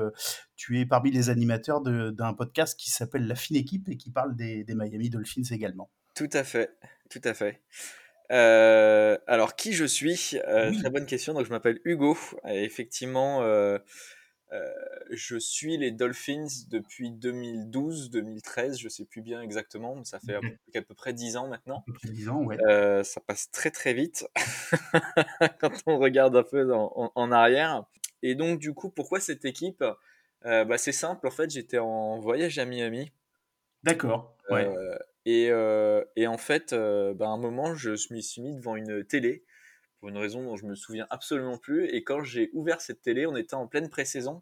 tu 0.56 0.80
es 0.80 0.86
parmi 0.86 1.10
les 1.10 1.28
animateurs 1.28 1.82
d'un 1.82 2.32
podcast 2.32 2.78
qui 2.80 2.90
s'appelle 2.90 3.26
La 3.26 3.34
Fine 3.34 3.56
Équipe 3.56 3.88
et 3.90 3.98
qui 3.98 4.10
parle 4.10 4.34
des, 4.34 4.64
des 4.64 4.74
Miami 4.74 5.10
Dolphins 5.10 5.42
également. 5.50 5.90
Tout 6.14 6.30
à 6.32 6.42
fait, 6.42 6.70
tout 7.10 7.20
à 7.22 7.34
fait. 7.34 7.60
Alors, 8.30 9.56
qui 9.56 9.74
je 9.74 9.84
suis? 9.84 10.38
Oui. 10.48 10.78
Très 10.78 10.90
bonne 10.90 11.06
question. 11.06 11.34
Donc, 11.34 11.44
je 11.44 11.50
m'appelle 11.50 11.80
Hugo. 11.84 12.16
Et 12.48 12.64
effectivement, 12.64 13.42
euh, 14.52 14.72
je 15.10 15.36
suis 15.38 15.76
les 15.76 15.90
Dolphins 15.90 16.46
depuis 16.68 17.10
2012-2013. 17.10 18.78
Je 18.78 18.88
sais 18.88 19.04
plus 19.04 19.22
bien 19.22 19.40
exactement, 19.42 19.96
mais 19.96 20.04
ça 20.04 20.20
fait 20.20 20.34
à 20.34 20.40
peu, 20.40 20.56
à 20.78 20.82
peu 20.82 20.94
près 20.94 21.12
10 21.12 21.36
ans 21.36 21.48
maintenant. 21.48 21.78
À 21.78 21.82
peu 21.86 21.92
près 21.92 22.08
10 22.08 22.28
ans, 22.28 22.42
ouais. 22.44 22.56
Euh, 22.68 23.02
ça 23.02 23.20
passe 23.20 23.50
très 23.50 23.70
très 23.70 23.92
vite 23.94 24.26
quand 25.60 25.72
on 25.86 25.98
regarde 25.98 26.36
un 26.36 26.42
peu 26.42 26.72
en, 26.72 26.92
en- 26.96 27.12
en 27.14 27.32
arrière. 27.32 27.84
Et 28.22 28.34
donc, 28.34 28.58
du 28.58 28.72
coup, 28.74 28.90
pourquoi 28.90 29.20
cette 29.20 29.44
équipe? 29.44 29.84
Euh, 30.44 30.64
bah, 30.64 30.78
C'est 30.78 30.92
simple, 30.92 31.26
en 31.26 31.30
fait, 31.30 31.50
j'étais 31.50 31.78
en 31.78 32.18
voyage 32.18 32.58
à 32.58 32.64
Miami. 32.64 33.12
D'accord. 33.82 34.36
Ouais. 34.50 34.68
Et, 35.24 35.46
et 36.16 36.26
en 36.26 36.38
fait, 36.38 36.72
bah, 36.72 37.26
à 37.26 37.30
un 37.30 37.36
moment, 37.38 37.74
je 37.74 37.90
me 38.12 38.20
suis 38.20 38.42
mis 38.42 38.54
devant 38.54 38.76
une 38.76 39.04
télé 39.04 39.44
pour 40.06 40.10
une 40.12 40.18
raison 40.18 40.44
dont 40.44 40.54
je 40.54 40.66
me 40.66 40.76
souviens 40.76 41.08
absolument 41.10 41.58
plus. 41.58 41.88
Et 41.88 42.04
quand 42.04 42.22
j'ai 42.22 42.50
ouvert 42.52 42.80
cette 42.80 43.02
télé, 43.02 43.26
on 43.26 43.34
était 43.34 43.54
en 43.54 43.66
pleine 43.66 43.88
pré-saison 43.88 44.40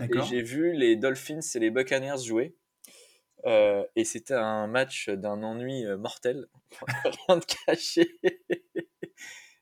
et 0.00 0.08
j'ai 0.28 0.42
vu 0.42 0.72
les 0.72 0.96
Dolphins 0.96 1.38
et 1.54 1.58
les 1.60 1.70
Buccaneers 1.70 2.18
jouer. 2.24 2.56
Euh, 3.46 3.84
et 3.94 4.04
c'était 4.04 4.34
un 4.34 4.66
match 4.66 5.08
d'un 5.08 5.44
ennui 5.44 5.86
euh, 5.86 5.96
mortel, 5.96 6.48
rien 7.28 7.36
de 7.36 7.44
caché. 7.44 8.18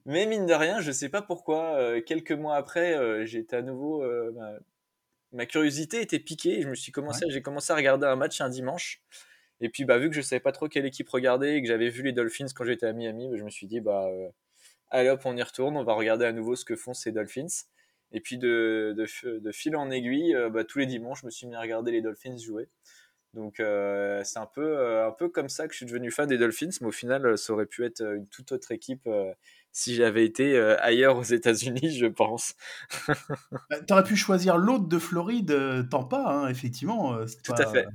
Mais 0.06 0.24
mine 0.24 0.46
de 0.46 0.54
rien, 0.54 0.80
je 0.80 0.90
sais 0.92 1.10
pas 1.10 1.20
pourquoi, 1.20 1.76
euh, 1.76 2.00
quelques 2.00 2.32
mois 2.32 2.56
après, 2.56 2.96
euh, 2.96 3.26
j'étais 3.26 3.56
à 3.56 3.62
nouveau. 3.62 4.02
ma, 4.32 4.52
ma 5.32 5.44
curiosité 5.44 6.00
était 6.00 6.20
piquée 6.20 6.58
et 6.58 6.62
je 6.62 6.70
me 6.70 6.74
suis 6.74 6.90
commencé, 6.90 7.26
j'ai 7.28 7.42
commencé 7.42 7.70
à 7.70 7.76
regarder 7.76 8.06
un 8.06 8.16
match 8.16 8.40
un 8.40 8.48
dimanche. 8.48 9.02
Et 9.60 9.68
puis, 9.68 9.84
bah, 9.84 9.98
vu 9.98 10.08
que 10.08 10.16
je 10.16 10.22
savais 10.22 10.40
pas 10.40 10.52
trop 10.52 10.68
quelle 10.68 10.86
équipe 10.86 11.10
regarder 11.10 11.50
et 11.50 11.60
que 11.60 11.68
j'avais 11.68 11.90
vu 11.90 12.02
les 12.02 12.12
Dolphins 12.12 12.46
quand 12.54 12.64
j'étais 12.64 12.86
à 12.86 12.94
Miami, 12.94 13.28
bah, 13.28 13.36
je 13.36 13.44
me 13.44 13.50
suis 13.50 13.66
dit, 13.66 13.80
bah, 13.80 14.08
allez 14.90 15.08
hop, 15.10 15.20
on 15.24 15.36
y 15.36 15.42
retourne, 15.42 15.76
on 15.76 15.84
va 15.84 15.94
regarder 15.94 16.24
à 16.24 16.32
nouveau 16.32 16.56
ce 16.56 16.64
que 16.64 16.76
font 16.76 16.94
ces 16.94 17.12
Dolphins. 17.12 17.46
Et 18.12 18.20
puis, 18.20 18.38
de, 18.38 18.94
de, 18.96 19.04
f- 19.06 19.40
de 19.40 19.52
fil 19.52 19.76
en 19.76 19.90
aiguille, 19.90 20.34
euh, 20.34 20.48
bah, 20.50 20.64
tous 20.64 20.78
les 20.78 20.86
dimanches, 20.86 21.20
je 21.22 21.26
me 21.26 21.30
suis 21.30 21.46
mis 21.46 21.54
à 21.56 21.60
regarder 21.60 21.92
les 21.92 22.00
Dolphins 22.02 22.36
jouer. 22.38 22.68
Donc, 23.34 23.60
euh, 23.60 24.22
c'est 24.24 24.38
un 24.38 24.46
peu, 24.46 24.78
euh, 24.78 25.06
un 25.06 25.12
peu 25.12 25.28
comme 25.28 25.50
ça 25.50 25.66
que 25.68 25.74
je 25.74 25.78
suis 25.78 25.86
devenu 25.86 26.10
fan 26.10 26.26
des 26.28 26.38
Dolphins, 26.38 26.70
mais 26.80 26.86
au 26.88 26.92
final, 26.92 27.36
ça 27.36 27.52
aurait 27.52 27.66
pu 27.66 27.84
être 27.84 28.00
une 28.02 28.26
toute 28.28 28.52
autre 28.52 28.72
équipe 28.72 29.06
euh, 29.06 29.32
si 29.72 29.94
j'avais 29.94 30.24
été 30.24 30.58
ailleurs 30.58 31.18
aux 31.18 31.22
États-Unis, 31.22 31.90
je 31.98 32.06
pense. 32.06 32.54
Bah, 33.70 33.80
T'aurais 33.86 34.04
pu 34.04 34.16
choisir 34.16 34.56
l'autre 34.56 34.88
de 34.88 34.98
Floride, 34.98 35.88
Tampa, 35.90 36.24
hein, 36.26 36.48
effectivement. 36.48 37.14
euh, 37.14 37.26
c'est 37.26 37.42
Tout 37.42 37.52
pas- 37.52 37.62
à 37.62 37.70
fait. 37.70 37.86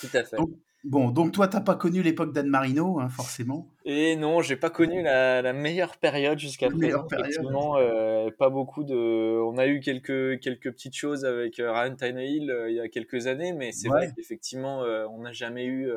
Tout 0.00 0.16
à 0.16 0.24
fait. 0.24 0.36
Donc, 0.36 0.50
Bon, 0.84 1.10
donc 1.10 1.32
toi, 1.32 1.48
t'as 1.48 1.60
pas 1.62 1.76
connu 1.76 2.02
l'époque 2.02 2.32
d'Anne 2.32 2.48
Marino, 2.48 3.00
hein, 3.00 3.08
forcément. 3.08 3.68
Et 3.86 4.16
non, 4.16 4.42
j'ai 4.42 4.56
pas 4.56 4.70
connu 4.70 5.02
la, 5.02 5.40
la 5.42 5.52
meilleure 5.52 5.96
période 5.96 6.38
jusqu'à 6.38 6.68
présent. 6.70 7.06
Effectivement, 7.10 7.76
euh, 7.78 8.30
pas 8.30 8.50
beaucoup 8.50 8.84
de. 8.84 8.94
On 9.42 9.56
a 9.58 9.66
eu 9.66 9.80
quelques 9.80 10.40
quelques 10.40 10.70
petites 10.72 10.94
choses 10.96 11.24
avec 11.24 11.58
euh, 11.58 11.72
Ryan 11.72 11.94
Tannehill 11.96 12.50
euh, 12.50 12.70
il 12.70 12.76
y 12.76 12.80
a 12.80 12.88
quelques 12.88 13.26
années, 13.26 13.52
mais 13.52 13.72
c'est 13.72 13.88
Ouais. 13.88 14.06
vrai 14.06 14.12
qu'effectivement, 14.16 14.82
euh, 14.84 15.06
on 15.10 15.20
n'a 15.22 15.32
jamais 15.32 15.64
eu 15.64 15.90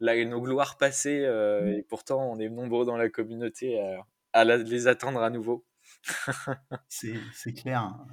la- 0.00 0.24
nos 0.24 0.40
gloires 0.40 0.78
passées, 0.78 1.26
Mm. 1.26 1.68
et 1.68 1.82
pourtant, 1.82 2.30
on 2.32 2.38
est 2.38 2.48
nombreux 2.48 2.84
dans 2.86 2.96
la 2.96 3.08
communauté 3.10 3.78
à, 3.80 4.06
à 4.32 4.44
la- 4.44 4.56
les 4.56 4.86
attendre 4.86 5.20
à 5.22 5.30
nouveau. 5.30 5.64
C'est 6.88 7.52
clair. 7.52 7.80
hein. 7.80 8.06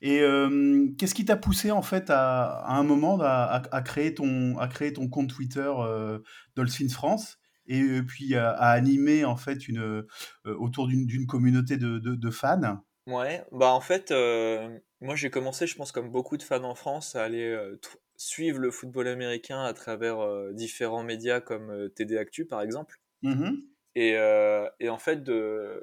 Et 0.00 0.20
euh, 0.20 0.88
qu'est-ce 0.98 1.14
qui 1.14 1.24
t'a 1.24 1.36
poussé 1.36 1.70
en 1.70 1.82
fait 1.82 2.10
à, 2.10 2.44
à 2.60 2.74
un 2.74 2.82
moment 2.82 3.18
à, 3.20 3.82
créer 3.84 4.14
ton 4.14 4.58
à 4.58 4.68
créer 4.68 4.92
ton 4.92 5.08
compte 5.08 5.30
Twitter 5.30 5.72
euh, 5.78 6.18
Dolphins 6.56 6.88
France 6.88 7.38
et 7.66 8.02
puis 8.02 8.34
à, 8.34 8.50
à 8.50 8.70
animer 8.70 9.24
en 9.24 9.36
fait 9.36 9.68
une 9.68 9.80
euh, 9.80 10.06
autour 10.44 10.88
d'une 10.88 11.26
communauté 11.26 11.76
de, 11.76 11.98
de, 11.98 12.14
de 12.14 12.30
fans? 12.30 12.82
Ouais, 13.06 13.44
bah 13.52 13.72
en 13.72 13.80
fait, 13.80 14.12
moi 15.00 15.14
j'ai 15.16 15.30
commencé, 15.30 15.66
je 15.66 15.76
pense, 15.76 15.92
comme 15.92 16.10
beaucoup 16.10 16.36
de 16.36 16.42
fans 16.42 16.64
en 16.64 16.74
France, 16.74 17.16
à 17.16 17.24
aller 17.24 17.56
suivre 18.16 18.58
le 18.58 18.70
football 18.70 19.08
américain 19.08 19.62
à 19.62 19.72
travers 19.72 20.18
différents 20.52 21.02
médias 21.02 21.40
comme 21.40 21.90
TD 21.94 22.18
Actu 22.18 22.44
par 22.44 22.60
exemple. 22.60 23.00
Et, 23.94 24.16
euh, 24.16 24.68
et 24.78 24.88
en 24.88 24.98
fait, 24.98 25.22
de, 25.22 25.82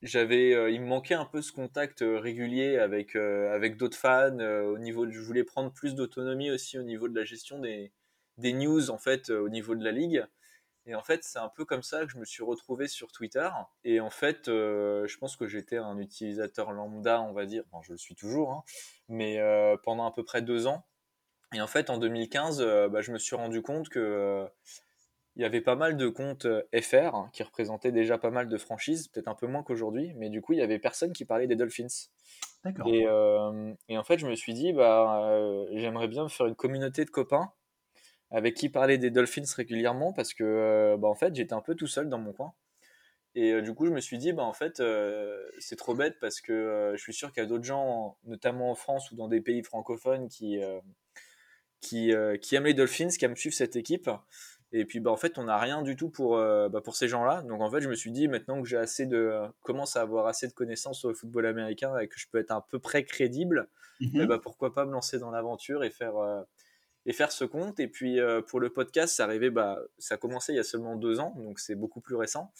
j'avais, 0.00 0.54
euh, 0.54 0.70
il 0.70 0.80
me 0.80 0.86
manquait 0.86 1.14
un 1.14 1.24
peu 1.24 1.42
ce 1.42 1.52
contact 1.52 2.02
euh, 2.02 2.18
régulier 2.18 2.78
avec, 2.78 3.14
euh, 3.16 3.54
avec 3.54 3.76
d'autres 3.76 3.98
fans. 3.98 4.38
au 4.38 4.78
niveau 4.78 5.10
je 5.10 5.20
voulais 5.20 5.44
prendre 5.44 5.72
plus 5.72 5.94
d'autonomie 5.94 6.50
aussi 6.50 6.78
au 6.78 6.82
niveau 6.82 7.08
de 7.08 7.14
la 7.14 7.24
gestion 7.24 7.58
des, 7.58 7.92
des 8.38 8.52
news 8.52 8.90
en 8.90 8.98
fait 8.98 9.30
au 9.30 9.48
niveau 9.48 9.74
de 9.74 9.84
la 9.84 9.92
ligue. 9.92 10.24
Et 10.86 10.96
en 10.96 11.02
fait, 11.02 11.22
c'est 11.22 11.38
un 11.38 11.48
peu 11.48 11.64
comme 11.64 11.84
ça 11.84 12.04
que 12.04 12.10
je 12.10 12.18
me 12.18 12.24
suis 12.24 12.42
retrouvé 12.42 12.88
sur 12.88 13.12
Twitter. 13.12 13.48
Et 13.84 14.00
en 14.00 14.10
fait, 14.10 14.46
je 14.46 15.16
pense 15.18 15.36
que 15.36 15.46
j'étais 15.46 15.76
un 15.76 15.96
utilisateur 15.98 16.72
lambda, 16.72 17.22
on 17.22 17.32
va 17.32 17.46
dire. 17.46 17.62
Enfin, 17.70 17.80
je 17.86 17.92
le 17.92 17.98
suis 17.98 18.16
toujours, 18.16 18.50
hein, 18.50 18.64
mais 19.08 19.40
pendant 19.84 20.06
à 20.06 20.12
peu 20.12 20.24
près 20.24 20.42
deux 20.42 20.66
ans. 20.66 20.84
Et 21.54 21.60
en 21.60 21.66
fait, 21.66 21.90
en 21.90 21.98
2015, 21.98 22.60
euh, 22.60 22.88
bah, 22.88 23.02
je 23.02 23.12
me 23.12 23.18
suis 23.18 23.36
rendu 23.36 23.62
compte 23.62 23.88
que 23.88 24.46
il 25.36 25.42
y 25.42 25.44
avait 25.44 25.60
pas 25.60 25.76
mal 25.76 25.96
de 25.96 26.08
comptes 26.08 26.44
euh, 26.46 26.62
FR 26.80 27.14
hein, 27.14 27.30
qui 27.32 27.42
représentaient 27.42 27.92
déjà 27.92 28.18
pas 28.18 28.30
mal 28.30 28.48
de 28.48 28.58
franchises, 28.58 29.08
peut-être 29.08 29.28
un 29.28 29.34
peu 29.34 29.46
moins 29.46 29.62
qu'aujourd'hui, 29.62 30.12
mais 30.16 30.28
du 30.28 30.42
coup, 30.42 30.52
il 30.52 30.58
y 30.58 30.62
avait 30.62 30.78
personne 30.78 31.12
qui 31.12 31.24
parlait 31.24 31.46
des 31.46 31.56
Dolphins. 31.56 31.86
D'accord. 32.64 32.86
Et, 32.86 33.06
euh, 33.06 33.74
et 33.88 33.98
en 33.98 34.04
fait, 34.04 34.18
je 34.18 34.26
me 34.26 34.34
suis 34.34 34.54
dit, 34.54 34.72
bah, 34.72 35.30
euh, 35.30 35.66
j'aimerais 35.74 36.08
bien 36.08 36.24
me 36.24 36.28
faire 36.28 36.46
une 36.46 36.54
communauté 36.54 37.04
de 37.04 37.10
copains 37.10 37.52
avec 38.30 38.54
qui 38.54 38.68
parler 38.68 38.98
des 38.98 39.10
Dolphins 39.10 39.42
régulièrement 39.56 40.12
parce 40.12 40.32
que, 40.32 40.44
euh, 40.44 40.96
bah, 40.96 41.08
en 41.08 41.14
fait, 41.14 41.34
j'étais 41.34 41.54
un 41.54 41.60
peu 41.60 41.74
tout 41.74 41.86
seul 41.86 42.08
dans 42.08 42.18
mon 42.18 42.32
coin. 42.32 42.54
Et 43.34 43.62
du 43.62 43.72
coup, 43.74 43.86
je 43.86 43.92
me 43.92 44.00
suis 44.00 44.18
dit, 44.18 44.32
bah, 44.32 44.42
en 44.42 44.52
fait, 44.52 44.82
c'est 45.58 45.76
trop 45.76 45.94
bête 45.94 46.18
parce 46.20 46.42
que 46.42 46.92
je 46.94 47.02
suis 47.02 47.14
sûr 47.14 47.32
qu'il 47.32 47.42
y 47.42 47.46
a 47.46 47.48
d'autres 47.48 47.64
gens, 47.64 48.18
notamment 48.24 48.70
en 48.70 48.74
France 48.74 49.10
ou 49.10 49.16
dans 49.16 49.26
des 49.26 49.40
pays 49.40 49.62
francophones, 49.62 50.28
qui, 50.28 50.60
qui, 51.80 52.12
qui 52.42 52.54
aiment 52.54 52.66
les 52.66 52.74
Dolphins, 52.74 53.08
qui 53.08 53.24
aiment 53.24 53.36
suivre 53.36 53.54
cette 53.54 53.74
équipe. 53.74 54.10
Et 54.72 54.84
puis, 54.84 55.00
bah, 55.00 55.10
en 55.10 55.16
fait, 55.16 55.38
on 55.38 55.44
n'a 55.44 55.58
rien 55.58 55.82
du 55.82 55.96
tout 55.96 56.08
pour, 56.08 56.36
euh, 56.36 56.68
bah, 56.68 56.80
pour 56.80 56.96
ces 56.96 57.08
gens-là. 57.08 57.42
Donc, 57.42 57.60
en 57.60 57.70
fait, 57.70 57.80
je 57.80 57.88
me 57.88 57.94
suis 57.94 58.10
dit, 58.10 58.26
maintenant 58.28 58.62
que 58.62 58.68
j'ai 58.68 58.78
assez 58.78 59.06
de, 59.06 59.42
commence 59.62 59.96
à 59.96 60.00
avoir 60.00 60.26
assez 60.26 60.48
de 60.48 60.52
connaissances 60.52 60.98
sur 60.98 61.08
le 61.08 61.14
football 61.14 61.46
américain 61.46 61.98
et 61.98 62.08
que 62.08 62.18
je 62.18 62.26
peux 62.28 62.38
être 62.38 62.52
à 62.52 62.66
peu 62.70 62.78
près 62.78 63.04
crédible, 63.04 63.68
bah, 64.00 64.38
pourquoi 64.42 64.72
pas 64.74 64.86
me 64.86 64.92
lancer 64.92 65.18
dans 65.18 65.30
l'aventure 65.30 65.84
et 65.84 65.90
faire, 65.90 66.16
euh, 66.16 66.42
et 67.06 67.12
faire 67.12 67.32
ce 67.32 67.44
compte. 67.44 67.80
Et 67.80 67.88
puis, 67.88 68.18
euh, 68.18 68.40
pour 68.40 68.60
le 68.60 68.70
podcast, 68.70 69.14
ça 69.14 69.24
arrivait, 69.24 69.50
bah, 69.50 69.78
ça 69.98 70.14
a 70.14 70.18
commencé 70.18 70.52
il 70.52 70.56
y 70.56 70.60
a 70.60 70.64
seulement 70.64 70.96
deux 70.96 71.20
ans, 71.20 71.34
donc 71.36 71.60
c'est 71.60 71.74
beaucoup 71.74 72.00
plus 72.00 72.16
récent. 72.16 72.52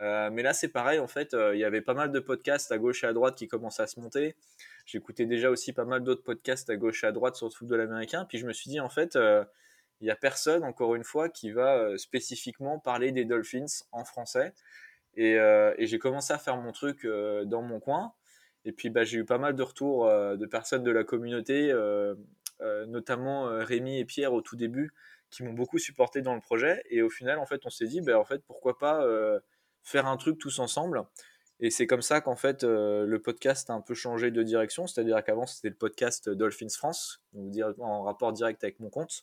Euh, 0.00 0.30
mais 0.30 0.42
là, 0.42 0.52
c'est 0.52 0.68
pareil, 0.68 0.98
en 0.98 1.06
fait, 1.06 1.32
euh, 1.34 1.54
il 1.54 1.60
y 1.60 1.64
avait 1.64 1.80
pas 1.80 1.94
mal 1.94 2.12
de 2.12 2.20
podcasts 2.20 2.70
à 2.70 2.78
gauche 2.78 3.02
et 3.04 3.06
à 3.06 3.12
droite 3.12 3.36
qui 3.36 3.48
commençaient 3.48 3.82
à 3.82 3.86
se 3.86 3.98
monter. 3.98 4.36
J'écoutais 4.84 5.26
déjà 5.26 5.50
aussi 5.50 5.72
pas 5.72 5.84
mal 5.84 6.02
d'autres 6.02 6.22
podcasts 6.22 6.68
à 6.68 6.76
gauche 6.76 7.02
et 7.04 7.06
à 7.06 7.12
droite 7.12 7.34
sur 7.36 7.46
le 7.46 7.52
football 7.52 7.80
américain. 7.80 8.26
Puis 8.28 8.38
je 8.38 8.46
me 8.46 8.52
suis 8.52 8.70
dit, 8.70 8.80
en 8.80 8.90
fait, 8.90 9.16
euh, 9.16 9.44
il 10.00 10.04
n'y 10.04 10.10
a 10.10 10.16
personne, 10.16 10.64
encore 10.64 10.94
une 10.94 11.04
fois, 11.04 11.28
qui 11.28 11.50
va 11.50 11.78
euh, 11.78 11.96
spécifiquement 11.96 12.78
parler 12.78 13.12
des 13.12 13.24
Dolphins 13.24 13.66
en 13.92 14.04
français. 14.04 14.52
Et, 15.14 15.38
euh, 15.38 15.74
j'ai 15.78 15.98
commencé 15.98 16.32
à 16.32 16.38
faire 16.38 16.56
mon 16.56 16.72
truc 16.72 17.04
euh, 17.04 17.44
dans 17.44 17.62
mon 17.62 17.80
coin. 17.80 18.12
Et 18.64 18.72
puis 18.72 18.90
bah, 18.90 19.04
j'ai 19.04 19.18
eu 19.18 19.24
pas 19.24 19.38
mal 19.38 19.54
de 19.54 19.62
retours 19.62 20.06
de 20.08 20.46
personnes 20.46 20.82
de 20.82 20.90
la 20.90 21.04
communauté, 21.04 21.72
notamment 22.88 23.44
Rémi 23.64 24.00
et 24.00 24.04
Pierre 24.04 24.32
au 24.32 24.40
tout 24.42 24.56
début, 24.56 24.92
qui 25.30 25.44
m'ont 25.44 25.52
beaucoup 25.52 25.78
supporté 25.78 26.20
dans 26.20 26.34
le 26.34 26.40
projet. 26.40 26.82
Et 26.90 27.00
au 27.00 27.08
final, 27.08 27.38
en 27.38 27.46
fait, 27.46 27.60
on 27.64 27.70
s'est 27.70 27.86
dit, 27.86 28.00
bah, 28.00 28.18
en 28.18 28.24
fait, 28.24 28.42
pourquoi 28.44 28.76
pas 28.76 29.06
faire 29.84 30.06
un 30.06 30.16
truc 30.16 30.38
tous 30.38 30.58
ensemble. 30.58 31.04
Et 31.60 31.70
c'est 31.70 31.86
comme 31.86 32.02
ça 32.02 32.20
qu'en 32.20 32.34
fait, 32.34 32.64
le 32.64 33.18
podcast 33.18 33.70
a 33.70 33.74
un 33.74 33.80
peu 33.80 33.94
changé 33.94 34.32
de 34.32 34.42
direction. 34.42 34.88
C'est-à-dire 34.88 35.22
qu'avant, 35.22 35.46
c'était 35.46 35.68
le 35.68 35.76
podcast 35.76 36.28
Dolphins 36.28 36.66
France, 36.76 37.22
en 37.78 38.02
rapport 38.02 38.32
direct 38.32 38.64
avec 38.64 38.80
mon 38.80 38.90
compte, 38.90 39.22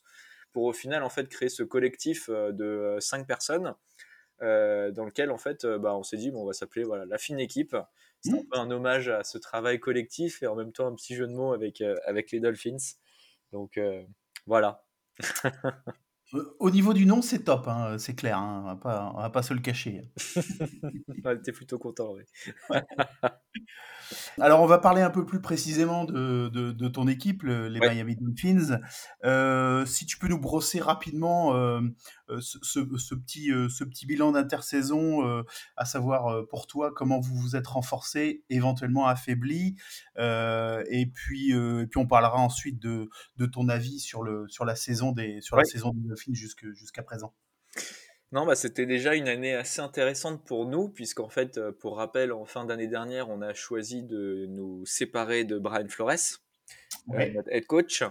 pour 0.53 0.65
au 0.65 0.73
final, 0.73 1.03
en 1.03 1.09
fait, 1.09 1.27
créer 1.29 1.49
ce 1.49 1.63
collectif 1.63 2.29
euh, 2.29 2.51
de 2.53 2.65
euh, 2.65 2.99
cinq 3.01 3.27
personnes. 3.27 3.75
euh, 4.41 4.91
dans 4.91 5.05
lequel 5.05 5.31
en 5.31 5.37
fait 5.37 5.65
bah, 5.65 5.95
on 5.95 6.03
s'est 6.03 6.17
dit 6.17 6.31
bon 6.31 6.41
on 6.43 6.45
va 6.47 6.53
s'appeler 6.53 6.83
voilà 6.83 7.05
la 7.05 7.17
fine 7.17 7.39
équipe. 7.39 7.75
C'est 8.21 8.33
un 8.33 8.43
peu 8.51 8.57
un 8.59 8.71
hommage 8.71 9.09
à 9.09 9.23
ce 9.23 9.37
travail 9.37 9.79
collectif 9.79 10.41
et 10.43 10.47
en 10.47 10.55
même 10.55 10.71
temps 10.71 10.87
un 10.87 10.95
petit 10.95 11.15
jeu 11.15 11.27
de 11.27 11.33
mots 11.33 11.53
avec 11.53 11.81
euh, 11.81 11.95
avec 12.05 12.31
les 12.31 12.39
Dolphins. 12.39 12.77
Donc 13.51 13.77
euh, 13.77 14.03
voilà 14.47 14.83
Au 16.59 16.71
niveau 16.71 16.93
du 16.93 17.05
nom, 17.05 17.21
c'est 17.21 17.43
top, 17.43 17.67
hein, 17.67 17.97
c'est 17.99 18.15
clair. 18.15 18.37
hein, 18.39 18.61
on 18.63 18.67
va 18.67 18.75
pas, 18.75 19.11
on 19.15 19.21
va 19.21 19.29
pas 19.29 19.43
se 19.43 19.53
le 19.53 19.59
cacher. 19.59 20.01
Ouais, 21.25 21.39
t'es 21.41 21.51
plutôt 21.51 21.77
content 21.79 22.13
ouais. 22.13 22.25
Alors, 24.39 24.61
on 24.61 24.65
va 24.65 24.77
parler 24.79 25.01
un 25.01 25.09
peu 25.09 25.25
plus 25.25 25.41
précisément 25.41 26.03
de, 26.05 26.49
de, 26.49 26.71
de 26.71 26.87
ton 26.87 27.07
équipe, 27.07 27.43
le- 27.43 27.67
les 27.67 27.79
Ouais. 27.79 27.93
Miami 27.95 28.15
Dolphins. 28.15 28.79
Euh, 29.23 29.85
si 29.85 30.05
tu 30.05 30.17
peux 30.17 30.27
nous 30.27 30.39
brosser 30.39 30.79
rapidement 30.81 31.55
euh, 31.55 31.79
euh, 31.81 32.22
ce, 32.41 32.57
ce- 32.63 33.15
petit, 33.15 33.51
euh, 33.51 33.69
ce 33.69 33.83
petit 33.83 34.05
bilan 34.05 34.31
d'intersaison, 34.31 35.27
euh, 35.27 35.43
à 35.77 35.85
savoir 35.85 36.27
euh, 36.27 36.45
pour 36.45 36.67
toi 36.67 36.91
comment 36.95 37.19
vous 37.19 37.35
vous 37.35 37.55
êtes 37.55 37.67
renforcé, 37.67 38.43
éventuellement 38.49 39.07
affaibli, 39.07 39.75
euh, 40.17 40.83
et 40.89 41.05
puis, 41.07 41.53
euh, 41.53 41.81
et 41.83 41.87
puis 41.87 41.99
on 41.99 42.07
parlera 42.07 42.37
ensuite 42.39 42.79
de, 42.79 43.09
de 43.37 43.45
ton 43.45 43.69
avis 43.69 43.99
sur 43.99 44.23
le, 44.23 44.45
sur 44.49 44.65
la 44.65 44.75
saison 44.75 45.11
des, 45.11 45.41
sur 45.41 45.57
la 45.57 45.63
saison 45.65 45.91
Dolphins 45.93 46.33
jusque- 46.33 46.71
jusqu'à 46.73 47.03
présent. 47.03 47.33
Non, 48.31 48.47
bah, 48.47 48.55
c'était 48.55 48.87
déjà 48.87 49.13
une 49.13 49.27
année 49.27 49.53
assez 49.53 49.79
intéressante 49.79 50.43
pour 50.43 50.65
nous, 50.65 50.89
puisqu'en 50.89 51.29
fait, 51.29 51.59
euh, 51.59 51.71
pour 51.71 51.97
rappel, 51.97 52.31
en 52.31 52.45
fin 52.45 52.65
d'année 52.65 52.87
dernière, 52.87 53.29
on 53.29 53.41
a 53.43 53.53
choisi 53.53 54.01
de 54.03 54.47
nous 54.49 54.83
séparer 54.87 55.43
de 55.43 55.59
Brian 55.59 55.87
Flores, 55.87 56.09
euh, 56.09 57.15
Ouais. 57.17 57.31
notre 57.31 57.49
head 57.51 57.67
coach. 57.67 58.01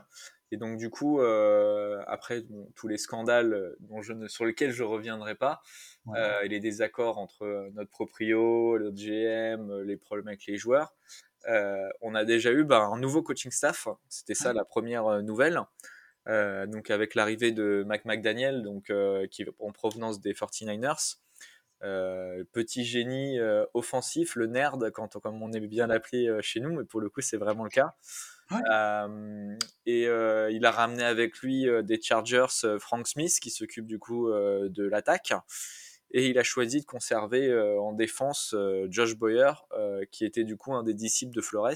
Et 0.53 0.57
donc, 0.59 0.77
du 0.79 0.91
coup, 0.91 1.21
euh, 1.21 2.01
après 2.07 2.43
bon, 2.43 2.71
tous 2.77 2.87
les 2.87 2.99
scandales 2.99 3.55
euh, 3.55 3.77
dont 3.81 4.03
je 4.03 4.13
ne, 4.13 4.29
sur 4.29 4.45
lesquels 4.45 4.71
je 4.71 4.85
reviendrai 4.85 5.35
pas, 5.35 5.61
Ouais. 6.07 6.19
euh, 6.19 6.41
et 6.43 6.49
les 6.49 6.61
désaccords 6.61 7.19
entre 7.19 7.71
notre 7.75 7.91
proprio, 7.91 8.77
le 8.77 8.91
GM, 8.93 9.83
les 9.83 9.97
problèmes 9.97 10.29
avec 10.29 10.47
les 10.47 10.57
joueurs, 10.57 10.95
euh, 11.49 11.89
on 12.01 12.15
a 12.15 12.25
déjà 12.25 12.53
eu 12.53 12.65
bah, 12.65 12.83
un 12.93 12.99
nouveau 12.99 13.23
coaching 13.23 13.51
staff. 13.51 13.89
C'était 14.09 14.35
ça 14.35 14.53
la 14.53 14.65
première 14.65 15.23
nouvelle. 15.23 15.61
Donc 16.27 16.91
avec 16.91 17.17
l'arrivée 17.17 17.51
de 17.51 17.85
Mac 17.85 18.05
McDaniel, 18.05 18.63
donc 18.63 18.93
qui 19.31 19.43
est 19.43 19.49
en 19.59 19.73
provenance 19.73 20.21
des 20.21 20.35
49ers, 20.35 21.17
euh, 21.85 22.45
petit 22.53 22.85
génie 22.85 23.41
euh, 23.41 23.65
offensif, 23.75 24.37
le 24.37 24.47
nerd, 24.47 24.91
quand, 24.93 25.19
comme 25.21 25.43
on 25.43 25.53
aime 25.53 25.67
bien 25.67 25.89
l'appeler 25.89 26.29
euh, 26.29 26.41
chez 26.41 26.61
nous, 26.61 26.73
mais 26.73 26.85
pour 26.85 27.01
le 27.01 27.09
coup 27.09 27.21
c'est 27.23 27.37
vraiment 27.37 27.65
le 27.65 27.71
cas. 27.71 27.97
Ouais. 28.55 28.63
Euh, 28.71 29.57
et 29.87 30.07
euh, 30.07 30.51
il 30.51 30.65
a 30.67 30.71
ramené 30.71 31.03
avec 31.05 31.39
lui 31.39 31.69
euh, 31.69 31.83
des 31.83 32.01
Chargers, 32.01 32.47
euh, 32.65 32.79
Frank 32.79 33.07
Smith, 33.07 33.39
qui 33.41 33.51
s'occupe 33.51 33.87
du 33.87 33.99
coup 33.99 34.29
euh, 34.29 34.69
de 34.69 34.85
l'attaque. 34.85 35.33
Et 36.15 36.29
il 36.29 36.39
a 36.39 36.43
choisi 36.43 36.81
de 36.81 36.85
conserver 36.87 37.49
euh, 37.49 37.81
en 37.81 37.93
défense 37.93 38.53
euh, 38.55 38.87
Josh 38.91 39.17
Boyer, 39.17 39.53
euh, 39.77 40.05
qui 40.11 40.25
était 40.27 40.45
du 40.45 40.57
coup 40.57 40.75
un 40.75 40.83
des 40.83 40.95
disciples 40.95 41.35
de 41.35 41.41
Flores, 41.41 41.71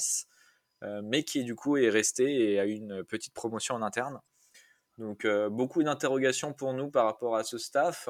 euh, 0.83 1.01
mais 1.03 1.23
qui 1.23 1.43
du 1.45 1.55
coup 1.55 1.77
est 1.79 1.89
resté 1.89 2.53
et 2.53 2.61
a 2.61 2.67
eu 2.67 2.73
une 2.73 3.03
petite 3.05 3.33
promotion 3.33 3.75
en 3.77 3.83
interne. 3.83 4.21
Donc 4.99 5.25
euh, 5.25 5.49
beaucoup 5.49 5.83
d'interrogations 5.83 6.53
pour 6.53 6.73
nous 6.75 6.91
par 6.91 7.05
rapport 7.07 7.37
à 7.37 7.45
ce 7.45 7.57
staff. 7.59 8.09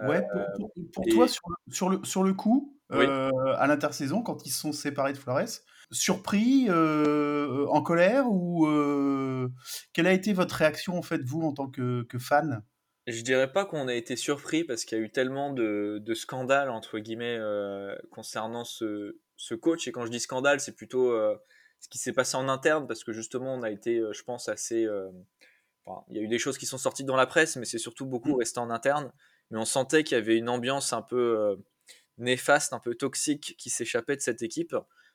Euh, 0.00 0.08
Ouais, 0.08 0.26
pour, 0.56 0.72
pour- 0.72 0.84
pour 0.92 1.04
et- 1.06 1.10
toi, 1.10 1.28
sur 1.28 1.42
le, 1.48 1.72
sur 1.72 1.88
le, 1.88 2.04
sur 2.04 2.24
le 2.24 2.34
coup, 2.34 2.76
Oui. 2.90 3.06
euh, 3.06 3.30
à 3.56 3.66
l'intersaison, 3.68 4.22
quand 4.22 4.44
ils 4.44 4.50
se 4.50 4.60
sont 4.60 4.72
séparés 4.72 5.12
de 5.12 5.18
Flores, 5.18 5.60
surpris, 5.90 6.66
euh, 6.68 7.66
en 7.68 7.82
colère, 7.82 8.26
ou 8.28 8.66
euh, 8.66 9.48
quelle 9.92 10.06
a 10.06 10.12
été 10.12 10.32
votre 10.32 10.54
réaction, 10.56 10.96
en 10.98 11.02
fait, 11.02 11.22
vous, 11.24 11.42
en 11.42 11.52
tant 11.52 11.68
que, 11.68 12.02
que 12.04 12.18
fan? 12.18 12.62
Je 13.06 13.20
dirais 13.20 13.52
pas 13.52 13.66
qu'on 13.66 13.86
a 13.88 13.94
été 13.94 14.16
surpris 14.16 14.64
parce 14.64 14.84
qu'il 14.84 14.96
y 14.96 15.00
a 15.00 15.04
eu 15.04 15.10
tellement 15.10 15.52
de, 15.52 15.98
de 16.00 16.14
scandales 16.14 16.70
entre 16.70 16.98
guillemets 16.98 17.36
euh, 17.38 17.94
concernant 18.10 18.64
ce, 18.64 19.18
ce 19.36 19.54
coach. 19.54 19.86
Et 19.86 19.92
quand 19.92 20.06
je 20.06 20.10
dis 20.10 20.20
scandale, 20.20 20.58
c'est 20.58 20.74
plutôt 20.74 21.12
ce 21.80 21.88
qui 21.90 21.98
s'est 21.98 22.14
passé 22.14 22.38
en 22.38 22.48
interne 22.48 22.86
parce 22.86 23.04
que 23.04 23.12
justement 23.12 23.54
on 23.54 23.62
a 23.62 23.70
été, 23.70 24.02
je 24.12 24.22
pense, 24.22 24.48
assez 24.48 24.88
enfin, 25.84 26.02
il 26.08 26.16
y 26.16 26.20
a 26.20 26.22
eu 26.22 26.28
des 26.28 26.38
choses 26.38 26.56
qui 26.56 26.64
sont 26.64 26.78
sorties 26.78 27.04
dans 27.04 27.16
la 27.16 27.26
presse, 27.26 27.56
mais 27.56 27.66
c'est 27.66 27.76
surtout 27.76 28.06
beaucoup 28.06 28.36
Mm. 28.36 28.38
resté 28.38 28.58
en 28.60 28.70
interne. 28.70 29.12
Mais 29.50 29.58
on 29.58 29.66
sentait 29.66 30.02
qu'il 30.02 30.16
y 30.16 30.20
avait 30.20 30.38
une 30.38 30.48
ambiance 30.48 30.94
un 30.94 31.02
peu 31.02 31.58
néfaste, 32.16 32.72
un 32.72 32.78
peu 32.78 32.94
toxique 32.94 33.54
qui 33.58 33.68
s'échappait 33.68 34.16
de 34.16 34.22
cette 34.22 34.40
équipe 34.40 34.74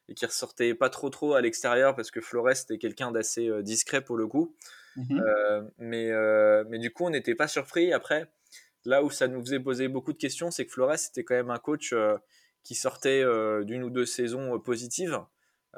et 0.10 0.16
qui 0.16 0.26
ressortait 0.26 0.74
pas 0.74 0.90
trop 0.90 1.10
trop 1.10 1.36
à 1.36 1.42
l'extérieur 1.42 1.96
parce 1.96 2.12
que 2.12 2.20
Flores 2.20 2.50
était 2.50 2.78
quelqu'un 2.78 3.12
d'assez 3.12 3.48
euh, 3.48 3.62
discret 3.62 4.02
pour 4.02 4.18
le 4.18 4.28
coup. 4.28 4.56
Mhm. 4.96 5.24
Euh, 5.24 5.62
mais, 5.78 6.12
euh, 6.12 6.64
mais 6.68 6.80
du 6.80 6.92
coup, 6.92 7.06
on 7.06 7.12
n'était 7.12 7.36
pas 7.36 7.48
surpris. 7.48 7.94
Après, 7.94 8.28
là 8.86 9.04
où 9.04 9.12
ça 9.12 9.28
nous 9.28 9.40
faisait 9.42 9.60
poser 9.60 9.88
beaucoup 9.88 10.12
de 10.12 10.18
questions, 10.18 10.52
c'est 10.52 10.66
que 10.66 10.72
Flores 10.72 10.94
était 10.94 11.24
quand 11.24 11.36
même 11.36 11.52
un 11.52 11.60
coach 11.60 11.94
euh, 11.94 12.18
qui 12.64 12.76
sortait 12.76 13.24
d'une 13.64 13.84
ou 13.84 13.90
deux 13.90 14.06
saisons 14.06 14.60
positives, 14.60 15.18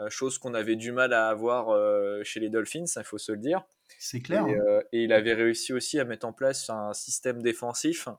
chose 0.09 0.39
qu'on 0.39 0.55
avait 0.55 0.75
du 0.75 0.91
mal 0.91 1.13
à 1.13 1.29
avoir 1.29 1.77
chez 2.25 2.39
les 2.39 2.49
Dolphins, 2.49 2.85
il 2.97 3.03
faut 3.03 3.19
se 3.19 3.31
le 3.31 3.37
dire. 3.37 3.63
C'est 3.99 4.19
clair. 4.19 4.45
Et, 4.47 4.55
hein. 4.55 4.81
et 4.91 5.03
il 5.03 5.13
avait 5.13 5.35
réussi 5.35 5.73
aussi 5.73 5.99
à 5.99 6.05
mettre 6.05 6.25
en 6.25 6.33
place 6.33 6.69
un 6.69 6.91
système 6.93 7.41
défensif 7.43 8.09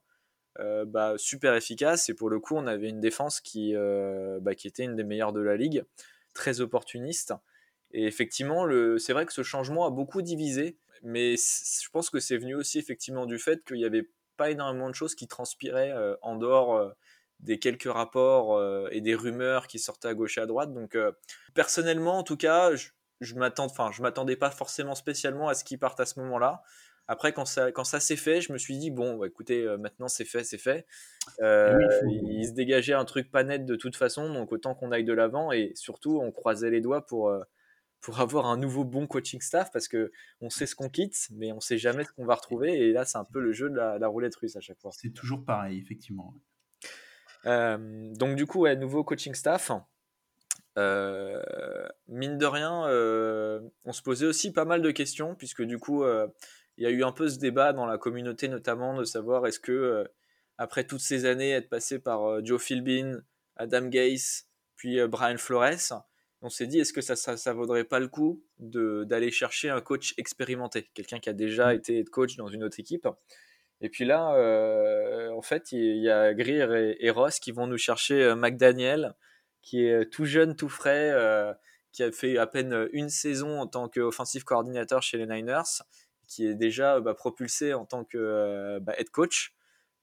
euh, 0.61 0.85
bah, 0.85 1.15
super 1.19 1.55
efficace. 1.55 2.09
Et 2.09 2.15
pour 2.15 2.31
le 2.31 2.41
coup, 2.41 2.57
on 2.57 2.67
avait 2.67 2.89
une 2.89 3.01
défense 3.01 3.41
qui, 3.41 3.75
euh, 3.77 4.39
bah, 4.41 4.55
qui 4.55 4.69
était 4.69 4.85
une 4.85 4.97
des 4.97 5.05
meilleures 5.05 5.33
de 5.33 5.41
la 5.41 5.57
ligue, 5.57 5.85
très 6.35 6.61
opportuniste. 6.61 7.35
Et 7.93 8.07
effectivement, 8.07 8.65
le- 8.65 8.99
c'est 8.99 9.13
vrai 9.13 9.27
que 9.27 9.33
ce 9.33 9.43
changement 9.43 9.87
a 9.87 9.91
beaucoup 9.91 10.23
divisé, 10.23 10.79
mais 11.03 11.37
je 11.37 11.89
pense 11.91 12.11
que 12.11 12.21
c'est 12.21 12.39
venu 12.39 12.55
aussi 12.55 12.79
effectivement 12.79 13.27
du 13.27 13.39
fait 13.39 13.65
qu'il 13.65 13.77
n'y 13.77 13.85
avait 13.85 14.09
pas 14.37 14.51
énormément 14.51 14.89
de 14.89 14.95
choses 14.95 15.15
qui 15.15 15.29
transpiraient 15.29 15.93
euh, 15.93 16.17
en 16.23 16.37
dehors 16.37 16.93
des 17.41 17.59
quelques 17.59 17.91
rapports 17.93 18.63
et 18.93 19.01
des 19.01 19.15
rumeurs 19.17 19.67
qui 19.67 19.79
sortaient 19.81 20.09
à 20.09 20.15
gauche 20.15 20.39
et 20.39 20.41
à 20.41 20.47
droite. 20.47 20.73
Donc, 20.73 20.97
personnellement, 21.55 22.19
en 22.19 22.23
tout 22.23 22.37
cas, 22.37 22.75
je, 22.77 22.91
je 23.21 23.35
m'attendais 23.35 24.37
pas 24.37 24.51
forcément 24.51 24.95
spécialement 24.95 25.49
à 25.49 25.55
ce 25.55 25.65
qu'ils 25.65 25.79
partent 25.79 26.01
à 26.01 26.07
ce 26.07 26.21
moment-là. 26.21 26.63
Après, 27.13 27.35
quand 27.35 27.45
ça, 27.45 27.71
quand 27.73 27.85
ça 27.85 28.01
s'est 28.01 28.17
fait, 28.17 28.41
je 28.41 28.55
me 28.55 28.57
suis 28.57 28.79
dit 28.79 28.91
bon, 28.91 29.19
bah, 29.19 29.27
écoutez, 29.27 29.67
euh, 29.67 29.77
maintenant 29.77 30.09
c'est 30.09 30.25
fait, 30.25 30.45
c'est 30.45 30.57
fait. 30.57 30.87
Euh, 31.43 31.79
Et 31.79 32.07
oui, 32.07 32.21
il 32.25 32.47
se 32.47 32.53
dégageait 32.53 32.95
un 32.95 33.05
truc 33.05 33.31
pas 33.31 33.45
net 33.45 33.67
de 33.67 33.77
toute 33.77 33.97
façon, 33.97 34.33
donc 34.33 34.51
autant 34.51 34.75
qu'on 34.75 34.93
aille 34.93 35.05
de 35.05 35.13
l'avant 35.13 35.53
et 35.53 35.73
surtout 35.75 36.21
on 36.23 36.33
croisait 36.33 36.71
les 36.71 36.81
doigts 36.81 37.05
pour 37.05 37.29
euh, 37.29 37.43
pour 38.01 38.21
avoir 38.21 38.47
un 38.47 38.57
nouveau 38.57 38.85
bon 38.85 39.07
coaching 39.07 39.43
staff 39.43 39.71
parce 39.71 39.89
que 39.89 40.11
on 40.41 40.49
sait 40.49 40.65
ce 40.65 40.75
qu'on 40.75 40.89
quitte, 40.89 41.29
mais 41.33 41.53
on 41.53 41.61
sait 41.61 41.77
jamais 41.77 42.05
ce 42.05 42.13
qu'on 42.13 42.25
va 42.25 42.35
retrouver 42.35 42.73
et 42.79 42.93
là 42.93 43.05
c'est 43.05 43.19
un 43.19 43.27
peu 43.27 43.41
le 43.41 43.53
jeu 43.53 43.69
de 43.69 43.77
la, 43.77 43.99
la 43.99 44.09
roulette 44.09 44.35
russe 44.37 44.57
à 44.57 44.61
chaque 44.63 44.81
fois. 44.81 44.91
C'est 44.95 45.13
toujours 45.13 45.45
pareil, 45.45 45.79
effectivement. 45.79 46.33
Euh, 47.45 48.11
donc 48.15 48.37
du 48.37 48.47
coup, 48.47 48.61
ouais, 48.61 48.75
nouveau 48.75 49.05
coaching 49.05 49.35
staff. 49.35 49.71
Euh, 50.79 51.43
mine 52.09 52.39
de 52.39 52.47
rien, 52.47 52.87
euh, 52.89 53.61
on 53.85 53.93
se 53.93 54.01
posait 54.01 54.25
aussi 54.25 54.51
pas 54.51 54.65
mal 54.65 54.81
de 54.81 54.91
questions 54.91 55.35
puisque 55.35 55.63
du 55.63 55.79
coup, 55.79 56.05
euh, 56.05 56.27
il 56.77 56.85
y 56.85 56.87
a 56.87 56.91
eu 56.91 57.05
un 57.05 57.13
peu 57.13 57.29
ce 57.29 57.39
débat 57.39 57.73
dans 57.73 57.87
la 57.87 57.99
communauté 57.99 58.49
notamment 58.49 58.97
de 58.97 59.05
savoir 59.05 59.47
est-ce 59.47 59.61
que 59.61 59.73
euh, 59.73 60.05
après 60.59 60.85
toutes 60.85 61.01
ces 61.01 61.25
années 61.27 61.51
être 61.51 61.69
passé 61.69 61.99
par 61.99 62.25
euh, 62.25 62.41
Joe 62.43 62.63
Philbin, 62.63 63.21
Adam 63.57 63.87
Gase, 63.87 64.47
puis 64.77 64.99
euh, 64.99 65.09
Brian 65.09 65.37
Flores, 65.39 66.05
on 66.41 66.49
s'est 66.49 66.67
dit 66.67 66.81
est-ce 66.81 66.93
que 66.93 67.01
ça, 67.01 67.15
ça, 67.17 67.37
ça 67.37 67.53
vaudrait 67.53 67.85
pas 67.85 68.01
le 68.01 68.09
coup 68.09 68.43
de- 68.59 69.05
d'aller 69.05 69.31
chercher 69.31 69.71
un 69.71 69.81
coach 69.81 70.15
expérimenté, 70.19 70.91
quelqu'un 70.95 71.19
qui 71.21 71.29
a 71.29 71.33
déjà 71.35 71.75
été 71.75 71.99
head 71.99 72.11
coach 72.11 72.37
dans 72.37 72.49
une 72.49 72.65
autre 72.65 72.81
équipe. 72.81 73.07
Et 73.81 73.89
puis 73.89 74.05
là, 74.05 74.35
euh, 74.37 75.31
en 75.31 75.43
fait, 75.43 75.73
il 75.73 76.03
y 76.03 76.11
a 76.11 76.35
Greer 76.35 76.73
et, 76.75 77.07
et 77.07 77.11
Ross 77.11 77.39
qui 77.41 77.53
vont 77.53 77.67
nous 77.67 77.79
chercher 77.79 78.35
McDaniel, 78.37 79.15
qui 79.61 79.85
est 79.85 80.09
tout 80.11 80.25
jeune, 80.25 80.57
tout 80.57 80.69
frais, 80.69 81.11
euh, 81.13 81.53
qui 81.93 82.03
a 82.03 82.11
fait 82.11 82.39
à 82.39 82.47
peine 82.47 82.89
une 82.93 83.09
saison 83.09 83.61
en 83.61 83.67
tant 83.67 83.89
qu'offensive 83.89 84.45
coordinateur 84.45 85.03
chez 85.03 85.19
les 85.19 85.27
Niners, 85.27 85.83
qui 86.33 86.47
est 86.47 86.55
déjà 86.55 86.99
bah, 87.01 87.15
propulsé 87.15 87.75
en 87.75 87.85
tant 87.85 88.05
que 88.05 88.17
euh, 88.17 88.81
bah, 88.81 88.95
head 88.99 89.11
coach. 89.11 89.55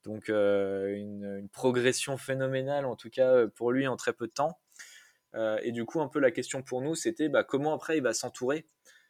Donc 0.03 0.29
euh, 0.29 0.93
une, 0.95 1.49
progression 1.51 2.17
phénoménale, 2.17 2.85
en 2.85 2.95
tout 2.95 3.09
cas 3.09 3.33
euh, 3.33 3.47
pour 3.47 3.71
lui 3.71 3.87
en 3.87 3.97
très 3.97 4.13
peu 4.13 4.27
de 4.27 4.33
temps. 4.33 4.59
Et 5.61 5.71
du 5.71 5.85
coup, 5.85 6.01
un 6.01 6.07
peu 6.07 6.19
la 6.19 6.31
question 6.31 6.63
pour 6.63 6.81
nous, 6.81 6.95
c'était 6.95 7.29
bah, 7.29 7.43
comment 7.43 7.73
après 7.75 7.97
il 7.97 8.03
va 8.03 8.13
s'entourer? 8.13 8.67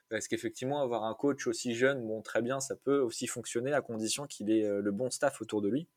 Parce 0.09 0.27
qu'effectivement, 0.27 0.81
avoir 0.81 1.05
un 1.05 1.13
coach 1.13 1.47
aussi 1.47 1.75
jeune, 1.75 2.05
bon, 2.05 2.21
très 2.21 2.41
bien, 2.41 2.59
ça 2.59 2.75
peut 2.75 2.99
aussi 2.99 3.25
fonctionner 3.25 3.71
à 3.71 3.81
condition 3.81 4.27
qu'il 4.27 4.51
ait 4.51 4.67
le 4.67 4.91
bon 4.91 5.09
staff 5.11 5.39
autour 5.39 5.61
de 5.61 5.69
lui. 5.69 5.87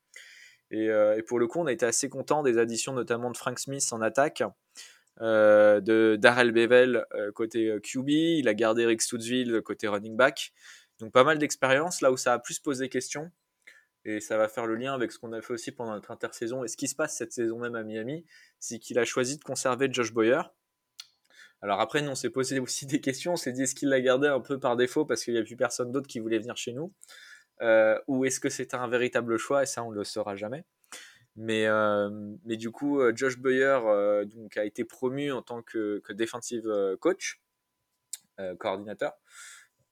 Et, 0.71 0.87
pour 1.27 1.39
le 1.39 1.47
coup, 1.47 1.59
on 1.59 1.65
a 1.65 1.73
été 1.73 1.85
assez 1.85 2.07
content 2.07 2.41
des 2.41 2.57
additions, 2.57 2.93
notamment 2.93 3.31
de 3.31 3.37
Frank 3.37 3.59
Smith 3.59 3.85
en 3.91 4.01
attaque, 4.01 4.43
de 5.19 6.15
Darrell 6.15 6.53
Bevel 6.53 7.05
côté 7.33 7.75
QB, 7.83 8.09
il 8.09 8.47
a 8.47 8.53
gardé 8.53 8.85
Rick 8.85 9.01
Stoudsville 9.01 9.61
côté 9.61 9.89
running 9.89 10.15
back. 10.15 10.53
Donc 10.99 11.11
pas 11.11 11.23
mal 11.23 11.39
d'expérience, 11.39 12.01
là 12.01 12.11
où 12.11 12.17
ça 12.17 12.33
a 12.33 12.39
plus 12.39 12.59
posé 12.59 12.89
question. 12.89 13.31
Et 14.05 14.19
ça 14.19 14.37
va 14.37 14.49
faire 14.49 14.65
le 14.65 14.75
lien 14.75 14.93
avec 14.93 15.11
ce 15.11 15.19
qu'on 15.19 15.31
a 15.31 15.41
fait 15.41 15.53
aussi 15.53 15.71
pendant 15.71 15.93
notre 15.93 16.11
intersaison 16.11 16.63
et 16.63 16.67
ce 16.67 16.75
qui 16.75 16.87
se 16.87 16.95
passe 16.95 17.15
cette 17.15 17.31
saison 17.31 17.57
même 17.57 17.75
à 17.75 17.83
Miami, 17.83 18.25
c'est 18.59 18.79
qu'il 18.79 18.99
a 18.99 19.05
choisi 19.05 19.37
de 19.37 19.43
conserver 19.43 19.87
Josh 19.91 20.11
Boyer. 20.11 20.41
Alors 21.61 21.79
après, 21.79 22.01
nous, 22.01 22.11
on 22.11 22.15
s'est 22.15 22.29
posé 22.29 22.59
aussi 22.59 22.85
des 22.85 22.99
questions. 22.99 23.33
On 23.33 23.37
s'est 23.37 23.53
dit, 23.53 23.63
est-ce 23.63 23.75
qu'il 23.75 23.89
l'a 23.89 24.01
gardé 24.01 24.27
un 24.27 24.41
peu 24.41 24.59
par 24.59 24.75
défaut 24.75 25.05
parce 25.05 25.23
qu'il 25.23 25.33
n'y 25.33 25.39
a 25.39 25.43
plus 25.43 25.55
personne 25.55 25.91
d'autre 25.91 26.07
qui 26.07 26.19
voulait 26.19 26.39
venir 26.39 26.57
chez 26.57 26.73
nous? 26.73 26.93
Euh, 27.61 27.97
Ou 28.07 28.25
est-ce 28.25 28.41
que 28.41 28.49
c'était 28.49 28.75
un 28.75 28.87
véritable 28.89 29.37
choix? 29.37 29.63
Et 29.63 29.65
ça, 29.65 29.83
on 29.83 29.91
ne 29.91 29.95
le 29.95 30.03
saura 30.03 30.35
jamais. 30.35 30.65
Mais, 31.37 31.65
euh, 31.67 32.09
du 32.45 32.69
coup, 32.71 32.99
euh, 32.99 33.13
Josh 33.15 33.37
Boyer 33.37 33.79
a 34.57 34.65
été 34.65 34.83
promu 34.83 35.31
en 35.31 35.41
tant 35.41 35.61
que, 35.61 35.99
que 35.99 36.11
defensive 36.11 36.69
coach, 36.99 37.41
coordinateur. 38.59 39.13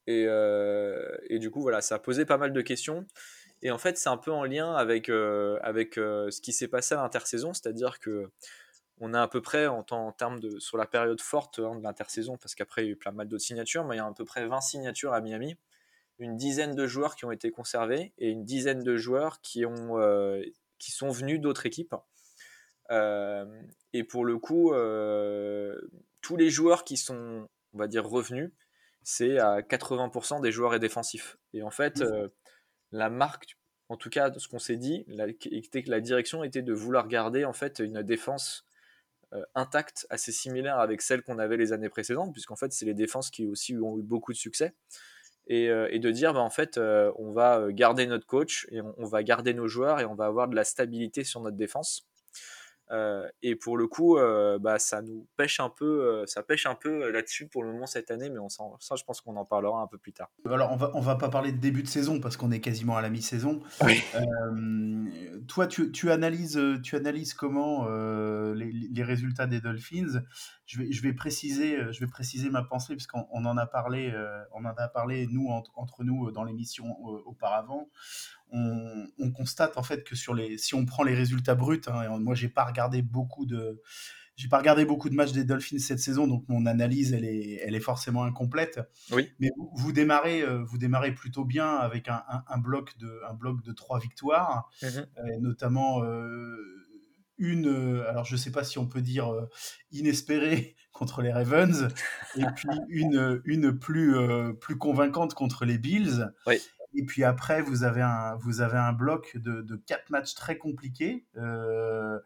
Et, 0.06 0.24
euh, 0.26 1.16
et 1.28 1.38
du 1.38 1.50
coup, 1.50 1.60
voilà, 1.60 1.80
ça 1.80 1.96
a 1.96 1.98
posé 1.98 2.24
pas 2.24 2.38
mal 2.38 2.52
de 2.52 2.60
questions. 2.60 3.06
Et 3.62 3.70
en 3.70 3.78
fait, 3.78 3.96
c'est 3.96 4.08
un 4.08 4.16
peu 4.16 4.32
en 4.32 4.44
lien 4.44 4.74
avec, 4.74 5.08
euh, 5.08 5.58
avec 5.62 5.98
euh, 5.98 6.30
ce 6.30 6.40
qui 6.40 6.52
s'est 6.52 6.68
passé 6.68 6.94
à 6.94 7.02
l'intersaison, 7.02 7.52
c'est-à-dire 7.52 8.00
que 8.00 8.30
on 9.00 9.14
a 9.14 9.22
à 9.22 9.28
peu 9.28 9.40
près, 9.40 9.66
en, 9.66 9.82
termes 10.12 10.38
de, 10.38 10.60
sur 10.60 10.76
la 10.76 10.86
période 10.86 11.20
forte 11.20 11.58
hein, 11.58 11.74
de 11.76 11.82
l'intersaison, 11.82 12.36
parce 12.36 12.54
qu'après 12.54 12.82
il 12.82 12.86
y 12.86 12.88
a 12.88 12.92
eu 12.92 12.96
plein 12.96 13.10
mal 13.10 13.26
d'autres 13.26 13.42
signatures, 13.42 13.84
mais 13.84 13.96
il 13.96 13.98
y 13.98 14.00
a 14.00 14.06
à 14.06 14.12
peu 14.12 14.24
près 14.24 14.46
20 14.46 14.60
signatures 14.60 15.12
à 15.12 15.20
Miami, 15.20 15.56
une 16.18 16.36
dizaine 16.36 16.76
de 16.76 16.86
joueurs 16.86 17.16
qui 17.16 17.24
ont 17.24 17.32
été 17.32 17.50
conservés 17.50 18.12
et 18.18 18.28
une 18.28 18.44
dizaine 18.44 18.84
de 18.84 18.96
joueurs 18.96 19.40
qui, 19.40 19.66
ont, 19.66 19.98
qui 20.78 20.92
sont 20.92 21.10
venus 21.10 21.40
d'autres 21.40 21.66
équipes. 21.66 21.96
Et 22.90 24.04
pour 24.04 24.24
le 24.24 24.38
coup, 24.38 24.72
tous 26.20 26.36
les 26.36 26.50
joueurs 26.50 26.84
qui 26.84 26.96
sont, 26.96 27.48
on 27.72 27.78
va 27.78 27.88
dire, 27.88 28.08
revenus, 28.08 28.52
c'est 29.04 29.38
à 29.38 29.62
80% 29.62 30.40
des 30.40 30.52
joueurs 30.52 30.74
et 30.74 30.78
défensifs. 30.78 31.38
Et 31.54 31.62
en 31.62 31.70
fait, 31.70 32.00
Mhm. 32.00 32.06
euh, 32.06 32.28
la 32.92 33.10
marque, 33.10 33.58
en 33.88 33.96
tout 33.96 34.10
cas, 34.10 34.32
ce 34.36 34.48
qu'on 34.48 34.58
s'est 34.58 34.76
dit, 34.76 35.04
la, 35.08 35.26
était 35.28 35.82
que 35.82 35.90
la 35.90 36.00
direction 36.00 36.44
était 36.44 36.62
de 36.62 36.72
vouloir 36.72 37.08
garder 37.08 37.44
en 37.44 37.52
fait 37.52 37.80
une 37.80 38.02
défense 38.02 38.66
euh, 39.34 39.42
intacte, 39.54 40.06
assez 40.10 40.32
similaire 40.32 40.78
avec 40.78 41.02
celle 41.02 41.22
qu'on 41.22 41.38
avait 41.38 41.56
les 41.56 41.72
années 41.72 41.88
précédentes, 41.88 42.32
puisqu'en 42.32 42.56
fait, 42.56 42.72
c'est 42.72 42.84
les 42.86 42.94
défenses 42.94 43.30
qui 43.30 43.46
aussi 43.46 43.76
ont 43.78 43.98
eu 43.98 44.02
beaucoup 44.02 44.32
de 44.32 44.38
succès. 44.38 44.74
Et, 45.48 45.70
euh, 45.70 45.88
et 45.90 45.98
de 45.98 46.10
dire, 46.10 46.34
bah, 46.34 46.40
en 46.40 46.50
fait, 46.50 46.78
on 46.78 47.32
va 47.32 47.72
garder 47.72 48.06
notre 48.06 48.26
coach 48.26 48.66
et 48.70 48.80
on, 48.80 48.94
on 48.98 49.06
va 49.06 49.22
garder 49.24 49.54
nos 49.54 49.68
joueurs 49.68 50.00
et 50.00 50.04
on 50.04 50.14
va 50.14 50.26
avoir 50.26 50.48
de 50.48 50.54
la 50.56 50.64
stabilité 50.64 51.24
sur 51.24 51.40
notre 51.40 51.56
défense. 51.56 52.06
Euh, 52.92 53.26
et 53.40 53.56
pour 53.56 53.78
le 53.78 53.86
coup, 53.86 54.18
euh, 54.18 54.58
bah, 54.58 54.78
ça 54.78 55.00
nous 55.00 55.26
pêche 55.36 55.60
un 55.60 55.70
peu, 55.70 56.04
euh, 56.04 56.26
ça 56.26 56.42
pêche 56.42 56.66
un 56.66 56.74
peu 56.74 57.10
là-dessus 57.10 57.48
pour 57.48 57.62
le 57.64 57.72
moment 57.72 57.86
cette 57.86 58.10
année, 58.10 58.28
mais 58.28 58.38
on 58.38 58.50
ça, 58.50 58.96
je 58.96 59.04
pense 59.04 59.22
qu'on 59.22 59.36
en 59.36 59.46
parlera 59.46 59.80
un 59.80 59.86
peu 59.86 59.96
plus 59.96 60.12
tard. 60.12 60.30
Alors, 60.44 60.70
on 60.72 60.76
va, 60.76 60.90
on 60.94 61.00
va 61.00 61.16
pas 61.16 61.30
parler 61.30 61.52
de 61.52 61.58
début 61.58 61.82
de 61.82 61.88
saison 61.88 62.20
parce 62.20 62.36
qu'on 62.36 62.50
est 62.50 62.60
quasiment 62.60 62.96
à 62.96 63.00
la 63.00 63.08
mi-saison. 63.08 63.60
Oui. 63.82 64.02
Toi, 65.48 65.66
tu, 65.66 65.90
tu 65.90 66.10
analyses, 66.10 66.60
tu 66.82 66.96
analyses 66.96 67.32
comment 67.32 67.88
les, 67.88 68.70
les 68.70 69.02
résultats 69.02 69.46
des 69.46 69.60
Dolphins? 69.60 70.22
Je 70.66 70.78
vais, 70.78 70.92
je 70.92 71.02
vais 71.02 71.12
préciser, 71.12 71.78
je 71.92 72.00
vais 72.00 72.10
préciser 72.10 72.50
ma 72.50 72.62
pensée 72.62 72.94
puisqu'on 72.94 73.26
on 73.32 73.44
en 73.46 73.56
a 73.56 73.66
parlé, 73.66 74.12
on 74.52 74.64
en 74.64 74.74
a 74.76 74.88
parlé 74.88 75.26
nous 75.26 75.48
entre, 75.48 75.72
entre 75.76 76.04
nous 76.04 76.30
dans 76.30 76.44
l'émission 76.44 76.98
auparavant. 77.02 77.88
On, 78.52 79.06
on 79.18 79.30
constate 79.32 79.78
en 79.78 79.82
fait 79.82 80.04
que 80.04 80.14
sur 80.14 80.34
les, 80.34 80.58
si 80.58 80.74
on 80.74 80.84
prend 80.84 81.02
les 81.02 81.14
résultats 81.14 81.54
bruts, 81.54 81.80
hein, 81.86 82.02
et 82.02 82.18
moi 82.20 82.34
j'ai 82.34 82.48
pas 82.50 82.64
regardé 82.64 83.00
beaucoup 83.02 83.46
de, 83.46 83.80
j'ai 84.36 84.48
pas 84.48 84.58
regardé 84.58 84.84
beaucoup 84.84 85.08
de 85.08 85.14
matchs 85.14 85.32
des 85.32 85.44
Dolphins 85.44 85.78
cette 85.78 85.98
saison, 86.00 86.26
donc 86.26 86.44
mon 86.48 86.66
analyse 86.66 87.12
elle 87.14 87.24
est, 87.24 87.60
elle 87.64 87.74
est 87.74 87.80
forcément 87.80 88.24
incomplète. 88.24 88.80
Oui. 89.10 89.30
Mais 89.40 89.50
vous, 89.56 89.70
vous 89.74 89.92
démarrez, 89.92 90.42
euh, 90.42 90.62
vous 90.64 90.78
démarrez 90.78 91.14
plutôt 91.14 91.44
bien 91.44 91.76
avec 91.76 92.08
un, 92.08 92.22
un, 92.28 92.44
un 92.46 92.58
bloc 92.58 92.96
de, 92.98 93.20
un 93.28 93.34
bloc 93.34 93.62
de 93.62 93.72
trois 93.72 93.98
victoires, 93.98 94.70
Mhm. 94.82 95.06
euh, 95.18 95.38
notamment 95.40 96.02
euh, 96.04 96.56
une, 97.38 97.66
euh, 97.68 98.08
alors 98.08 98.24
je 98.24 98.36
sais 98.36 98.52
pas 98.52 98.64
si 98.64 98.78
on 98.78 98.86
peut 98.86 99.02
dire 99.02 99.32
euh, 99.32 99.48
inespérée 99.90 100.76
contre 100.92 101.22
les 101.22 101.32
Ravens, 101.32 101.88
et 102.36 102.44
puis 102.54 102.68
une, 102.88 103.40
une 103.44 103.78
plus, 103.78 104.14
euh, 104.16 104.52
plus 104.52 104.76
convaincante 104.76 105.34
contre 105.34 105.64
les 105.64 105.78
Bills. 105.78 106.30
Oui. 106.46 106.60
Et 106.94 107.04
puis 107.04 107.24
après, 107.24 107.62
vous 107.62 107.84
avez 107.84 108.02
un, 108.02 108.36
vous 108.36 108.60
avez 108.60 108.78
un 108.78 108.92
bloc 108.92 109.36
de, 109.36 109.62
de 109.62 109.76
quatre 109.76 110.10
matchs 110.10 110.34
très 110.34 110.58
compliqués, 110.58 111.26
euh, 111.36 112.18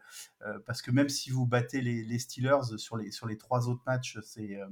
euh, 0.45 0.59
parce 0.65 0.81
que 0.81 0.91
même 0.91 1.09
si 1.09 1.29
vous 1.29 1.45
battez 1.45 1.81
les, 1.81 2.03
les 2.03 2.19
Steelers 2.19 2.77
sur 2.77 2.97
les, 2.97 3.11
sur 3.11 3.27
les 3.27 3.37
trois 3.37 3.69
autres 3.69 3.83
matchs, 3.85 4.19
c'est, 4.23 4.59
euh, 4.59 4.67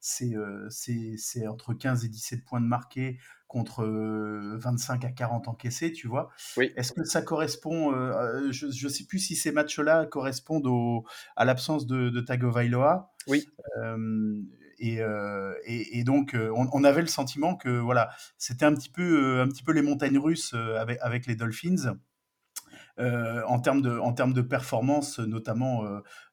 c'est, 0.00 0.34
c'est, 0.68 1.14
c'est 1.16 1.46
entre 1.46 1.74
15 1.74 2.04
et 2.04 2.08
17 2.08 2.44
points 2.44 2.60
de 2.60 2.66
marqués 2.66 3.18
contre 3.50 3.82
euh, 3.82 4.56
25 4.58 5.04
à 5.04 5.10
40 5.10 5.48
encaissés, 5.48 5.92
tu 5.92 6.06
vois. 6.06 6.30
Oui. 6.56 6.72
Est-ce 6.76 6.92
que 6.92 7.02
ça 7.02 7.20
correspond, 7.20 7.92
euh, 7.92 8.52
je 8.52 8.66
ne 8.66 8.88
sais 8.88 9.04
plus 9.04 9.18
si 9.18 9.34
ces 9.34 9.50
matchs-là 9.50 10.06
correspondent 10.06 10.68
au, 10.68 11.04
à 11.34 11.44
l'absence 11.44 11.88
de, 11.88 12.10
de 12.10 12.20
Tagovailoa. 12.20 13.12
Oui. 13.26 13.48
Euh, 13.78 14.40
et, 14.80 15.02
euh, 15.02 15.54
et, 15.66 16.04
donc, 16.04 16.34
euh, 16.34 16.50
on, 16.54 16.84
avait 16.84 17.02
le 17.02 17.06
sentiment 17.06 17.54
que 17.54 17.68
voilà, 17.68 18.10
c'était 18.38 18.64
un 18.64 18.74
petit 18.74 18.88
peu, 18.88 19.02
euh, 19.02 19.42
un 19.42 19.48
petit 19.48 19.62
peu 19.62 19.72
les 19.72 19.82
montagnes 19.82 20.18
russes 20.18 20.54
avec, 20.54 21.26
les 21.26 21.36
Dolphins. 21.36 21.96
En 22.98 23.60
termes 23.60 23.80
de 23.80 23.98
en 23.98 24.12
termes 24.12 24.34
de 24.34 24.42
performance 24.42 25.20
notamment 25.20 25.84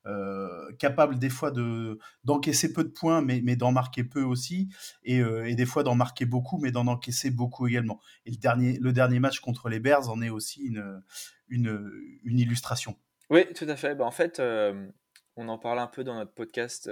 euh, 0.06 0.70
capable 0.80 1.18
des 1.18 1.30
fois 1.30 1.50
de 1.50 1.98
d'encaisser 2.26 2.74
peu 2.74 2.84
de 2.84 2.90
points 2.90 3.22
mais 3.22 3.40
mais 3.42 3.56
d'en 3.56 3.72
marquer 3.72 4.04
peu 4.04 4.22
aussi 4.22 4.68
et, 5.06 5.24
des 5.56 5.66
fois 5.66 5.84
d'en 5.84 5.96
marquer 5.96 6.26
beaucoup 6.26 6.58
mais 6.58 6.72
d'en 6.72 6.88
encaisser 6.88 7.32
beaucoup 7.32 7.68
également 7.68 8.02
et 8.26 8.32
le 8.32 8.36
dernier 8.36 8.78
le 8.80 8.92
dernier 8.92 9.22
match 9.22 9.40
contre 9.40 9.70
les 9.70 9.80
Bears 9.80 10.10
en 10.10 10.22
est 10.22 10.30
aussi 10.30 10.62
une 10.62 11.02
une, 11.48 12.38
illustration 12.38 12.98
Oui, 13.30 13.46
tout 13.54 13.66
à 13.70 13.78
fait. 13.78 13.96
Bah, 13.96 14.04
en 14.04 14.12
fait, 14.12 14.42
on 15.38 15.48
en 15.48 15.58
parle 15.58 15.80
un 15.80 15.88
peu 15.88 16.04
dans 16.04 16.16
notre 16.16 16.34
podcast, 16.34 16.90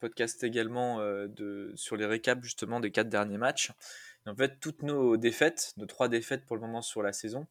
podcast 0.00 0.42
également 0.42 1.00
euh, 1.00 1.28
de, 1.28 1.72
sur 1.76 1.96
les 1.96 2.06
récaps 2.06 2.42
justement 2.42 2.80
des 2.80 2.90
quatre 2.90 3.08
derniers 3.08 3.38
matchs. 3.38 3.72
Et 4.26 4.30
en 4.30 4.36
fait, 4.36 4.58
toutes 4.60 4.82
nos 4.82 5.16
défaites, 5.16 5.72
nos 5.76 5.86
trois 5.86 6.08
défaites 6.08 6.44
pour 6.44 6.56
le 6.56 6.62
moment 6.62 6.82
sur 6.82 7.02
la 7.02 7.12
saison, 7.12 7.46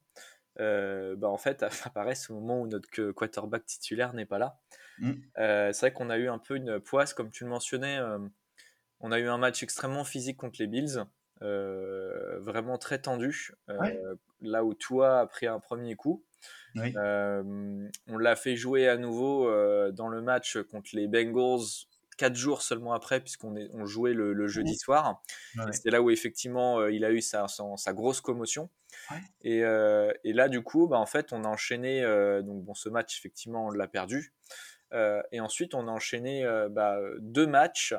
euh, 0.60 1.16
bah, 1.16 1.30
en 1.30 1.38
fait, 1.38 1.64
apparaissent 1.86 2.30
au 2.30 2.36
moment 2.36 2.62
où 2.62 2.68
notre 2.68 3.12
quarterback 3.12 3.66
titulaire 3.66 4.14
n'est 4.14 4.26
pas 4.26 4.40
là. 4.40 4.60
Mm. 5.00 5.12
Euh, 5.38 5.72
c'est 5.72 5.88
vrai 5.88 5.94
qu'on 5.94 6.10
a 6.10 6.18
eu 6.18 6.28
un 6.28 6.40
peu 6.40 6.56
une 6.56 6.80
poisse, 6.80 7.14
comme 7.14 7.30
tu 7.30 7.44
le 7.44 7.50
mentionnais. 7.50 7.98
euh, 7.98 8.20
on 9.00 9.12
a 9.14 9.20
eu 9.20 9.30
un 9.30 9.38
match 9.38 9.64
extrêmement 9.64 10.04
physique 10.04 10.36
contre 10.38 10.58
les 10.60 10.68
Bills, 10.68 11.06
vraiment 11.40 12.78
très 12.78 13.00
tendu. 13.00 13.54
Ouais. 13.70 13.98
Là 14.42 14.66
où 14.66 14.74
toi 14.74 15.22
a 15.22 15.26
pris 15.26 15.48
un 15.48 15.60
premier 15.62 15.96
coup. 15.96 16.26
oui 16.76 16.94
on 16.98 18.18
l'a 18.18 18.36
fait 18.36 18.58
jouer 18.58 18.90
à 18.90 18.98
nouveau 18.98 19.46
dans 19.92 20.10
le 20.10 20.22
match 20.22 20.58
contre 20.64 20.90
les 20.94 21.08
Bengals 21.08 21.88
quatre 22.20 22.36
jours 22.36 22.62
seulement 22.62 22.94
après, 22.94 23.22
puisqu'on 23.22 23.56
on 23.74 23.86
jouait 23.86 24.14
le, 24.14 24.34
le 24.34 24.48
jeudi 24.48 24.76
soir. 24.78 25.22
Ouais. 25.58 25.72
C'était 25.72 25.90
là 25.90 26.02
où 26.02 26.10
effectivement 26.12 26.80
euh, 26.80 26.92
il 26.92 27.06
a 27.06 27.12
eu 27.12 27.22
sa, 27.22 27.48
son- 27.48 27.78
sa 27.78 27.94
grosse 27.94 28.20
commotion. 28.22 28.70
Ouais. 29.10 29.18
Et, 29.42 29.64
euh, 29.64 30.12
et 30.24 30.34
là, 30.34 30.50
du 30.50 30.62
coup, 30.62 30.88
bah, 30.88 30.98
en 30.98 31.06
fait, 31.06 31.32
on 31.32 31.44
a 31.46 31.48
enchaîné. 31.48 32.04
euh, 32.04 32.42
donc, 32.42 32.64
bon, 32.64 32.74
ce 32.74 32.90
match, 32.90 33.18
effectivement, 33.18 33.68
on 33.68 33.72
l'a 33.72 33.88
perdu. 33.88 34.34
Euh, 34.94 35.22
et 35.32 35.40
ensuite, 35.40 35.74
on 35.74 35.88
a 35.88 35.92
enchaîné 35.92 36.44
bah, 36.72 37.00
deux 37.20 37.48
matchs 37.48 37.94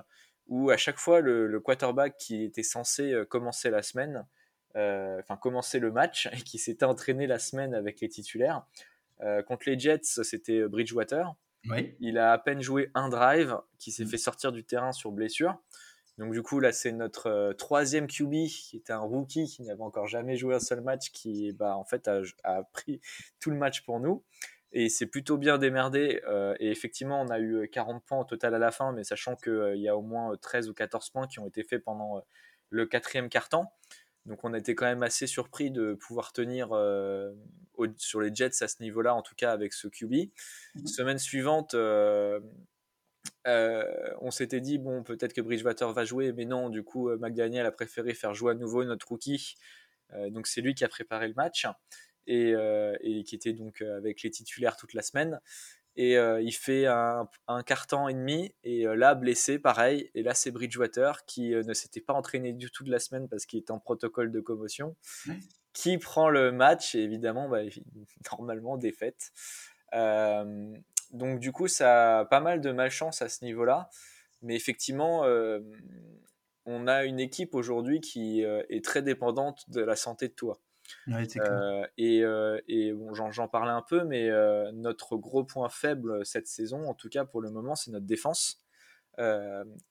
où 0.48 0.70
à 0.70 0.76
chaque 0.76 0.98
fois 0.98 1.20
le, 1.20 1.46
le 1.46 1.60
quarterback 1.60 2.16
qui 2.18 2.44
était 2.44 2.62
censé 2.64 3.14
commencer 3.30 3.70
la 3.70 3.82
semaine, 3.82 4.26
enfin 4.74 5.36
commencer 5.40 5.78
le 5.78 5.92
match 5.92 6.26
et 6.32 6.36
qui 6.42 6.58
s'était 6.58 6.84
entraîné 6.84 7.26
la 7.26 7.38
semaine 7.38 7.74
avec 7.74 8.00
les 8.00 8.08
titulaires. 8.08 8.66
Contre 9.46 9.68
les 9.68 9.78
Jets, 9.78 10.00
c'était 10.24 10.66
Bridgewater. 10.66 11.34
Oui 11.68 11.94
Il 12.00 12.18
a 12.18 12.32
à 12.32 12.38
peine 12.38 12.60
joué 12.62 12.90
un 12.94 13.08
drive 13.08 13.56
qui 13.78 13.92
s'est 13.92 14.04
Mm. 14.04 14.08
fait 14.08 14.18
sortir 14.18 14.52
du 14.52 14.64
terrain 14.64 14.92
sur 14.92 15.12
blessure. 15.12 15.56
Donc 16.18 16.32
du 16.32 16.42
coup 16.42 16.60
là 16.60 16.70
c'est 16.72 16.92
notre 16.92 17.28
euh, 17.28 17.52
troisième 17.54 18.06
QB 18.06 18.46
qui 18.48 18.76
était 18.76 18.92
un 18.92 18.98
rookie 19.00 19.46
qui 19.46 19.62
n'avait 19.62 19.80
encore 19.82 20.06
jamais 20.06 20.36
joué 20.36 20.54
un 20.54 20.60
seul 20.60 20.82
match 20.82 21.10
qui 21.12 21.52
bah 21.52 21.76
en 21.76 21.84
fait 21.84 22.08
a, 22.08 22.20
a 22.44 22.62
pris 22.64 23.00
tout 23.40 23.50
le 23.50 23.56
match 23.56 23.82
pour 23.84 24.00
nous 24.00 24.22
et 24.72 24.88
c'est 24.90 25.06
plutôt 25.06 25.38
bien 25.38 25.56
démerdé 25.56 26.20
euh, 26.28 26.54
et 26.60 26.70
effectivement 26.70 27.22
on 27.22 27.28
a 27.28 27.40
eu 27.40 27.66
40 27.72 28.04
points 28.04 28.18
au 28.20 28.24
total 28.24 28.54
à 28.54 28.58
la 28.58 28.70
fin 28.70 28.92
mais 28.92 29.02
sachant 29.02 29.34
que 29.34 29.48
euh, 29.50 29.76
il 29.76 29.82
y 29.82 29.88
a 29.88 29.96
au 29.96 30.02
moins 30.02 30.36
13 30.36 30.68
ou 30.68 30.74
14 30.74 31.08
points 31.10 31.26
qui 31.26 31.38
ont 31.38 31.46
été 31.46 31.62
faits 31.64 31.82
pendant 31.82 32.18
euh, 32.18 32.20
le 32.68 32.84
quatrième 32.86 33.30
quart-temps 33.30 33.72
donc 34.26 34.44
on 34.44 34.54
était 34.54 34.74
quand 34.74 34.86
même 34.86 35.02
assez 35.02 35.26
surpris 35.26 35.70
de 35.70 35.94
pouvoir 35.94 36.32
tenir 36.32 36.68
euh, 36.72 37.32
au- 37.74 37.86
sur 37.96 38.20
les 38.20 38.34
Jets 38.34 38.62
à 38.62 38.68
ce 38.68 38.82
niveau-là 38.82 39.14
en 39.14 39.22
tout 39.22 39.34
cas 39.34 39.52
avec 39.52 39.72
ce 39.72 39.88
QB 39.88 40.30
semaine 40.86 41.18
suivante, 41.18 41.74
euh, 41.74 42.40
euh, 43.46 43.84
on 44.20 44.30
s'était 44.30 44.60
dit, 44.60 44.78
bon, 44.78 45.02
peut-être 45.02 45.32
que 45.32 45.40
Bridgewater 45.40 45.92
va 45.92 46.04
jouer, 46.04 46.32
mais 46.32 46.44
non, 46.44 46.68
du 46.70 46.82
coup, 46.82 47.10
McDaniel 47.18 47.66
a 47.66 47.72
préféré 47.72 48.14
faire 48.14 48.34
jouer 48.34 48.52
à 48.52 48.54
nouveau 48.54 48.84
notre 48.84 49.08
rookie. 49.08 49.56
Donc, 50.30 50.46
c'est 50.46 50.60
lui 50.60 50.74
qui 50.74 50.84
a 50.84 50.88
préparé 50.88 51.28
le 51.28 51.34
match 51.34 51.66
et, 52.26 52.54
et 53.00 53.24
qui 53.24 53.34
était 53.34 53.52
donc 53.52 53.80
avec 53.82 54.22
les 54.22 54.30
titulaires 54.30 54.76
toute 54.76 54.94
la 54.94 55.02
semaine. 55.02 55.40
Et 55.96 56.16
euh, 56.16 56.40
il 56.40 56.52
fait 56.52 56.86
un, 56.86 57.28
un 57.48 57.62
quart 57.62 57.86
temps 57.86 58.08
et 58.08 58.14
demi, 58.14 58.54
et 58.62 58.86
euh, 58.86 58.94
là, 58.94 59.14
blessé, 59.14 59.58
pareil. 59.58 60.10
Et 60.14 60.22
là, 60.22 60.34
c'est 60.34 60.50
Bridgewater 60.50 61.24
qui 61.26 61.52
euh, 61.52 61.62
ne 61.64 61.74
s'était 61.74 62.00
pas 62.00 62.14
entraîné 62.14 62.52
du 62.52 62.70
tout 62.70 62.84
de 62.84 62.90
la 62.90 62.98
semaine 62.98 63.28
parce 63.28 63.44
qu'il 63.44 63.58
était 63.58 63.72
en 63.72 63.80
protocole 63.80 64.30
de 64.30 64.40
commotion, 64.40 64.96
qui 65.72 65.98
prend 65.98 66.30
le 66.30 66.52
match, 66.52 66.94
et 66.94 67.00
évidemment, 67.00 67.48
bah, 67.48 67.62
normalement, 68.30 68.76
défaite. 68.76 69.32
Donc 71.12 71.40
du 71.40 71.50
coup, 71.50 71.66
ça 71.66 72.20
a 72.20 72.24
pas 72.24 72.40
mal 72.40 72.60
de 72.60 72.70
malchance 72.70 73.20
à 73.22 73.28
ce 73.28 73.44
niveau-là. 73.44 73.90
Mais 74.42 74.54
effectivement, 74.54 75.24
on 76.64 76.86
a 76.86 77.04
une 77.04 77.18
équipe 77.18 77.54
aujourd'hui 77.54 78.00
qui 78.00 78.42
est 78.42 78.84
très 78.84 79.02
dépendante 79.02 79.68
de 79.68 79.80
la 79.80 79.96
santé 79.96 80.28
de 80.28 80.34
toi. 80.34 80.60
Ouais. 81.06 81.26
Euh, 81.38 81.86
et 81.98 82.24
euh, 82.24 82.60
et 82.68 82.92
bon, 82.92 83.14
j'en, 83.14 83.30
j'en 83.30 83.48
parlais 83.48 83.70
un 83.70 83.82
peu, 83.82 84.04
mais 84.04 84.28
euh, 84.30 84.70
notre 84.72 85.16
gros 85.16 85.44
point 85.44 85.68
faible 85.68 86.24
cette 86.24 86.46
saison, 86.46 86.88
en 86.88 86.94
tout 86.94 87.08
cas 87.08 87.24
pour 87.24 87.40
le 87.40 87.50
moment, 87.50 87.74
c'est 87.74 87.90
notre 87.90 88.06
défense. 88.06 88.64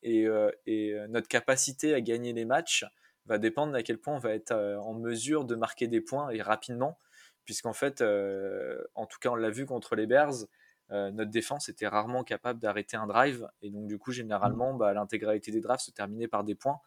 Et, 0.02 0.26
et 0.66 0.96
notre 1.10 1.28
capacité 1.28 1.94
à 1.94 2.02
gagner 2.02 2.34
les 2.34 2.46
matchs 2.46 2.84
va 3.28 3.38
dépendre 3.38 3.74
d'à 3.74 3.84
quel 3.84 4.00
point 4.00 4.16
on 4.16 4.20
va 4.20 4.34
être 4.34 4.54
en 4.54 4.96
mesure 4.96 5.46
de 5.46 5.54
marquer 5.54 5.88
des 5.88 6.02
points 6.02 6.32
et 6.32 6.42
rapidement, 6.42 6.98
puisqu'en 7.46 7.74
fait, 7.74 8.02
en 8.02 9.06
tout 9.06 9.20
cas, 9.20 9.30
on 9.30 9.36
l'a 9.36 9.52
vu 9.52 9.68
contre 9.68 9.96
les 9.96 10.08
Bears, 10.08 10.48
notre 10.90 11.30
défense 11.30 11.70
était 11.70 11.88
rarement 11.88 12.24
capable 12.24 12.60
d'arrêter 12.60 12.98
un 12.98 13.06
drive, 13.06 13.48
et 13.62 13.70
donc 13.70 13.86
du 13.86 14.00
coup, 14.00 14.12
généralement, 14.12 14.74
bah, 14.74 14.94
l'intégralité 14.94 15.52
des 15.52 15.62
drives 15.62 15.82
se 15.82 15.92
terminait 15.92 16.28
par 16.28 16.44
des 16.44 16.56
points, 16.56 16.80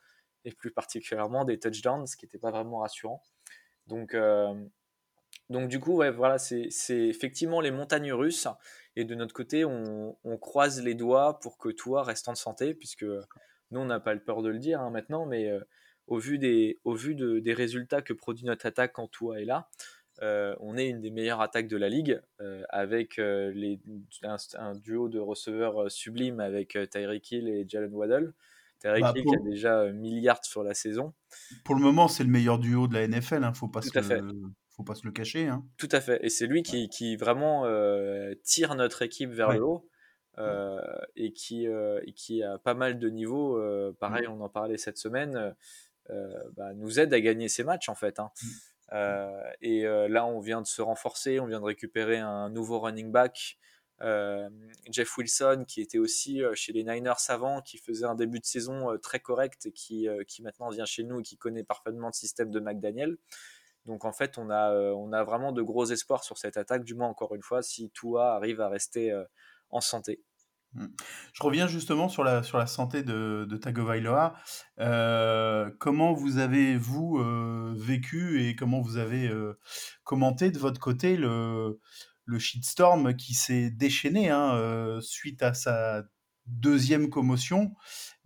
et 0.44 0.50
plus 0.50 0.72
particulièrement 0.72 1.44
des 1.44 1.58
touchdowns, 1.58 2.06
ce 2.06 2.16
qui 2.16 2.24
n'était 2.24 2.38
pas 2.38 2.50
vraiment 2.50 2.78
rassurant. 2.78 3.22
Donc, 3.92 4.14
euh, 4.14 4.54
donc 5.50 5.68
du 5.68 5.78
coup, 5.78 5.96
voilà, 5.96 6.38
c'est 6.38 6.70
effectivement 6.88 7.60
les 7.60 7.70
montagnes 7.70 8.14
russes. 8.14 8.48
Et 8.96 9.04
de 9.04 9.14
notre 9.14 9.34
côté, 9.34 9.66
on, 9.66 10.16
croise 10.40 10.82
les 10.82 10.94
doigts 10.94 11.38
pour 11.40 11.58
que 11.58 11.68
toi 11.68 12.02
reste 12.02 12.26
en 12.28 12.34
santé, 12.34 12.72
puisque 12.74 13.04
nous, 13.04 13.80
on 13.80 13.84
n'a 13.84 14.00
pas 14.00 14.14
le 14.14 14.20
peur 14.20 14.40
de 14.42 14.48
le 14.48 14.58
dire 14.58 14.80
hein, 14.80 14.90
maintenant, 14.90 15.26
mais 15.26 15.50
euh, 15.50 15.60
au 16.06 16.18
vu, 16.18 16.38
des, 16.38 16.78
résultats 17.54 18.00
que 18.00 18.14
produit 18.14 18.46
notre 18.46 18.64
attaque 18.64 18.94
quand 18.94 19.08
toi 19.08 19.40
est 19.40 19.44
là, 19.44 19.68
euh, 20.22 20.56
on 20.60 20.78
est 20.78 20.88
une 20.88 21.00
des 21.02 21.10
meilleures 21.10 21.42
attaques 21.42 21.68
de 21.68 21.76
la 21.76 21.90
ligue, 21.90 22.18
avec 22.70 23.18
un, 23.18 24.72
duo 24.74 25.10
de 25.10 25.18
receveurs 25.18 25.90
sublime 25.90 26.40
avec 26.40 26.78
Tyreek 26.90 27.30
Hill 27.30 27.48
et 27.48 27.66
Jalen 27.68 27.92
Waddle. 27.92 28.32
Tyreek 28.82 29.00
Bah, 29.02 29.12
pour- 29.22 29.32
qui 29.32 29.38
a 29.38 29.42
déjà 29.42 29.78
euh, 29.80 29.92
milliards 29.92 30.44
sur 30.44 30.62
la 30.62 30.74
saison. 30.74 31.14
Pour 31.64 31.74
le 31.74 31.80
moment, 31.80 32.08
c'est 32.08 32.24
le 32.24 32.30
meilleur 32.30 32.58
duo 32.58 32.88
de 32.88 32.94
la 32.94 33.06
NFL. 33.06 33.44
Hein, 33.44 33.54
faut 33.54 33.68
pas 33.68 33.80
Tout 33.80 33.88
se 33.90 33.98
à 33.98 34.02
fait. 34.02 34.20
le, 34.20 34.32
faut 34.70 34.82
pas 34.84 34.94
se 34.94 35.06
le 35.06 35.12
cacher. 35.12 35.46
Hein. 35.48 35.64
Tout 35.78 35.88
à 35.92 36.00
fait. 36.00 36.18
Et 36.24 36.28
c'est 36.28 36.46
lui 36.46 36.62
qui, 36.62 36.88
qui 36.88 37.16
vraiment 37.16 37.64
euh, 37.66 38.34
tire 38.44 38.74
notre 38.74 39.02
équipe 39.02 39.30
vers 39.30 39.48
Ouais. 39.48 39.56
le 39.56 39.64
haut 39.64 39.88
euh, 40.38 40.80
et, 41.14 41.32
qui, 41.32 41.66
euh, 41.68 42.00
et 42.06 42.12
qui 42.12 42.42
a 42.42 42.58
pas 42.58 42.74
mal 42.74 42.98
de 42.98 43.08
niveaux. 43.08 43.56
euh, 43.58 43.92
pareil, 44.00 44.26
Mm. 44.26 44.32
on 44.32 44.40
en 44.40 44.48
parlait 44.48 44.78
cette 44.78 44.98
semaine. 44.98 45.54
bah, 46.56 46.74
nous 46.74 47.00
aide 47.00 47.14
à 47.14 47.20
gagner 47.20 47.48
ces 47.48 47.64
matchs 47.64 47.88
en 47.88 47.94
fait. 47.94 48.18
hein. 48.18 48.30
Mm. 48.42 48.46
Euh, 48.94 49.42
et 49.62 49.82
là, 50.08 50.26
on 50.26 50.40
vient 50.40 50.60
de 50.60 50.66
se 50.66 50.82
renforcer, 50.82 51.40
on 51.40 51.46
vient 51.46 51.60
de 51.60 51.64
récupérer 51.64 52.18
un 52.18 52.50
nouveau 52.50 52.78
running 52.80 53.10
back, 53.10 53.56
Jeff 54.90 55.16
Wilson, 55.16 55.64
qui 55.66 55.80
était 55.80 55.98
aussi 55.98 56.42
euh, 56.42 56.54
chez 56.54 56.72
les 56.72 56.82
Niners 56.82 57.12
avant, 57.28 57.60
qui 57.60 57.78
faisait 57.78 58.06
un 58.06 58.14
début 58.14 58.40
de 58.40 58.44
saison 58.44 58.90
euh, 58.90 58.98
très 58.98 59.20
correct 59.20 59.66
et 59.66 59.72
qui, 59.72 60.08
euh, 60.08 60.24
qui 60.24 60.42
maintenant 60.42 60.70
vient 60.70 60.84
chez 60.84 61.04
nous 61.04 61.20
et 61.20 61.22
qui 61.22 61.36
connaît 61.36 61.64
parfaitement 61.64 62.08
le 62.08 62.12
système 62.12 62.50
de 62.50 62.60
McDaniel. 62.60 63.16
Donc 63.86 64.04
en 64.04 64.12
fait, 64.12 64.38
on 64.38 64.50
a, 64.50 64.72
euh, 64.72 64.92
on 64.92 65.12
a 65.12 65.24
vraiment 65.24 65.52
de 65.52 65.62
gros 65.62 65.86
espoirs 65.86 66.24
sur 66.24 66.38
cette 66.38 66.56
attaque, 66.56 66.84
du 66.84 66.94
moins 66.94 67.08
encore 67.08 67.34
une 67.34 67.42
fois, 67.42 67.62
si 67.62 67.90
Tua 67.90 68.34
arrive 68.34 68.60
à 68.60 68.68
rester 68.68 69.12
euh, 69.12 69.24
en 69.70 69.80
santé. 69.80 70.22
Je 70.74 71.42
reviens 71.42 71.66
justement 71.66 72.08
sur 72.08 72.24
la, 72.24 72.42
sur 72.42 72.56
la 72.56 72.66
santé 72.66 73.02
de, 73.02 73.46
de 73.48 73.56
Tagovailoa. 73.58 74.34
Euh, 74.78 75.70
comment 75.78 76.14
vous 76.14 76.38
avez, 76.38 76.78
vous, 76.78 77.18
euh, 77.18 77.74
vécu 77.76 78.42
et 78.42 78.56
comment 78.56 78.80
vous 78.80 78.96
avez 78.96 79.28
euh, 79.28 79.58
commenté 80.04 80.50
de 80.50 80.58
votre 80.58 80.80
côté 80.80 81.18
le, 81.18 81.78
le 82.24 82.38
shitstorm 82.38 83.14
qui 83.16 83.34
s'est 83.34 83.70
déchaîné 83.70 84.30
hein, 84.30 84.54
euh, 84.56 85.00
suite 85.00 85.42
à 85.42 85.54
sa 85.54 86.04
deuxième 86.46 87.08
commotion. 87.08 87.72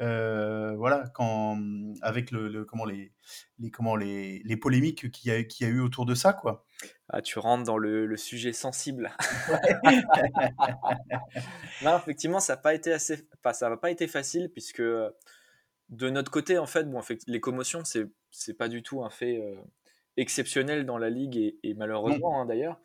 Euh, 0.01 0.74
voilà, 0.77 1.05
quand 1.14 1.59
avec 2.02 2.31
le, 2.31 2.48
le- 2.48 2.64
comment 2.64 2.85
les, 2.85 3.12
les 3.59 3.70
comment 3.70 3.97
les, 3.97 4.43
les 4.44 4.56
polémiques 4.56 5.10
qu'il 5.10 5.31
y 5.31 5.35
a 5.35 5.43
qu'il 5.44 5.66
y 5.66 5.70
a 5.70 5.73
eu 5.73 5.81
autour 5.81 6.06
de 6.06 6.14
ça, 6.14 6.32
quoi. 6.32 6.64
Ah, 7.09 7.23
tu 7.23 7.39
rentres 7.39 7.64
dans 7.64 7.78
le, 7.78 8.06
le 8.06 8.16
sujet 8.16 8.52
sensible. 8.52 9.10
non, 11.82 11.97
effectivement, 11.98 12.40
ça 12.40 12.55
n'a 12.55 12.59
pas 12.59 12.74
été 12.74 12.93
assez, 12.93 13.27
enfin, 13.39 13.52
ça 13.52 13.68
n'a 13.70 13.77
pas 13.77 13.90
été 13.90 14.06
facile 14.09 14.51
puisque 14.52 14.81
euh, 14.81 15.10
de 15.89 16.10
notre 16.10 16.31
côté, 16.31 16.59
en 16.59 16.66
fait, 16.66 16.85
bon, 16.85 17.01
effect- 17.01 17.24
les 17.27 17.40
commotions, 17.40 17.85
c'est 17.85 18.06
c'est 18.31 18.55
pas 18.55 18.68
du 18.68 18.82
tout 18.82 19.02
un 19.05 19.10
fait 19.10 19.39
euh, 19.40 19.56
exceptionnel 20.17 20.87
dans 20.87 20.99
la 20.99 21.11
ligue 21.11 21.37
et, 21.37 21.59
et 21.63 21.75
malheureusement 21.75 22.41
hein, 22.41 22.47
d'ailleurs. 22.47 22.81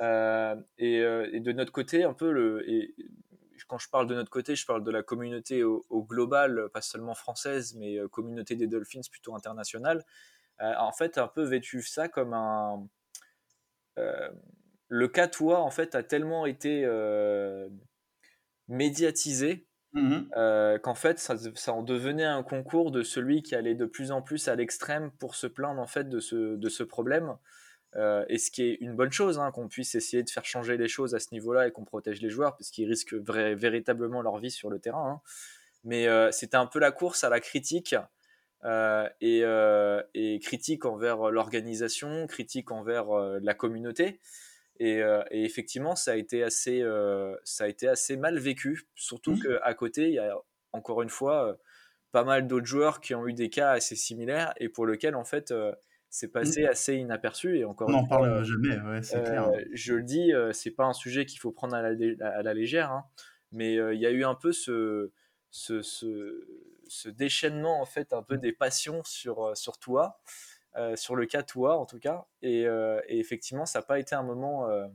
Euh, 0.00 0.56
et, 0.78 1.00
euh, 1.00 1.28
et 1.32 1.40
de 1.40 1.52
notre 1.52 1.72
côté, 1.72 2.04
un 2.04 2.14
peu 2.14 2.32
le, 2.32 2.68
et 2.68 2.94
quand 3.66 3.78
je 3.78 3.88
parle 3.88 4.08
de 4.08 4.14
notre 4.14 4.30
côté, 4.30 4.56
je 4.56 4.66
parle 4.66 4.82
de 4.82 4.90
la 4.90 5.02
communauté 5.02 5.62
au, 5.62 5.84
au 5.90 6.02
global, 6.02 6.68
pas 6.72 6.80
seulement 6.80 7.14
française, 7.14 7.76
mais 7.76 7.98
euh, 7.98 8.08
communauté 8.08 8.56
des 8.56 8.66
Dolphins 8.66 9.00
plutôt 9.10 9.34
internationale. 9.36 10.04
Euh, 10.60 10.74
en 10.78 10.92
fait, 10.92 11.18
un 11.18 11.28
peu 11.28 11.44
vécu 11.44 11.82
ça 11.82 12.08
comme 12.08 12.34
un 12.34 12.86
euh, 13.98 14.30
le 14.88 15.08
cas 15.08 15.28
toi 15.28 15.60
en 15.60 15.70
fait 15.70 15.94
a 15.94 16.02
tellement 16.02 16.46
été 16.46 16.84
médiatisé 18.68 19.68
Mhm. 19.92 20.28
euh, 20.36 20.78
qu'en 20.78 20.94
fait 20.94 21.18
ça, 21.18 21.34
en 21.72 21.82
devenait 21.82 22.24
un 22.24 22.44
concours 22.44 22.92
de 22.92 23.02
celui 23.02 23.42
qui 23.42 23.56
allait 23.56 23.74
de 23.74 23.86
plus 23.86 24.12
en 24.12 24.22
plus 24.22 24.46
à 24.46 24.54
l'extrême 24.54 25.10
pour 25.18 25.34
se 25.34 25.48
plaindre 25.48 25.80
en 25.80 25.88
fait 25.88 26.08
de 26.08 26.20
ce, 26.20 26.56
de 26.56 26.68
ce 26.68 26.82
problème 26.82 27.36
Euh, 27.96 28.24
et 28.28 28.38
ce 28.38 28.52
qui 28.52 28.62
est 28.62 28.74
une 28.80 28.94
bonne 28.94 29.10
chose 29.10 29.40
hein, 29.40 29.50
qu'on 29.50 29.66
puisse 29.66 29.96
essayer 29.96 30.22
de 30.22 30.30
faire 30.30 30.44
changer 30.44 30.76
les 30.76 30.86
choses 30.86 31.16
à 31.16 31.18
ce 31.18 31.26
niveau-là 31.32 31.66
et 31.66 31.72
qu'on 31.72 31.84
protège 31.84 32.20
les 32.22 32.30
joueurs 32.30 32.56
parce 32.56 32.70
qu'ils 32.70 32.88
risquent 32.88 33.14
véritablement 33.14 34.22
leur 34.22 34.38
vie 34.38 34.52
sur 34.52 34.70
le 34.70 34.78
terrain 34.78 35.10
hein. 35.10 35.20
mais 35.82 36.06
euh, 36.06 36.30
c'était 36.30 36.56
un 36.56 36.66
peu 36.66 36.78
la 36.78 36.92
course 36.92 37.24
à 37.24 37.28
la 37.30 37.40
critique 37.40 37.96
et, 39.20 40.38
critique 40.40 40.84
envers 40.84 41.30
l'organisation, 41.32 42.28
critique 42.28 42.70
envers 42.70 43.06
la 43.42 43.54
communauté. 43.54 44.20
Et, 44.80 45.02
euh, 45.02 45.22
et 45.30 45.44
effectivement, 45.44 45.94
ça 45.94 46.12
a 46.12 46.16
été 46.16 46.42
assez, 46.42 46.80
euh, 46.80 47.36
ça 47.44 47.64
a 47.64 47.68
été 47.68 47.86
assez 47.86 48.16
mal 48.16 48.38
vécu, 48.38 48.88
surtout 48.94 49.38
qu'à 49.38 49.74
côté, 49.74 50.08
il 50.08 50.14
y 50.14 50.18
a 50.18 50.34
encore 50.72 51.02
une 51.02 51.10
fois 51.10 51.48
euh, 51.50 51.54
pas 52.12 52.24
mal 52.24 52.46
d'autres 52.46 52.66
joueurs 52.66 53.00
qui 53.00 53.14
ont 53.14 53.28
eu 53.28 53.34
des 53.34 53.50
cas 53.50 53.72
assez 53.72 53.94
similaires 53.94 54.54
et 54.56 54.70
pour 54.70 54.86
lesquels 54.86 55.14
en 55.14 55.24
fait 55.24 55.52
c'est 56.08 56.32
passé 56.32 56.64
assez 56.64 56.94
inaperçu. 56.96 57.58
Et 57.58 57.64
encore 57.66 57.90
On 57.90 57.92
n'en 57.92 58.06
parle 58.06 58.42
jamais, 58.42 58.80
ouais, 58.80 59.02
c'est 59.02 59.22
clair. 59.22 59.52
je 59.74 59.94
le 59.94 60.02
dis, 60.02 60.32
c'est 60.52 60.70
pas 60.70 60.84
un 60.86 60.94
sujet 60.94 61.26
qu'il 61.26 61.40
faut 61.40 61.52
prendre 61.52 61.74
à 61.76 61.82
la, 61.82 61.92
lé- 61.92 62.16
à 62.22 62.42
la 62.42 62.54
légère, 62.54 62.90
hein, 62.90 63.04
mais 63.52 63.74
il 63.74 64.00
y 64.00 64.06
a 64.06 64.10
eu 64.10 64.24
un 64.24 64.34
peu 64.34 64.52
ce, 64.52 65.12
ce, 65.50 65.82
ce, 65.82 66.46
ce 66.88 67.08
déchaînement 67.10 67.80
en 67.82 67.86
fait 67.86 68.12
un 68.14 68.22
peu 68.22 68.38
des 68.38 68.52
passions 68.52 69.02
sur, 69.04 69.56
sur 69.56 69.78
toi, 69.78 70.20
euh, 70.76 70.94
sur 70.94 71.16
le 71.16 71.26
cas 71.26 71.42
toi 71.42 71.78
en 71.78 71.84
tout 71.84 71.98
cas, 71.98 72.26
et, 72.42 72.64
euh, 72.64 73.00
et 73.08 73.18
effectivement 73.18 73.66
ça 73.66 73.80
n'a 73.80 73.82
pas 73.84 73.98
été 73.98 74.14
un 74.14 74.22
moment 74.22 74.68
euh, 74.68 74.86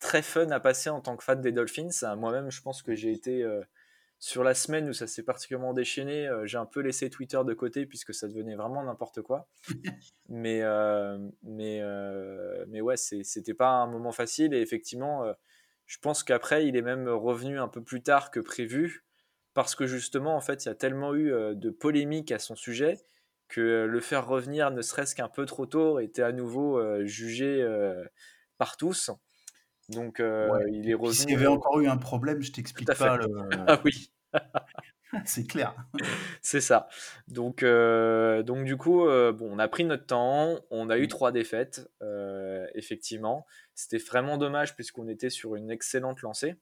très 0.00 0.20
fun 0.20 0.50
à 0.50 0.58
passer 0.58 0.90
en 0.90 1.00
tant 1.00 1.16
que 1.16 1.22
fan 1.22 1.40
des 1.40 1.52
Dolphins. 1.52 2.16
Moi-même, 2.16 2.50
je 2.50 2.60
pense 2.60 2.82
que 2.82 2.94
j'ai 2.96 3.12
été 3.12 3.46
sur 4.18 4.42
la 4.42 4.54
semaine 4.54 4.88
où 4.88 4.92
ça 4.92 5.06
s'est 5.06 5.22
particulièrement 5.22 5.74
déchaîné, 5.74 6.28
j'ai 6.44 6.56
un 6.56 6.66
peu 6.66 6.80
laissé 6.80 7.08
Twitter 7.08 7.38
de 7.44 7.54
côté 7.54 7.86
puisque 7.86 8.14
ça 8.14 8.26
devenait 8.26 8.56
vraiment 8.56 8.82
n'importe 8.82 9.22
quoi. 9.22 9.48
mais, 10.28 10.62
mais, 11.42 11.82
mais 12.68 12.80
ouais, 12.80 12.96
c'était 12.96 13.54
pas 13.54 13.68
un 13.68 13.86
moment 13.86 14.12
facile 14.12 14.54
et 14.54 14.60
effectivement, 14.62 15.30
je 15.84 15.98
pense 15.98 16.22
qu'après, 16.24 16.66
il 16.66 16.76
est 16.76 16.82
même 16.82 17.06
revenu 17.08 17.60
un 17.60 17.68
peu 17.68 17.82
plus 17.82 18.02
tard 18.02 18.30
que 18.30 18.40
prévu 18.40 19.04
parce 19.52 19.74
que 19.74 19.86
justement, 19.86 20.34
en 20.34 20.40
fait, 20.40 20.64
il 20.64 20.68
y 20.68 20.72
a 20.72 20.74
tellement 20.74 21.14
eu 21.14 21.30
de 21.54 21.70
polémiques 21.70 22.32
à 22.32 22.38
son 22.38 22.56
sujet 22.56 22.98
que 23.50 23.60
euh, 23.60 23.86
le 23.86 24.00
faire 24.00 24.26
revenir 24.26 24.70
ne 24.70 24.80
serait-ce 24.82 25.14
qu'un 25.14 25.28
peu 25.28 25.44
trop 25.44 25.66
tôt 25.66 25.98
était 26.00 26.22
à 26.22 26.32
nouveau 26.32 26.78
euh, 26.78 27.04
jugé 27.04 27.60
euh, 27.62 28.04
par 28.58 28.76
tous. 28.78 29.10
Donc, 29.90 30.20
Ouais. 30.20 30.70
il 30.72 30.88
est 30.88 30.94
revenu. 30.94 31.14
s'il 31.14 31.30
y 31.30 31.34
avait 31.34 31.46
encore 31.48 31.80
eu 31.80 31.88
un 31.88 31.96
problème, 31.96 32.40
je 32.42 32.52
t'explique 32.52 32.88
pas. 32.96 33.16
le- 33.16 33.26
Ah 33.68 33.80
oui, 33.84 34.12
c'est 35.24 35.46
clair. 35.46 35.74
c'est 36.42 36.60
ça. 36.60 36.88
Donc, 37.26 37.62
euh, 37.64 38.42
donc 38.44 38.64
du 38.64 38.76
coup, 38.76 39.06
euh, 39.08 39.32
bon, 39.32 39.48
on 39.52 39.58
a 39.58 39.66
pris 39.68 39.84
notre 39.84 40.06
temps, 40.06 40.60
on 40.70 40.88
a 40.90 40.98
eu 40.98 41.08
trois 41.08 41.32
défaites, 41.32 41.90
euh, 42.02 42.66
effectivement. 42.74 43.46
C'était 43.74 43.98
vraiment 43.98 44.38
dommage 44.38 44.76
puisqu'on 44.76 45.08
était 45.08 45.30
sur 45.30 45.56
une 45.56 45.70
excellente 45.70 46.22
lancée. 46.22 46.54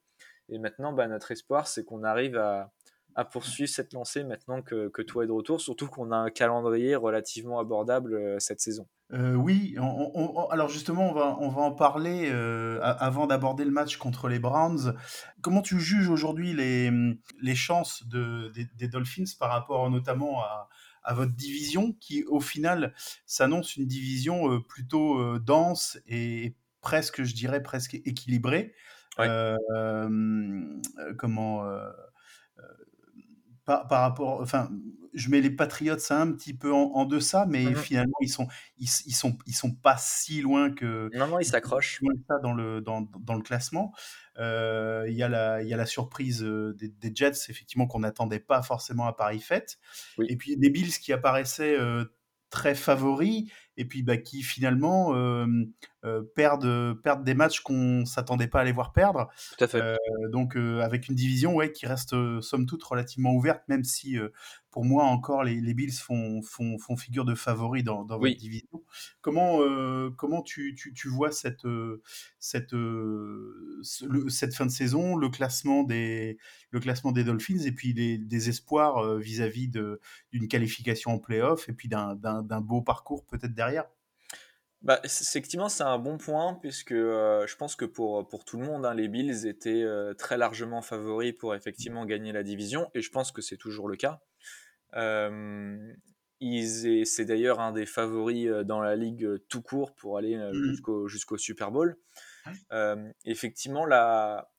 Et 0.48 0.58
maintenant, 0.58 0.94
bah, 0.94 1.06
notre 1.06 1.30
espoir, 1.30 1.66
c'est 1.68 1.84
qu'on 1.84 2.04
arrive 2.04 2.38
à, 2.38 2.72
à 3.18 3.24
poursuivre 3.24 3.68
cette 3.68 3.92
lancée 3.94 4.22
maintenant 4.22 4.62
que, 4.62 4.88
que 4.90 5.02
toi 5.02 5.24
est 5.24 5.26
de 5.26 5.32
retour, 5.32 5.60
surtout 5.60 5.88
qu'on 5.88 6.12
a 6.12 6.16
un 6.16 6.30
calendrier 6.30 6.94
relativement 6.94 7.58
abordable 7.58 8.14
euh, 8.14 8.38
cette 8.38 8.60
saison. 8.60 8.86
Euh, 9.12 9.34
oui, 9.34 9.74
on- 9.76 10.12
on- 10.14 10.38
on- 10.38 10.46
alors 10.50 10.68
justement, 10.68 11.10
on 11.10 11.14
va, 11.14 11.36
on 11.40 11.48
va 11.48 11.62
en 11.62 11.72
parler 11.72 12.30
euh, 12.30 12.78
avant 12.80 13.26
d'aborder 13.26 13.64
le 13.64 13.72
match 13.72 13.96
contre 13.96 14.28
les 14.28 14.38
Browns. 14.38 14.94
Comment 15.40 15.62
tu 15.62 15.80
juges 15.80 16.08
aujourd'hui 16.08 16.52
les, 16.52 16.92
les 17.42 17.54
chances 17.56 18.06
de, 18.06 18.52
des, 18.54 18.66
des 18.76 18.86
Dolphins 18.86 19.24
par 19.40 19.50
rapport 19.50 19.90
notamment 19.90 20.42
à, 20.42 20.68
à 21.02 21.12
votre 21.12 21.32
division, 21.32 21.94
qui 22.00 22.22
au 22.24 22.38
final 22.38 22.94
s'annonce 23.26 23.76
une 23.76 23.86
division 23.86 24.60
plutôt 24.62 25.40
dense 25.40 25.98
et 26.06 26.54
presque, 26.82 27.24
je 27.24 27.34
dirais, 27.34 27.64
presque 27.64 27.94
équilibrée. 27.94 28.74
Ouais. 29.18 29.26
Euh, 29.28 30.08
comment 31.18 31.64
par, 33.68 33.86
par 33.86 34.00
rapport, 34.00 34.40
enfin, 34.40 34.70
je 35.12 35.28
mets 35.30 35.40
les 35.42 35.50
Patriots 35.50 35.96
un 36.10 36.32
petit 36.32 36.54
peu 36.54 36.72
en, 36.72 36.92
en 36.94 37.04
deçà, 37.04 37.44
mais 37.46 37.64
Mhm. 37.66 37.76
finalement 37.76 38.16
ils 38.22 38.28
sont, 38.30 38.48
ils, 38.78 38.88
ils 39.06 39.14
sont, 39.14 39.36
ils 39.46 39.54
sont 39.54 39.72
pas 39.74 39.96
si 39.98 40.40
loin 40.40 40.70
que 40.72 41.10
Non, 41.14 41.26
non, 41.28 41.38
il 41.38 41.44
s'accroche. 41.44 41.98
si 41.98 42.04
loin 42.04 42.14
que 42.14 42.20
ça 42.28 42.38
dans 42.42 42.54
le 42.54 42.80
dans, 42.80 43.02
dans 43.02 43.34
le 43.34 43.42
classement. 43.42 43.92
Euh, 44.38 45.04
Il 45.08 45.14
y 45.16 45.22
a 45.22 45.28
la 45.28 45.62
il 45.62 45.68
y 45.68 45.74
a 45.74 45.76
la 45.76 45.86
surprise 45.86 46.42
euh, 46.44 46.72
des, 46.78 46.88
des 46.88 47.12
Jets 47.14 47.50
effectivement 47.50 47.86
qu'on 47.86 48.00
n'attendait 48.00 48.40
pas 48.40 48.62
forcément 48.62 49.06
à 49.06 49.12
Paris 49.12 49.40
fête. 49.40 49.78
Oui. 50.16 50.26
Et 50.30 50.36
puis 50.36 50.56
des 50.56 50.70
Bills 50.70 50.92
qui 51.00 51.12
apparaissaient 51.12 51.76
euh, 51.78 52.04
très 52.50 52.74
favoris 52.74 53.50
et 53.78 53.86
puis 53.86 54.02
bah, 54.02 54.18
qui 54.18 54.42
finalement 54.42 55.14
perdent 56.34 57.00
perdent 57.02 57.24
des 57.24 57.34
matchs 57.34 57.60
qu'on 57.60 58.04
s'attendait 58.04 58.48
pas 58.48 58.60
à 58.60 58.64
les 58.64 58.72
voir 58.72 58.92
perdre. 58.92 59.28
Tout 59.56 59.64
à 59.64 59.68
fait. 59.68 59.96
Donc 60.30 60.56
avec 60.56 61.08
une 61.08 61.14
division 61.14 61.54
ouais, 61.54 61.72
qui 61.72 61.86
reste 61.86 62.14
somme 62.42 62.66
toute 62.66 62.84
relativement 62.84 63.32
ouverte, 63.32 63.62
même 63.68 63.84
si 63.84 64.18
pour 64.70 64.84
moi 64.84 65.04
encore 65.04 65.44
les, 65.44 65.60
les 65.60 65.74
Bills 65.74 65.92
font, 65.92 66.42
font, 66.42 66.78
font 66.78 66.96
figure 66.96 67.24
de 67.24 67.34
favoris 67.34 67.84
dans, 67.84 68.04
dans 68.04 68.18
Oui. 68.20 68.30
votre 68.30 68.36
division. 68.36 68.84
Comment, 69.20 69.62
euh, 69.62 70.10
comment 70.16 70.42
tu, 70.42 70.74
tu, 70.74 70.92
tu 70.92 71.08
vois 71.08 71.32
cette, 71.32 71.64
euh, 71.64 72.02
cette, 72.38 72.74
euh, 72.74 73.78
ce- 73.82 74.04
le- 74.06 74.28
cette 74.28 74.54
fin 74.54 74.66
de 74.66 74.70
saison, 74.70 75.16
le 75.16 75.28
classement 75.28 75.82
des, 75.84 76.38
le 76.70 76.80
classement 76.80 77.12
des 77.12 77.24
Dolphins 77.24 77.58
et 77.64 77.72
puis 77.72 77.92
les, 77.92 78.18
des 78.18 78.48
espoirs 78.48 79.16
vis-à-vis 79.16 79.68
d'une 79.68 80.48
qualification 80.48 81.12
en 81.12 81.18
playoff 81.18 81.68
et 81.68 81.72
puis 81.72 81.88
d'un 81.88 82.14
beau 82.60 82.82
parcours 82.82 83.24
peut-être 83.26 83.54
derrière? 83.54 83.84
Bah, 84.82 85.00
c- 85.04 85.24
effectivement, 85.28 85.68
c'est 85.68 85.82
un 85.82 85.98
bon 85.98 86.18
point, 86.18 86.54
puisque 86.54 86.92
euh, 86.92 87.46
je 87.46 87.56
pense 87.56 87.74
que 87.76 87.84
pour, 87.84 88.28
pour 88.28 88.44
tout 88.44 88.58
le 88.58 88.64
monde, 88.66 88.86
hein, 88.86 88.94
les 88.94 89.08
Bills 89.08 89.46
étaient 89.46 89.82
euh, 89.82 90.14
très 90.14 90.36
largement 90.38 90.82
favoris 90.82 91.32
pour 91.32 91.54
effectivement 91.54 92.04
gagner 92.06 92.32
la 92.32 92.42
division, 92.44 92.88
et 92.94 93.00
je 93.02 93.10
pense 93.10 93.32
que 93.32 93.42
c'est 93.42 93.56
toujours 93.56 93.88
le 93.88 93.96
cas. 93.96 94.20
Euh, 94.96 95.92
c'est 97.04 97.24
d'ailleurs 97.24 97.60
un 97.60 97.72
des 97.72 97.86
favoris 97.86 98.48
euh, 98.48 98.64
dans 98.64 98.80
la 98.80 98.96
ligue 98.96 99.24
euh, 99.24 99.38
tout 99.48 99.62
court 99.62 99.94
pour 99.94 100.18
aller 100.18 100.36
euh, 100.36 100.52
Mhm. 100.52 100.62
jusqu'au 100.62 101.08
jusqu'au 101.08 101.36
Super 101.38 101.70
Bowl. 101.72 101.96
Euh, 102.72 103.10
effectivement, 103.24 103.86
la, 103.86 104.50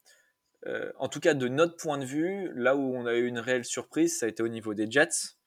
euh, 0.68 0.91
en 0.98 1.10
tout 1.10 1.20
cas 1.20 1.34
de 1.34 1.48
notre 1.48 1.78
point 1.78 1.98
de 1.98 2.06
vue, 2.06 2.52
là 2.56 2.76
où 2.76 2.82
on 2.96 3.06
a 3.06 3.16
eu 3.16 3.28
une 3.28 3.40
réelle 3.40 3.66
surprise, 3.66 4.20
ça 4.20 4.26
a 4.28 4.30
été 4.30 4.44
au 4.44 4.50
niveau 4.50 4.74
des 4.74 4.90
Jets 4.91 5.38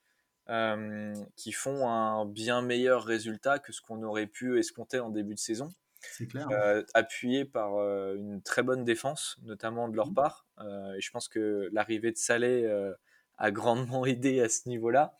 euh, 0.53 1.15
qui 1.37 1.51
font 1.53 1.89
un 1.89 2.24
bien 2.27 2.62
meilleur 2.62 3.05
résultat 3.05 3.59
que 3.59 3.73
ce 3.73 3.81
qu'on 3.81 4.03
aurait 4.03 4.27
pu 4.29 4.59
escompter 4.59 5.01
en 5.01 5.09
début 5.11 5.35
de 5.35 5.39
saison, 5.41 5.70
C'est 6.01 6.27
clair. 6.27 6.47
euh, 6.53 6.83
appuyé 6.95 7.45
par 7.45 7.77
euh, 7.77 8.15
une 8.16 8.43
très 8.43 8.62
bonne 8.62 8.85
défense, 8.85 9.39
notamment 9.43 9.89
de 9.89 9.97
leur 9.97 10.09
Mhm. 10.09 10.15
part. 10.15 10.47
Et 10.61 11.01
je 11.01 11.11
pense 11.11 11.29
que 11.29 11.69
l'arrivée 11.73 12.12
de 12.12 12.19
Saleh 12.19 12.65
euh, 12.66 12.93
a 13.39 13.51
grandement 13.51 14.05
aidé 14.07 14.41
à 14.43 14.49
ce 14.49 14.69
niveau-là. 14.69 15.16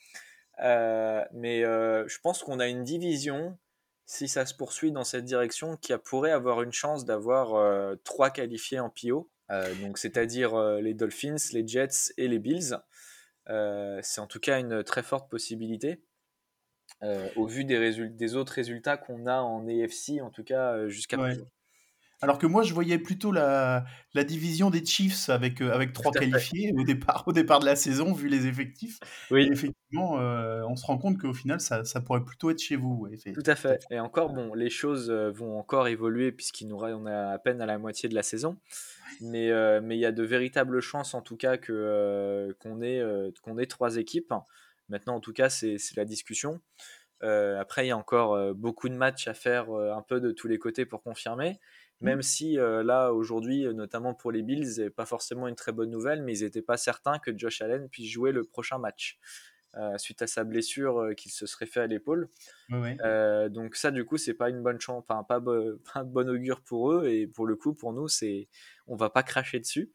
Mais 1.33 1.63
je 1.63 2.19
pense 2.21 2.43
qu'on 2.43 2.61
a 2.61 2.69
une 2.69 2.85
division, 2.85 3.59
si 4.07 4.29
ça 4.29 4.45
se 4.47 4.55
poursuit 4.55 4.93
dans 4.93 5.05
cette 5.05 5.25
direction, 5.25 5.77
qui 5.77 5.93
a- 5.93 5.99
pourrait 5.99 6.31
avoir 6.33 6.63
une 6.63 6.73
chance 6.73 7.05
d'avoir 7.05 7.97
trois 8.05 8.31
qualifiés 8.31 8.81
en 8.81 8.91
PO. 8.91 9.31
Donc 9.83 9.99
c'est-à-dire 9.99 10.57
les 10.81 10.95
Dolphins, 10.95 11.37
les 11.53 11.67
Jets 11.67 12.13
et 12.17 12.29
les 12.29 12.39
Bills. 12.39 12.77
Euh, 13.49 14.01
c'est 14.03 14.21
en 14.21 14.27
tout 14.27 14.41
cas 14.41 14.61
une 14.61 14.83
très 14.85 15.03
forte 15.03 15.31
possibilité. 15.31 16.03
Euh, 17.03 17.29
au 17.37 17.47
vu 17.47 17.65
des, 17.65 18.37
autres 18.37 18.53
résultats 18.53 18.97
qu'on 18.97 19.27
a 19.27 19.41
en 19.41 19.67
AFC, 19.67 20.21
en 20.21 20.31
tout 20.31 20.45
cas 20.45 20.75
euh, 20.75 20.89
jusqu'à 20.89 21.17
Ouais. 21.17 21.31
présent. 21.31 21.47
Alors 22.23 22.39
que 22.39 22.47
moi, 22.47 22.63
je 22.63 22.73
voyais 22.73 22.99
plutôt 22.99 23.33
la, 23.33 23.85
la 24.15 24.25
division 24.25 24.71
des 24.71 24.85
Chiefs 24.85 25.29
avec, 25.29 25.61
euh, 25.61 25.73
avec 25.73 25.93
trois 25.93 26.13
qualifiés 26.13 26.73
au 26.77 26.85
départ, 26.85 27.25
au 27.27 27.33
départ 27.33 27.59
de 27.59 27.67
la 27.67 27.77
saison, 27.77 28.13
vu 28.13 28.29
les 28.29 28.47
effectifs. 28.47 29.01
Oui. 29.31 29.43
Et 29.43 29.53
effectivement, 29.53 30.19
euh, 30.19 30.63
on 30.69 30.77
se 30.77 30.87
rend 30.87 30.99
compte 30.99 31.19
qu'au 31.19 31.35
final, 31.35 31.61
ça, 31.61 31.85
ça 31.85 32.01
pourrait 32.01 32.25
plutôt 32.25 32.51
être 32.51 32.61
chez 32.61 32.77
vous. 32.77 33.07
ouais, 33.07 33.33
Tout 33.33 33.43
à 33.47 33.55
fait. 33.55 33.81
Et 33.91 34.01
encore, 34.01 34.33
bon, 34.33 34.55
les 34.55 34.71
choses 34.71 35.11
euh, 35.11 35.31
vont 35.31 35.59
encore 35.59 35.89
évoluer 35.89 36.33
puisqu'il 36.33 36.69
nous 36.69 36.77
on 36.77 37.07
est 37.07 37.13
à 37.13 37.39
peine 37.39 37.61
à 37.61 37.67
la 37.67 37.79
moitié 37.79 38.09
de 38.09 38.15
la 38.15 38.23
saison. 38.23 38.57
Mais 39.21 39.51
euh, 39.51 39.81
mais 39.83 39.97
il 39.97 40.01
y 40.01 40.07
a 40.07 40.13
de 40.13 40.23
véritables 40.23 40.81
chances 40.81 41.15
en 41.15 41.21
tout 41.21 41.37
cas 41.37 41.59
que 41.59 42.57
qu'on 42.61 42.81
ait 42.81 43.03
qu'on 43.43 43.59
ait 43.59 43.67
trois 43.67 43.97
équipes. 43.97 44.33
Maintenant, 44.89 45.17
en 45.17 45.21
tout 45.21 45.33
cas, 45.33 45.49
c'est 45.49 45.77
la 45.97 46.05
discussion. 46.05 46.61
Après, 47.21 47.85
il 47.85 47.89
y 47.89 47.93
a 47.93 47.97
encore 47.97 48.55
beaucoup 48.55 48.89
de 48.89 48.95
matchs 48.95 49.29
à 49.29 49.35
faire 49.35 49.71
un 49.71 50.03
peu 50.03 50.21
de 50.21 50.33
tous 50.33 50.49
les 50.49 50.59
côtés 50.59 50.87
pour 50.87 51.03
confirmer. 51.03 51.61
Même 52.03 52.23
si 52.23 52.59
euh, 52.59 52.83
là, 52.83 53.13
aujourd'hui, 53.13 53.67
euh, 53.67 53.73
notamment 53.73 54.15
pour 54.15 54.33
les 54.33 54.43
Bills, 54.43 54.67
c'est 54.75 54.91
pas 54.91 55.07
forcément 55.07 55.49
une 55.49 55.55
très 55.55 55.73
bonne 55.73 55.91
nouvelle, 55.91 56.23
mais 56.23 56.37
ils 56.37 56.45
n'étaient 56.45 56.63
pas 56.63 56.77
certains 56.77 57.19
que 57.19 57.37
Josh 57.37 57.63
Allen 57.63 57.89
puisse 57.89 58.11
jouer 58.11 58.33
le 58.33 58.45
prochain 58.45 58.79
match 58.79 59.19
euh, 59.77 59.97
suite 59.99 60.21
à 60.21 60.27
sa 60.27 60.45
blessure 60.45 60.99
euh, 61.01 61.15
qu'il 61.15 61.31
se 61.33 61.47
serait 61.47 61.67
fait 61.67 61.81
à 61.81 61.87
l'épaule. 61.87 62.29
Donc 63.51 63.77
ça, 63.77 63.91
du 63.91 64.05
coup, 64.05 64.17
c'est 64.19 64.35
pas 64.35 64.49
une 64.51 64.63
bonne 64.63 64.81
chance, 64.81 65.05
enfin 65.09 65.23
pas, 65.25 65.41
bo- 65.41 65.79
pas 65.95 66.05
bon 66.05 66.29
augure 66.29 66.61
pour 66.63 66.93
eux 66.93 67.07
et 67.09 67.27
pour 67.27 67.47
le 67.47 67.57
coup, 67.57 67.75
pour 67.75 67.93
nous, 67.93 68.09
c'est, 68.09 68.49
on 68.87 68.97
va 68.97 69.11
pas 69.11 69.23
cracher 69.23 69.59
dessus. 69.61 69.93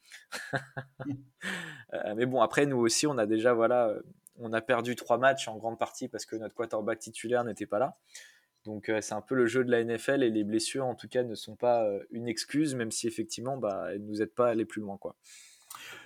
Mais 2.16 2.26
bon, 2.26 2.42
après, 2.42 2.66
nous 2.66 2.78
aussi, 2.78 3.08
on 3.08 3.18
a 3.18 3.26
déjà, 3.26 3.54
voilà, 3.54 3.94
on 4.36 4.54
a 4.54 4.62
perdu 4.62 4.96
trois 4.96 5.18
matchs 5.18 5.48
en 5.48 5.58
grande 5.58 5.80
partie 5.80 6.08
parce 6.08 6.26
que 6.26 6.36
notre 6.36 6.54
quarterback 6.56 7.00
titulaire 7.00 7.44
n'était 7.44 7.66
pas 7.66 7.80
là. 7.80 7.98
Donc 8.68 8.90
euh, 8.90 9.02
c'est 9.02 9.16
un 9.16 9.22
peu 9.22 9.34
le 9.34 9.48
jeu 9.48 9.64
de 9.66 9.72
la 9.72 9.84
NFL 9.84 10.22
et 10.24 10.30
les 10.30 10.44
blessures, 10.44 10.86
en 10.86 10.94
tout 10.96 11.08
cas, 11.08 11.24
ne 11.24 11.34
sont 11.36 11.56
pas 11.56 11.84
euh, 11.86 12.04
une 12.12 12.28
excuse, 12.28 12.76
même 12.76 12.92
si 12.92 13.08
effectivement, 13.08 13.58
bah, 13.58 13.88
elles 13.92 14.06
nous 14.06 14.22
aident 14.22 14.36
pas 14.36 14.48
à 14.48 14.52
aller 14.52 14.66
plus 14.66 14.82
loin, 14.82 14.98
quoi. 14.98 15.16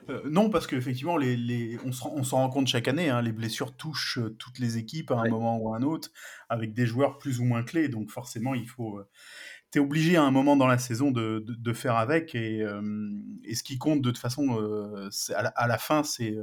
Euh, 0.10 0.22
non, 0.26 0.50
parce 0.50 0.68
qu'effectivement, 0.68 1.18
les, 1.18 1.38
les, 1.38 1.78
on 1.86 1.92
s'en 1.92 2.24
s'en 2.24 2.38
rend 2.38 2.50
compte 2.50 2.68
chaque 2.68 2.88
année, 2.88 3.10
hein, 3.10 3.22
les 3.22 3.32
blessures 3.32 3.76
touchent 3.76 4.18
euh, 4.20 4.30
toutes 4.38 4.60
les 4.60 4.78
équipes 4.78 5.12
à 5.12 5.16
un 5.16 5.26
Ouais. 5.26 5.30
moment 5.30 5.58
ou 5.58 5.74
à 5.74 5.78
un 5.78 5.82
autre, 5.84 6.10
avec 6.50 6.74
des 6.74 6.86
joueurs 6.86 7.18
plus 7.18 7.40
ou 7.40 7.46
moins 7.46 7.64
clés. 7.64 7.88
Donc 7.90 8.10
forcément, 8.10 8.54
il 8.56 8.68
faut. 8.68 8.98
Euh, 9.00 9.08
T'es 9.72 9.80
obligé 9.80 10.18
à 10.18 10.24
un 10.24 10.32
moment 10.32 10.58
dans 10.58 10.68
la 10.68 10.78
saison 10.78 11.12
de, 11.12 11.40
de, 11.48 11.54
de 11.54 11.74
faire 11.74 11.96
avec. 11.96 12.36
Et, 12.36 12.60
et 13.46 13.56
ce 13.56 13.64
qui 13.64 13.78
compte 13.78 14.02
de 14.02 14.10
toute 14.10 14.18
façon, 14.18 14.50
à, 15.34 15.42
la, 15.44 15.50
à 15.50 15.66
la 15.66 15.78
fin, 15.78 16.04
c'est 16.04 16.36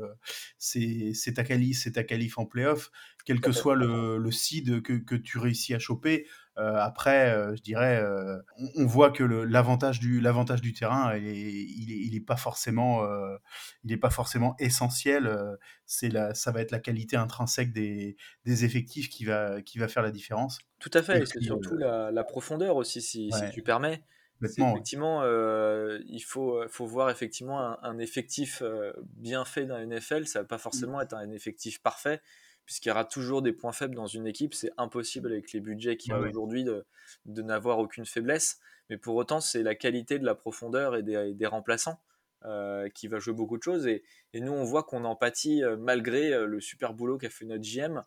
ta 1.34 1.44
ta 1.44 2.04
qualif 2.04 2.38
en 2.38 2.46
playoff, 2.46 2.90
quel 3.28 3.42
que 3.42 3.52
soit 3.52 3.74
le, 3.76 4.16
le 4.16 4.30
seed 4.30 4.80
que, 4.82 4.94
que 4.94 5.14
tu 5.14 5.36
réussis 5.36 5.74
à 5.74 5.78
choper. 5.78 6.26
Euh, 6.56 6.76
après, 6.78 7.30
euh, 7.30 7.54
je 7.54 7.60
dirais, 7.60 8.00
euh, 8.02 8.38
on, 8.56 8.82
on 8.82 8.86
voit 8.86 9.10
que 9.10 9.22
l'avantage 9.22 10.00
du 10.00 10.72
terrain, 10.72 11.14
il 11.14 11.26
est, 11.28 11.36
il 11.36 11.92
est, 11.92 12.06
il 12.06 12.14
est 12.16 12.24
pas 12.24 12.38
forcément, 12.38 13.04
euh, 13.04 13.36
il 13.84 13.92
est 13.92 13.98
pas 13.98 14.08
forcément 14.08 14.56
essentiel. 14.58 15.26
euh, 15.26 15.56
c'est 15.84 16.10
ça 16.34 16.50
va 16.52 16.62
être 16.62 16.70
la 16.70 16.80
qualité 16.80 17.16
intrinsèque 17.16 17.70
des, 17.74 18.16
des 18.46 18.64
effectifs 18.64 19.10
qui 19.10 19.26
va 19.26 19.60
qui 19.60 19.78
va 19.78 19.88
faire 19.88 20.02
la 20.02 20.10
différence. 20.10 20.58
Tout 20.80 20.90
à 20.94 21.02
fait, 21.02 21.18
Et 21.18 21.22
et 21.22 21.26
c'est 21.26 21.38
puis, 21.38 21.44
surtout 21.44 21.74
euh, 21.74 22.06
la, 22.06 22.10
la 22.10 22.24
profondeur 22.24 22.76
aussi, 22.76 23.02
si, 23.02 23.30
tu 23.52 23.62
permets. 23.62 24.02
Effectivement, 24.42 25.20
euh, 25.22 25.98
il 26.08 26.20
faut, 26.22 26.62
faut 26.68 26.86
voir 26.86 27.10
effectivement 27.10 27.60
un, 27.60 27.78
un 27.82 27.98
effectif 27.98 28.62
euh, 28.62 28.92
bien 29.16 29.44
fait 29.44 29.66
dans 29.66 29.76
la 29.76 29.84
NFL. 29.84 30.26
Ça 30.26 30.40
va 30.40 30.44
pas 30.44 30.58
forcément 30.58 31.00
être 31.00 31.14
un 31.14 31.30
effectif 31.30 31.82
parfait, 31.82 32.20
puisqu'il 32.68 32.90
y 32.90 32.92
aura 32.92 33.06
toujours 33.06 33.40
des 33.40 33.54
points 33.54 33.72
faibles 33.72 33.94
dans 33.94 34.06
une 34.06 34.26
équipe. 34.26 34.52
C'est 34.52 34.72
impossible 34.76 35.32
avec 35.32 35.54
les 35.54 35.60
budgets 35.60 35.96
qu'il 35.96 36.12
y 36.12 36.14
a 36.14 36.20
ouais. 36.20 36.28
aujourd'hui 36.28 36.64
de, 36.64 36.84
de 37.24 37.40
n'avoir 37.40 37.78
aucune 37.78 38.04
faiblesse. 38.04 38.58
Mais 38.90 38.98
pour 38.98 39.16
autant, 39.16 39.40
c'est 39.40 39.62
la 39.62 39.74
qualité 39.74 40.18
de 40.18 40.26
la 40.26 40.34
profondeur 40.34 40.94
et 40.94 41.02
des, 41.02 41.32
des 41.32 41.46
remplaçants 41.46 41.98
euh, 42.44 42.90
qui 42.90 43.08
va 43.08 43.20
jouer 43.20 43.32
beaucoup 43.32 43.56
de 43.56 43.62
choses. 43.62 43.86
Et, 43.86 44.04
et 44.34 44.42
nous, 44.42 44.52
on 44.52 44.64
voit 44.64 44.82
qu'on 44.82 45.06
en 45.06 45.16
pâtit 45.16 45.64
euh, 45.64 45.78
malgré 45.78 46.30
euh, 46.30 46.44
le 46.44 46.60
super 46.60 46.92
boulot 46.92 47.16
qu'a 47.16 47.30
fait 47.30 47.46
notre 47.46 47.64
GM. 47.64 48.04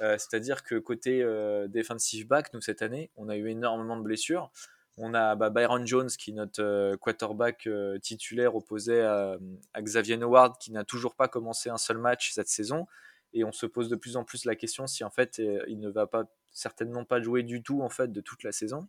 C'est-à-dire 0.00 0.64
que 0.64 0.76
côté 0.76 1.22
defensive 1.68 2.26
back, 2.26 2.54
nous 2.54 2.62
cette 2.62 2.80
année, 2.80 3.10
on 3.16 3.28
a 3.28 3.36
eu 3.36 3.50
énormément 3.50 3.98
de 3.98 4.02
blessures. 4.02 4.50
On 4.96 5.12
a 5.12 5.36
bah, 5.36 5.50
Byron 5.50 5.86
Jones, 5.86 6.08
qui 6.08 6.30
est 6.30 6.34
notre 6.34 6.96
quarterback 6.96 7.68
titulaire, 8.00 8.56
opposé 8.56 9.02
à, 9.02 9.36
à 9.74 9.82
Xavier 9.82 10.14
Howard, 10.22 10.56
qui 10.58 10.72
n'a 10.72 10.84
toujours 10.84 11.14
pas 11.14 11.28
commencé 11.28 11.68
un 11.68 11.76
seul 11.76 11.98
match 11.98 12.32
cette 12.32 12.48
saison. 12.48 12.86
Et 13.32 13.44
on 13.44 13.52
se 13.52 13.66
pose 13.66 13.88
de 13.88 13.96
plus 13.96 14.16
en 14.16 14.24
plus 14.24 14.44
la 14.44 14.56
question 14.56 14.86
si 14.86 15.04
en 15.04 15.10
fait 15.10 15.38
euh, 15.38 15.64
il 15.68 15.78
ne 15.78 15.88
va 15.88 16.06
pas 16.06 16.24
certainement 16.50 17.04
pas 17.04 17.20
jouer 17.20 17.42
du 17.42 17.62
tout 17.62 17.82
en 17.82 17.88
fait 17.88 18.12
de 18.12 18.20
toute 18.20 18.42
la 18.42 18.52
saison. 18.52 18.88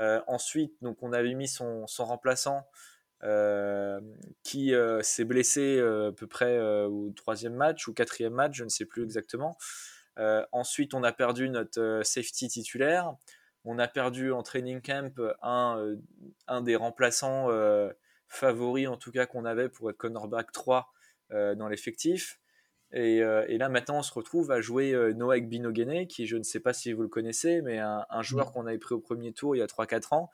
Euh, 0.00 0.20
ensuite, 0.26 0.74
donc 0.82 1.02
on 1.02 1.12
avait 1.12 1.34
mis 1.34 1.48
son, 1.48 1.86
remplaçant 1.98 2.66
euh, 3.22 4.00
qui 4.42 4.72
s'est 5.02 5.24
blessé 5.24 5.80
à 5.80 6.12
peu 6.12 6.26
près 6.26 6.58
au 6.84 7.12
troisième 7.14 7.54
match 7.54 7.88
ou 7.88 7.94
quatrième 7.94 8.34
match, 8.34 8.56
je 8.56 8.64
ne 8.64 8.68
sais 8.68 8.84
plus 8.84 9.04
exactement. 9.04 9.56
Ensuite, 10.52 10.94
on 10.94 11.02
a 11.02 11.12
perdu 11.12 11.48
notre 11.48 12.00
safety 12.04 12.48
titulaire. 12.48 13.14
On 13.64 13.78
a 13.78 13.86
perdu 13.86 14.32
en 14.32 14.42
training 14.42 14.82
camp 14.82 15.14
un, 15.42 16.62
des 16.62 16.76
remplaçants 16.76 17.48
favoris, 18.32 18.88
en 18.88 18.96
tout 18.96 19.12
cas, 19.12 19.26
qu'on 19.26 19.44
avait 19.44 19.68
pour 19.68 19.90
être 19.90 19.98
cornerback 19.98 20.52
3 20.52 20.90
euh, 21.32 21.54
dans 21.54 21.68
l'effectif. 21.68 22.40
Et, 22.92 23.22
euh, 23.22 23.44
et 23.48 23.56
là, 23.56 23.68
maintenant, 23.68 23.98
on 23.98 24.02
se 24.02 24.12
retrouve 24.12 24.50
à 24.50 24.60
jouer 24.60 24.92
euh, 24.92 25.14
Noah 25.14 25.40
Binogene, 25.40 26.06
qui, 26.06 26.26
je 26.26 26.36
ne 26.36 26.42
sais 26.42 26.60
pas 26.60 26.72
si 26.72 26.92
vous 26.92 27.02
le 27.02 27.08
connaissez, 27.08 27.62
mais 27.62 27.78
un, 27.78 28.04
un 28.10 28.22
joueur 28.22 28.52
qu'on 28.52 28.66
avait 28.66 28.78
pris 28.78 28.94
au 28.94 29.00
premier 29.00 29.32
tour 29.32 29.56
il 29.56 29.60
y 29.60 29.62
a 29.62 29.66
3-4 29.66 30.14
ans 30.14 30.30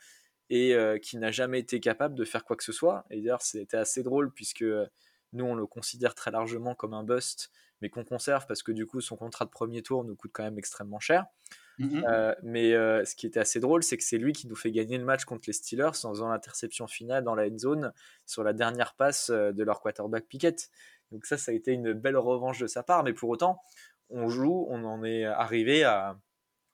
et 0.51 0.75
euh, 0.75 0.99
qui 0.99 1.19
n'a 1.19 1.31
jamais 1.31 1.61
été 1.61 1.81
capable 1.81 2.15
de 2.15 2.25
faire 2.25 2.45
quoi 2.45 2.57
que 2.57 2.65
ce 2.65 2.73
soit. 2.73 3.05
Et 3.11 3.17
d'ailleurs, 3.17 3.43
c'était 3.43 3.77
assez 3.77 4.03
drôle 4.03 4.33
puisque 4.33 4.63
euh, 4.63 4.87
nous, 5.33 5.45
on 5.45 5.55
le 5.55 5.67
considère 5.67 6.15
très 6.15 6.31
largement 6.31 6.75
comme 6.75 6.95
un 6.95 7.05
bust, 7.05 7.51
mais 7.83 7.91
qu'on 7.91 8.05
conserve 8.05 8.47
parce 8.47 8.63
que 8.63 8.73
du 8.73 8.87
coup, 8.87 9.01
son 9.01 9.17
contrat 9.17 9.45
de 9.45 9.51
premier 9.51 9.83
tour 9.83 10.05
nous 10.05 10.17
coûte 10.17 10.31
quand 10.33 10.45
même 10.45 10.59
extrêmement 10.59 11.01
cher. 11.01 11.27
Mhm. 11.79 12.05
Euh, 12.09 12.35
mais 12.43 12.75
euh, 12.75 13.05
ce 13.05 13.15
qui 13.15 13.27
était 13.27 13.41
assez 13.41 13.61
drôle, 13.61 13.83
c'est 13.83 13.97
que 13.97 14.03
c'est 14.03 14.19
lui 14.19 14.33
qui 14.33 14.49
nous 14.49 14.57
fait 14.57 14.73
gagner 14.73 14.99
le 14.99 15.05
match 15.05 15.25
contre 15.25 15.45
les 15.47 15.53
Steelers 15.53 16.05
en 16.05 16.11
faisant 16.11 16.29
l'interception 16.29 16.87
finale 16.87 17.23
dans 17.23 17.35
la 17.35 17.47
end 17.47 17.59
zone 17.59 17.93
sur 18.27 18.43
la 18.43 18.53
dernière 18.53 18.95
passe 18.95 19.31
euh, 19.31 19.53
de 19.53 19.63
leur 19.63 19.81
quarterback 19.81 20.27
Pickett. 20.27 20.71
Donc 21.13 21.25
ça, 21.27 21.39
ça 21.39 21.53
a 21.53 21.55
été 21.55 21.73
une 21.73 21.93
belle 21.93 22.17
revanche 22.17 22.59
de 22.59 22.67
sa 22.67 22.83
part, 22.83 23.05
mais 23.05 23.13
pour 23.13 23.31
autant, 23.31 23.61
on 24.11 24.29
joue, 24.29 24.67
on 24.69 24.85
en 24.85 25.05
est 25.05 25.25
arrivé 25.25 25.85
à, 25.85 26.19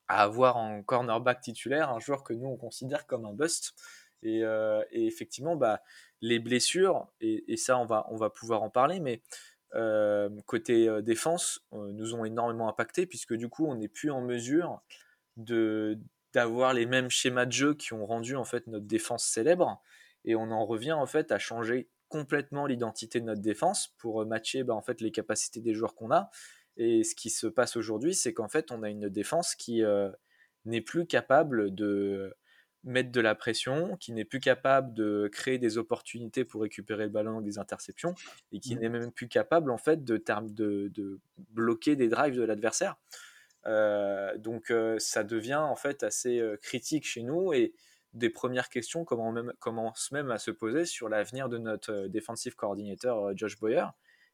à 0.09 0.23
avoir 0.23 0.57
en 0.57 0.83
cornerback 0.83 1.41
titulaire 1.41 1.91
un 1.91 2.01
joueur 2.01 2.25
que 2.25 2.33
nous 2.33 2.49
on 2.49 2.57
considère 2.57 3.07
comme 3.07 3.27
un 3.27 3.33
bust. 3.33 3.75
Et, 4.23 4.41
et 4.41 5.07
effectivement, 5.07 5.55
bah, 5.55 5.83
les 6.23 6.39
blessures, 6.39 7.09
et, 7.21 7.53
et 7.53 7.59
ça 7.59 7.79
on 7.79 7.85
va, 7.85 8.07
on 8.11 8.17
va 8.17 8.31
pouvoir 8.31 8.63
en 8.63 8.71
parler, 8.71 8.99
mais 8.99 9.21
euh, 9.75 10.29
côté 10.47 10.89
euh, 10.89 11.03
défense, 11.03 11.61
euh, 11.73 11.91
nous 11.93 12.15
ont 12.15 12.25
énormément 12.25 12.69
impacté 12.69 13.07
puisque 13.07 13.35
du 13.35 13.49
coup 13.49 13.67
on 13.67 13.75
n'est 13.75 13.89
plus 13.89 14.11
en 14.11 14.21
mesure 14.21 14.81
d'avoir 15.37 16.75
les 16.75 16.87
mêmes 16.87 17.11
schémas 17.11 17.47
de 17.47 17.53
jeu 17.53 17.75
qui 17.75 17.93
ont 17.93 18.07
rendu 18.07 18.37
en 18.37 18.45
fait 18.45 18.67
notre 18.69 18.87
défense 18.87 19.25
célèbre. 19.25 19.83
Et 20.25 20.37
on 20.37 20.51
en 20.53 20.65
revient 20.65 20.93
en 20.93 21.07
fait 21.07 21.33
à 21.33 21.39
changer 21.39 21.89
complètement 22.09 22.67
l'identité 22.67 23.21
de 23.21 23.27
notre 23.27 23.43
défense 23.43 23.95
pour 23.99 24.25
matcher 24.25 24.63
bah, 24.63 24.75
en 24.75 24.83
fait 24.83 25.01
les 25.01 25.11
capacités 25.11 25.61
des 25.61 25.75
joueurs 25.75 25.95
qu'on 25.97 26.13
a. 26.13 26.31
Et 26.77 27.03
ce 27.03 27.15
qui 27.17 27.31
se 27.31 27.49
passe 27.49 27.77
aujourd'hui 27.77 28.15
c'est 28.15 28.33
qu'en 28.33 28.49
fait 28.49 28.71
on 28.71 28.83
a 28.85 28.91
une 28.91 29.09
défense 29.09 29.57
qui 29.57 29.83
n'est 30.65 30.81
plus 30.81 31.07
capable 31.07 31.75
de 31.75 32.35
mettre 32.85 33.11
de 33.11 33.21
la 33.21 33.35
pression, 33.35 33.97
qui 33.97 34.13
n'est 34.13 34.25
plus 34.27 34.41
capable 34.41 34.95
de 34.95 35.29
créer 35.33 35.59
des 35.59 35.79
opportunités 35.79 36.45
pour 36.45 36.63
récupérer 36.63 37.05
le 37.05 37.11
ballon 37.11 37.33
avec 37.39 37.45
des 37.45 37.59
interceptions, 37.59 38.15
et 38.53 38.61
qui 38.61 38.75
Mhm. 38.75 38.81
n'est 38.83 38.89
même 38.91 39.11
plus 39.13 39.29
capable 39.29 39.71
en 39.71 39.79
fait 39.79 40.05
de, 40.05 40.17
de, 40.19 40.89
de 40.89 41.21
bloquer 41.51 41.97
des 41.97 42.09
drives 42.09 42.37
de 42.37 42.43
l'adversaire. 42.45 42.97
Euh, 43.67 44.37
donc 44.37 44.71
euh, 44.71 44.99
ça 44.99 45.25
devient 45.25 45.55
en 45.55 45.77
fait 45.77 46.03
assez 46.03 46.39
euh, 46.39 46.59
critique 46.59 47.07
chez 47.07 47.23
nous 47.23 47.55
et 47.55 47.73
des 48.13 48.29
premières 48.29 48.69
questions 48.69 49.07
même, 49.33 49.55
commencent 49.59 50.13
même 50.13 50.31
à 50.31 50.39
se 50.39 50.51
poser 50.51 50.85
sur 50.85 51.09
l'avenir 51.09 51.49
de 51.49 51.57
notre 51.57 52.07
defensive 52.09 52.55
coordinator 52.57 53.29
euh, 53.29 53.33
Josh 53.35 53.59
Boyer. 53.59 53.87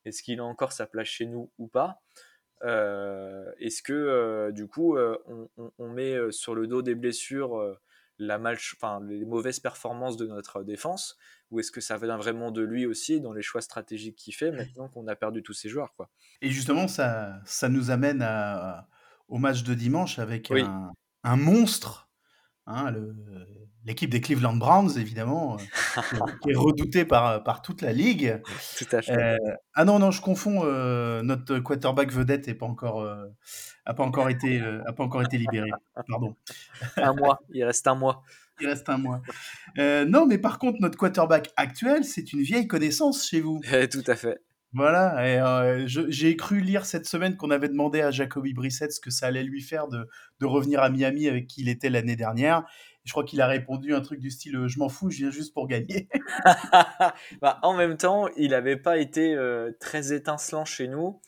Est-ce 0.04 0.22
qu'il 0.24 0.40
a 0.40 0.44
encore 0.44 0.72
sa 0.72 0.86
place 0.86 1.06
chez 1.06 1.26
nous 1.26 1.50
ou 1.58 1.68
pas? 1.68 2.00
Est-ce 2.62 3.82
que 3.82 4.50
du 4.52 4.66
coup 4.66 4.98
on, 4.98 5.48
on- 5.56 5.72
on 5.78 5.88
met 5.88 6.16
sur 6.30 6.54
le 6.54 6.66
dos 6.66 6.82
des 6.82 6.94
blessures 6.94 7.78
la 8.20 8.38
mal, 8.38 8.56
enfin, 8.56 9.00
les 9.06 9.24
mauvaises 9.24 9.60
performances 9.60 10.16
de 10.16 10.26
notre 10.26 10.62
défense 10.64 11.18
ou 11.50 11.60
est-ce 11.60 11.72
que 11.72 11.80
ça 11.80 11.98
vient 11.98 12.16
vraiment 12.16 12.50
de 12.52 12.62
lui 12.62 12.86
aussi 12.86 13.20
dans 13.20 13.32
les 13.32 13.42
choix 13.42 13.60
stratégiques 13.62 14.16
qu'il 14.16 14.34
fait 14.34 14.52
maintenant 14.52 14.88
qu'on 14.88 15.06
a 15.08 15.16
perdu 15.16 15.42
tous 15.42 15.54
ses 15.54 15.68
joueurs 15.68 15.94
quoi? 15.94 16.10
Et 16.42 16.50
justement, 16.50 16.88
ça, 16.88 17.40
ça 17.44 17.68
nous 17.68 17.90
amène 17.90 18.22
à, 18.22 18.88
au 19.28 19.38
match 19.38 19.62
de 19.62 19.74
dimanche 19.74 20.18
avec 20.18 20.50
Oui. 20.50 20.70
un, 20.70 20.90
un 21.22 21.36
monstre, 21.36 22.09
hein, 22.66 22.92
l'équipe 23.84 24.10
des 24.10 24.20
Cleveland 24.20 24.56
Browns, 24.56 24.98
évidemment, 24.98 25.56
euh, 25.56 26.02
qui 26.42 26.50
est- 26.50 26.56
redoutée 26.56 27.04
par, 27.04 27.42
par 27.42 27.62
toute 27.62 27.82
la 27.82 27.92
ligue. 27.92 28.40
Tout 28.78 28.86
à 28.96 29.02
fait. 29.02 29.12
Euh, 29.12 29.36
ah 29.74 29.84
non, 29.84 29.98
non, 29.98 30.10
je 30.10 30.20
confonds. 30.20 30.62
euh, 30.64 31.22
notre 31.22 31.58
quarterback 31.60 32.12
vedette 32.12 32.46
n'est 32.46 32.54
pas 32.54 32.66
encore, 32.66 33.00
euh, 33.00 33.26
a 33.86 33.94
pas 33.94 34.04
encore 34.04 34.28
été, 34.28 34.60
euh, 34.60 34.82
a 34.86 34.92
pas 34.92 35.04
encore 35.04 35.22
été 35.22 35.38
libéré. 35.38 35.70
Pardon. 36.08 36.36
Un 36.96 37.14
mois. 37.14 37.40
Il 37.50 37.64
reste 37.64 37.86
un 37.86 37.94
mois. 37.94 38.22
Il 38.60 38.66
reste 38.68 38.88
un 38.90 38.98
mois. 38.98 39.22
Euh, 39.78 40.04
non, 40.04 40.26
mais 40.26 40.36
par 40.36 40.58
contre, 40.58 40.78
notre 40.80 40.98
quarterback 40.98 41.50
actuel, 41.56 42.04
c'est 42.04 42.32
une 42.34 42.42
vieille 42.42 42.66
connaissance 42.66 43.26
chez 43.26 43.40
vous. 43.40 43.60
Tout 43.90 44.04
à 44.06 44.14
fait. 44.16 44.38
Voilà. 44.72 45.28
Et 45.28 45.40
euh, 45.40 45.86
je- 45.88 46.08
j'ai 46.10 46.36
cru 46.36 46.60
lire 46.60 46.84
cette 46.86 47.06
semaine 47.06 47.36
qu'on 47.36 47.50
avait 47.50 47.68
demandé 47.68 48.00
à 48.02 48.10
Jacoby 48.10 48.54
Brissett 48.54 48.92
ce 48.92 49.00
que 49.00 49.10
ça 49.10 49.26
allait 49.26 49.42
lui 49.42 49.60
faire 49.62 49.88
de, 49.88 50.08
de 50.38 50.46
revenir 50.46 50.80
à 50.82 50.90
Miami 50.90 51.26
avec 51.28 51.46
qui 51.48 51.62
il 51.62 51.68
était 51.68 51.90
l'année 51.90 52.16
dernière. 52.16 52.64
Je 53.04 53.12
crois 53.12 53.24
qu'il 53.24 53.40
a 53.40 53.46
répondu 53.46 53.94
un 53.94 54.00
truc 54.02 54.20
du 54.20 54.30
style 54.30 54.54
euh, 54.56 54.68
Je 54.68 54.78
m'en 54.78 54.88
fous, 54.88 55.10
je 55.10 55.18
viens 55.18 55.30
juste 55.30 55.54
pour 55.54 55.66
gagner. 55.66 56.08
Bah, 57.40 57.58
en 57.62 57.74
même 57.74 57.96
temps, 57.96 58.28
il 58.36 58.50
n'avait 58.50 58.76
pas 58.76 58.98
été 58.98 59.34
euh, 59.34 59.72
très 59.80 60.12
étincelant 60.12 60.64
chez 60.64 60.86
nous. 60.88 61.20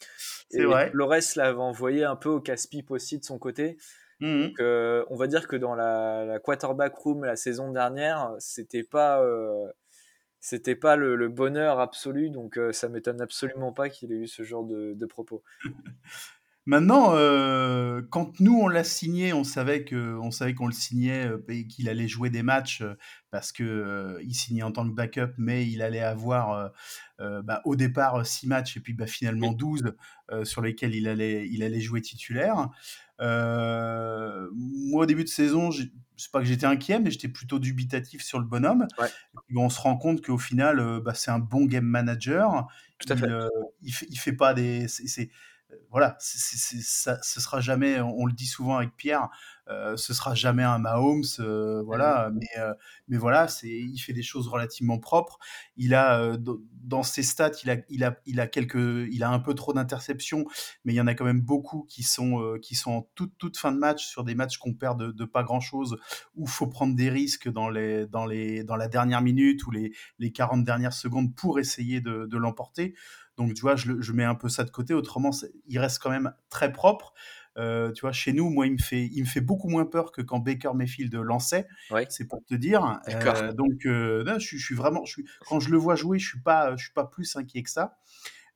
C'est 0.51 0.61
Et 0.61 0.65
vrai. 0.65 0.91
Flores 0.91 1.15
l'avait 1.37 1.59
envoyé 1.59 2.05
un 2.05 2.17
peu 2.17 2.29
au 2.29 2.41
casse-pipe 2.41 2.91
aussi 2.91 3.19
de 3.19 3.25
son 3.25 3.39
côté. 3.39 3.77
Mhm. 4.21 4.49
Donc, 4.49 4.61
euh, 4.61 5.05
on 5.11 5.17
va 5.17 5.27
dire 5.27 5.49
que 5.49 5.57
dans 5.57 5.75
la, 5.75 6.25
la 6.25 6.39
quarterback 6.39 6.95
room 6.95 7.25
la 7.25 7.37
saison 7.37 7.73
dernière, 7.73 8.31
c'était 8.39 8.85
pas, 8.85 9.21
euh, 9.23 9.67
c'était 10.43 10.75
pas 10.77 10.97
le, 10.97 11.17
le 11.17 11.29
bonheur 11.29 11.81
absolu. 11.81 12.29
Donc, 12.29 12.59
euh, 12.59 12.73
ça 12.73 12.91
m'étonne 12.91 13.23
absolument 13.23 13.73
pas 13.73 13.89
qu'il 13.89 14.13
ait 14.13 14.17
eu 14.17 14.27
ce 14.27 14.43
genre 14.43 14.65
de, 14.65 14.93
de 14.93 15.07
propos. 15.07 15.43
Maintenant, 16.65 17.15
euh, 17.17 18.03
quand 18.11 18.39
nous 18.39 18.57
on 18.57 18.69
l'a 18.69 18.85
signé, 18.85 19.33
on 19.33 19.43
savait 19.43 19.85
que, 19.85 20.17
on 20.19 20.31
savait 20.31 20.55
qu'on 20.55 20.69
le 20.69 20.73
signait 20.73 21.27
euh, 21.27 21.45
et 21.49 21.67
qu'il 21.67 21.89
allait 21.89 22.07
jouer 22.07 22.31
des 22.31 22.45
matchs 22.45 22.83
euh, 22.83 22.95
parce 23.33 23.51
que 23.51 23.65
euh, 23.65 24.23
il 24.23 24.33
signait 24.35 24.63
en 24.63 24.71
tant 24.71 24.89
que 24.89 24.95
backup, 24.95 25.33
mais 25.39 25.67
il 25.67 25.83
allait 25.83 25.99
avoir 26.03 26.71
euh, 27.21 27.43
bah, 27.43 27.63
au 27.65 27.75
départ 27.75 28.25
6 28.25 28.47
matchs 28.47 28.77
et 28.77 28.81
puis 28.81 28.95
bah, 28.95 29.09
finalement 29.09 29.53
12 29.53 29.95
euh, 30.31 30.45
sur 30.45 30.63
lesquels 30.63 30.95
il 30.95 31.09
allait, 31.09 31.49
il 31.49 31.65
allait 31.65 31.81
jouer 31.81 32.01
titulaire. 32.01 32.69
Moi, 33.19 35.03
au 35.03 35.07
début 35.07 35.25
de 35.25 35.29
saison, 35.29 35.71
j'ai- 35.71 35.93
c'est 36.23 36.31
pas 36.31 36.39
que 36.39 36.45
j'étais 36.45 36.67
inquiet, 36.67 37.01
mais 37.01 37.11
j'étais 37.11 37.27
plutôt 37.27 37.59
dubitatif 37.59 38.23
sur 38.23 38.39
le 38.39 38.45
bonhomme. 38.45 38.87
Ouais. 38.97 39.09
Et 39.09 39.39
puis, 39.49 39.59
on 39.59 39.69
se 39.69 39.81
rend 39.81 39.97
compte 39.97 40.25
qu'au 40.25 40.39
final, 40.39 40.79
euh, 40.79 41.01
bah, 41.01 41.15
c'est 41.15 41.33
un 41.33 41.41
bon 41.41 41.65
game 41.65 41.85
manager. 41.85 42.69
Tout 42.99 43.13
à 43.13 43.17
il, 43.17 43.21
fait. 43.21 43.29
euh, 43.29 43.49
il 43.83 43.93
fait, 43.93 44.07
il 44.09 44.17
fait 44.17 44.33
pas 44.33 44.55
des, 44.55 44.87
voilà, 45.91 46.17
ça, 46.19 47.19
ce 47.23 47.41
sera 47.41 47.61
jamais, 47.61 48.01
on, 48.01 48.27
le 48.27 48.33
dit 48.33 48.47
souvent 48.47 48.77
avec 48.79 48.97
Pierre, 48.97 49.29
euh, 49.69 49.97
ce 49.97 50.13
sera 50.13 50.35
jamais 50.35 50.63
un 50.65 50.79
Mahomes, 50.79 51.23
euh, 51.39 51.83
voilà, 51.83 52.31
mais, 52.35 52.49
euh, 52.59 52.75
mais 53.09 53.17
voilà, 53.17 53.47
c'est, 53.47 53.69
il 53.69 53.99
fait 53.99 54.13
des 54.13 54.23
choses 54.23 54.49
relativement 54.49 54.99
propres. 54.99 55.39
Il 55.77 55.95
a, 55.95 56.19
euh, 56.21 56.37
dans- 56.37 57.03
ses 57.03 57.23
stats, 57.23 57.53
il 57.63 57.71
a, 57.71 57.77
il 57.89 58.05
a, 58.05 58.17
il 58.27 58.41
a 58.41 58.47
quelques, 58.47 58.75
il 59.11 59.23
a 59.23 59.31
un 59.31 59.39
peu 59.39 59.55
trop 59.55 59.73
d'interceptions, 59.73 60.45
mais 60.85 60.93
il 60.93 60.97
y 60.97 61.01
en 61.01 61.07
a 61.07 61.15
quand 61.15 61.25
même 61.25 61.41
beaucoup 61.41 61.85
qui 61.89 62.03
sont, 62.03 62.59
qui 62.63 62.75
sont 62.75 62.93
en 62.93 63.09
toute, 63.15 63.37
toute 63.39 63.57
fin 63.57 63.73
de 63.73 63.79
match 63.79 64.07
sur 64.07 64.25
des 64.25 64.35
matchs 64.35 64.59
qu'on 64.59 64.75
perd 64.75 64.99
de, 65.01 65.11
de 65.13 65.25
pas 65.25 65.43
grand 65.43 65.61
chose, 65.61 65.97
où 66.35 66.47
faut 66.47 66.67
prendre 66.67 66.95
des 66.95 67.11
risques 67.11 67.49
dans 67.51 67.69
les, 67.71 68.07
dans 68.07 68.27
les, 68.27 68.65
dans 68.65 68.77
la 68.77 68.89
dernière 68.89 69.21
minute 69.23 69.65
ou 69.67 69.71
les, 69.71 69.93
les 70.19 70.33
40 70.33 70.65
dernières 70.65 70.93
secondes 70.93 71.35
pour 71.35 71.59
essayer 71.59 72.01
de, 72.01 72.27
de 72.27 72.37
l'emporter. 72.37 72.95
Donc, 73.37 73.55
tu 73.55 73.63
vois, 73.63 73.77
je, 73.77 74.01
je 74.01 74.13
mets 74.13 74.25
un 74.25 74.35
peu 74.35 74.49
ça 74.49 74.65
de 74.65 74.71
côté. 74.71 74.95
Autrement, 74.95 75.31
il 75.67 75.79
reste 75.79 75.99
quand 76.03 76.11
même 76.11 76.33
très 76.51 76.73
propre. 76.73 77.15
Euh, 77.59 77.93
tu 77.93 78.01
vois, 78.03 78.13
chez 78.13 78.33
nous, 78.33 78.49
moi, 78.49 78.67
il 78.67 78.73
me 78.73 78.79
fait, 78.79 79.07
il 79.13 79.21
me 79.21 79.27
fait 79.27 79.41
beaucoup 79.43 79.69
moins 79.69 79.85
peur 79.85 80.11
que 80.13 80.23
quand 80.23 80.39
Baker 80.39 80.71
Mayfield 80.75 81.15
lançait. 81.15 81.67
Ouais. 81.91 82.07
C'est 82.09 82.27
pour 82.27 82.43
te 82.47 82.55
dire. 82.55 83.01
D'accord. 83.07 83.37
Euh, 83.37 83.53
donc, 83.53 83.85
euh, 83.87 84.25
non, 84.25 84.35
je, 84.39 84.47
suis- 84.47 84.59
je 84.59 84.65
suis 84.65 84.75
vraiment, 84.75 85.05
je 85.05 85.13
suis, 85.13 85.25
quand 85.47 85.61
je 85.61 85.71
le 85.71 85.77
vois 85.77 85.95
jouer, 85.95 86.19
je 86.19 86.27
suis 86.29 86.41
pas, 86.41 86.77
je 86.77 86.85
suis 86.85 86.93
pas 86.93 87.07
plus 87.07 87.37
inquiet 87.37 87.63
que 87.63 87.71
ça. 87.71 87.99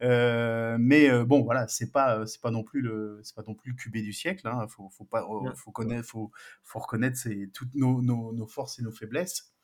Euh, 0.03 0.77
mais 0.78 1.11
bon, 1.24 1.43
voilà, 1.43 1.66
c'est 1.69 1.90
pas, 1.90 2.27
c'est 2.27 2.40
pas 2.40 2.51
non 2.51 2.62
plus 2.62 2.82
le, 2.82 3.20
c'est 3.23 3.35
pas 3.35 3.43
non 3.47 3.55
plus 3.55 3.70
le 3.70 3.77
QB 3.77 3.97
du 4.03 4.12
siècle. 4.12 4.47
Hein. 4.47 4.66
Faut, 4.69 4.89
faut 4.90 5.05
pas, 5.05 5.27
faut 5.55 5.70
connaître, 5.73 6.07
faut, 6.09 6.31
faut 6.62 6.78
reconnaître 6.81 7.16
c'est 7.16 7.51
toutes 7.53 7.74
nos, 7.74 8.03
nos, 8.03 8.32
nos 8.32 8.47
forces 8.47 8.78
et 8.78 8.82
nos 8.82 8.93
faiblesses. 8.93 9.55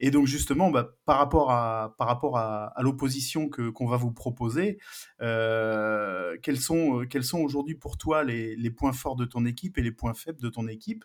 Et 0.00 0.10
donc 0.10 0.26
justement, 0.26 0.70
bah, 0.70 0.94
par 1.04 1.18
rapport 1.18 1.50
à, 1.52 1.94
par 1.98 2.08
rapport 2.08 2.38
à, 2.38 2.66
à 2.68 2.82
l'opposition 2.82 3.48
que 3.48 3.68
qu'on 3.70 3.86
va 3.86 3.96
vous 3.98 4.12
proposer, 4.12 4.78
euh, 5.20 6.36
quels 6.42 6.58
sont, 6.58 7.00
euh, 7.02 7.06
quels 7.06 7.24
sont 7.24 7.40
aujourd'hui 7.40 7.74
pour 7.74 7.98
toi 7.98 8.24
les, 8.24 8.56
les 8.56 8.70
points 8.70 8.92
forts 8.92 9.16
de 9.16 9.24
ton 9.26 9.44
équipe 9.44 9.76
et 9.78 9.82
les 9.82 9.92
points 9.92 10.14
faibles 10.14 10.40
de 10.40 10.48
ton 10.48 10.66
équipe 10.68 11.04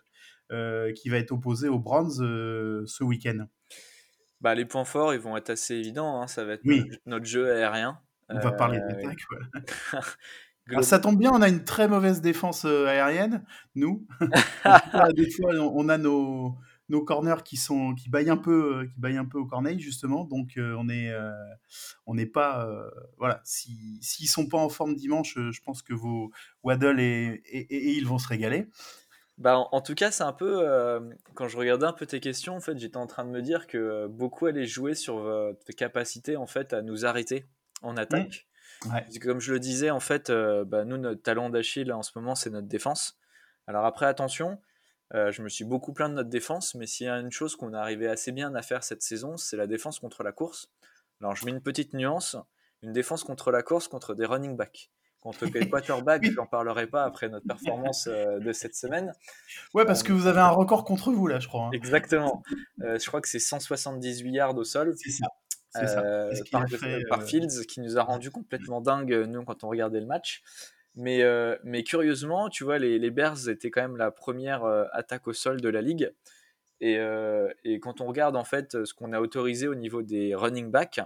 euh, 0.52 0.92
qui 0.94 1.08
va 1.10 1.18
être 1.18 1.32
opposée 1.32 1.68
aux 1.68 1.78
Browns 1.78 2.20
euh, 2.22 2.84
ce 2.86 3.04
week-end? 3.04 3.46
Bah, 4.40 4.54
les 4.54 4.64
points 4.64 4.84
forts, 4.84 5.12
ils 5.14 5.20
vont 5.20 5.36
être 5.36 5.50
assez 5.50 5.74
évidents. 5.74 6.20
hein. 6.22 6.26
Ça 6.26 6.44
va 6.44 6.54
être 6.54 6.62
Oui. 6.64 6.80
notre, 6.80 7.00
notre 7.06 7.24
jeu 7.26 7.50
aérien. 7.52 7.98
On 8.28 8.38
va 8.40 8.52
parler 8.52 8.78
glo- 8.78 9.06
Alors, 10.68 10.82
ça 10.82 10.98
tombe 10.98 11.16
bien, 11.16 11.30
on 11.32 11.42
a 11.42 11.48
une 11.48 11.62
très 11.62 11.86
mauvaise 11.86 12.20
défense 12.20 12.64
aérienne, 12.64 13.44
nous. 13.76 14.04
Des 15.14 15.30
fois, 15.30 15.52
on 15.60 15.88
a 15.88 15.96
nos, 15.96 16.56
nos 16.88 17.02
corners 17.02 17.42
qui 17.44 17.56
sont 17.56 17.94
qui 17.94 18.08
baillent 18.08 18.30
un 18.30 18.36
peu, 18.36 18.78
euh, 18.82 18.86
qui 18.86 19.00
baillent 19.00 19.16
un 19.16 19.24
peu 19.24 19.38
au 19.38 19.46
corneille 19.46 19.80
justement. 19.80 20.24
Donc, 20.24 20.56
euh, 20.56 20.74
on 20.78 20.88
est, 20.88 21.10
euh, 21.10 21.32
on 22.06 22.14
n'est 22.14 22.26
pas, 22.26 22.68
voilà. 23.18 23.40
Si 23.44 23.98
s'ils 24.02 24.28
sont 24.28 24.46
pas 24.46 24.58
en 24.58 24.68
forme 24.68 24.94
dimanche, 24.94 25.34
je 25.36 25.60
pense 25.62 25.82
que 25.82 25.94
vos 25.94 26.30
Waddle 26.62 27.00
et, 27.00 27.42
et, 27.52 27.92
ils 27.96 28.06
vont 28.06 28.18
se 28.18 28.28
régaler. 28.28 28.68
Bah, 29.38 29.58
en, 29.58 29.68
en 29.72 29.80
tout 29.82 29.94
cas, 29.94 30.10
c'est 30.10 30.22
un 30.24 30.32
peu. 30.32 30.66
euh, 30.66 31.00
quand 31.34 31.48
je 31.48 31.56
regardais 31.56 31.86
un 31.86 31.92
peu 31.92 32.06
tes 32.06 32.20
questions, 32.20 32.56
en 32.56 32.60
fait, 32.60 32.78
j'étais 32.78 32.96
en 32.96 33.06
train 33.06 33.24
de 33.24 33.30
me 33.30 33.42
dire 33.42 33.66
que 33.66 33.76
euh, 33.76 34.08
beaucoup 34.08 34.46
allaient 34.46 34.66
jouer 34.66 34.94
sur 34.94 35.18
votre 35.18 35.72
capacité 35.76 36.36
en 36.36 36.46
fait 36.46 36.72
à 36.72 36.82
nous 36.82 37.04
arrêter 37.04 37.44
en 37.82 37.96
attaque. 37.96 38.46
Ouais. 38.86 39.02
Parce 39.02 39.18
que 39.18 39.26
Comme 39.26 39.40
je 39.40 39.52
le 39.52 39.60
disais, 39.60 39.90
en 39.90 40.00
fait, 40.00 40.30
bah, 40.30 40.84
nous, 40.84 40.96
notre 40.98 41.22
talent 41.22 41.50
d'Achille 41.50 41.92
en 41.92 42.02
ce 42.02 42.12
moment, 42.16 42.34
c'est 42.34 42.50
notre 42.50 42.68
défense. 42.68 43.18
Alors 43.66 43.84
après, 43.84 44.06
attention, 44.06 44.60
euh, 45.14 45.30
je 45.30 45.42
me 45.42 45.48
suis 45.48 45.64
beaucoup 45.64 45.92
plaint 45.92 46.10
de 46.10 46.16
notre 46.16 46.30
défense, 46.30 46.74
mais 46.74 46.86
s'il 46.86 47.06
y 47.06 47.10
a 47.10 47.18
une 47.18 47.30
chose 47.30 47.54
qu'on 47.56 47.72
a 47.74 47.80
arrivé 47.80 48.08
assez 48.08 48.32
bien 48.32 48.54
à 48.54 48.62
faire 48.62 48.82
cette 48.82 49.02
saison, 49.02 49.36
c'est 49.36 49.56
la 49.56 49.66
défense 49.66 50.00
contre 50.00 50.22
la 50.22 50.32
course. 50.32 50.70
Alors 51.20 51.36
je 51.36 51.44
mets 51.44 51.52
une 51.52 51.62
petite 51.62 51.94
nuance, 51.94 52.36
une 52.82 52.92
défense 52.92 53.24
contre 53.24 53.50
la 53.50 53.62
course 53.62 53.88
contre 53.88 54.14
des 54.14 54.26
running 54.26 54.56
backs. 54.56 54.90
Contre 55.20 55.46
les 55.46 55.68
quarterbacks, 55.70 56.24
je 56.24 56.32
n'en 56.32 56.46
parlerai 56.46 56.86
pas 56.86 57.04
après 57.04 57.28
notre 57.28 57.46
performance 57.46 58.06
euh, 58.08 58.38
de 58.38 58.52
cette 58.52 58.74
semaine. 58.74 59.12
Ouais, 59.74 59.84
parce 59.84 60.02
que 60.02 60.12
vous 60.12 60.26
avez 60.26 60.40
un 60.40 60.50
record 60.50 60.84
contre 60.84 61.12
vous 61.12 61.26
là, 61.26 61.38
je 61.38 61.48
crois. 61.48 61.66
hein. 61.66 61.70
Exactement. 61.72 62.42
Euh, 62.82 62.98
je 62.98 63.06
crois 63.06 63.20
que 63.20 63.28
c'est 63.28 63.38
178 63.38 64.30
yards 64.32 64.56
au 64.56 64.64
sol. 64.64 64.94
C'est 64.96 65.10
ça. 65.10 65.26
C'est 65.70 65.86
ça. 65.88 66.02
Par, 66.50 66.68
fait, 66.68 67.02
par 67.08 67.22
Fields 67.22 67.66
qui 67.68 67.80
nous 67.80 67.98
a 67.98 68.02
rendu 68.02 68.30
complètement 68.30 68.80
dingue 68.80 69.12
nous 69.28 69.44
quand 69.44 69.62
on 69.62 69.68
regardait 69.68 70.00
le 70.00 70.06
match. 70.06 70.42
Mais, 70.96 71.22
euh, 71.22 71.56
mais 71.62 71.84
curieusement, 71.84 72.48
tu 72.48 72.64
vois, 72.64 72.78
les, 72.78 72.98
les 72.98 73.10
Bears 73.10 73.48
étaient 73.48 73.70
quand 73.70 73.82
même 73.82 73.96
la 73.96 74.10
première 74.10 74.64
euh, 74.64 74.86
attaque 74.92 75.26
au 75.28 75.32
sol 75.34 75.60
de 75.60 75.68
la 75.68 75.82
ligue. 75.82 76.12
Et, 76.80 76.98
euh, 76.98 77.52
et 77.64 77.80
quand 77.80 78.00
on 78.00 78.06
regarde 78.06 78.36
en 78.36 78.44
fait 78.44 78.84
ce 78.84 78.94
qu'on 78.94 79.12
a 79.12 79.20
autorisé 79.20 79.68
au 79.68 79.74
niveau 79.74 80.02
des 80.02 80.34
running 80.34 80.70
backs 80.70 81.00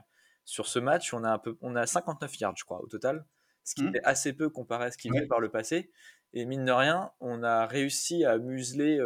sur 0.45 0.67
ce 0.69 0.79
match, 0.79 1.15
on 1.15 1.25
a, 1.25 1.31
un 1.31 1.39
peu, 1.39 1.57
on 1.61 1.77
a 1.77 1.87
59 1.87 2.39
yards, 2.41 2.57
je 2.57 2.65
crois, 2.65 2.83
au 2.83 2.89
total, 2.89 3.25
ce 3.65 3.75
qui 3.75 3.85
Mhm. 3.85 3.95
est 3.95 4.05
assez 4.05 4.33
peu 4.33 4.51
comparé 4.51 4.87
à 4.87 4.91
ce 4.93 4.99
qu'il 4.99 5.11
Ouais. 5.11 5.21
faisait 5.21 5.27
par 5.27 5.41
le 5.41 5.51
passé. 5.51 5.91
Et 6.33 6.45
mine 6.47 6.65
de 6.65 6.73
rien, 6.73 7.13
on 7.21 7.43
a 7.43 7.67
réussi 7.67 8.25
à 8.25 8.39
museler, 8.39 9.01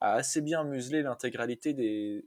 à 0.00 0.14
assez 0.14 0.40
bien 0.42 0.64
museler 0.64 1.02
l'intégralité 1.02 1.72
des 1.74 2.26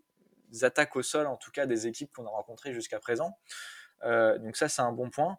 attaques 0.63 0.95
au 0.95 1.03
sol, 1.03 1.27
en 1.27 1.37
tout 1.37 1.51
cas 1.51 1.65
des 1.67 1.87
équipes 1.87 2.11
qu'on 2.13 2.25
a 2.25 2.29
rencontrées 2.29 2.73
jusqu'à 2.73 2.99
présent. 2.99 3.37
Donc 4.03 4.57
ça, 4.57 4.69
c'est 4.69 4.81
un 4.81 4.91
bon 4.91 5.09
point. 5.09 5.37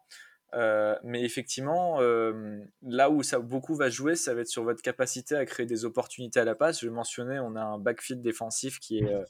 Euh, 0.55 0.99
mais 1.03 1.23
effectivement, 1.23 2.01
euh, 2.01 2.63
là 2.83 3.11
où 3.11 3.23
ça 3.23 3.39
beaucoup 3.39 3.75
va 3.75 3.89
jouer, 3.89 4.17
ça 4.17 4.35
va 4.35 4.43
être 4.43 4.49
sur 4.49 4.65
votre 4.65 4.83
capacité 4.83 5.35
à 5.35 5.47
créer 5.47 5.67
des 5.67 5.85
opportunités 5.85 6.41
à 6.41 6.45
la 6.45 6.55
passe. 6.55 6.81
Je 6.81 6.91
mentionnais, 6.91 7.39
on 7.39 7.57
a 7.57 7.63
un 7.63 7.79
backfield 7.79 8.23
défensif 8.23 8.79
qui 8.79 8.99
est 8.99 9.15
euh, 9.15 9.25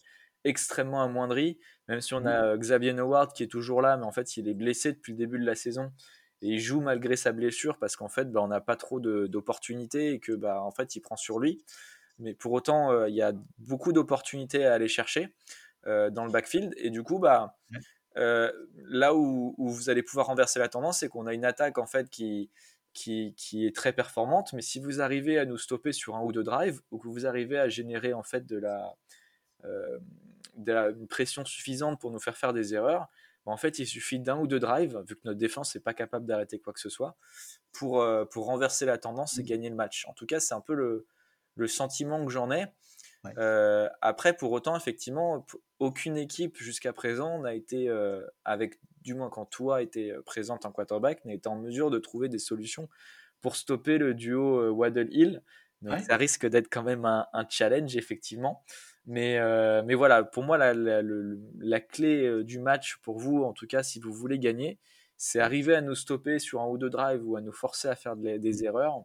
extrêmement 0.44 1.02
amoindri, 1.02 1.60
même 1.88 2.00
si 2.00 2.14
on 2.14 2.26
a 2.26 2.46
euh, 2.46 2.56
Xavier 2.56 2.98
Howard 2.98 3.32
qui 3.34 3.44
est 3.44 3.48
toujours 3.48 3.82
là, 3.82 3.96
mais 3.96 4.04
en 4.04 4.10
fait, 4.10 4.36
il 4.36 4.48
est 4.48 4.54
blessé 4.54 4.92
depuis 4.92 5.12
le 5.12 5.18
début 5.18 5.38
de 5.38 5.46
la 5.46 5.54
saison 5.54 5.92
et 6.40 6.48
il 6.48 6.60
joue 6.60 6.80
malgré 6.80 7.14
sa 7.14 7.30
blessure 7.30 7.78
parce 7.78 7.94
qu'en 7.94 8.08
fait, 8.08 8.32
bah, 8.32 8.40
on 8.42 8.48
n'a 8.48 8.60
pas 8.60 8.76
trop 8.76 8.98
d'opportunités 8.98 10.14
et 10.14 10.18
que 10.18 10.32
bah, 10.32 10.60
en 10.60 10.72
fait, 10.72 10.96
il 10.96 11.00
prend 11.00 11.16
sur 11.16 11.38
lui. 11.38 11.64
Mais 12.18 12.34
pour 12.34 12.52
autant, 12.52 12.90
euh, 12.90 13.08
il 13.08 13.14
y 13.14 13.22
a 13.22 13.32
beaucoup 13.58 13.92
d'opportunités 13.92 14.64
à 14.66 14.74
aller 14.74 14.88
chercher 14.88 15.34
dans 15.84 16.24
le 16.24 16.30
backfield 16.30 16.72
et 16.76 16.90
du 16.90 17.02
coup, 17.02 17.18
bah. 17.18 17.56
Euh, 18.16 18.52
là 18.76 19.14
où, 19.14 19.54
où 19.58 19.70
vous 19.70 19.90
allez 19.90 20.02
pouvoir 20.02 20.26
renverser 20.26 20.58
la 20.58 20.68
tendance, 20.68 21.00
c'est 21.00 21.08
qu'on 21.08 21.26
a 21.26 21.34
une 21.34 21.44
attaque 21.44 21.78
en 21.78 21.86
fait 21.86 22.10
qui, 22.10 22.50
qui, 22.92 23.34
qui 23.36 23.66
est 23.66 23.74
très 23.74 23.92
performante, 23.92 24.52
mais 24.52 24.62
si 24.62 24.80
vous 24.80 25.00
arrivez 25.00 25.38
à 25.38 25.44
nous 25.44 25.58
stopper 25.58 25.92
sur 25.92 26.16
un 26.16 26.22
ou 26.22 26.32
deux 26.32 26.42
drives, 26.42 26.80
ou 26.90 26.98
que 26.98 27.08
vous 27.08 27.26
arrivez 27.26 27.58
à 27.58 27.68
générer 27.68 28.12
en 28.12 28.22
fait 28.22 28.46
de 28.46 28.58
la, 28.58 28.94
euh, 29.64 29.98
de 30.56 30.72
la 30.72 30.88
une 30.90 31.08
pression 31.08 31.44
suffisante 31.44 32.00
pour 32.00 32.10
nous 32.10 32.20
faire 32.20 32.36
faire 32.36 32.52
des 32.52 32.74
erreurs, 32.74 33.08
bah, 33.46 33.52
en 33.52 33.56
fait 33.56 33.78
il 33.78 33.86
suffit 33.86 34.20
d'un 34.20 34.38
ou 34.38 34.46
deux 34.46 34.60
drives, 34.60 35.02
vu 35.08 35.16
que 35.16 35.22
notre 35.24 35.38
défense 35.38 35.74
n'est 35.74 35.80
pas 35.80 35.94
capable 35.94 36.26
d'arrêter 36.26 36.58
quoi 36.58 36.72
que 36.72 36.80
ce 36.80 36.90
soit, 36.90 37.16
pour, 37.72 38.02
euh, 38.02 38.24
pour 38.24 38.46
renverser 38.46 38.84
la 38.84 38.98
tendance 38.98 39.38
et 39.38 39.42
gagner 39.42 39.70
le 39.70 39.76
match. 39.76 40.04
En 40.06 40.12
tout 40.12 40.26
cas, 40.26 40.40
c'est 40.40 40.54
un 40.54 40.60
peu 40.60 40.74
le, 40.74 41.06
le 41.56 41.66
sentiment 41.66 42.24
que 42.24 42.30
j'en 42.30 42.50
ai. 42.50 42.66
Ouais. 43.24 43.32
Euh, 43.38 43.88
après, 44.00 44.36
pour 44.36 44.52
autant, 44.52 44.76
effectivement, 44.76 45.46
aucune 45.78 46.16
équipe 46.16 46.56
jusqu'à 46.58 46.92
présent 46.92 47.38
n'a 47.40 47.54
été, 47.54 47.88
euh, 47.88 48.26
avec 48.44 48.80
du 49.02 49.14
moins 49.14 49.30
quand 49.30 49.46
toi 49.46 49.82
était 49.82 50.12
présente 50.26 50.66
en 50.66 50.72
quarterback, 50.72 51.24
n'a 51.24 51.34
été 51.34 51.48
en 51.48 51.56
mesure 51.56 51.90
de 51.90 51.98
trouver 51.98 52.28
des 52.28 52.38
solutions 52.38 52.88
pour 53.40 53.56
stopper 53.56 53.98
le 53.98 54.14
duo 54.14 54.60
euh, 54.60 54.70
Waddle-Hill. 54.70 55.42
Donc 55.82 55.94
Ouais. 55.94 56.02
ça 56.02 56.16
risque 56.16 56.46
d'être 56.46 56.68
quand 56.70 56.82
même 56.84 57.04
un, 57.04 57.26
un 57.32 57.46
challenge, 57.48 57.96
effectivement. 57.96 58.64
Mais, 59.04 59.38
euh, 59.38 59.82
mais 59.84 59.94
voilà, 59.94 60.22
pour 60.22 60.44
moi, 60.44 60.56
la, 60.58 60.74
la, 60.74 61.02
le- 61.02 61.40
la 61.58 61.80
clé 61.80 62.24
euh, 62.24 62.44
du 62.44 62.60
match, 62.60 62.98
pour 63.02 63.18
vous, 63.18 63.42
en 63.42 63.52
tout 63.52 63.66
cas, 63.66 63.82
si 63.82 63.98
vous 64.00 64.12
voulez 64.12 64.38
gagner, 64.38 64.78
c'est 65.16 65.40
arriver 65.40 65.74
à 65.74 65.80
nous 65.80 65.96
stopper 65.96 66.38
sur 66.38 66.60
un 66.60 66.68
ou 66.68 66.78
deux 66.78 66.90
drives 66.90 67.26
ou 67.26 67.36
à 67.36 67.40
nous 67.40 67.52
forcer 67.52 67.88
à 67.88 67.96
faire 67.96 68.16
de- 68.16 68.36
des 68.36 68.64
erreurs 68.64 69.02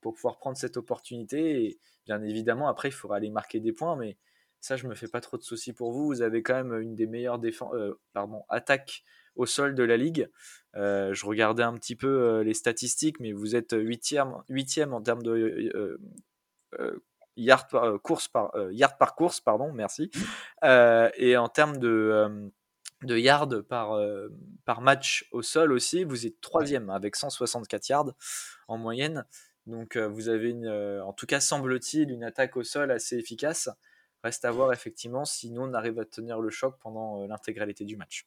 pour 0.00 0.14
pouvoir 0.14 0.38
prendre 0.38 0.56
cette 0.56 0.76
opportunité. 0.76 1.64
Et 1.64 1.78
bien 2.06 2.22
évidemment, 2.22 2.68
après, 2.68 2.88
il 2.88 2.92
faudra 2.92 3.16
aller 3.16 3.30
marquer 3.30 3.60
des 3.60 3.72
points, 3.72 3.96
mais 3.96 4.16
ça, 4.60 4.76
je 4.76 4.86
me 4.86 4.94
fais 4.94 5.08
pas 5.08 5.20
trop 5.20 5.36
de 5.36 5.42
soucis 5.42 5.72
pour 5.72 5.92
vous. 5.92 6.06
Vous 6.06 6.22
avez 6.22 6.42
quand 6.42 6.54
même 6.54 6.80
une 6.80 6.94
des 6.94 7.06
meilleures 7.06 7.38
défenses, 7.38 7.74
euh, 7.74 7.98
pardon, 8.12 8.44
attaques 8.48 9.02
au 9.34 9.46
sol 9.46 9.74
de 9.74 9.82
la 9.82 9.96
ligue. 9.96 10.28
Euh, 10.76 11.12
je 11.14 11.26
regardais 11.26 11.62
un 11.62 11.74
petit 11.74 11.96
peu 11.96 12.08
euh, 12.08 12.44
les 12.44 12.54
statistiques, 12.54 13.18
mais 13.20 13.32
vous 13.32 13.56
êtes 13.56 13.74
huitième, 13.76 14.34
huitième 14.48 14.92
en 14.92 15.02
termes 15.02 15.22
de 15.22 15.98
yard 17.36 17.68
par, 17.70 18.00
course 18.02 18.28
par 18.28 18.52
yard 18.70 18.98
par 18.98 19.14
course, 19.14 19.40
pardon, 19.40 19.72
merci. 19.72 20.10
Et 20.62 21.36
en 21.36 21.48
termes 21.48 21.78
de 21.78 22.50
de 23.02 23.18
yards 23.18 23.62
par, 23.68 23.92
euh, 23.92 24.28
par 24.64 24.80
match 24.80 25.26
au 25.32 25.42
sol 25.42 25.72
aussi, 25.72 26.04
vous 26.04 26.26
êtes 26.26 26.40
troisième 26.40 26.90
avec 26.90 27.16
164 27.16 27.88
yards 27.88 28.12
en 28.68 28.78
moyenne. 28.78 29.26
Donc 29.66 29.96
euh, 29.96 30.08
vous 30.08 30.28
avez 30.28 30.50
une, 30.50 30.66
euh, 30.66 31.04
en 31.04 31.12
tout 31.12 31.26
cas 31.26 31.40
semble-t-il, 31.40 32.10
une 32.10 32.24
attaque 32.24 32.56
au 32.56 32.64
sol 32.64 32.90
assez 32.90 33.16
efficace. 33.16 33.68
Reste 34.24 34.44
à 34.44 34.52
voir 34.52 34.72
effectivement 34.72 35.24
si 35.24 35.50
nous 35.50 35.62
on 35.62 35.74
arrive 35.74 35.98
à 35.98 36.04
tenir 36.04 36.40
le 36.40 36.48
choc 36.48 36.76
pendant 36.80 37.22
euh, 37.22 37.26
l'intégralité 37.26 37.84
du 37.84 37.96
match. 37.96 38.26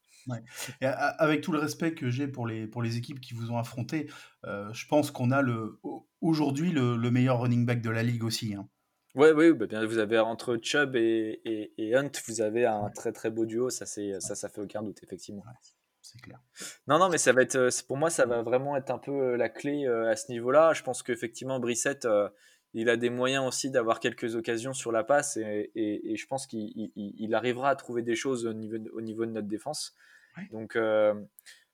Et 0.81 0.85
avec 0.85 1.41
tout 1.41 1.51
le 1.53 1.59
respect 1.59 1.93
que 1.93 2.09
j'ai 2.09 2.27
pour 2.27 2.47
les, 2.47 2.67
pour 2.67 2.81
les 2.81 2.97
équipes 2.97 3.21
qui 3.21 3.33
vous 3.33 3.51
ont 3.51 3.57
affronté, 3.57 4.09
euh, 4.45 4.73
je 4.73 4.87
pense 4.87 5.11
qu'on 5.11 5.31
a 5.31 5.41
le, 5.41 5.79
aujourd'hui 6.19 6.71
le, 6.71 6.97
le 6.97 7.11
meilleur 7.11 7.39
running 7.39 7.65
back 7.65 7.81
de 7.81 7.89
la 7.89 8.03
ligue 8.03 8.23
aussi. 8.23 8.55
hein. 8.55 8.67
Ouais, 9.13 9.31
oui, 9.31 9.53
bah 9.53 9.67
bien, 9.67 9.85
vous 9.85 9.99
avez 9.99 10.19
entre 10.19 10.59
Chubb 10.61 10.97
et, 10.97 11.39
et, 11.45 11.73
et 11.77 11.95
Hunt, 11.95 12.11
vous 12.27 12.41
avez 12.41 12.65
un 12.65 12.89
très 12.89 13.13
très 13.13 13.29
beau 13.29 13.45
duo, 13.45 13.69
ça, 13.69 13.85
c'est, 13.85 14.19
ça, 14.19 14.35
ça 14.35 14.49
fait 14.49 14.59
aucun 14.59 14.83
doute, 14.83 15.01
effectivement. 15.03 15.45
C'est 16.15 16.21
clair. 16.21 16.39
Non, 16.87 16.97
non, 16.99 17.09
mais 17.09 17.17
ça 17.17 17.33
va 17.33 17.41
être, 17.41 17.55
euh, 17.55 17.69
pour 17.87 17.97
moi, 17.97 18.09
ça 18.09 18.25
va 18.25 18.41
vraiment 18.41 18.75
être 18.77 18.89
un 18.91 18.97
peu 18.97 19.11
euh, 19.11 19.37
la 19.37 19.49
clé 19.49 19.85
euh, 19.85 20.09
à 20.09 20.15
ce 20.15 20.31
niveau-là. 20.31 20.73
Je 20.73 20.83
pense 20.83 21.03
qu'effectivement, 21.03 21.59
Brissette, 21.59 22.07
il 22.73 22.89
a 22.89 22.97
des 22.97 23.09
moyens 23.09 23.45
aussi 23.47 23.69
d'avoir 23.71 23.99
quelques 23.99 24.35
occasions 24.35 24.73
sur 24.73 24.91
la 24.91 25.03
passe 25.03 25.37
et, 25.37 25.71
et- 25.75 26.11
et 26.11 26.15
je 26.17 26.27
pense 26.27 26.45
qu'il 26.47 26.71
il- 26.75 26.91
il- 26.95 27.15
il 27.19 27.33
arrivera 27.35 27.69
à 27.69 27.75
trouver 27.75 28.01
des 28.01 28.15
choses 28.15 28.45
au 28.45 28.53
niveau 28.53 28.77
de, 28.77 28.89
au 28.91 29.01
niveau 29.01 29.25
de 29.25 29.31
notre 29.31 29.47
défense. 29.47 29.93
Donc, 30.51 30.75
euh, 30.75 31.13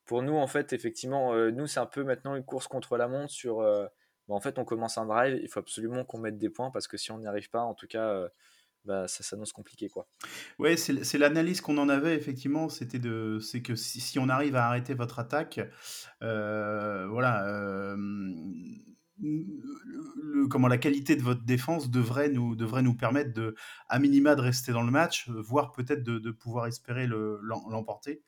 pour 0.05 0.21
nous, 0.21 0.35
en 0.35 0.47
fait, 0.47 0.73
effectivement, 0.73 1.33
euh, 1.33 1.51
nous, 1.51 1.65
c'est 1.67 1.79
un 1.79 1.85
peu 1.87 2.03
maintenant 2.03 2.35
une 2.35 2.43
course 2.43 2.67
contre 2.67 2.97
la 2.97 3.07
montre 3.07 3.31
sur. 3.31 3.61
euh, 3.61 3.87
bon, 4.27 4.35
en 4.35 4.39
fait, 4.41 4.59
on 4.59 4.65
commence 4.65 4.97
un 4.97 5.05
drive, 5.05 5.39
il 5.41 5.47
faut 5.49 5.59
absolument 5.59 6.03
qu'on 6.05 6.19
mette 6.19 6.37
des 6.37 6.49
points 6.49 6.69
parce 6.71 6.87
que 6.87 6.97
si 6.97 7.11
on 7.11 7.17
n'y 7.19 7.27
arrive 7.27 7.49
pas, 7.49 7.61
en 7.61 7.73
tout 7.73 7.87
cas, 7.87 8.29
bah, 8.85 9.07
ça 9.07 9.23
s'annonce 9.23 9.51
compliqué, 9.53 9.89
quoi. 9.89 10.07
Ouais, 10.59 10.77
c'est 10.77 11.17
l'analyse 11.17 11.61
qu'on 11.61 11.77
en 11.77 11.89
avait 11.89 12.15
effectivement. 12.15 12.69
C'était 12.69 12.99
de, 12.99 13.39
c'est 13.39 13.61
que 13.61 13.75
si, 13.75 14.19
on 14.19 14.29
arrive 14.29 14.55
à 14.55 14.65
arrêter 14.67 14.93
votre 14.93 15.19
attaque, 15.19 15.59
euh, 16.23 17.07
voilà, 17.07 17.45
euh, 17.47 17.95
comment 20.49 20.67
la 20.67 20.77
qualité 20.77 21.15
de 21.15 21.21
votre 21.21 21.43
défense 21.43 21.89
devrait 21.89 22.29
nous 22.29 22.55
devrait 22.55 22.81
nous 22.81 22.95
permettre 22.95 23.33
de, 23.33 23.55
à 23.87 23.99
minima, 23.99 24.35
de 24.35 24.41
rester 24.41 24.71
dans 24.71 24.81
le 24.83 24.91
match, 24.91 25.29
voire 25.29 25.71
peut-être 25.71 26.03
de, 26.03 26.31
pouvoir 26.31 26.67
espérer 26.67 27.07
le- 27.07 27.39
l'em- 27.43 27.61
l'emporter. 27.69 28.21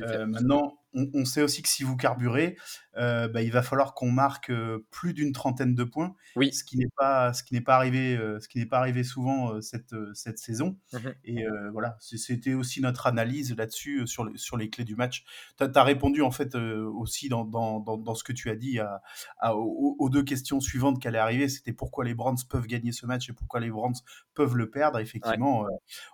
Euh, 0.00 0.26
maintenant, 0.26 0.78
on, 0.94 1.08
on 1.14 1.24
sait 1.24 1.42
aussi 1.42 1.62
que 1.62 1.68
si 1.68 1.84
vous 1.84 1.96
carburez, 1.96 2.56
euh, 2.98 3.28
bah, 3.28 3.42
il 3.42 3.50
va 3.50 3.62
falloir 3.62 3.94
qu'on 3.94 4.10
marque 4.10 4.50
euh, 4.50 4.86
plus 4.90 5.14
d'une 5.14 5.32
trentaine 5.32 5.74
de 5.74 5.84
points, 5.84 6.14
Oui. 6.36 6.52
ce 6.52 6.64
qui 6.64 6.76
n'est 6.76 6.90
pas 6.96 7.32
ce 7.32 7.42
qui 7.42 7.54
n'est 7.54 7.60
pas 7.62 7.76
arrivé, 7.76 8.16
ce 8.40 8.48
qui 8.48 8.58
n'est 8.58 8.66
pas 8.66 8.78
arrivé 8.78 9.02
souvent 9.04 9.60
cette 9.60 9.94
cette 10.14 10.38
saison. 10.38 10.76
Mhm. 10.92 11.14
Et 11.24 11.44
voilà, 11.72 11.96
c'était 12.00 12.54
aussi 12.54 12.80
notre 12.80 13.06
analyse 13.06 13.56
là-dessus 13.56 14.06
sur 14.06 14.24
les 14.24 14.36
sur 14.36 14.56
les 14.56 14.68
clés 14.68 14.84
du 14.84 14.96
match. 14.96 15.24
Tu 15.58 15.64
as, 15.64 15.82
répondu 15.82 16.22
en 16.22 16.30
fait 16.30 16.54
aussi 16.54 17.28
dans, 17.28 17.44
dans, 17.44 17.80
dans, 17.80 17.96
dans 17.96 18.14
ce 18.14 18.24
que 18.24 18.32
tu 18.32 18.50
as 18.50 18.56
dit 18.56 18.78
à, 18.78 19.02
à- 19.38 19.56
aux, 19.56 19.96
aux 19.98 20.10
deux 20.10 20.22
questions 20.22 20.60
suivantes 20.60 21.00
qui 21.00 21.08
allaient 21.08 21.18
arriver. 21.18 21.48
C'était 21.48 21.72
pourquoi 21.72 22.04
les 22.04 22.14
Browns 22.14 22.38
peuvent 22.48 22.66
gagner 22.66 22.92
ce 22.92 23.06
match 23.06 23.28
et 23.30 23.32
pourquoi 23.32 23.60
les 23.60 23.70
Browns 23.70 23.94
peuvent 24.34 24.56
le 24.56 24.68
perdre. 24.70 24.98
Effectivement, 24.98 25.66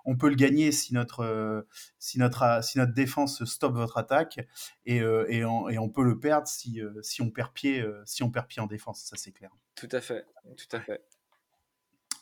on 0.05 0.17
peut 0.17 0.29
le 0.29 0.37
gagner 0.37 0.73
si 0.73 0.95
notre 0.95 1.67
si 1.99 2.19
notre 2.19 2.61
si 2.63 2.79
notre 2.79 2.93
défense 2.93 3.38
stoppe 3.45 3.75
votre 3.75 3.97
attaque 3.99 4.41
et, 4.87 5.01
euh, 5.01 5.27
et, 5.29 5.45
on, 5.45 5.69
et 5.69 5.79
on 5.79 5.89
peut 5.89 6.05
le 6.05 6.19
perdre 6.19 6.49
si, 6.49 6.81
euh, 6.81 7.01
si 7.03 7.23
on 7.23 7.31
perd 7.31 7.53
pied 7.53 7.81
euh, 7.81 8.03
si 8.07 8.23
on 8.23 8.31
perd 8.31 8.47
pied 8.47 8.61
en 8.63 8.67
défense. 8.67 9.03
Ça 9.05 9.17
c'est 9.17 9.33
clair. 9.33 9.51
Tout 9.75 9.89
à 9.93 10.01
fait. 10.01 10.27
Tout 10.57 10.77
à 10.77 10.81
fait. 10.81 11.05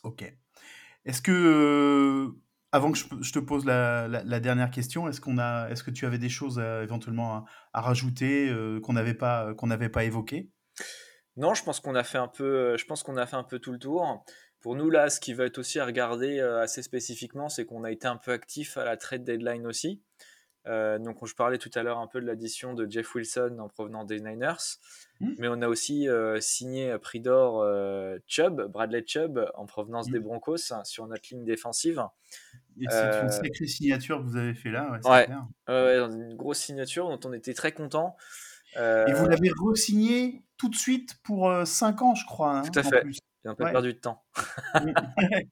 Ok. 0.03 0.37
Est-ce 1.05 1.23
que, 1.23 2.33
avant 2.73 2.93
que 2.93 2.99
je, 2.99 3.33
te 3.33 3.39
pose 3.39 3.65
la, 3.65 4.09
la- 4.09 4.25
la 4.25 4.41
dernière 4.41 4.71
question, 4.71 5.09
est-ce 5.09 5.21
qu'on 5.21 5.39
a, 5.39 5.69
est-ce 5.71 5.85
que 5.85 5.91
tu 5.91 6.05
avais 6.07 6.19
des 6.19 6.29
choses 6.29 6.59
à- 6.59 6.83
éventuellement 6.83 7.37
à, 7.37 7.45
à 7.73 7.81
rajouter 7.81 8.49
euh, 8.49 8.81
qu'on 8.81 8.93
n'avait 8.93 9.15
pas, 9.15 9.55
qu'on 9.55 9.69
n'avait 9.69 9.89
pas 9.89 10.05
évoquées? 10.05 10.51
Non, 11.37 11.55
je 11.55 11.63
pense 11.63 11.81
qu'on 11.81 11.95
a 11.95 12.03
fait 12.05 12.19
un 12.19 12.29
peu, 12.29 12.77
je 12.77 12.85
pense 12.87 13.03
qu'on 13.03 13.17
a 13.17 13.27
fait 13.27 13.37
un 13.37 13.45
peu 13.45 13.59
tout 13.59 13.73
le 13.73 13.79
tour. 13.79 14.25
Pour 14.61 14.75
nous 14.75 14.91
là, 14.91 15.11
ce 15.11 15.21
qui 15.21 15.33
va 15.35 15.45
être 15.45 15.59
aussi 15.59 15.79
à 15.79 15.85
regarder 15.87 16.41
assez 16.41 16.83
spécifiquement, 16.83 17.49
c'est 17.49 17.67
qu'on 17.67 17.85
a 17.85 17.91
été 17.93 18.09
un 18.09 18.17
peu 18.17 18.33
actif 18.33 18.77
à 18.77 18.85
la 18.85 18.97
trade 18.97 19.23
deadline 19.23 19.67
aussi. 19.67 20.03
Euh, 20.67 20.99
donc, 20.99 21.25
je 21.27 21.35
parlais 21.35 21.59
tout 21.59 21.71
à 21.75 21.83
l'heure 21.83 21.99
un 21.99 22.07
peu 22.09 22.21
de 22.21 22.27
l'addition 22.27 22.75
de 22.75 22.91
Jeff 22.91 23.15
Wilson 23.15 23.57
en 23.61 23.69
provenant 23.69 24.05
des 24.05 24.21
Niners, 24.21 24.79
Mm. 25.21 25.31
mais 25.39 25.49
on 25.49 25.63
a 25.63 25.69
aussi 25.69 26.09
euh, 26.09 26.41
signé 26.41 26.91
à 26.91 26.99
prix 26.99 27.21
d'or 27.21 27.63
euh, 27.63 28.19
Chubb, 28.27 28.61
Bradley 28.71 29.03
Chubb, 29.07 29.49
en 29.55 29.65
provenance 29.65 30.09
des 30.11 30.19
Broncos 30.21 30.73
hein, 30.73 30.85
sur 30.85 31.07
notre 31.07 31.23
ligne 31.31 31.45
défensive. 31.45 32.03
Et 32.81 32.85
C'est 32.91 32.95
Euh, 32.97 33.23
une 33.23 33.31
sacrée 33.31 33.67
signature 33.67 34.19
que 34.19 34.25
vous 34.25 34.37
avez 34.37 34.55
fait 34.55 34.71
là. 34.71 34.91
ouais, 34.93 34.99
c'est 35.03 35.09
Ouais. 35.11 35.25
clair. 35.27 35.47
Euh, 35.71 36.07
ouais, 36.09 36.15
une 36.15 36.35
grosse 36.37 36.59
signature 36.59 37.09
dont 37.09 37.21
on 37.29 37.33
était 37.33 37.55
très 37.55 37.73
content. 37.73 38.17
Euh, 38.77 39.07
Et 39.07 39.13
vous 39.15 39.27
l'avez 39.27 39.51
re-signé 39.59 40.43
tout 40.59 40.69
de 40.69 40.75
suite 40.77 41.15
pour 41.23 41.51
5 41.65 42.03
ans, 42.03 42.15
je 42.15 42.27
crois. 42.27 42.59
hein, 42.59 42.63
Tout 42.63 42.79
à 42.79 42.83
fait. 42.83 43.01
plus. 43.01 43.19
J'ai 43.47 43.51
un 43.51 43.55
peu 43.55 43.63
Ouais. 43.65 43.71
perdu 43.71 43.95
de 43.95 43.99
temps. 44.01 44.25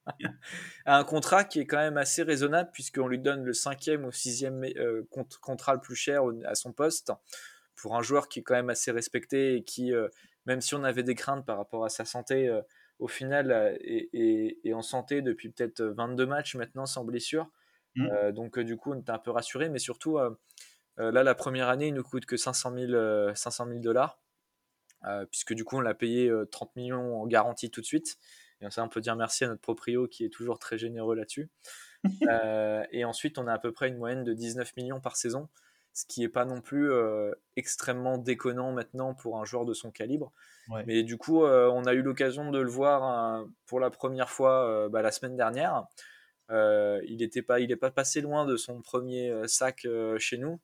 un 0.86 1.04
contrat 1.04 1.44
qui 1.44 1.60
est 1.60 1.66
quand 1.66 1.76
même 1.78 1.96
assez 1.96 2.24
raisonnable 2.24 2.70
puisqu'on 2.72 3.06
lui 3.06 3.20
donne 3.20 3.44
le 3.44 3.52
cinquième 3.52 4.04
ou 4.04 4.10
sixième 4.10 4.64
euh, 4.76 5.02
cont- 5.10 5.28
contrat 5.40 5.74
le 5.74 5.80
plus 5.80 5.94
cher 5.94 6.22
à 6.44 6.54
son 6.56 6.72
poste 6.72 7.12
pour 7.76 7.94
un 7.96 8.02
joueur 8.02 8.28
qui 8.28 8.40
est 8.40 8.42
quand 8.42 8.54
même 8.54 8.70
assez 8.70 8.90
respecté 8.90 9.54
et 9.56 9.62
qui, 9.64 9.92
euh, 9.94 10.08
même 10.46 10.60
si 10.60 10.74
on 10.74 10.82
avait 10.82 11.04
des 11.04 11.14
craintes 11.14 11.46
par 11.46 11.56
rapport 11.56 11.84
à 11.84 11.88
sa 11.88 12.04
santé, 12.04 12.48
euh, 12.48 12.62
au 12.98 13.06
final 13.06 13.52
est, 13.80 14.08
est- 14.12 14.58
est 14.64 14.72
en 14.72 14.82
santé 14.82 15.22
depuis 15.22 15.50
peut-être 15.50 15.82
22 15.82 16.26
matchs 16.26 16.56
maintenant 16.56 16.86
sans 16.86 17.04
blessure. 17.04 17.48
Mm. 17.94 18.08
Euh, 18.10 18.32
donc 18.32 18.58
du 18.58 18.76
coup 18.76 18.92
on 18.92 18.98
était 19.00 19.12
un 19.12 19.18
peu 19.20 19.30
rassuré, 19.30 19.68
mais 19.68 19.78
surtout 19.78 20.18
là 20.96 21.22
la 21.22 21.34
première 21.36 21.68
année 21.68 21.88
il 21.88 21.94
nous 21.94 22.02
coûte 22.02 22.26
que 22.26 22.36
500 22.36 22.72
000 22.76 22.92
euh, 22.92 23.32
500 23.36 23.66
000 23.68 23.78
dollars. 23.78 24.18
Euh, 25.06 25.26
puisque 25.26 25.52
du 25.52 25.64
coup 25.64 25.76
on 25.76 25.80
l'a 25.80 25.94
payé 25.94 26.28
euh, 26.28 26.46
30 26.46 26.76
millions 26.76 27.20
en 27.20 27.26
garantie 27.26 27.70
tout 27.70 27.80
de 27.80 27.86
suite. 27.86 28.18
Et 28.60 28.70
ça, 28.70 28.82
on 28.82 28.88
peut 28.88 29.00
dire 29.00 29.16
merci 29.16 29.44
à 29.44 29.48
notre 29.48 29.60
proprio 29.60 30.06
qui 30.08 30.24
est 30.24 30.30
toujours 30.30 30.58
très 30.58 30.78
généreux 30.78 31.14
là-dessus. 31.14 31.50
Euh, 32.30 32.84
et 32.92 33.06
ensuite, 33.06 33.38
on 33.38 33.46
a 33.46 33.54
à 33.54 33.58
peu 33.58 33.72
près 33.72 33.88
une 33.88 33.96
moyenne 33.96 34.24
de 34.24 34.34
19 34.34 34.76
millions 34.76 35.00
par 35.00 35.16
saison, 35.16 35.48
ce 35.94 36.04
qui 36.04 36.20
n'est 36.20 36.28
pas 36.28 36.44
non 36.44 36.60
plus 36.60 36.92
euh, 36.92 37.32
extrêmement 37.56 38.18
déconnant 38.18 38.72
maintenant 38.72 39.14
pour 39.14 39.40
un 39.40 39.46
joueur 39.46 39.64
de 39.64 39.72
son 39.72 39.90
calibre. 39.90 40.30
Ouais. 40.68 40.84
Mais 40.86 41.02
du 41.02 41.16
coup, 41.16 41.44
euh, 41.44 41.70
on 41.72 41.84
a 41.86 41.94
eu 41.94 42.02
l'occasion 42.02 42.50
de 42.50 42.58
le 42.58 42.68
voir 42.68 43.38
euh, 43.38 43.46
pour 43.64 43.80
la 43.80 43.88
première 43.88 44.28
fois 44.28 44.68
euh, 44.68 44.90
bah, 44.90 45.00
la 45.00 45.12
semaine 45.12 45.34
dernière. 45.34 45.86
Euh, 46.50 47.00
il 47.06 47.16
n'est 47.18 47.42
pas, 47.42 47.58
pas 47.80 47.90
passé 47.90 48.20
loin 48.20 48.44
de 48.44 48.56
son 48.56 48.82
premier 48.82 49.30
euh, 49.30 49.46
sac 49.46 49.84
euh, 49.86 50.18
chez 50.18 50.38
nous. 50.38 50.60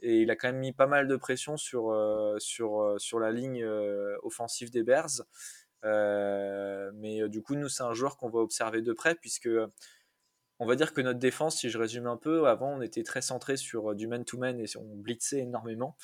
Et 0.00 0.22
il 0.22 0.30
a 0.30 0.36
quand 0.36 0.48
même 0.48 0.58
mis 0.58 0.72
pas 0.72 0.86
mal 0.86 1.08
de 1.08 1.16
pression 1.16 1.56
sur, 1.56 1.90
euh, 1.90 2.38
sur, 2.38 2.82
euh, 2.82 2.98
sur 2.98 3.18
la 3.18 3.32
ligne 3.32 3.62
euh, 3.62 4.16
offensive 4.22 4.70
des 4.70 4.82
Bears. 4.82 5.22
Mais 5.82 7.28
du 7.28 7.42
coup, 7.42 7.54
nous, 7.54 7.68
c'est 7.68 7.82
un 7.82 7.94
joueur 7.94 8.16
qu'on 8.16 8.28
va 8.28 8.40
observer 8.40 8.82
de 8.82 8.92
près, 8.92 9.14
puisque 9.14 9.48
on 10.60 10.66
va 10.66 10.74
dire 10.74 10.92
que 10.92 11.00
notre 11.00 11.18
défense, 11.20 11.58
si 11.58 11.70
je 11.70 11.78
résume 11.78 12.06
un 12.06 12.16
peu, 12.16 12.48
avant, 12.48 12.76
on 12.76 12.80
était 12.80 13.04
très 13.04 13.22
centré 13.22 13.56
sur 13.56 13.94
du 13.94 14.08
man-to-man 14.08 14.58
et 14.60 14.66
on 14.76 14.96
blitzait 14.96 15.38
énormément. 15.40 15.96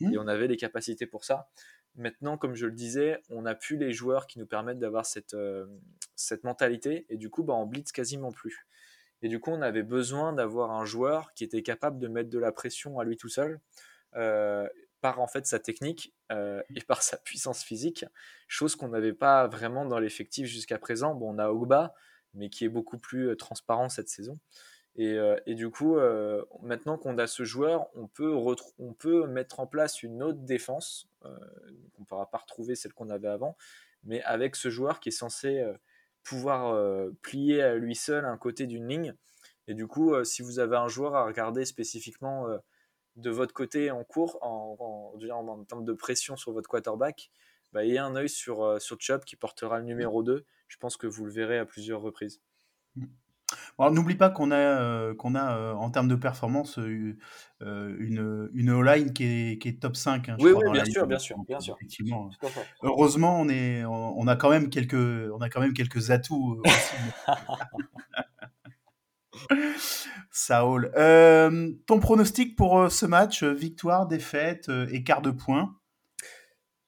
Mmh. 0.00 0.14
Et 0.14 0.18
on 0.18 0.26
avait 0.26 0.48
les 0.48 0.56
capacités 0.56 1.06
pour 1.06 1.24
ça. 1.24 1.48
Maintenant, 1.94 2.38
comme 2.38 2.54
je 2.54 2.66
le 2.66 2.72
disais, 2.72 3.20
on 3.28 3.42
n'a 3.42 3.54
plus 3.54 3.76
les 3.76 3.92
joueurs 3.92 4.26
qui 4.26 4.38
nous 4.38 4.46
permettent 4.46 4.78
d'avoir 4.78 5.04
cette, 5.04 5.34
euh, 5.34 5.66
cette 6.16 6.42
mentalité. 6.42 7.04
Et 7.10 7.18
du 7.18 7.28
coup, 7.28 7.42
bah, 7.42 7.54
on 7.54 7.66
blitz 7.66 7.92
quasiment 7.92 8.32
plus. 8.32 8.66
Et 9.22 9.28
du 9.28 9.40
coup, 9.40 9.50
on 9.50 9.62
avait 9.62 9.82
besoin 9.82 10.32
d'avoir 10.32 10.72
un 10.72 10.84
joueur 10.84 11.32
qui 11.34 11.44
était 11.44 11.62
capable 11.62 11.98
de 11.98 12.08
mettre 12.08 12.30
de 12.30 12.38
la 12.38 12.52
pression 12.52 12.98
à 12.98 13.04
lui 13.04 13.16
tout 13.16 13.28
seul, 13.28 13.60
euh, 14.16 14.68
par 15.00 15.20
en 15.20 15.26
fait 15.26 15.46
sa 15.46 15.58
technique 15.58 16.14
euh, 16.30 16.62
et 16.74 16.80
par 16.86 17.02
sa 17.02 17.16
puissance 17.16 17.62
physique, 17.62 18.04
chose 18.48 18.76
qu'on 18.76 18.88
n'avait 18.88 19.12
pas 19.12 19.46
vraiment 19.46 19.84
dans 19.86 19.98
l'effectif 19.98 20.46
jusqu'à 20.46 20.78
présent. 20.78 21.14
Bon, 21.14 21.34
on 21.34 21.38
a 21.38 21.48
Ogba, 21.48 21.94
mais 22.34 22.50
qui 22.50 22.64
est 22.64 22.68
beaucoup 22.68 22.98
plus 22.98 23.28
euh, 23.28 23.36
transparent 23.36 23.88
cette 23.88 24.08
saison. 24.08 24.38
Et, 24.96 25.16
et 25.46 25.54
du 25.54 25.70
coup, 25.70 25.96
maintenant 26.60 26.98
qu'on 26.98 27.16
a 27.16 27.26
ce 27.26 27.44
joueur, 27.44 27.88
on 27.94 28.08
peut, 28.08 28.34
on 28.78 28.92
peut 28.92 29.26
mettre 29.26 29.58
en 29.58 29.66
place 29.66 30.02
une 30.02 30.22
autre 30.22 30.40
défense. 30.40 31.08
Euh, 31.24 31.38
on 31.96 32.02
ne 32.02 32.04
pourra 32.04 32.30
pas 32.30 32.38
retrouver 32.38 32.74
celle 32.74 32.92
qu'on 32.92 33.08
avait 33.08 33.28
avant, 33.28 33.56
mais 34.04 34.22
avec 34.24 34.54
ce 34.54 34.68
joueur 34.68 35.00
qui 35.00 35.08
est 35.08 35.12
censé 35.12 35.64
pouvoir 36.22 36.72
euh, 36.74 37.10
plier 37.22 37.62
à 37.62 37.74
lui 37.74 37.94
seul 37.94 38.24
un 38.24 38.36
côté 38.36 38.66
d'une 38.66 38.88
ligne. 38.88 39.14
Et 39.68 39.74
du 39.74 39.86
coup, 39.86 40.14
euh, 40.14 40.24
si 40.24 40.42
vous 40.42 40.58
avez 40.58 40.76
un 40.76 40.88
joueur 40.88 41.14
à 41.14 41.24
regarder 41.24 41.64
spécifiquement 41.64 42.48
euh, 42.48 42.58
de 43.16 43.30
votre 43.30 43.54
côté 43.54 43.90
en 43.90 44.04
cours, 44.04 44.38
en, 44.42 44.76
en, 45.20 45.64
termes 45.64 45.84
de 45.84 45.92
pression 45.92 46.36
sur 46.36 46.52
votre 46.52 46.68
quarterback, 46.68 47.30
bah, 47.72 47.84
ayez 47.84 47.98
un 47.98 48.16
œil 48.16 48.28
sur, 48.28 48.80
sur 48.80 49.00
Chubb 49.00 49.24
qui 49.24 49.36
portera 49.36 49.78
le 49.78 49.84
numéro 49.84 50.22
2. 50.22 50.44
Je 50.68 50.76
pense 50.78 50.96
que 50.96 51.06
vous 51.06 51.24
le 51.24 51.32
verrez 51.32 51.58
à 51.58 51.66
plusieurs 51.66 52.00
reprises. 52.00 52.40
Alors, 53.78 53.90
n'oublie 53.92 54.14
pas 54.14 54.30
qu'on 54.30 54.50
a, 54.50 54.56
euh, 54.56 55.14
qu'on 55.14 55.34
a 55.34 55.56
euh, 55.56 55.72
en 55.72 55.90
termes 55.90 56.08
de 56.08 56.14
performance 56.14 56.78
euh, 56.78 57.16
une, 57.60 58.50
une 58.54 58.70
O-line 58.70 59.12
qui 59.12 59.24
est, 59.24 59.58
qui 59.58 59.68
est 59.68 59.80
top 59.80 59.96
5. 59.96 60.28
hein, 60.28 60.36
je 60.38 60.44
Oui, 60.44 60.52
crois, 60.52 60.64
oui, 60.66 60.72
bien 60.72 60.84
sûr, 60.84 61.06
bien 61.06 61.18
sûr, 61.18 61.36
bien 61.46 61.58
sûr. 61.60 61.74
Effectivement. 61.78 62.30
Heureusement, 62.82 63.40
on, 63.40 63.48
est, 63.48 63.84
on, 63.84 64.18
on 64.18 64.26
a 64.26 64.36
quand 64.36 64.50
même 64.50 64.68
quelques, 64.70 64.94
on 64.94 65.40
a 65.40 65.48
quand 65.48 65.60
même 65.60 65.72
quelques 65.74 66.10
atouts 66.10 66.60
aussi. 66.64 66.94
Saoul. 70.30 70.90
Ton 71.86 72.00
pronostic 72.00 72.56
pour 72.56 72.90
ce 72.90 73.06
match, 73.06 73.42
victoire, 73.42 74.06
défaite, 74.06 74.70
écart 74.90 75.22
de 75.22 75.30
points? 75.30 75.74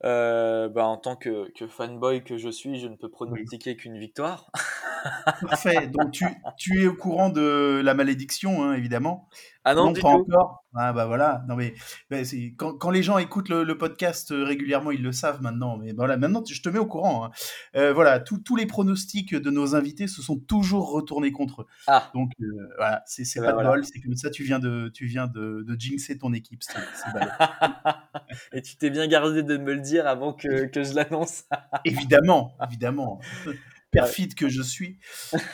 Euh, 0.04 0.68
bah, 0.68 0.84
en 0.84 0.98
tant 0.98 1.16
que, 1.16 1.50
que 1.52 1.66
fanboy 1.66 2.22
que 2.22 2.36
je 2.36 2.50
suis, 2.50 2.78
je 2.78 2.88
ne 2.88 2.96
peux 2.96 3.08
pronostiquer 3.08 3.74
qu'une 3.76 3.98
victoire. 3.98 4.50
Parfait. 5.48 5.86
Donc 5.86 6.10
tu, 6.10 6.26
tu 6.58 6.82
es 6.82 6.86
au 6.86 6.94
courant 6.94 7.30
de 7.30 7.80
la 7.82 7.94
malédiction, 7.94 8.62
hein, 8.64 8.74
évidemment. 8.74 9.28
Ah 9.64 9.74
non, 9.74 9.92
du 9.92 10.00
pas 10.00 10.12
tout. 10.12 10.20
encore. 10.20 10.63
Ah 10.76 10.92
bah 10.92 11.06
voilà. 11.06 11.44
Non 11.48 11.56
mais, 11.56 11.74
bah, 12.10 12.24
c'est- 12.24 12.54
quand, 12.56 12.74
quand 12.74 12.90
les 12.90 13.02
gens 13.02 13.18
écoutent 13.18 13.48
le, 13.48 13.62
le 13.64 13.78
podcast 13.78 14.32
euh, 14.32 14.44
régulièrement, 14.44 14.90
ils 14.90 15.02
le 15.02 15.12
savent 15.12 15.40
maintenant. 15.42 15.76
Mais 15.78 15.92
voilà, 15.92 16.16
maintenant 16.16 16.42
je 16.48 16.60
te 16.60 16.68
mets 16.68 16.78
au 16.78 16.86
courant. 16.86 17.26
hein. 17.26 17.30
Euh, 17.76 17.92
voilà, 17.92 18.18
tous- 18.20 18.38
tous 18.38 18.56
les 18.56 18.66
pronostics 18.66 19.34
de 19.34 19.50
nos 19.50 19.74
invités 19.76 20.06
se 20.06 20.20
sont 20.22 20.38
toujours 20.38 20.90
retournés 20.92 21.32
contre 21.32 21.62
eux. 21.62 21.66
Ah, 21.86 22.10
Donc 22.14 22.30
euh, 22.40 22.46
voilà, 22.76 23.02
c'est 23.06 23.24
c'est 23.24 23.38
Eh 23.38 23.42
pas 23.42 23.48
ben 23.52 23.58
de 23.58 23.62
voilà. 23.62 23.70
bol. 23.76 23.84
C'est 23.84 24.00
comme 24.00 24.16
ça, 24.16 24.30
tu 24.30 24.42
viens 24.42 24.58
de, 24.58 24.90
tu 24.92 25.06
viens 25.06 25.26
de, 25.26 25.64
de 25.66 25.80
jinxer 25.80 26.18
ton 26.18 26.32
équipe. 26.32 26.62
C'est 26.62 26.78
c'est 26.94 27.12
ballot. 27.12 27.30
et 28.52 28.62
tu 28.62 28.76
t'es 28.76 28.90
bien 28.90 29.06
gardé 29.06 29.42
de 29.42 29.56
me 29.56 29.74
le 29.74 29.80
dire 29.80 30.06
avant 30.06 30.32
que, 30.32 30.66
que 30.66 30.82
je 30.82 30.94
l'annonce. 30.94 31.44
évidemment, 31.84 32.56
évidemment. 32.68 33.20
Perfide 33.94 34.34
que 34.34 34.48
je 34.48 34.62
suis. 34.62 34.98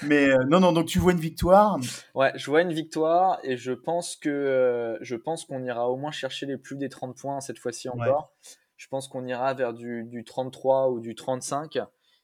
Mais 0.03 0.29
euh, 0.31 0.39
non, 0.49 0.61
non. 0.61 0.73
Donc 0.73 0.87
tu 0.87 0.99
vois 0.99 1.13
une 1.13 1.21
victoire. 1.21 1.79
Ouais, 2.15 2.33
je 2.37 2.47
vois 2.51 2.63
une 2.63 2.73
victoire 2.73 3.39
et 3.43 3.57
je 3.57 3.73
pense 3.73 4.17
que 4.17 4.29
euh, 4.29 4.99
je 5.01 5.15
pense 5.17 5.45
qu'on 5.45 5.63
ira 5.65 5.89
au 5.91 5.97
moins 5.97 6.11
chercher 6.11 6.47
les 6.47 6.57
plus 6.59 6.77
des 6.77 6.89
30 6.89 7.17
points 7.17 7.41
cette 7.41 7.59
fois-ci 7.59 7.89
Ouais. 7.89 8.01
encore. 8.01 8.33
Je 8.77 8.89
pense 8.89 9.09
qu'on 9.09 9.27
ira 9.27 9.53
vers 9.55 9.75
du, 9.75 10.05
du 10.05 10.25
33 10.25 10.91
ou 10.91 11.01
du 11.01 11.15
35. 11.15 11.79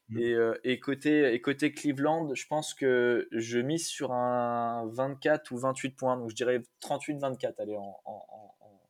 Mm. 0.09 0.19
Et, 0.19 0.33
euh, 0.33 0.59
et, 0.63 0.79
côté, 0.79 1.33
et 1.33 1.41
côté 1.41 1.71
Cleveland, 1.71 2.33
je 2.33 2.47
pense 2.47 2.73
que 2.73 3.27
je 3.31 3.59
mise 3.59 3.87
sur 3.87 4.11
un 4.11 4.87
24 4.87 5.51
ou 5.51 5.57
28 5.57 5.89
points. 5.91 6.17
Donc 6.17 6.29
je 6.31 6.35
dirais 6.35 6.61
38-24, 6.81 7.53
allez, 7.59 7.75
en, 7.75 7.99
en, 8.05 8.25
en- 8.29 8.55
en- 8.61 8.81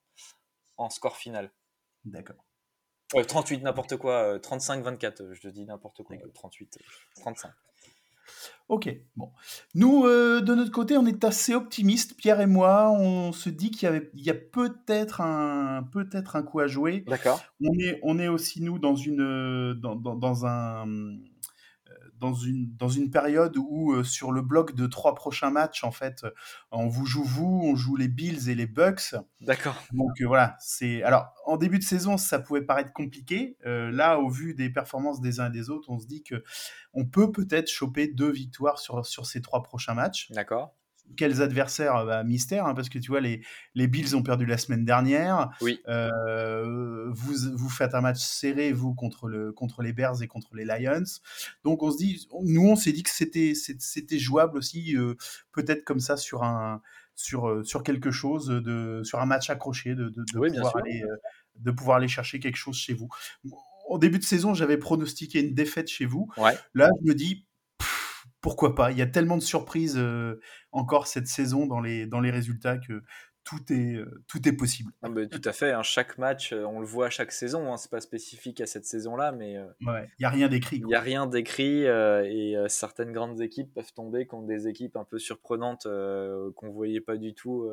en 0.85 0.89
score 0.89 1.17
final. 1.17 1.51
D'accord. 2.05 2.37
Euh, 3.15 3.23
38, 3.23 3.63
n'importe 3.63 3.97
quoi. 3.97 4.35
euh, 4.35 4.39
35-24, 4.39 5.21
euh, 5.21 5.33
je 5.33 5.41
te 5.41 5.47
dis 5.47 5.65
n'importe 5.65 6.03
quoi. 6.03 6.15
euh, 6.17 6.29
38, 6.33 6.77
euh, 6.81 7.21
35. 7.21 7.51
Ok, 8.67 8.89
bon. 9.15 9.31
Nous, 9.75 10.03
euh, 10.05 10.41
de 10.41 10.53
notre 10.53 10.71
côté, 10.73 10.97
on 10.97 11.05
est 11.05 11.23
assez 11.23 11.55
optimistes, 11.55 12.17
Pierre 12.17 12.41
et 12.41 12.45
moi. 12.47 12.91
On 12.91 13.31
se 13.31 13.49
dit 13.49 13.71
qu'il 13.71 13.83
y, 13.83 13.85
avait- 13.87 14.11
il 14.13 14.21
y 14.25 14.29
a 14.29 14.33
peut-être 14.33 15.21
un, 15.21 15.83
coup 16.43 16.59
à 16.59 16.67
jouer. 16.67 17.05
D'accord. 17.07 17.41
On 17.61 17.71
est, 17.79 17.97
on 18.03 18.19
est 18.19 18.27
aussi, 18.27 18.61
nous, 18.61 18.77
dans 18.77 18.95
une, 18.95 19.21
euh, 19.21 19.73
dans, 19.73 19.95
dans, 19.95 20.15
dans 20.15 20.45
un, 20.45 20.85
euh, 20.85 21.15
dans 22.19 22.33
une, 22.33 22.75
dans 22.75 22.89
une 22.89 23.11
période 23.11 23.55
où, 23.57 23.93
euh, 23.93 24.03
sur 24.03 24.31
le 24.31 24.41
bloc 24.41 24.75
de 24.75 24.87
trois 24.87 25.15
prochains 25.15 25.51
matchs, 25.51 25.83
en 25.83 25.91
fait, 25.91 26.23
euh, 26.23 26.31
on 26.71 26.87
vous 26.87 27.05
joue 27.05 27.23
vous, 27.23 27.61
on 27.63 27.75
joue 27.75 27.95
les 27.95 28.07
Bills 28.07 28.49
et 28.49 28.55
les 28.55 28.67
Bucks. 28.67 29.15
D'accord. 29.41 29.83
Donc 29.91 30.21
euh, 30.21 30.27
voilà, 30.27 30.55
c'est 30.59 31.03
alors 31.03 31.33
en 31.45 31.57
début 31.57 31.79
de 31.79 31.83
saison 31.83 32.17
ça 32.17 32.39
pouvait 32.39 32.61
paraître 32.61 32.93
compliqué. 32.93 33.57
Euh, 33.65 33.91
là, 33.91 34.19
au 34.19 34.29
vu 34.29 34.53
des 34.53 34.69
performances 34.69 35.21
des 35.21 35.39
uns 35.39 35.47
et 35.47 35.51
des 35.51 35.69
autres, 35.69 35.89
on 35.89 35.99
se 35.99 36.07
dit 36.07 36.23
que 36.23 36.43
on 36.93 37.05
peut 37.05 37.31
peut-être 37.31 37.69
choper 37.69 38.07
deux 38.07 38.31
victoires 38.31 38.79
sur 38.79 39.05
sur 39.05 39.25
ces 39.25 39.41
trois 39.41 39.63
prochains 39.63 39.93
matchs. 39.93 40.31
D'accord. 40.31 40.76
Quels 41.15 41.41
adversaires 41.41 42.05
bah, 42.05 42.23
Mystère, 42.23 42.65
hein, 42.65 42.73
parce 42.73 42.89
que 42.89 42.99
tu 42.99 43.09
vois 43.09 43.21
les 43.21 43.41
les 43.75 43.87
Bills 43.87 44.15
ont 44.15 44.23
perdu 44.23 44.45
la 44.45 44.57
semaine 44.57 44.85
dernière. 44.85 45.49
Oui. 45.61 45.79
Euh, 45.87 47.09
vous 47.11 47.33
vous 47.55 47.69
faites 47.69 47.95
un 47.95 48.01
match 48.01 48.19
serré 48.19 48.73
vous 48.73 48.93
contre 48.93 49.27
le 49.27 49.51
contre 49.51 49.81
les 49.81 49.93
Bears 49.93 50.21
et 50.21 50.27
contre 50.27 50.55
les 50.55 50.65
Lions. 50.65 51.03
Donc 51.63 51.83
on 51.83 51.91
se 51.91 51.97
dit, 51.97 52.27
nous 52.43 52.67
on 52.67 52.75
s'est 52.75 52.91
dit 52.91 53.03
que 53.03 53.09
c'était 53.09 53.53
c'était 53.55 54.19
jouable 54.19 54.57
aussi, 54.57 54.95
euh, 54.97 55.15
peut-être 55.51 55.83
comme 55.83 55.99
ça 55.99 56.17
sur 56.17 56.43
un 56.43 56.81
sur, 57.17 57.49
euh, 57.49 57.63
sur 57.63 57.83
quelque 57.83 58.11
chose, 58.11 58.47
de, 58.47 59.01
sur 59.03 59.19
un 59.19 59.25
match 59.25 59.49
accroché, 59.49 59.95
de, 59.95 60.09
de, 60.09 60.23
de 60.31 60.39
Oui, 60.39 60.49
pouvoir 60.51 60.77
aller, 60.77 61.01
euh, 61.03 61.17
de 61.55 61.71
pouvoir 61.71 61.97
aller 61.97 62.07
chercher 62.07 62.39
quelque 62.39 62.55
chose 62.55 62.77
chez 62.77 62.93
vous. 62.93 63.09
Au 63.89 63.97
début 63.97 64.19
de 64.19 64.23
saison, 64.23 64.53
j'avais 64.53 64.77
pronostiqué 64.77 65.41
une 65.41 65.55
défaite 65.55 65.89
chez 65.89 66.05
vous. 66.05 66.29
Ouais. 66.37 66.55
Là, 66.75 66.89
je 67.01 67.09
me 67.09 67.15
dis, 67.15 67.46
pourquoi 68.41 68.75
pas? 68.75 68.91
Il 68.91 68.97
y 68.97 69.01
a 69.01 69.07
tellement 69.07 69.37
de 69.37 69.41
surprises 69.43 69.97
euh, 69.97 70.39
encore 70.71 71.07
cette 71.07 71.27
saison 71.27 71.65
dans 71.65 71.79
les, 71.79 72.05
dans 72.05 72.19
les 72.19 72.31
résultats 72.31 72.77
que 72.77 73.01
tout 73.43 73.71
est, 73.71 73.95
euh, 73.95 74.23
tout 74.27 74.45
est 74.45 74.51
possible. 74.51 74.91
Ah 75.01 75.07
bah, 75.09 75.25
tout 75.25 75.41
à 75.45 75.53
fait. 75.53 75.71
hein. 75.71 75.81
Chaque 75.81 76.17
match, 76.17 76.51
euh, 76.51 76.65
on 76.65 76.81
le 76.81 76.85
voit 76.85 77.05
à 77.05 77.09
chaque 77.09 77.31
saison. 77.31 77.71
Hein. 77.71 77.77
C'est 77.77 77.89
pas 77.89 78.01
spécifique 78.01 78.59
à 78.59 78.65
cette 78.65 78.83
saison-là, 78.85 79.31
mais 79.31 79.55
euh, 79.57 79.65
Ouais, 79.85 80.05
il 80.19 80.23
n'y 80.23 80.25
a 80.25 80.29
rien 80.29 80.49
d'écrit. 80.49 80.77
il 80.77 80.85
n'y 80.85 80.95
a 80.95 80.99
rien 80.99 81.27
d'écrit 81.27 81.87
euh, 81.87 82.25
et 82.25 82.57
euh, 82.57 82.67
certaines 82.67 83.13
grandes 83.13 83.39
équipes 83.41 83.73
peuvent 83.73 83.93
tomber 83.93 84.25
contre 84.25 84.47
des 84.47 84.67
équipes 84.67 84.97
un 84.97 85.05
peu 85.05 85.17
surprenantes 85.17 85.87
qu'on 86.55 86.69
voyait 86.71 86.99
pas 87.01 87.15
du 87.15 87.33
tout 87.33 87.69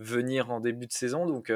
venir 0.00 0.50
en 0.50 0.60
début 0.60 0.86
de 0.86 0.92
saison. 0.92 1.26
Donc, 1.26 1.52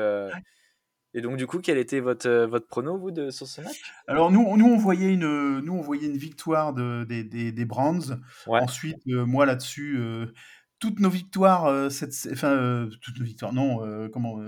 et 1.14 1.20
donc 1.20 1.36
du 1.36 1.47
coup, 1.47 1.59
quel 1.59 1.78
était 1.78 2.01
votre 2.01 2.28
euh, 2.28 2.47
votre 2.47 2.66
prono 2.66 2.97
vous 2.97 3.10
de 3.10 3.30
sur 3.30 3.47
ce 3.47 3.60
match? 3.60 3.82
Alors 4.06 4.30
nous, 4.30 4.56
nous 4.56 4.66
on 4.66 4.76
voyait 4.76 5.12
une, 5.12 5.60
nous 5.60 5.74
on 5.74 5.80
voyait 5.80 6.06
une 6.06 6.16
victoire 6.16 6.72
de, 6.72 7.05
des, 7.05 7.22
des, 7.24 7.52
des 7.52 7.64
Browns. 7.64 8.20
Ouais. 8.47 8.60
Ensuite, 8.60 9.06
euh, 9.09 9.26
moi 9.26 9.44
là-dessus, 9.44 9.98
euh, 9.98 10.32
toutes 10.78 11.01
nos 11.01 11.10
victoires, 11.10 11.66
euh, 11.66 11.90
cette, 11.90 12.14
enfin 12.32 12.89
toutes 13.02 13.18
nos 13.18 13.24
victoires, 13.24 13.52
non, 13.52 14.09
comment, 14.10 14.39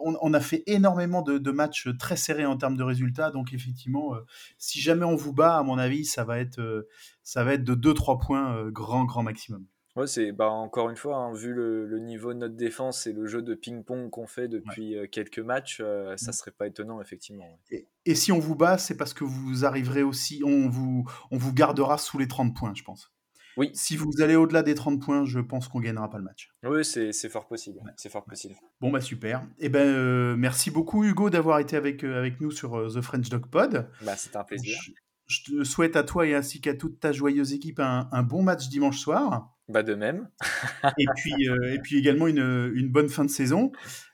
on, 0.00 0.16
on 0.20 0.34
a 0.34 0.40
fait 0.40 0.62
énormément 0.66 1.22
de, 1.22 1.38
de 1.38 1.50
matchs 1.50 1.88
très 1.98 2.16
serrés 2.16 2.46
en 2.46 2.56
termes 2.56 2.76
de 2.76 2.84
résultats. 2.84 3.30
Donc 3.30 3.52
effectivement, 3.52 4.14
si 4.56 4.80
jamais 4.80 5.04
on 5.04 5.16
vous 5.16 5.32
bat, 5.32 5.58
à 5.58 5.62
mon 5.62 5.78
avis, 5.78 6.04
ça 6.04 6.24
va 6.24 6.38
être, 6.38 6.86
ça 7.22 7.44
va 7.44 7.54
être 7.54 7.64
de 7.64 7.74
2-3 7.74 8.24
points 8.24 8.70
grand 8.70 9.04
grand 9.04 9.22
maximum. 9.22 9.66
Ouais, 9.96 10.06
c'est 10.08 10.32
bah, 10.32 10.48
encore 10.50 10.90
une 10.90 10.96
fois, 10.96 11.16
hein, 11.18 11.32
vu 11.32 11.52
le, 11.52 11.86
le 11.86 11.98
niveau 12.00 12.32
de 12.34 12.38
notre 12.40 12.56
défense 12.56 13.06
et 13.06 13.12
le 13.12 13.26
jeu 13.26 13.42
de 13.42 13.54
ping-pong 13.54 14.10
qu'on 14.10 14.26
fait 14.26 14.48
depuis 14.48 14.96
euh, 14.96 15.06
quelques 15.06 15.38
matchs, 15.38 15.78
euh, 15.80 16.16
ça 16.16 16.30
Mm. 16.30 16.34
serait 16.34 16.50
pas 16.50 16.66
étonnant 16.66 17.00
effectivement. 17.00 17.44
ouais. 17.44 17.58
Et, 17.70 17.88
et 18.10 18.14
si 18.16 18.32
on 18.32 18.40
vous 18.40 18.56
bat, 18.56 18.76
c'est 18.76 18.96
parce 18.96 19.14
que 19.14 19.22
vous 19.22 19.64
arriverez 19.64 20.02
aussi, 20.02 20.42
on 20.44 20.68
vous, 20.68 21.08
on 21.30 21.36
vous 21.38 21.52
gardera 21.52 21.96
sous 21.98 22.18
les 22.18 22.26
30 22.26 22.56
points, 22.56 22.72
je 22.74 22.82
pense. 22.82 23.12
Oui. 23.56 23.70
Si 23.72 23.96
vous 23.96 24.10
allez 24.20 24.34
au-delà 24.34 24.64
des 24.64 24.74
30 24.74 25.00
points, 25.00 25.24
je 25.24 25.38
pense 25.38 25.68
qu'on 25.68 25.78
gagnera 25.78 26.10
pas 26.10 26.18
le 26.18 26.24
match. 26.24 26.50
Oui, 26.64 26.84
c'est 26.84 27.12
c'est 27.12 27.28
fort 27.28 27.46
possible. 27.46 27.80
C'est 27.96 28.08
fort 28.10 28.24
possible. 28.24 28.56
Bon 28.80 28.90
bah 28.90 29.00
super. 29.00 29.46
Et 29.60 29.68
ben 29.68 29.86
euh, 29.86 30.34
merci 30.36 30.72
beaucoup 30.72 31.04
Hugo 31.04 31.30
d'avoir 31.30 31.60
été 31.60 31.76
avec, 31.76 32.02
euh, 32.02 32.18
avec 32.18 32.40
nous 32.40 32.50
sur 32.50 32.92
The 32.92 33.00
French 33.00 33.28
Dog 33.28 33.46
Pod. 33.46 33.88
Bah, 34.02 34.16
c'était 34.16 34.38
un 34.38 34.42
plaisir. 34.42 34.76
Je, 34.82 34.90
je 35.28 35.42
te 35.44 35.62
souhaite 35.64 35.94
à 35.94 36.02
toi 36.02 36.26
et 36.26 36.34
ainsi 36.34 36.60
qu'à 36.60 36.74
toute 36.74 36.98
ta 36.98 37.12
joyeuse 37.12 37.52
équipe 37.52 37.78
un, 37.78 38.08
un 38.10 38.24
bon 38.24 38.42
match 38.42 38.68
dimanche 38.68 38.98
soir. 38.98 39.53
Bah, 39.68 39.82
de 39.82 39.94
même. 39.94 40.28
et 40.98 41.06
puis 41.16 41.48
euh, 41.48 41.72
et 41.72 41.78
puis 41.78 41.98
également 41.98 42.26
une, 42.26 42.72
une 42.74 42.90
bonne 42.90 43.08
fin 43.08 43.24
de 43.24 43.30
saison. 43.30 43.72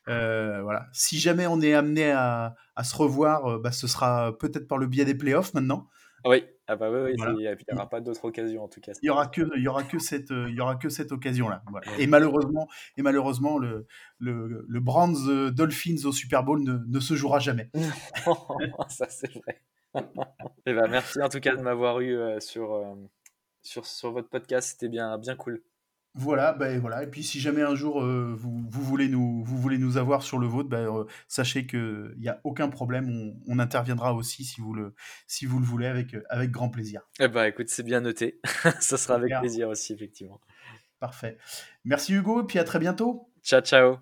Euh, 0.08 0.62
voilà. 0.62 0.86
Si 0.92 1.18
jamais 1.18 1.46
on 1.46 1.60
est 1.60 1.74
amené 1.74 2.10
à, 2.10 2.54
à 2.76 2.84
se 2.84 2.96
revoir, 2.96 3.46
euh, 3.46 3.58
bah, 3.58 3.72
ce 3.72 3.86
sera 3.86 4.36
peut-être 4.38 4.68
par 4.68 4.78
le 4.78 4.86
biais 4.86 5.04
des 5.04 5.14
playoffs 5.14 5.52
maintenant. 5.54 5.88
Oui, 6.24 6.44
ah 6.66 6.76
bah 6.76 6.90
oui, 6.90 6.98
oui, 7.02 7.14
Voilà. 7.16 7.32
il 7.32 7.38
n'y 7.38 7.74
aura 7.74 7.88
pas 7.88 8.00
d'autre 8.00 8.26
occasion 8.26 8.62
en 8.62 8.68
tout 8.68 8.80
cas. 8.80 8.92
Il 9.02 9.06
y 9.06 9.10
aura 9.10 9.26
que 9.26 9.40
il 9.56 9.62
y 9.62 9.68
aura 9.68 9.82
que 9.82 9.98
cette 9.98 10.30
il 10.30 10.54
y 10.54 10.60
aura 10.60 10.76
que 10.76 10.90
cette 10.90 11.12
occasion 11.12 11.48
là. 11.48 11.62
Et 11.98 12.06
malheureusement 12.06 12.68
et 12.98 13.02
malheureusement 13.02 13.58
le 13.58 13.86
le, 14.18 14.66
le 14.68 14.80
euh, 15.28 15.50
Dolphins 15.50 16.04
au 16.04 16.12
Super 16.12 16.44
Bowl 16.44 16.62
ne, 16.62 16.78
ne 16.86 17.00
se 17.00 17.14
jouera 17.14 17.38
jamais. 17.38 17.70
Ça, 18.88 19.06
c'est 19.08 19.32
vrai. 19.32 19.62
Et 20.66 20.74
bah, 20.74 20.86
merci 20.88 21.20
en 21.22 21.28
tout 21.28 21.40
cas 21.40 21.56
de 21.56 21.62
m'avoir 21.62 22.00
eu 22.00 22.16
euh, 22.16 22.38
sur, 22.38 22.74
sur, 23.62 23.86
sur 23.86 24.12
votre 24.12 24.28
podcast. 24.28 24.70
C'était 24.70 24.88
bien, 24.88 25.18
bien 25.18 25.36
cool. 25.36 25.62
Voilà, 26.14 26.52
ben 26.52 26.80
voilà. 26.80 27.04
Et 27.04 27.06
puis 27.06 27.22
si 27.22 27.38
jamais 27.38 27.62
un 27.62 27.76
jour 27.76 28.02
euh, 28.02 28.34
vous, 28.36 28.64
vous 28.68 28.82
voulez 28.82 29.08
nous, 29.08 29.44
vous 29.44 29.56
voulez 29.56 29.78
nous 29.78 29.96
avoir 29.96 30.22
sur 30.24 30.38
le 30.38 30.48
vôtre, 30.48 30.68
ben, 30.68 30.92
euh, 30.92 31.04
sachez 31.28 31.66
qu'il 31.66 32.14
n'y 32.18 32.28
a 32.28 32.40
aucun 32.42 32.68
problème. 32.68 33.08
On, 33.08 33.36
on 33.46 33.58
interviendra 33.60 34.12
aussi 34.12 34.44
si 34.44 34.60
vous 34.60 34.74
le, 34.74 34.94
si 35.28 35.46
vous 35.46 35.60
le 35.60 35.64
voulez 35.64 35.86
avec, 35.86 36.14
euh, 36.14 36.24
avec 36.28 36.50
grand 36.50 36.68
plaisir. 36.68 37.02
Eh 37.20 37.28
ben, 37.28 37.44
écoute, 37.44 37.68
c'est 37.68 37.84
bien 37.84 38.00
noté. 38.00 38.40
Ça 38.80 38.96
sera 38.96 39.14
avec 39.14 39.32
plaisir 39.38 39.68
aussi, 39.68 39.92
effectivement. 39.92 40.40
Parfait. 40.98 41.38
Merci 41.84 42.12
Hugo, 42.12 42.42
et 42.42 42.46
puis 42.46 42.58
à 42.58 42.64
très 42.64 42.80
bientôt. 42.80 43.30
Ciao, 43.42 43.60
ciao. 43.60 43.98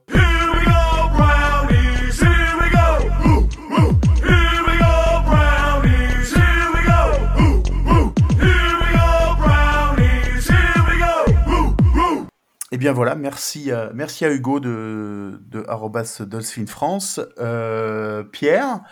Eh 12.79 12.81
bien 12.81 12.93
voilà, 12.93 13.17
merci, 13.17 13.73
à- 13.73 13.91
merci 13.93 14.25
à 14.25 14.33
Hugo 14.33 14.61
de, 14.61 15.43
de 15.49 15.65
arrobas 15.67 16.23
Dolphin 16.25 16.65
France. 16.67 17.19
Euh, 17.39 18.23
Pierre, 18.23 18.83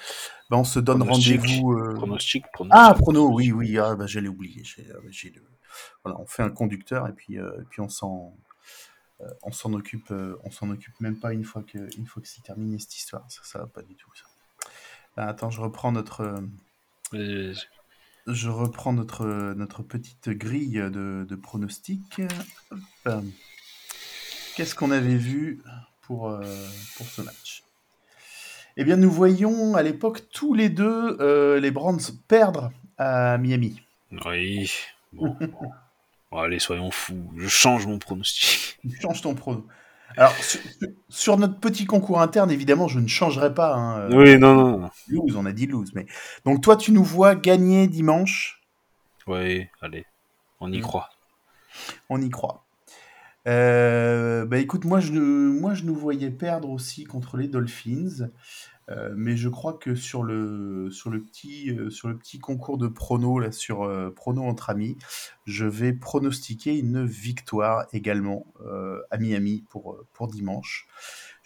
ben, 0.50 0.56
on 0.56 0.64
se 0.64 0.80
donne 0.80 1.04
rendez-vous. 1.04 1.72
euh, 1.74 1.94
Pronostic, 1.94 2.44
pronostic. 2.52 2.76
Ah, 2.84 2.94
prono, 2.94 3.32
oui, 3.32 3.52
oui, 3.52 3.78
ah, 3.78 3.94
l'ai 4.18 4.26
oublié. 4.26 4.64
j'ai- 4.64 4.90
euh, 4.90 4.98
j'ai 5.10 5.30
le- 5.30 5.44
Voilà, 6.02 6.18
on 6.18 6.26
fait 6.26 6.42
un 6.42 6.50
conducteur 6.50 7.06
et 7.06 7.12
puis, 7.12 7.38
euh, 7.38 7.48
et 7.60 7.64
puis 7.70 7.80
on 7.80 7.88
s'en, 7.88 8.36
euh, 9.20 9.24
on 9.44 9.52
s'en 9.52 9.72
occupe, 9.72 10.10
euh, 10.10 10.34
on 10.42 10.50
s'en 10.50 10.68
occupe 10.70 10.98
même 10.98 11.20
pas 11.20 11.32
une 11.32 11.44
fois 11.44 11.62
que, 11.62 11.78
une 11.96 12.08
fois 12.08 12.20
que 12.20 12.26
c'est 12.28 12.42
terminé 12.42 12.80
cette 12.80 12.96
histoire. 12.96 13.24
Ça, 13.28 13.42
ça 13.44 13.60
va 13.60 13.66
pas 13.68 13.82
du 13.82 13.94
tout. 13.94 14.10
Ça. 14.16 14.24
Ah, 15.16 15.28
attends, 15.28 15.50
je 15.50 15.60
reprends 15.60 15.92
notre, 15.92 16.22
euh, 16.22 16.40
Euh, 17.14 17.54
je 18.26 18.48
reprends 18.48 18.92
notre, 18.92 19.24
notre 19.54 19.84
petite 19.84 20.28
grille 20.30 20.72
de, 20.90 21.24
de 21.28 21.36
pronostics. 21.36 22.20
Hop. 23.04 23.22
Qu'est-ce 24.57 24.74
qu'on 24.74 24.91
avait 24.91 25.16
vu 25.16 25.62
pour, 26.03 26.28
euh, 26.31 26.43
pour 26.97 27.07
ce 27.07 27.23
match? 27.23 27.62
Eh 28.77 28.85
bien, 28.85 28.97
nous 28.97 29.11
voyons 29.11 29.74
à 29.74 29.83
l'époque 29.83 30.28
tous 30.33 30.55
les 30.55 30.69
deux 30.69 31.16
euh, 31.20 31.61
les 31.61 31.70
Browns 31.70 32.01
perdre 32.28 32.70
à 32.99 33.39
Miami. 33.39 33.81
Oui. 34.24 34.70
Bon. 35.12 35.37
Bon, 36.31 36.39
allez, 36.39 36.59
soyons 36.59 36.91
fous. 36.91 37.31
Je 37.37 37.49
change 37.49 37.87
mon 37.87 37.99
pronostic. 37.99 38.78
Change 39.01 39.20
ton 39.23 39.35
prono. 39.35 39.66
Alors, 40.16 40.33
sur, 40.37 40.61
sur 41.09 41.37
notre 41.37 41.59
petit 41.59 41.85
concours 41.85 42.20
interne, 42.20 42.51
évidemment, 42.51 42.89
je 42.89 42.99
ne 43.01 43.07
changerai 43.09 43.53
pas. 43.53 43.74
hein, 43.74 43.99
euh, 44.01 44.09
Oui, 44.16 44.39
non, 44.39 44.55
non. 44.55 44.78
non. 44.78 44.91
lose, 45.09 45.37
on 45.37 45.45
a 45.47 45.53
dit 45.53 45.66
lose. 45.66 45.93
Mais... 45.95 46.07
Donc, 46.45 46.62
toi, 46.62 46.77
tu 46.77 46.93
nous 46.93 47.05
vois 47.05 47.35
gagner 47.35 47.87
dimanche? 47.87 48.62
Oui, 49.27 49.66
allez. 49.83 50.05
On 50.61 50.73
y 50.73 50.78
Mm. 50.78 50.83
croit. 50.83 51.11
On 52.09 52.20
y 52.20 52.31
croit. 52.31 52.65
Euh, 53.47 54.44
bah 54.44 54.59
écoute, 54.59 54.85
moi 54.85 54.98
je, 54.98 55.12
moi 55.12 55.74
je 55.74 55.85
nous 55.85 55.94
voyais 55.94 56.31
perdre 56.31 56.68
aussi 56.70 57.05
contre 57.05 57.36
les 57.36 57.48
Dolphins, 57.48 58.31
Euh, 58.90 59.14
mais 59.16 59.36
je 59.36 59.48
crois 59.48 59.74
que 59.74 59.94
sur 59.97 60.24
le, 60.24 60.90
sur 60.93 61.10
le, 61.10 61.23
petit, 61.23 61.70
euh, 61.73 61.90
sur 61.90 62.09
le 62.09 62.18
petit 62.18 62.39
concours 62.40 62.78
de 62.78 62.89
prono, 62.89 63.39
là, 63.40 63.52
sur 63.52 63.89
prono 64.16 64.44
entre 64.44 64.70
amis, 64.70 64.98
je 65.47 65.66
vais 65.66 65.93
pronostiquer 65.93 66.78
une 66.78 67.05
victoire 67.06 67.86
également 67.93 68.47
à 69.10 69.18
Miami 69.18 69.64
pour 69.70 70.28
dimanche. 70.28 70.89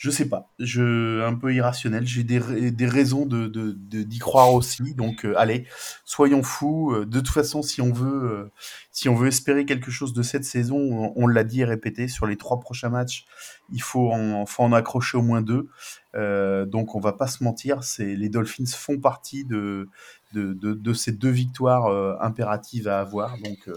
Je 0.02 0.09
sais 0.10 0.31
pas, 0.31 0.51
je, 0.59 1.20
un 1.22 1.35
peu 1.35 1.52
irrationnel, 1.52 2.06
j'ai 2.06 2.24
des, 2.24 2.70
des 2.70 2.86
raisons 2.86 3.27
de, 3.27 3.48
de, 3.48 3.72
de- 3.72 4.02
d'y 4.02 4.18
croire 4.18 4.55
aussi, 4.55 4.94
donc 4.94 5.27
euh, 5.27 5.35
allez, 5.36 5.66
soyons 6.06 6.43
fous. 6.43 6.94
Euh, 6.94 7.05
De 7.05 7.20
toute 7.20 7.28
façon, 7.28 7.60
si 7.60 7.82
on 7.82 7.93
veut, 7.93 8.31
euh, 8.32 8.51
si 8.93 9.10
on 9.10 9.14
veut 9.14 9.28
espérer 9.28 9.66
quelque 9.66 9.90
chose 9.90 10.14
de 10.14 10.22
cette 10.22 10.44
saison, 10.47 11.12
on, 11.14 11.27
l'a 11.27 11.44
dit 11.44 11.60
et 11.60 11.66
répété, 11.66 12.09
sur 12.09 12.24
les 12.24 12.39
trois 12.39 12.60
prochains 12.60 12.89
matchs, 12.89 13.27
il 13.74 13.82
faut 13.82 14.10
en, 14.10 14.47
faut 14.47 14.62
en 14.62 14.72
accrocher 14.72 15.18
au 15.18 15.22
moins 15.22 15.43
deux. 15.43 15.68
Euh, 16.14 16.64
donc 16.64 16.94
on 16.94 17.01
va 17.01 17.12
pas 17.12 17.27
se 17.27 17.44
mentir, 17.44 17.85
c'est 17.85 18.16
les 18.16 18.31
Dolphins 18.31 18.64
font 18.74 18.98
partie 18.98 19.44
de, 19.44 19.86
de, 20.32 20.93
ces 20.94 21.12
deux 21.12 21.28
victoires 21.28 21.89
impératives 22.22 22.89
à 22.89 23.01
avoir. 23.01 23.36
Donc, 23.36 23.68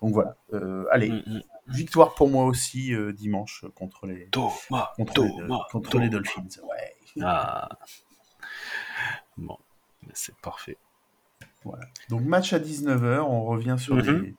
donc 0.00 0.14
voilà, 0.14 0.34
allez, 0.90 1.10
Mm, 1.10 1.22
mm. 1.26 1.40
Victoire 1.68 2.14
pour 2.14 2.28
moi 2.28 2.44
aussi 2.44 2.94
euh, 2.94 3.12
dimanche 3.12 3.64
contre 3.74 4.06
les, 4.06 4.28
contre 4.32 4.62
les, 4.98 5.04
Thomas, 5.36 5.60
contre 5.70 5.98
les. 5.98 6.08
Dolphins. 6.08 6.46
Ouais. 6.64 6.94
Ah. 7.22 7.68
Bon, 9.36 9.56
c'est 10.12 10.34
parfait. 10.36 10.76
Donc 12.08 12.22
match 12.22 12.52
à 12.52 12.58
19h, 12.58 13.20
on 13.20 13.44
revient 13.44 13.76
sur 13.78 13.96
Mhm. 13.96 14.22
des 14.22 14.34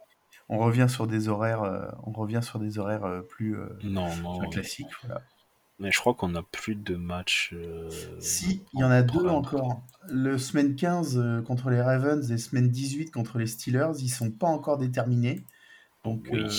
on 0.52 0.58
revient 0.58 0.88
sur 0.90 1.06
des 1.06 1.28
horaires 1.30 1.62
euh, 1.62 1.88
on 2.06 2.12
revient 2.12 2.40
sur 2.42 2.58
des 2.60 2.80
horaires 2.80 3.06
euh, 3.06 3.22
plus 3.22 3.56
euh, 3.56 3.68
Non, 3.84 4.14
non. 4.18 4.40
plus 4.40 4.50
classiques 4.50 4.88
voilà. 5.04 5.22
Mais 5.78 5.92
je 5.92 6.00
crois 6.00 6.14
qu'on 6.16 6.34
a 6.36 6.42
plus 6.44 6.76
de 6.76 6.96
matchs. 6.96 7.52
euh, 7.54 7.90
Si, 8.20 8.64
il 8.74 8.80
y 8.82 8.84
en 8.84 8.90
a 8.92 9.02
deux 9.04 9.28
encore. 9.28 9.82
Le 10.10 10.38
semaine 10.38 10.76
15 10.76 11.18
euh, 11.18 11.42
contre 11.42 11.70
les 11.70 11.82
Ravens 11.82 12.30
et 12.32 12.38
semaine 12.38 12.68
18 12.70 13.12
contre 13.12 13.38
les 13.38 13.46
Steelers, 13.48 13.92
ils 14.00 14.10
sont 14.10 14.32
pas 14.32 14.48
encore 14.48 14.78
déterminés. 14.78 15.46
Donc 16.10 16.28
Oui. 16.32 16.40
euh, 16.40 16.50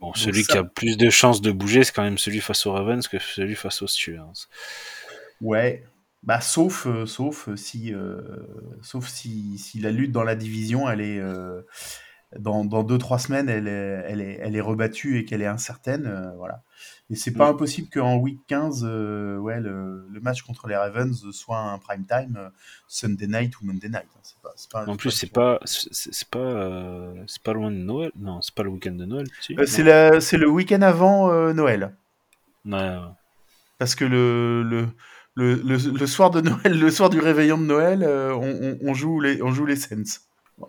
Bon, 0.00 0.12
celui 0.14 0.44
ça- 0.44 0.52
qui 0.52 0.58
a 0.58 0.64
plus 0.64 0.96
de 0.96 1.10
chances 1.10 1.40
de 1.40 1.50
bouger, 1.52 1.84
c'est 1.84 1.92
quand 1.92 2.02
même 2.02 2.18
celui 2.18 2.40
face 2.40 2.66
aux 2.66 2.72
Ravens 2.72 3.06
que 3.08 3.18
celui 3.18 3.54
face 3.56 3.82
aux 3.82 3.86
Steelers. 3.86 4.46
ouais, 5.40 5.84
bah 6.22 6.40
sauf 6.40 6.86
euh, 6.86 7.06
sauf 7.06 7.48
si 7.54 7.94
euh, 7.94 8.20
sauf 8.82 9.08
si, 9.08 9.58
si 9.58 9.78
la 9.80 9.90
lutte 9.90 10.12
dans 10.12 10.24
la 10.24 10.34
division, 10.34 10.88
elle 10.88 11.00
est 11.00 11.20
dans 12.38 12.64
dans 12.64 12.82
deux 12.82 12.98
trois 12.98 13.18
semaines, 13.18 13.48
elle 13.48 13.68
est 13.68 14.04
elle 14.06 14.20
est 14.20 14.38
elle 14.42 14.56
est 14.56 14.60
rebattue 14.60 15.18
et 15.18 15.24
qu'elle 15.24 15.40
est 15.42 15.46
incertaine, 15.46 16.06
euh, 16.06 16.30
voilà. 16.36 16.62
Et 17.10 17.16
c'est 17.16 17.32
pas 17.32 17.46
Mm. 17.50 17.54
impossible 17.54 17.88
qu'en 17.88 18.16
week 18.18 18.40
15, 18.48 18.84
euh, 18.86 19.38
ouais, 19.38 19.60
le, 19.60 20.06
le 20.12 20.20
match 20.20 20.42
contre 20.42 20.68
les 20.68 20.76
Ravens 20.76 21.30
soit 21.32 21.58
un 21.58 21.78
prime 21.78 22.04
time 22.04 22.36
euh, 22.36 22.50
Sunday 22.86 23.26
night 23.26 23.58
ou 23.60 23.64
Monday 23.64 23.88
night. 23.88 24.04
hein. 24.14 24.20
Pas, 24.42 24.84
pas, 24.84 24.90
En 24.92 24.96
plus, 24.96 25.10
c'est 25.10 25.32
pas, 25.32 25.58
c'est 25.64 26.28
pas, 26.28 27.12
c'est 27.26 27.42
pas 27.42 27.52
loin 27.54 27.70
de 27.70 27.76
Noël. 27.76 28.10
Non, 28.18 28.42
c'est 28.42 28.54
pas 28.54 28.62
le 28.62 28.68
week-end 28.68 28.92
de 28.92 29.06
Noël. 29.06 29.26
Euh, 29.58 29.64
c'est 29.64 29.82
la- 29.82 30.20
c'est 30.20 30.36
le 30.36 30.48
week-end 30.50 30.82
avant 30.82 31.32
Noël. 31.54 31.96
Ouais, 32.66 32.96
Parce 33.78 33.94
que 33.94 34.04
le, 34.04 34.62
le, 34.62 34.88
le, 35.34 35.54
le, 35.54 35.76
le 35.98 36.06
soir 36.06 36.30
de 36.30 36.40
Noël, 36.42 36.78
le 36.78 36.90
soir 36.90 37.08
du 37.08 37.20
réveillon 37.20 37.56
de 37.56 37.64
Noël, 37.64 38.04
on, 38.04 38.42
on- 38.42 38.78
on 38.82 38.94
joue 38.94 39.20
les, 39.20 39.40
on 39.42 39.50
joue 39.50 39.64
les 39.64 39.76
Saints. 39.76 40.02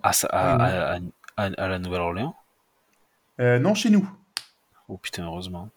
à, 0.04 0.14
ça- 0.14 0.28
à, 0.32 0.58
Ouais, 0.58 0.64
à, 0.64 1.00
à- 1.40 1.64
à 1.64 1.68
la 1.68 1.80
Nouvelle-Orléans? 1.80 2.36
Euh, 3.40 3.60
non, 3.60 3.74
chez 3.74 3.90
nous. 3.90 4.10
Oh 4.88 4.98
putain, 4.98 5.26
heureusement. 5.26 5.70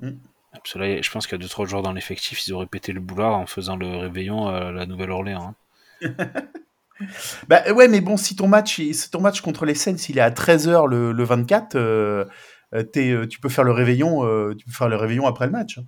Mm. 0.00 0.10
Parce 0.52 0.72
que 0.72 0.78
là, 0.78 1.02
je 1.02 1.10
pense 1.10 1.26
qu'il 1.26 1.32
y 1.32 1.40
a 1.40 1.44
2-3 1.44 1.66
joueurs 1.66 1.82
dans 1.82 1.92
l'effectif, 1.92 2.46
ils 2.46 2.52
auraient 2.52 2.66
pété 2.66 2.92
le 2.92 3.00
boulard 3.00 3.34
en 3.36 3.46
faisant 3.46 3.76
le 3.76 3.96
réveillon 3.96 4.46
à 4.48 4.70
la 4.72 4.86
Nouvelle-Orléans. 4.86 5.54
hein. 6.02 6.14
Bah 7.48 7.60
ouais, 7.72 7.88
mais 7.88 8.00
bon, 8.00 8.16
si 8.16 8.36
ton 8.36 8.46
match, 8.46 8.76
si 8.76 9.10
ton 9.10 9.20
match 9.20 9.40
contre 9.40 9.64
les 9.66 9.74
Saints, 9.74 9.96
il 10.08 10.16
est 10.16 10.20
à 10.20 10.30
13h 10.30 10.86
le, 10.86 11.10
le 11.10 11.24
24, 11.24 11.74
euh, 11.74 12.24
euh, 12.72 12.84
t'es, 12.84 13.10
euh, 13.10 13.26
tu 13.26 13.40
peux 13.40 13.48
faire 13.48 13.64
le 13.64 13.72
réveillon, 13.72 14.24
euh, 14.24 14.54
tu 14.56 14.64
peux 14.64 14.70
faire 14.72 14.88
le 14.88 14.94
réveillon 14.96 15.26
après 15.26 15.46
le 15.46 15.52
match. 15.52 15.78
hein. 15.78 15.84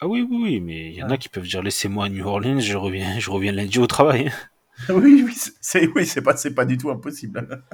Ah 0.00 0.06
oui, 0.06 0.26
oui, 0.28 0.38
oui, 0.42 0.60
mais 0.60 0.86
il 0.90 0.94
y 0.94 1.02
en 1.02 1.10
a 1.10 1.18
qui 1.18 1.28
peuvent 1.28 1.46
dire 1.46 1.62
laissez-moi 1.62 2.06
à 2.06 2.08
New 2.08 2.26
Orleans, 2.26 2.58
je 2.58 2.76
reviens, 2.76 3.18
je 3.18 3.30
reviens 3.30 3.52
lundi 3.52 3.78
au 3.78 3.86
travail. 3.86 4.32
oui, 4.90 5.22
oui, 5.26 5.34
c'est- 5.60 5.86
oui, 5.94 6.06
c'est 6.06 6.22
pas, 6.22 6.34
pas 6.54 6.64
du 6.64 6.78
tout 6.78 6.90
impossible. 6.90 7.62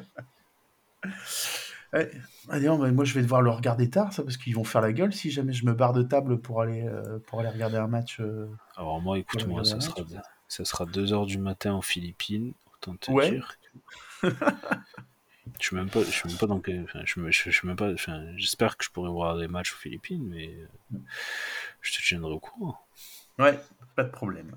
Ouais. 1.92 2.10
Ah, 2.48 2.58
moi 2.58 3.04
je 3.04 3.14
vais 3.14 3.22
devoir 3.22 3.40
le 3.40 3.50
regarder 3.50 3.88
tard, 3.88 4.12
ça, 4.12 4.24
parce 4.24 4.36
qu'ils 4.36 4.54
vont 4.56 4.64
faire 4.64 4.80
la 4.80 4.92
gueule 4.92 5.12
si 5.12 5.30
jamais 5.30 5.52
je 5.52 5.64
me 5.64 5.74
barre 5.74 5.92
de 5.92 6.02
table 6.02 6.40
pour 6.40 6.60
aller, 6.60 6.82
euh, 6.82 7.20
pour 7.26 7.38
aller 7.40 7.48
regarder 7.48 7.76
un 7.76 7.86
match. 7.86 8.18
euh. 8.20 8.48
Alors 8.76 9.00
moi, 9.00 9.18
écoute-moi, 9.18 9.64
ça 9.64 9.80
sera, 9.80 10.02
ça 10.48 10.64
sera 10.64 10.86
2h 10.86 11.26
du 11.26 11.38
matin 11.38 11.76
aux 11.76 11.82
Philippines, 11.82 12.52
autant 12.74 12.96
te 12.96 13.12
Ouais. 13.12 13.30
dire. 13.30 13.56
que- 14.22 14.28
je 15.60 15.66
suis 15.66 15.76
même 15.76 15.88
pas, 15.88 16.00
je 16.02 16.10
suis 16.10 16.28
même 16.28 16.38
pas 16.38 16.46
dans 16.46 16.58
enfin, 16.58 17.00
je, 17.04 17.14
je, 17.30 17.30
je 17.30 17.50
suis 17.50 17.68
même 17.68 17.76
pas, 17.76 17.92
enfin, 17.92 18.24
j'espère 18.36 18.76
que 18.76 18.84
je 18.84 18.90
pourrai 18.90 19.10
voir 19.10 19.36
des 19.38 19.46
matchs 19.48 19.72
aux 19.72 19.76
Philippines, 19.76 20.26
mais 20.28 20.48
euh, 20.48 20.98
je 21.80 21.96
te 21.96 22.02
tiendrai 22.02 22.32
au 22.32 22.40
courant. 22.40 22.78
Ouais, 23.38 23.58
pas 23.96 24.04
de 24.04 24.10
problème. 24.10 24.56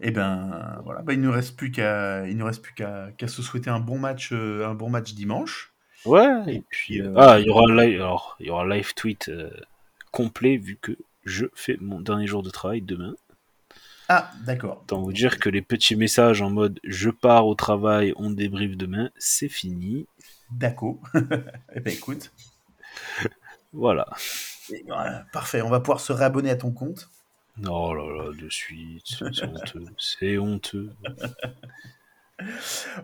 Et 0.00 0.10
ben 0.10 0.80
voilà, 0.84 1.02
bah, 1.02 1.12
il 1.12 1.20
nous 1.20 1.32
reste 1.32 1.56
plus 1.56 1.70
qu'à, 1.70 2.26
il 2.28 2.36
nous 2.36 2.46
reste 2.46 2.62
plus 2.62 2.74
qu'à, 2.74 3.12
se 3.26 3.42
souhaiter 3.42 3.70
un 3.70 3.80
bon 3.80 3.98
match, 3.98 4.30
euh, 4.32 4.66
un 4.66 4.74
bon 4.74 4.90
match 4.90 5.14
dimanche. 5.14 5.72
Ouais, 6.04 6.28
Et 6.46 6.62
puis 6.68 7.00
euh, 7.00 7.12
ah, 7.16 7.40
il 7.40 7.46
y 7.46 7.50
aura 7.50 7.64
un 7.68 7.74
live, 7.74 8.00
alors 8.00 8.36
il 8.38 8.46
y 8.46 8.50
aura 8.50 8.62
un 8.62 8.68
live 8.68 8.94
tweet 8.94 9.28
euh, 9.28 9.50
complet 10.12 10.56
vu 10.56 10.78
que 10.80 10.96
je 11.24 11.46
fais 11.54 11.76
mon 11.80 12.00
dernier 12.00 12.26
jour 12.28 12.42
de 12.42 12.50
travail 12.50 12.82
demain. 12.82 13.14
Ah, 14.08 14.30
d'accord. 14.46 14.82
Autant 14.84 15.02
vous 15.02 15.12
dire 15.12 15.38
que 15.38 15.50
les 15.50 15.60
petits 15.60 15.96
messages 15.96 16.40
en 16.40 16.50
mode 16.50 16.78
je 16.84 17.10
pars 17.10 17.46
au 17.46 17.54
travail, 17.54 18.14
on 18.16 18.30
débriefe 18.30 18.76
demain, 18.76 19.10
c'est 19.18 19.48
fini. 19.48 20.06
D'accord. 20.50 20.98
Eh 21.74 21.80
ben 21.80 21.92
écoute, 21.92 22.32
Voilà. 23.72 24.06
Et 24.72 24.84
voilà, 24.86 25.24
parfait. 25.32 25.62
On 25.62 25.68
va 25.68 25.80
pouvoir 25.80 26.00
se 26.00 26.12
réabonner 26.12 26.50
à 26.50 26.56
ton 26.56 26.70
compte. 26.70 27.08
Oh 27.66 27.94
là 27.94 28.24
là, 28.24 28.32
de 28.32 28.48
suite, 28.48 29.04
c'est 29.06 29.44
honteux, 29.44 29.84
c'est 29.98 30.38
honteux. 30.38 30.90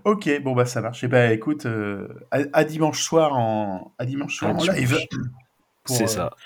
Ok, 0.05 0.31
bon 0.43 0.55
bah 0.55 0.65
ça 0.65 0.81
marche. 0.81 1.03
Et 1.03 1.09
ben 1.09 1.33
écoute, 1.33 1.67
euh, 1.67 2.07
à, 2.31 2.39
à 2.53 2.65
dimanche 2.65 3.03
soir 3.03 3.33
en, 3.37 3.93
à 3.99 4.07
dimanche 4.07 4.37
soir 4.37 4.55
en 4.55 4.63
live. 4.63 4.97
pour, 5.83 5.97
C'est 5.97 6.05
euh, 6.05 6.07
ça. 6.07 6.37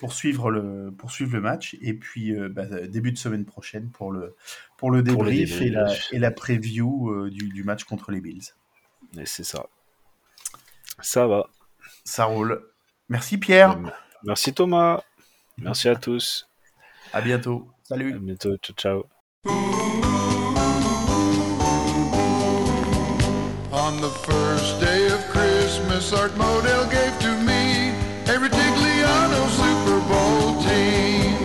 pour 0.00 0.12
suivre 0.12 0.50
le 0.50 0.90
pour 0.96 1.12
suivre 1.12 1.34
le 1.34 1.40
match 1.40 1.76
et 1.80 1.94
puis 1.94 2.34
euh, 2.34 2.48
bah, 2.48 2.66
début 2.88 3.12
de 3.12 3.18
semaine 3.18 3.44
prochaine 3.44 3.90
pour 3.90 4.10
le 4.10 4.34
pour 4.76 4.90
le 4.90 5.04
Pour 5.04 5.22
le 5.22 5.30
débrief, 5.30 5.60
et 5.60 5.70
la 5.70 5.94
et 6.10 6.18
la 6.18 6.32
preview 6.32 7.10
euh, 7.12 7.30
du, 7.30 7.48
du 7.48 7.62
match 7.62 7.84
contre 7.84 8.10
les 8.10 8.20
Bills. 8.20 8.42
Et 9.16 9.26
c'est 9.26 9.44
ça. 9.44 9.66
Ça 11.00 11.28
va. 11.28 11.48
Ça 12.04 12.24
roule. 12.24 12.60
Merci 13.08 13.38
Pierre. 13.38 13.78
Merci 14.24 14.52
Thomas. 14.52 15.02
Merci 15.58 15.88
à 15.88 15.94
tous. 15.94 16.48
À 17.12 17.20
bientôt. 17.20 17.68
Salut. 17.82 18.14
À 18.14 18.18
bientôt. 18.18 18.56
Ciao, 18.62 18.74
ciao. 18.74 19.04
On 23.70 24.00
the 24.00 24.10
first 24.24 24.80
day 24.80 25.06
of 25.08 25.20
Christmas, 25.28 26.12
Art 26.12 26.32
Modell 26.32 26.88
gave 26.90 27.18
to 27.20 27.32
me 27.42 27.90
a 28.26 28.38
Ritigliano 28.38 29.48
Super 29.60 30.00
Bowl 30.08 30.62
team. 30.62 31.36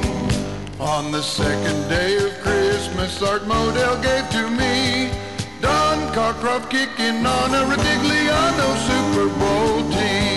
On 0.79 1.11
the 1.11 1.21
second 1.21 1.89
day 1.89 2.15
of 2.17 2.31
Christmas, 2.41 3.21
Art 3.21 3.43
Modell 3.43 4.01
gave 4.01 4.29
to 4.31 4.49
me 4.49 5.11
Don 5.61 5.99
Cockcroft 6.13 6.69
kicking 6.69 7.25
on 7.25 7.53
a 7.53 7.63
Ritigliano 7.65 8.77
Super 8.87 9.27
Bowl 9.39 9.89
team. 9.91 10.36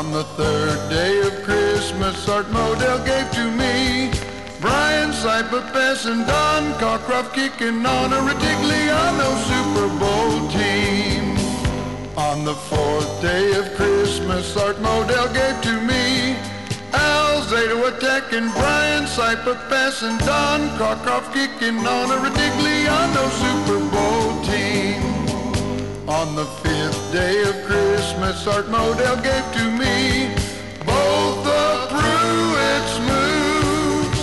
On 0.00 0.10
the 0.12 0.24
third 0.24 0.88
day 0.88 1.20
of 1.28 1.42
Christmas, 1.42 2.26
Art 2.26 2.46
Modell 2.46 3.04
gave 3.04 3.30
to 3.32 3.44
me 3.50 4.10
Brian 4.58 5.12
Cypher 5.12 5.60
Bess 5.74 6.06
and 6.06 6.26
Don 6.26 6.72
Cockcroft 6.80 7.34
kicking 7.34 7.84
on 7.84 8.10
a 8.10 8.20
Ritigliano 8.28 9.28
Super 9.50 9.88
Bowl 10.00 10.48
team. 10.48 11.36
On 12.16 12.46
the 12.46 12.54
fourth 12.54 13.20
day 13.20 13.52
of 13.52 13.74
Christmas, 13.74 14.56
Art 14.56 14.76
Modell 14.76 15.28
gave 15.34 15.60
to 15.68 15.74
me 15.82 16.34
Al 16.94 17.42
Zeta 17.42 17.76
attacking 17.94 18.48
Brian 18.52 19.06
Cypher 19.06 19.60
Bess 19.68 20.02
and 20.02 20.18
Don 20.20 20.60
Cockcroft 20.78 21.34
kicking 21.34 21.76
on 21.76 22.06
a 22.10 22.18
Ritigliano 22.24 23.24
Super 23.42 23.80
Bowl 23.92 24.42
team. 24.44 25.09
On 26.10 26.34
the 26.34 26.44
fifth 26.44 27.12
day 27.12 27.40
of 27.42 27.54
Christmas, 27.64 28.44
Art 28.48 28.66
Modell 28.66 29.22
gave 29.22 29.46
to 29.54 29.70
me 29.70 30.34
both 30.84 31.44
the 31.44 31.86
Pruitt's 31.88 32.96
moves. 33.06 34.20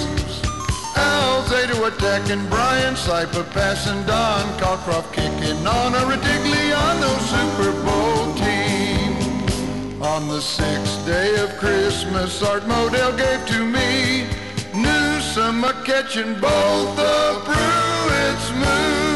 Al 0.97 1.47
Zeta 1.47 1.81
attacking 1.85 2.45
Brian 2.49 2.97
Cypher 2.97 3.45
passing 3.53 4.05
Don 4.05 4.43
Cockcroft 4.59 5.13
kicking 5.13 5.65
on 5.65 5.95
a 5.95 6.03
Ritigliano 6.11 7.11
Super 7.31 7.71
Bowl 7.85 8.33
team. 8.35 10.01
On 10.03 10.27
the 10.27 10.41
sixth 10.41 11.05
day 11.05 11.41
of 11.41 11.55
Christmas, 11.57 12.43
Art 12.43 12.63
Modell 12.63 13.17
gave 13.17 13.47
to 13.47 13.63
me 13.65 14.27
Newsom 14.75 15.63
catching 15.85 16.33
both 16.41 16.97
the 16.97 17.41
Pruitt's 17.45 18.51
moves. 18.51 19.06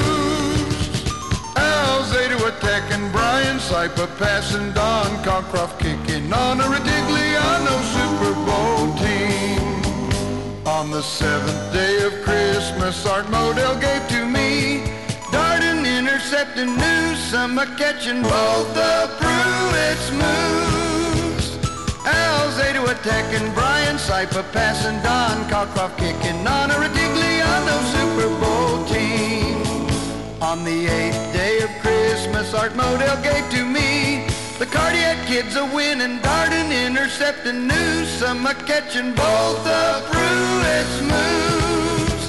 Attacking 2.43 3.11
Brian 3.11 3.59
Cypher 3.59 4.07
passing 4.17 4.73
Don 4.73 5.11
Cockcroft 5.23 5.77
kicking 5.77 6.33
on 6.33 6.59
a 6.59 6.63
Ritigliano 6.63 7.75
Super 7.93 8.33
Bowl 8.45 8.93
team. 8.97 10.65
On 10.65 10.89
the 10.89 11.03
seventh 11.03 11.71
day 11.71 12.03
of 12.03 12.13
Christmas, 12.23 13.05
Art 13.05 13.27
Modell 13.27 13.79
gave 13.79 14.07
to 14.09 14.25
me 14.25 14.81
Darden 15.31 15.85
intercepting 15.85 16.75
Newsom 16.77 17.59
a 17.59 17.67
catching 17.77 18.23
both 18.23 18.73
the 18.73 19.09
Pruitt's 19.19 20.09
moves. 20.11 21.57
Al 22.07 22.51
Zeta 22.53 22.83
attacking 22.83 23.53
Brian 23.53 23.99
Cypher 23.99 24.43
passing 24.51 24.99
Don 25.03 25.47
Cockcroft 25.47 25.97
kicking 25.97 26.47
on 26.47 26.71
a 26.71 26.73
Ritigliano 26.73 27.77
Super 27.93 28.29
Bowl 28.39 28.85
team. 28.85 28.90
On 30.51 30.65
the 30.65 30.85
eighth 30.85 31.31
day 31.31 31.61
of 31.61 31.69
Christmas, 31.79 32.53
Art 32.53 32.73
Modell 32.73 33.23
gave 33.23 33.49
to 33.51 33.63
me 33.63 34.27
the 34.59 34.65
cardiac 34.65 35.25
kids 35.25 35.55
a 35.55 35.63
winning, 35.63 36.19
Darden 36.19 36.75
intercepting 36.87 37.67
Newsom 37.67 38.45
a 38.45 38.53
catching 38.53 39.15
both 39.15 39.63
the 39.63 40.03
Pruitt's 40.11 40.97
moves. 41.11 42.27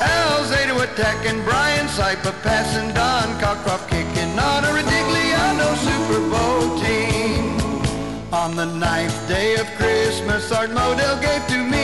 Al 0.00 0.44
Zeta 0.46 0.74
attacking 0.82 1.44
Brian 1.44 1.86
Cypher 1.86 2.34
passing 2.42 2.92
Don 2.92 3.28
Cockcroft 3.38 3.88
kicking 3.88 4.36
on 4.36 4.64
a 4.64 4.72
Ritigliano 4.74 5.76
Super 5.86 6.22
Bowl 6.32 6.76
team. 6.82 8.32
On 8.32 8.56
the 8.56 8.66
ninth 8.66 9.28
day 9.28 9.54
of 9.54 9.68
Christmas, 9.76 10.50
Art 10.50 10.70
Modell 10.70 11.22
gave 11.22 11.46
to 11.46 11.62
me 11.62 11.83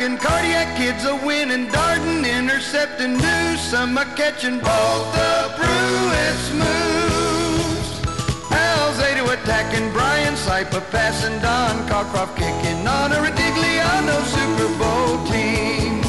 DeLeona 0.00 0.18
cardiac 0.18 0.76
kids 0.76 1.04
a 1.04 1.14
winning, 1.24 1.66
Darden 1.68 2.26
intercepting 2.26 3.16
Newsom 3.16 3.96
a 3.96 4.04
catching 4.16 4.58
both 4.58 5.06
the 5.14 5.52
Pruitt's 5.56 6.50
moves. 6.52 7.88
Al 8.50 8.92
Zeta 8.94 9.24
attacking 9.24 9.90
Brian 9.92 10.36
Cypher 10.36 10.80
passing 10.90 11.38
Don 11.40 11.86
Cockcroft 11.88 12.36
kicking 12.36 12.86
on 12.86 13.12
a 13.12 13.16
Ritigliano 13.16 14.22
Super 14.34 14.70
Bowl 14.78 15.24
team. 15.30 16.02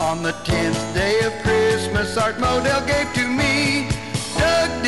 On 0.00 0.22
the 0.22 0.32
tenth 0.44 0.94
day 0.94 1.20
of 1.20 1.32
Christmas, 1.42 2.16
Art 2.16 2.36
Modell 2.36 2.84
gave 2.86 3.12
to 3.14 3.23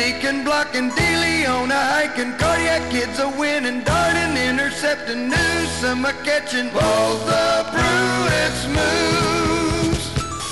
Deacon 0.07 0.45
blocking 0.45 0.89
DeLeona 0.91 1.79
hiking, 1.91 2.31
cardiac 2.37 2.89
kids 2.89 3.19
are 3.19 3.37
winning, 3.37 3.83
darting, 3.83 4.37
intercepting 4.37 5.27
Newsom 5.27 6.05
a 6.05 6.13
catching 6.23 6.69
both 6.69 7.19
the 7.27 7.67
Pruitt's 7.73 8.63
moves. 8.71 10.05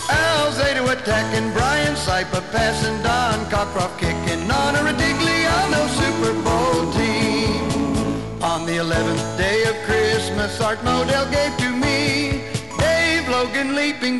Al 0.09 0.51
Zeta 0.51 0.83
attacking 0.91 1.53
Brian 1.53 1.95
Cypher 1.95 2.43
passing 2.51 3.01
Don 3.01 3.45
Cockcroft 3.45 3.97
kicking 3.97 4.43
on 4.51 4.75
a 4.75 4.81
Ritigliano 4.89 5.87
Super 5.99 6.33
Bowl 6.43 6.91
team. 6.91 8.43
On 8.43 8.65
the 8.65 8.75
eleventh 8.75 9.23
day 9.37 9.63
of 9.71 9.75
Christmas, 9.87 10.59
Art 10.59 10.79
Modell 10.79 11.31
gave 11.31 11.55
to 11.59 11.69
me 11.71 12.43
Dave 12.77 13.29
Logan 13.29 13.73
leaping, 13.73 14.19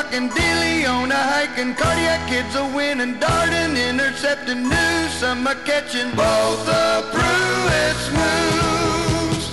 Doug 0.00 0.10
Deacon 0.10 0.28
blocking, 0.28 0.42
DeLeona 0.42 1.12
hiking, 1.12 1.74
cardiac 1.74 2.28
kids 2.28 2.54
a 2.56 2.64
winning, 2.74 3.14
Darden 3.16 3.76
intercepting, 3.76 4.62
Newsom 4.68 5.46
a 5.46 5.54
catching 5.66 6.10
both 6.16 6.64
the 6.64 7.04
Pruitt's 7.12 8.08
moves. 8.16 9.46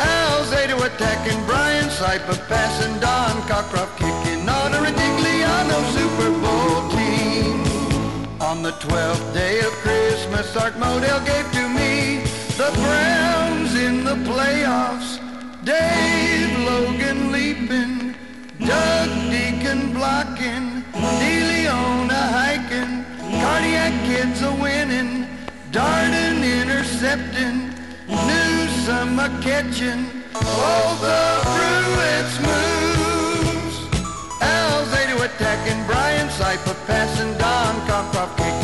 Al 0.00 0.44
Zeta 0.44 0.76
attacking, 0.76 1.44
Brian 1.46 1.90
Cypher 1.90 2.36
passing, 2.48 2.98
Don 3.00 3.42
Cockcroft 3.42 3.96
kicking 3.98 4.48
on 4.48 4.74
a 4.74 4.78
Ritigliano 4.78 5.78
Super 5.94 6.30
Bowl 6.40 6.88
team. 6.90 7.62
On 8.40 8.62
the 8.62 8.72
twelfth 8.72 9.32
day 9.34 9.60
of 9.60 9.72
Christmas, 9.84 10.56
Art 10.56 10.74
Modell 10.74 11.24
gave 11.24 11.50
to 11.52 11.68
me 11.68 12.22
the 12.56 12.70
Browns 12.74 13.74
in 13.76 14.04
the 14.04 14.16
playoffs. 14.28 15.20
Dave 15.64 16.58
Logan 16.66 17.30
leaping, 17.30 18.14
Doug 18.72 19.10
Deacon 19.30 19.92
blocking, 19.92 20.66
DeLeona 21.20 22.22
hiking, 22.38 22.92
cardiac 23.42 23.94
kids 24.08 24.40
a 24.50 24.52
winning, 24.64 25.26
Darden 25.70 26.38
intercepting, 26.60 27.58
Newsom 28.28 29.18
a 29.26 29.28
catching, 29.46 30.02
all 30.64 30.94
the 31.06 31.22
Pruitt's 31.54 32.36
moves. 32.46 33.76
Al 34.40 34.84
Zeta 34.90 35.16
attacking, 35.26 35.80
Brian 35.90 36.28
Cypher 36.30 36.76
passing, 36.86 37.32
Don 37.42 37.74
Cockcroft 37.88 38.36
kicking. 38.38 38.61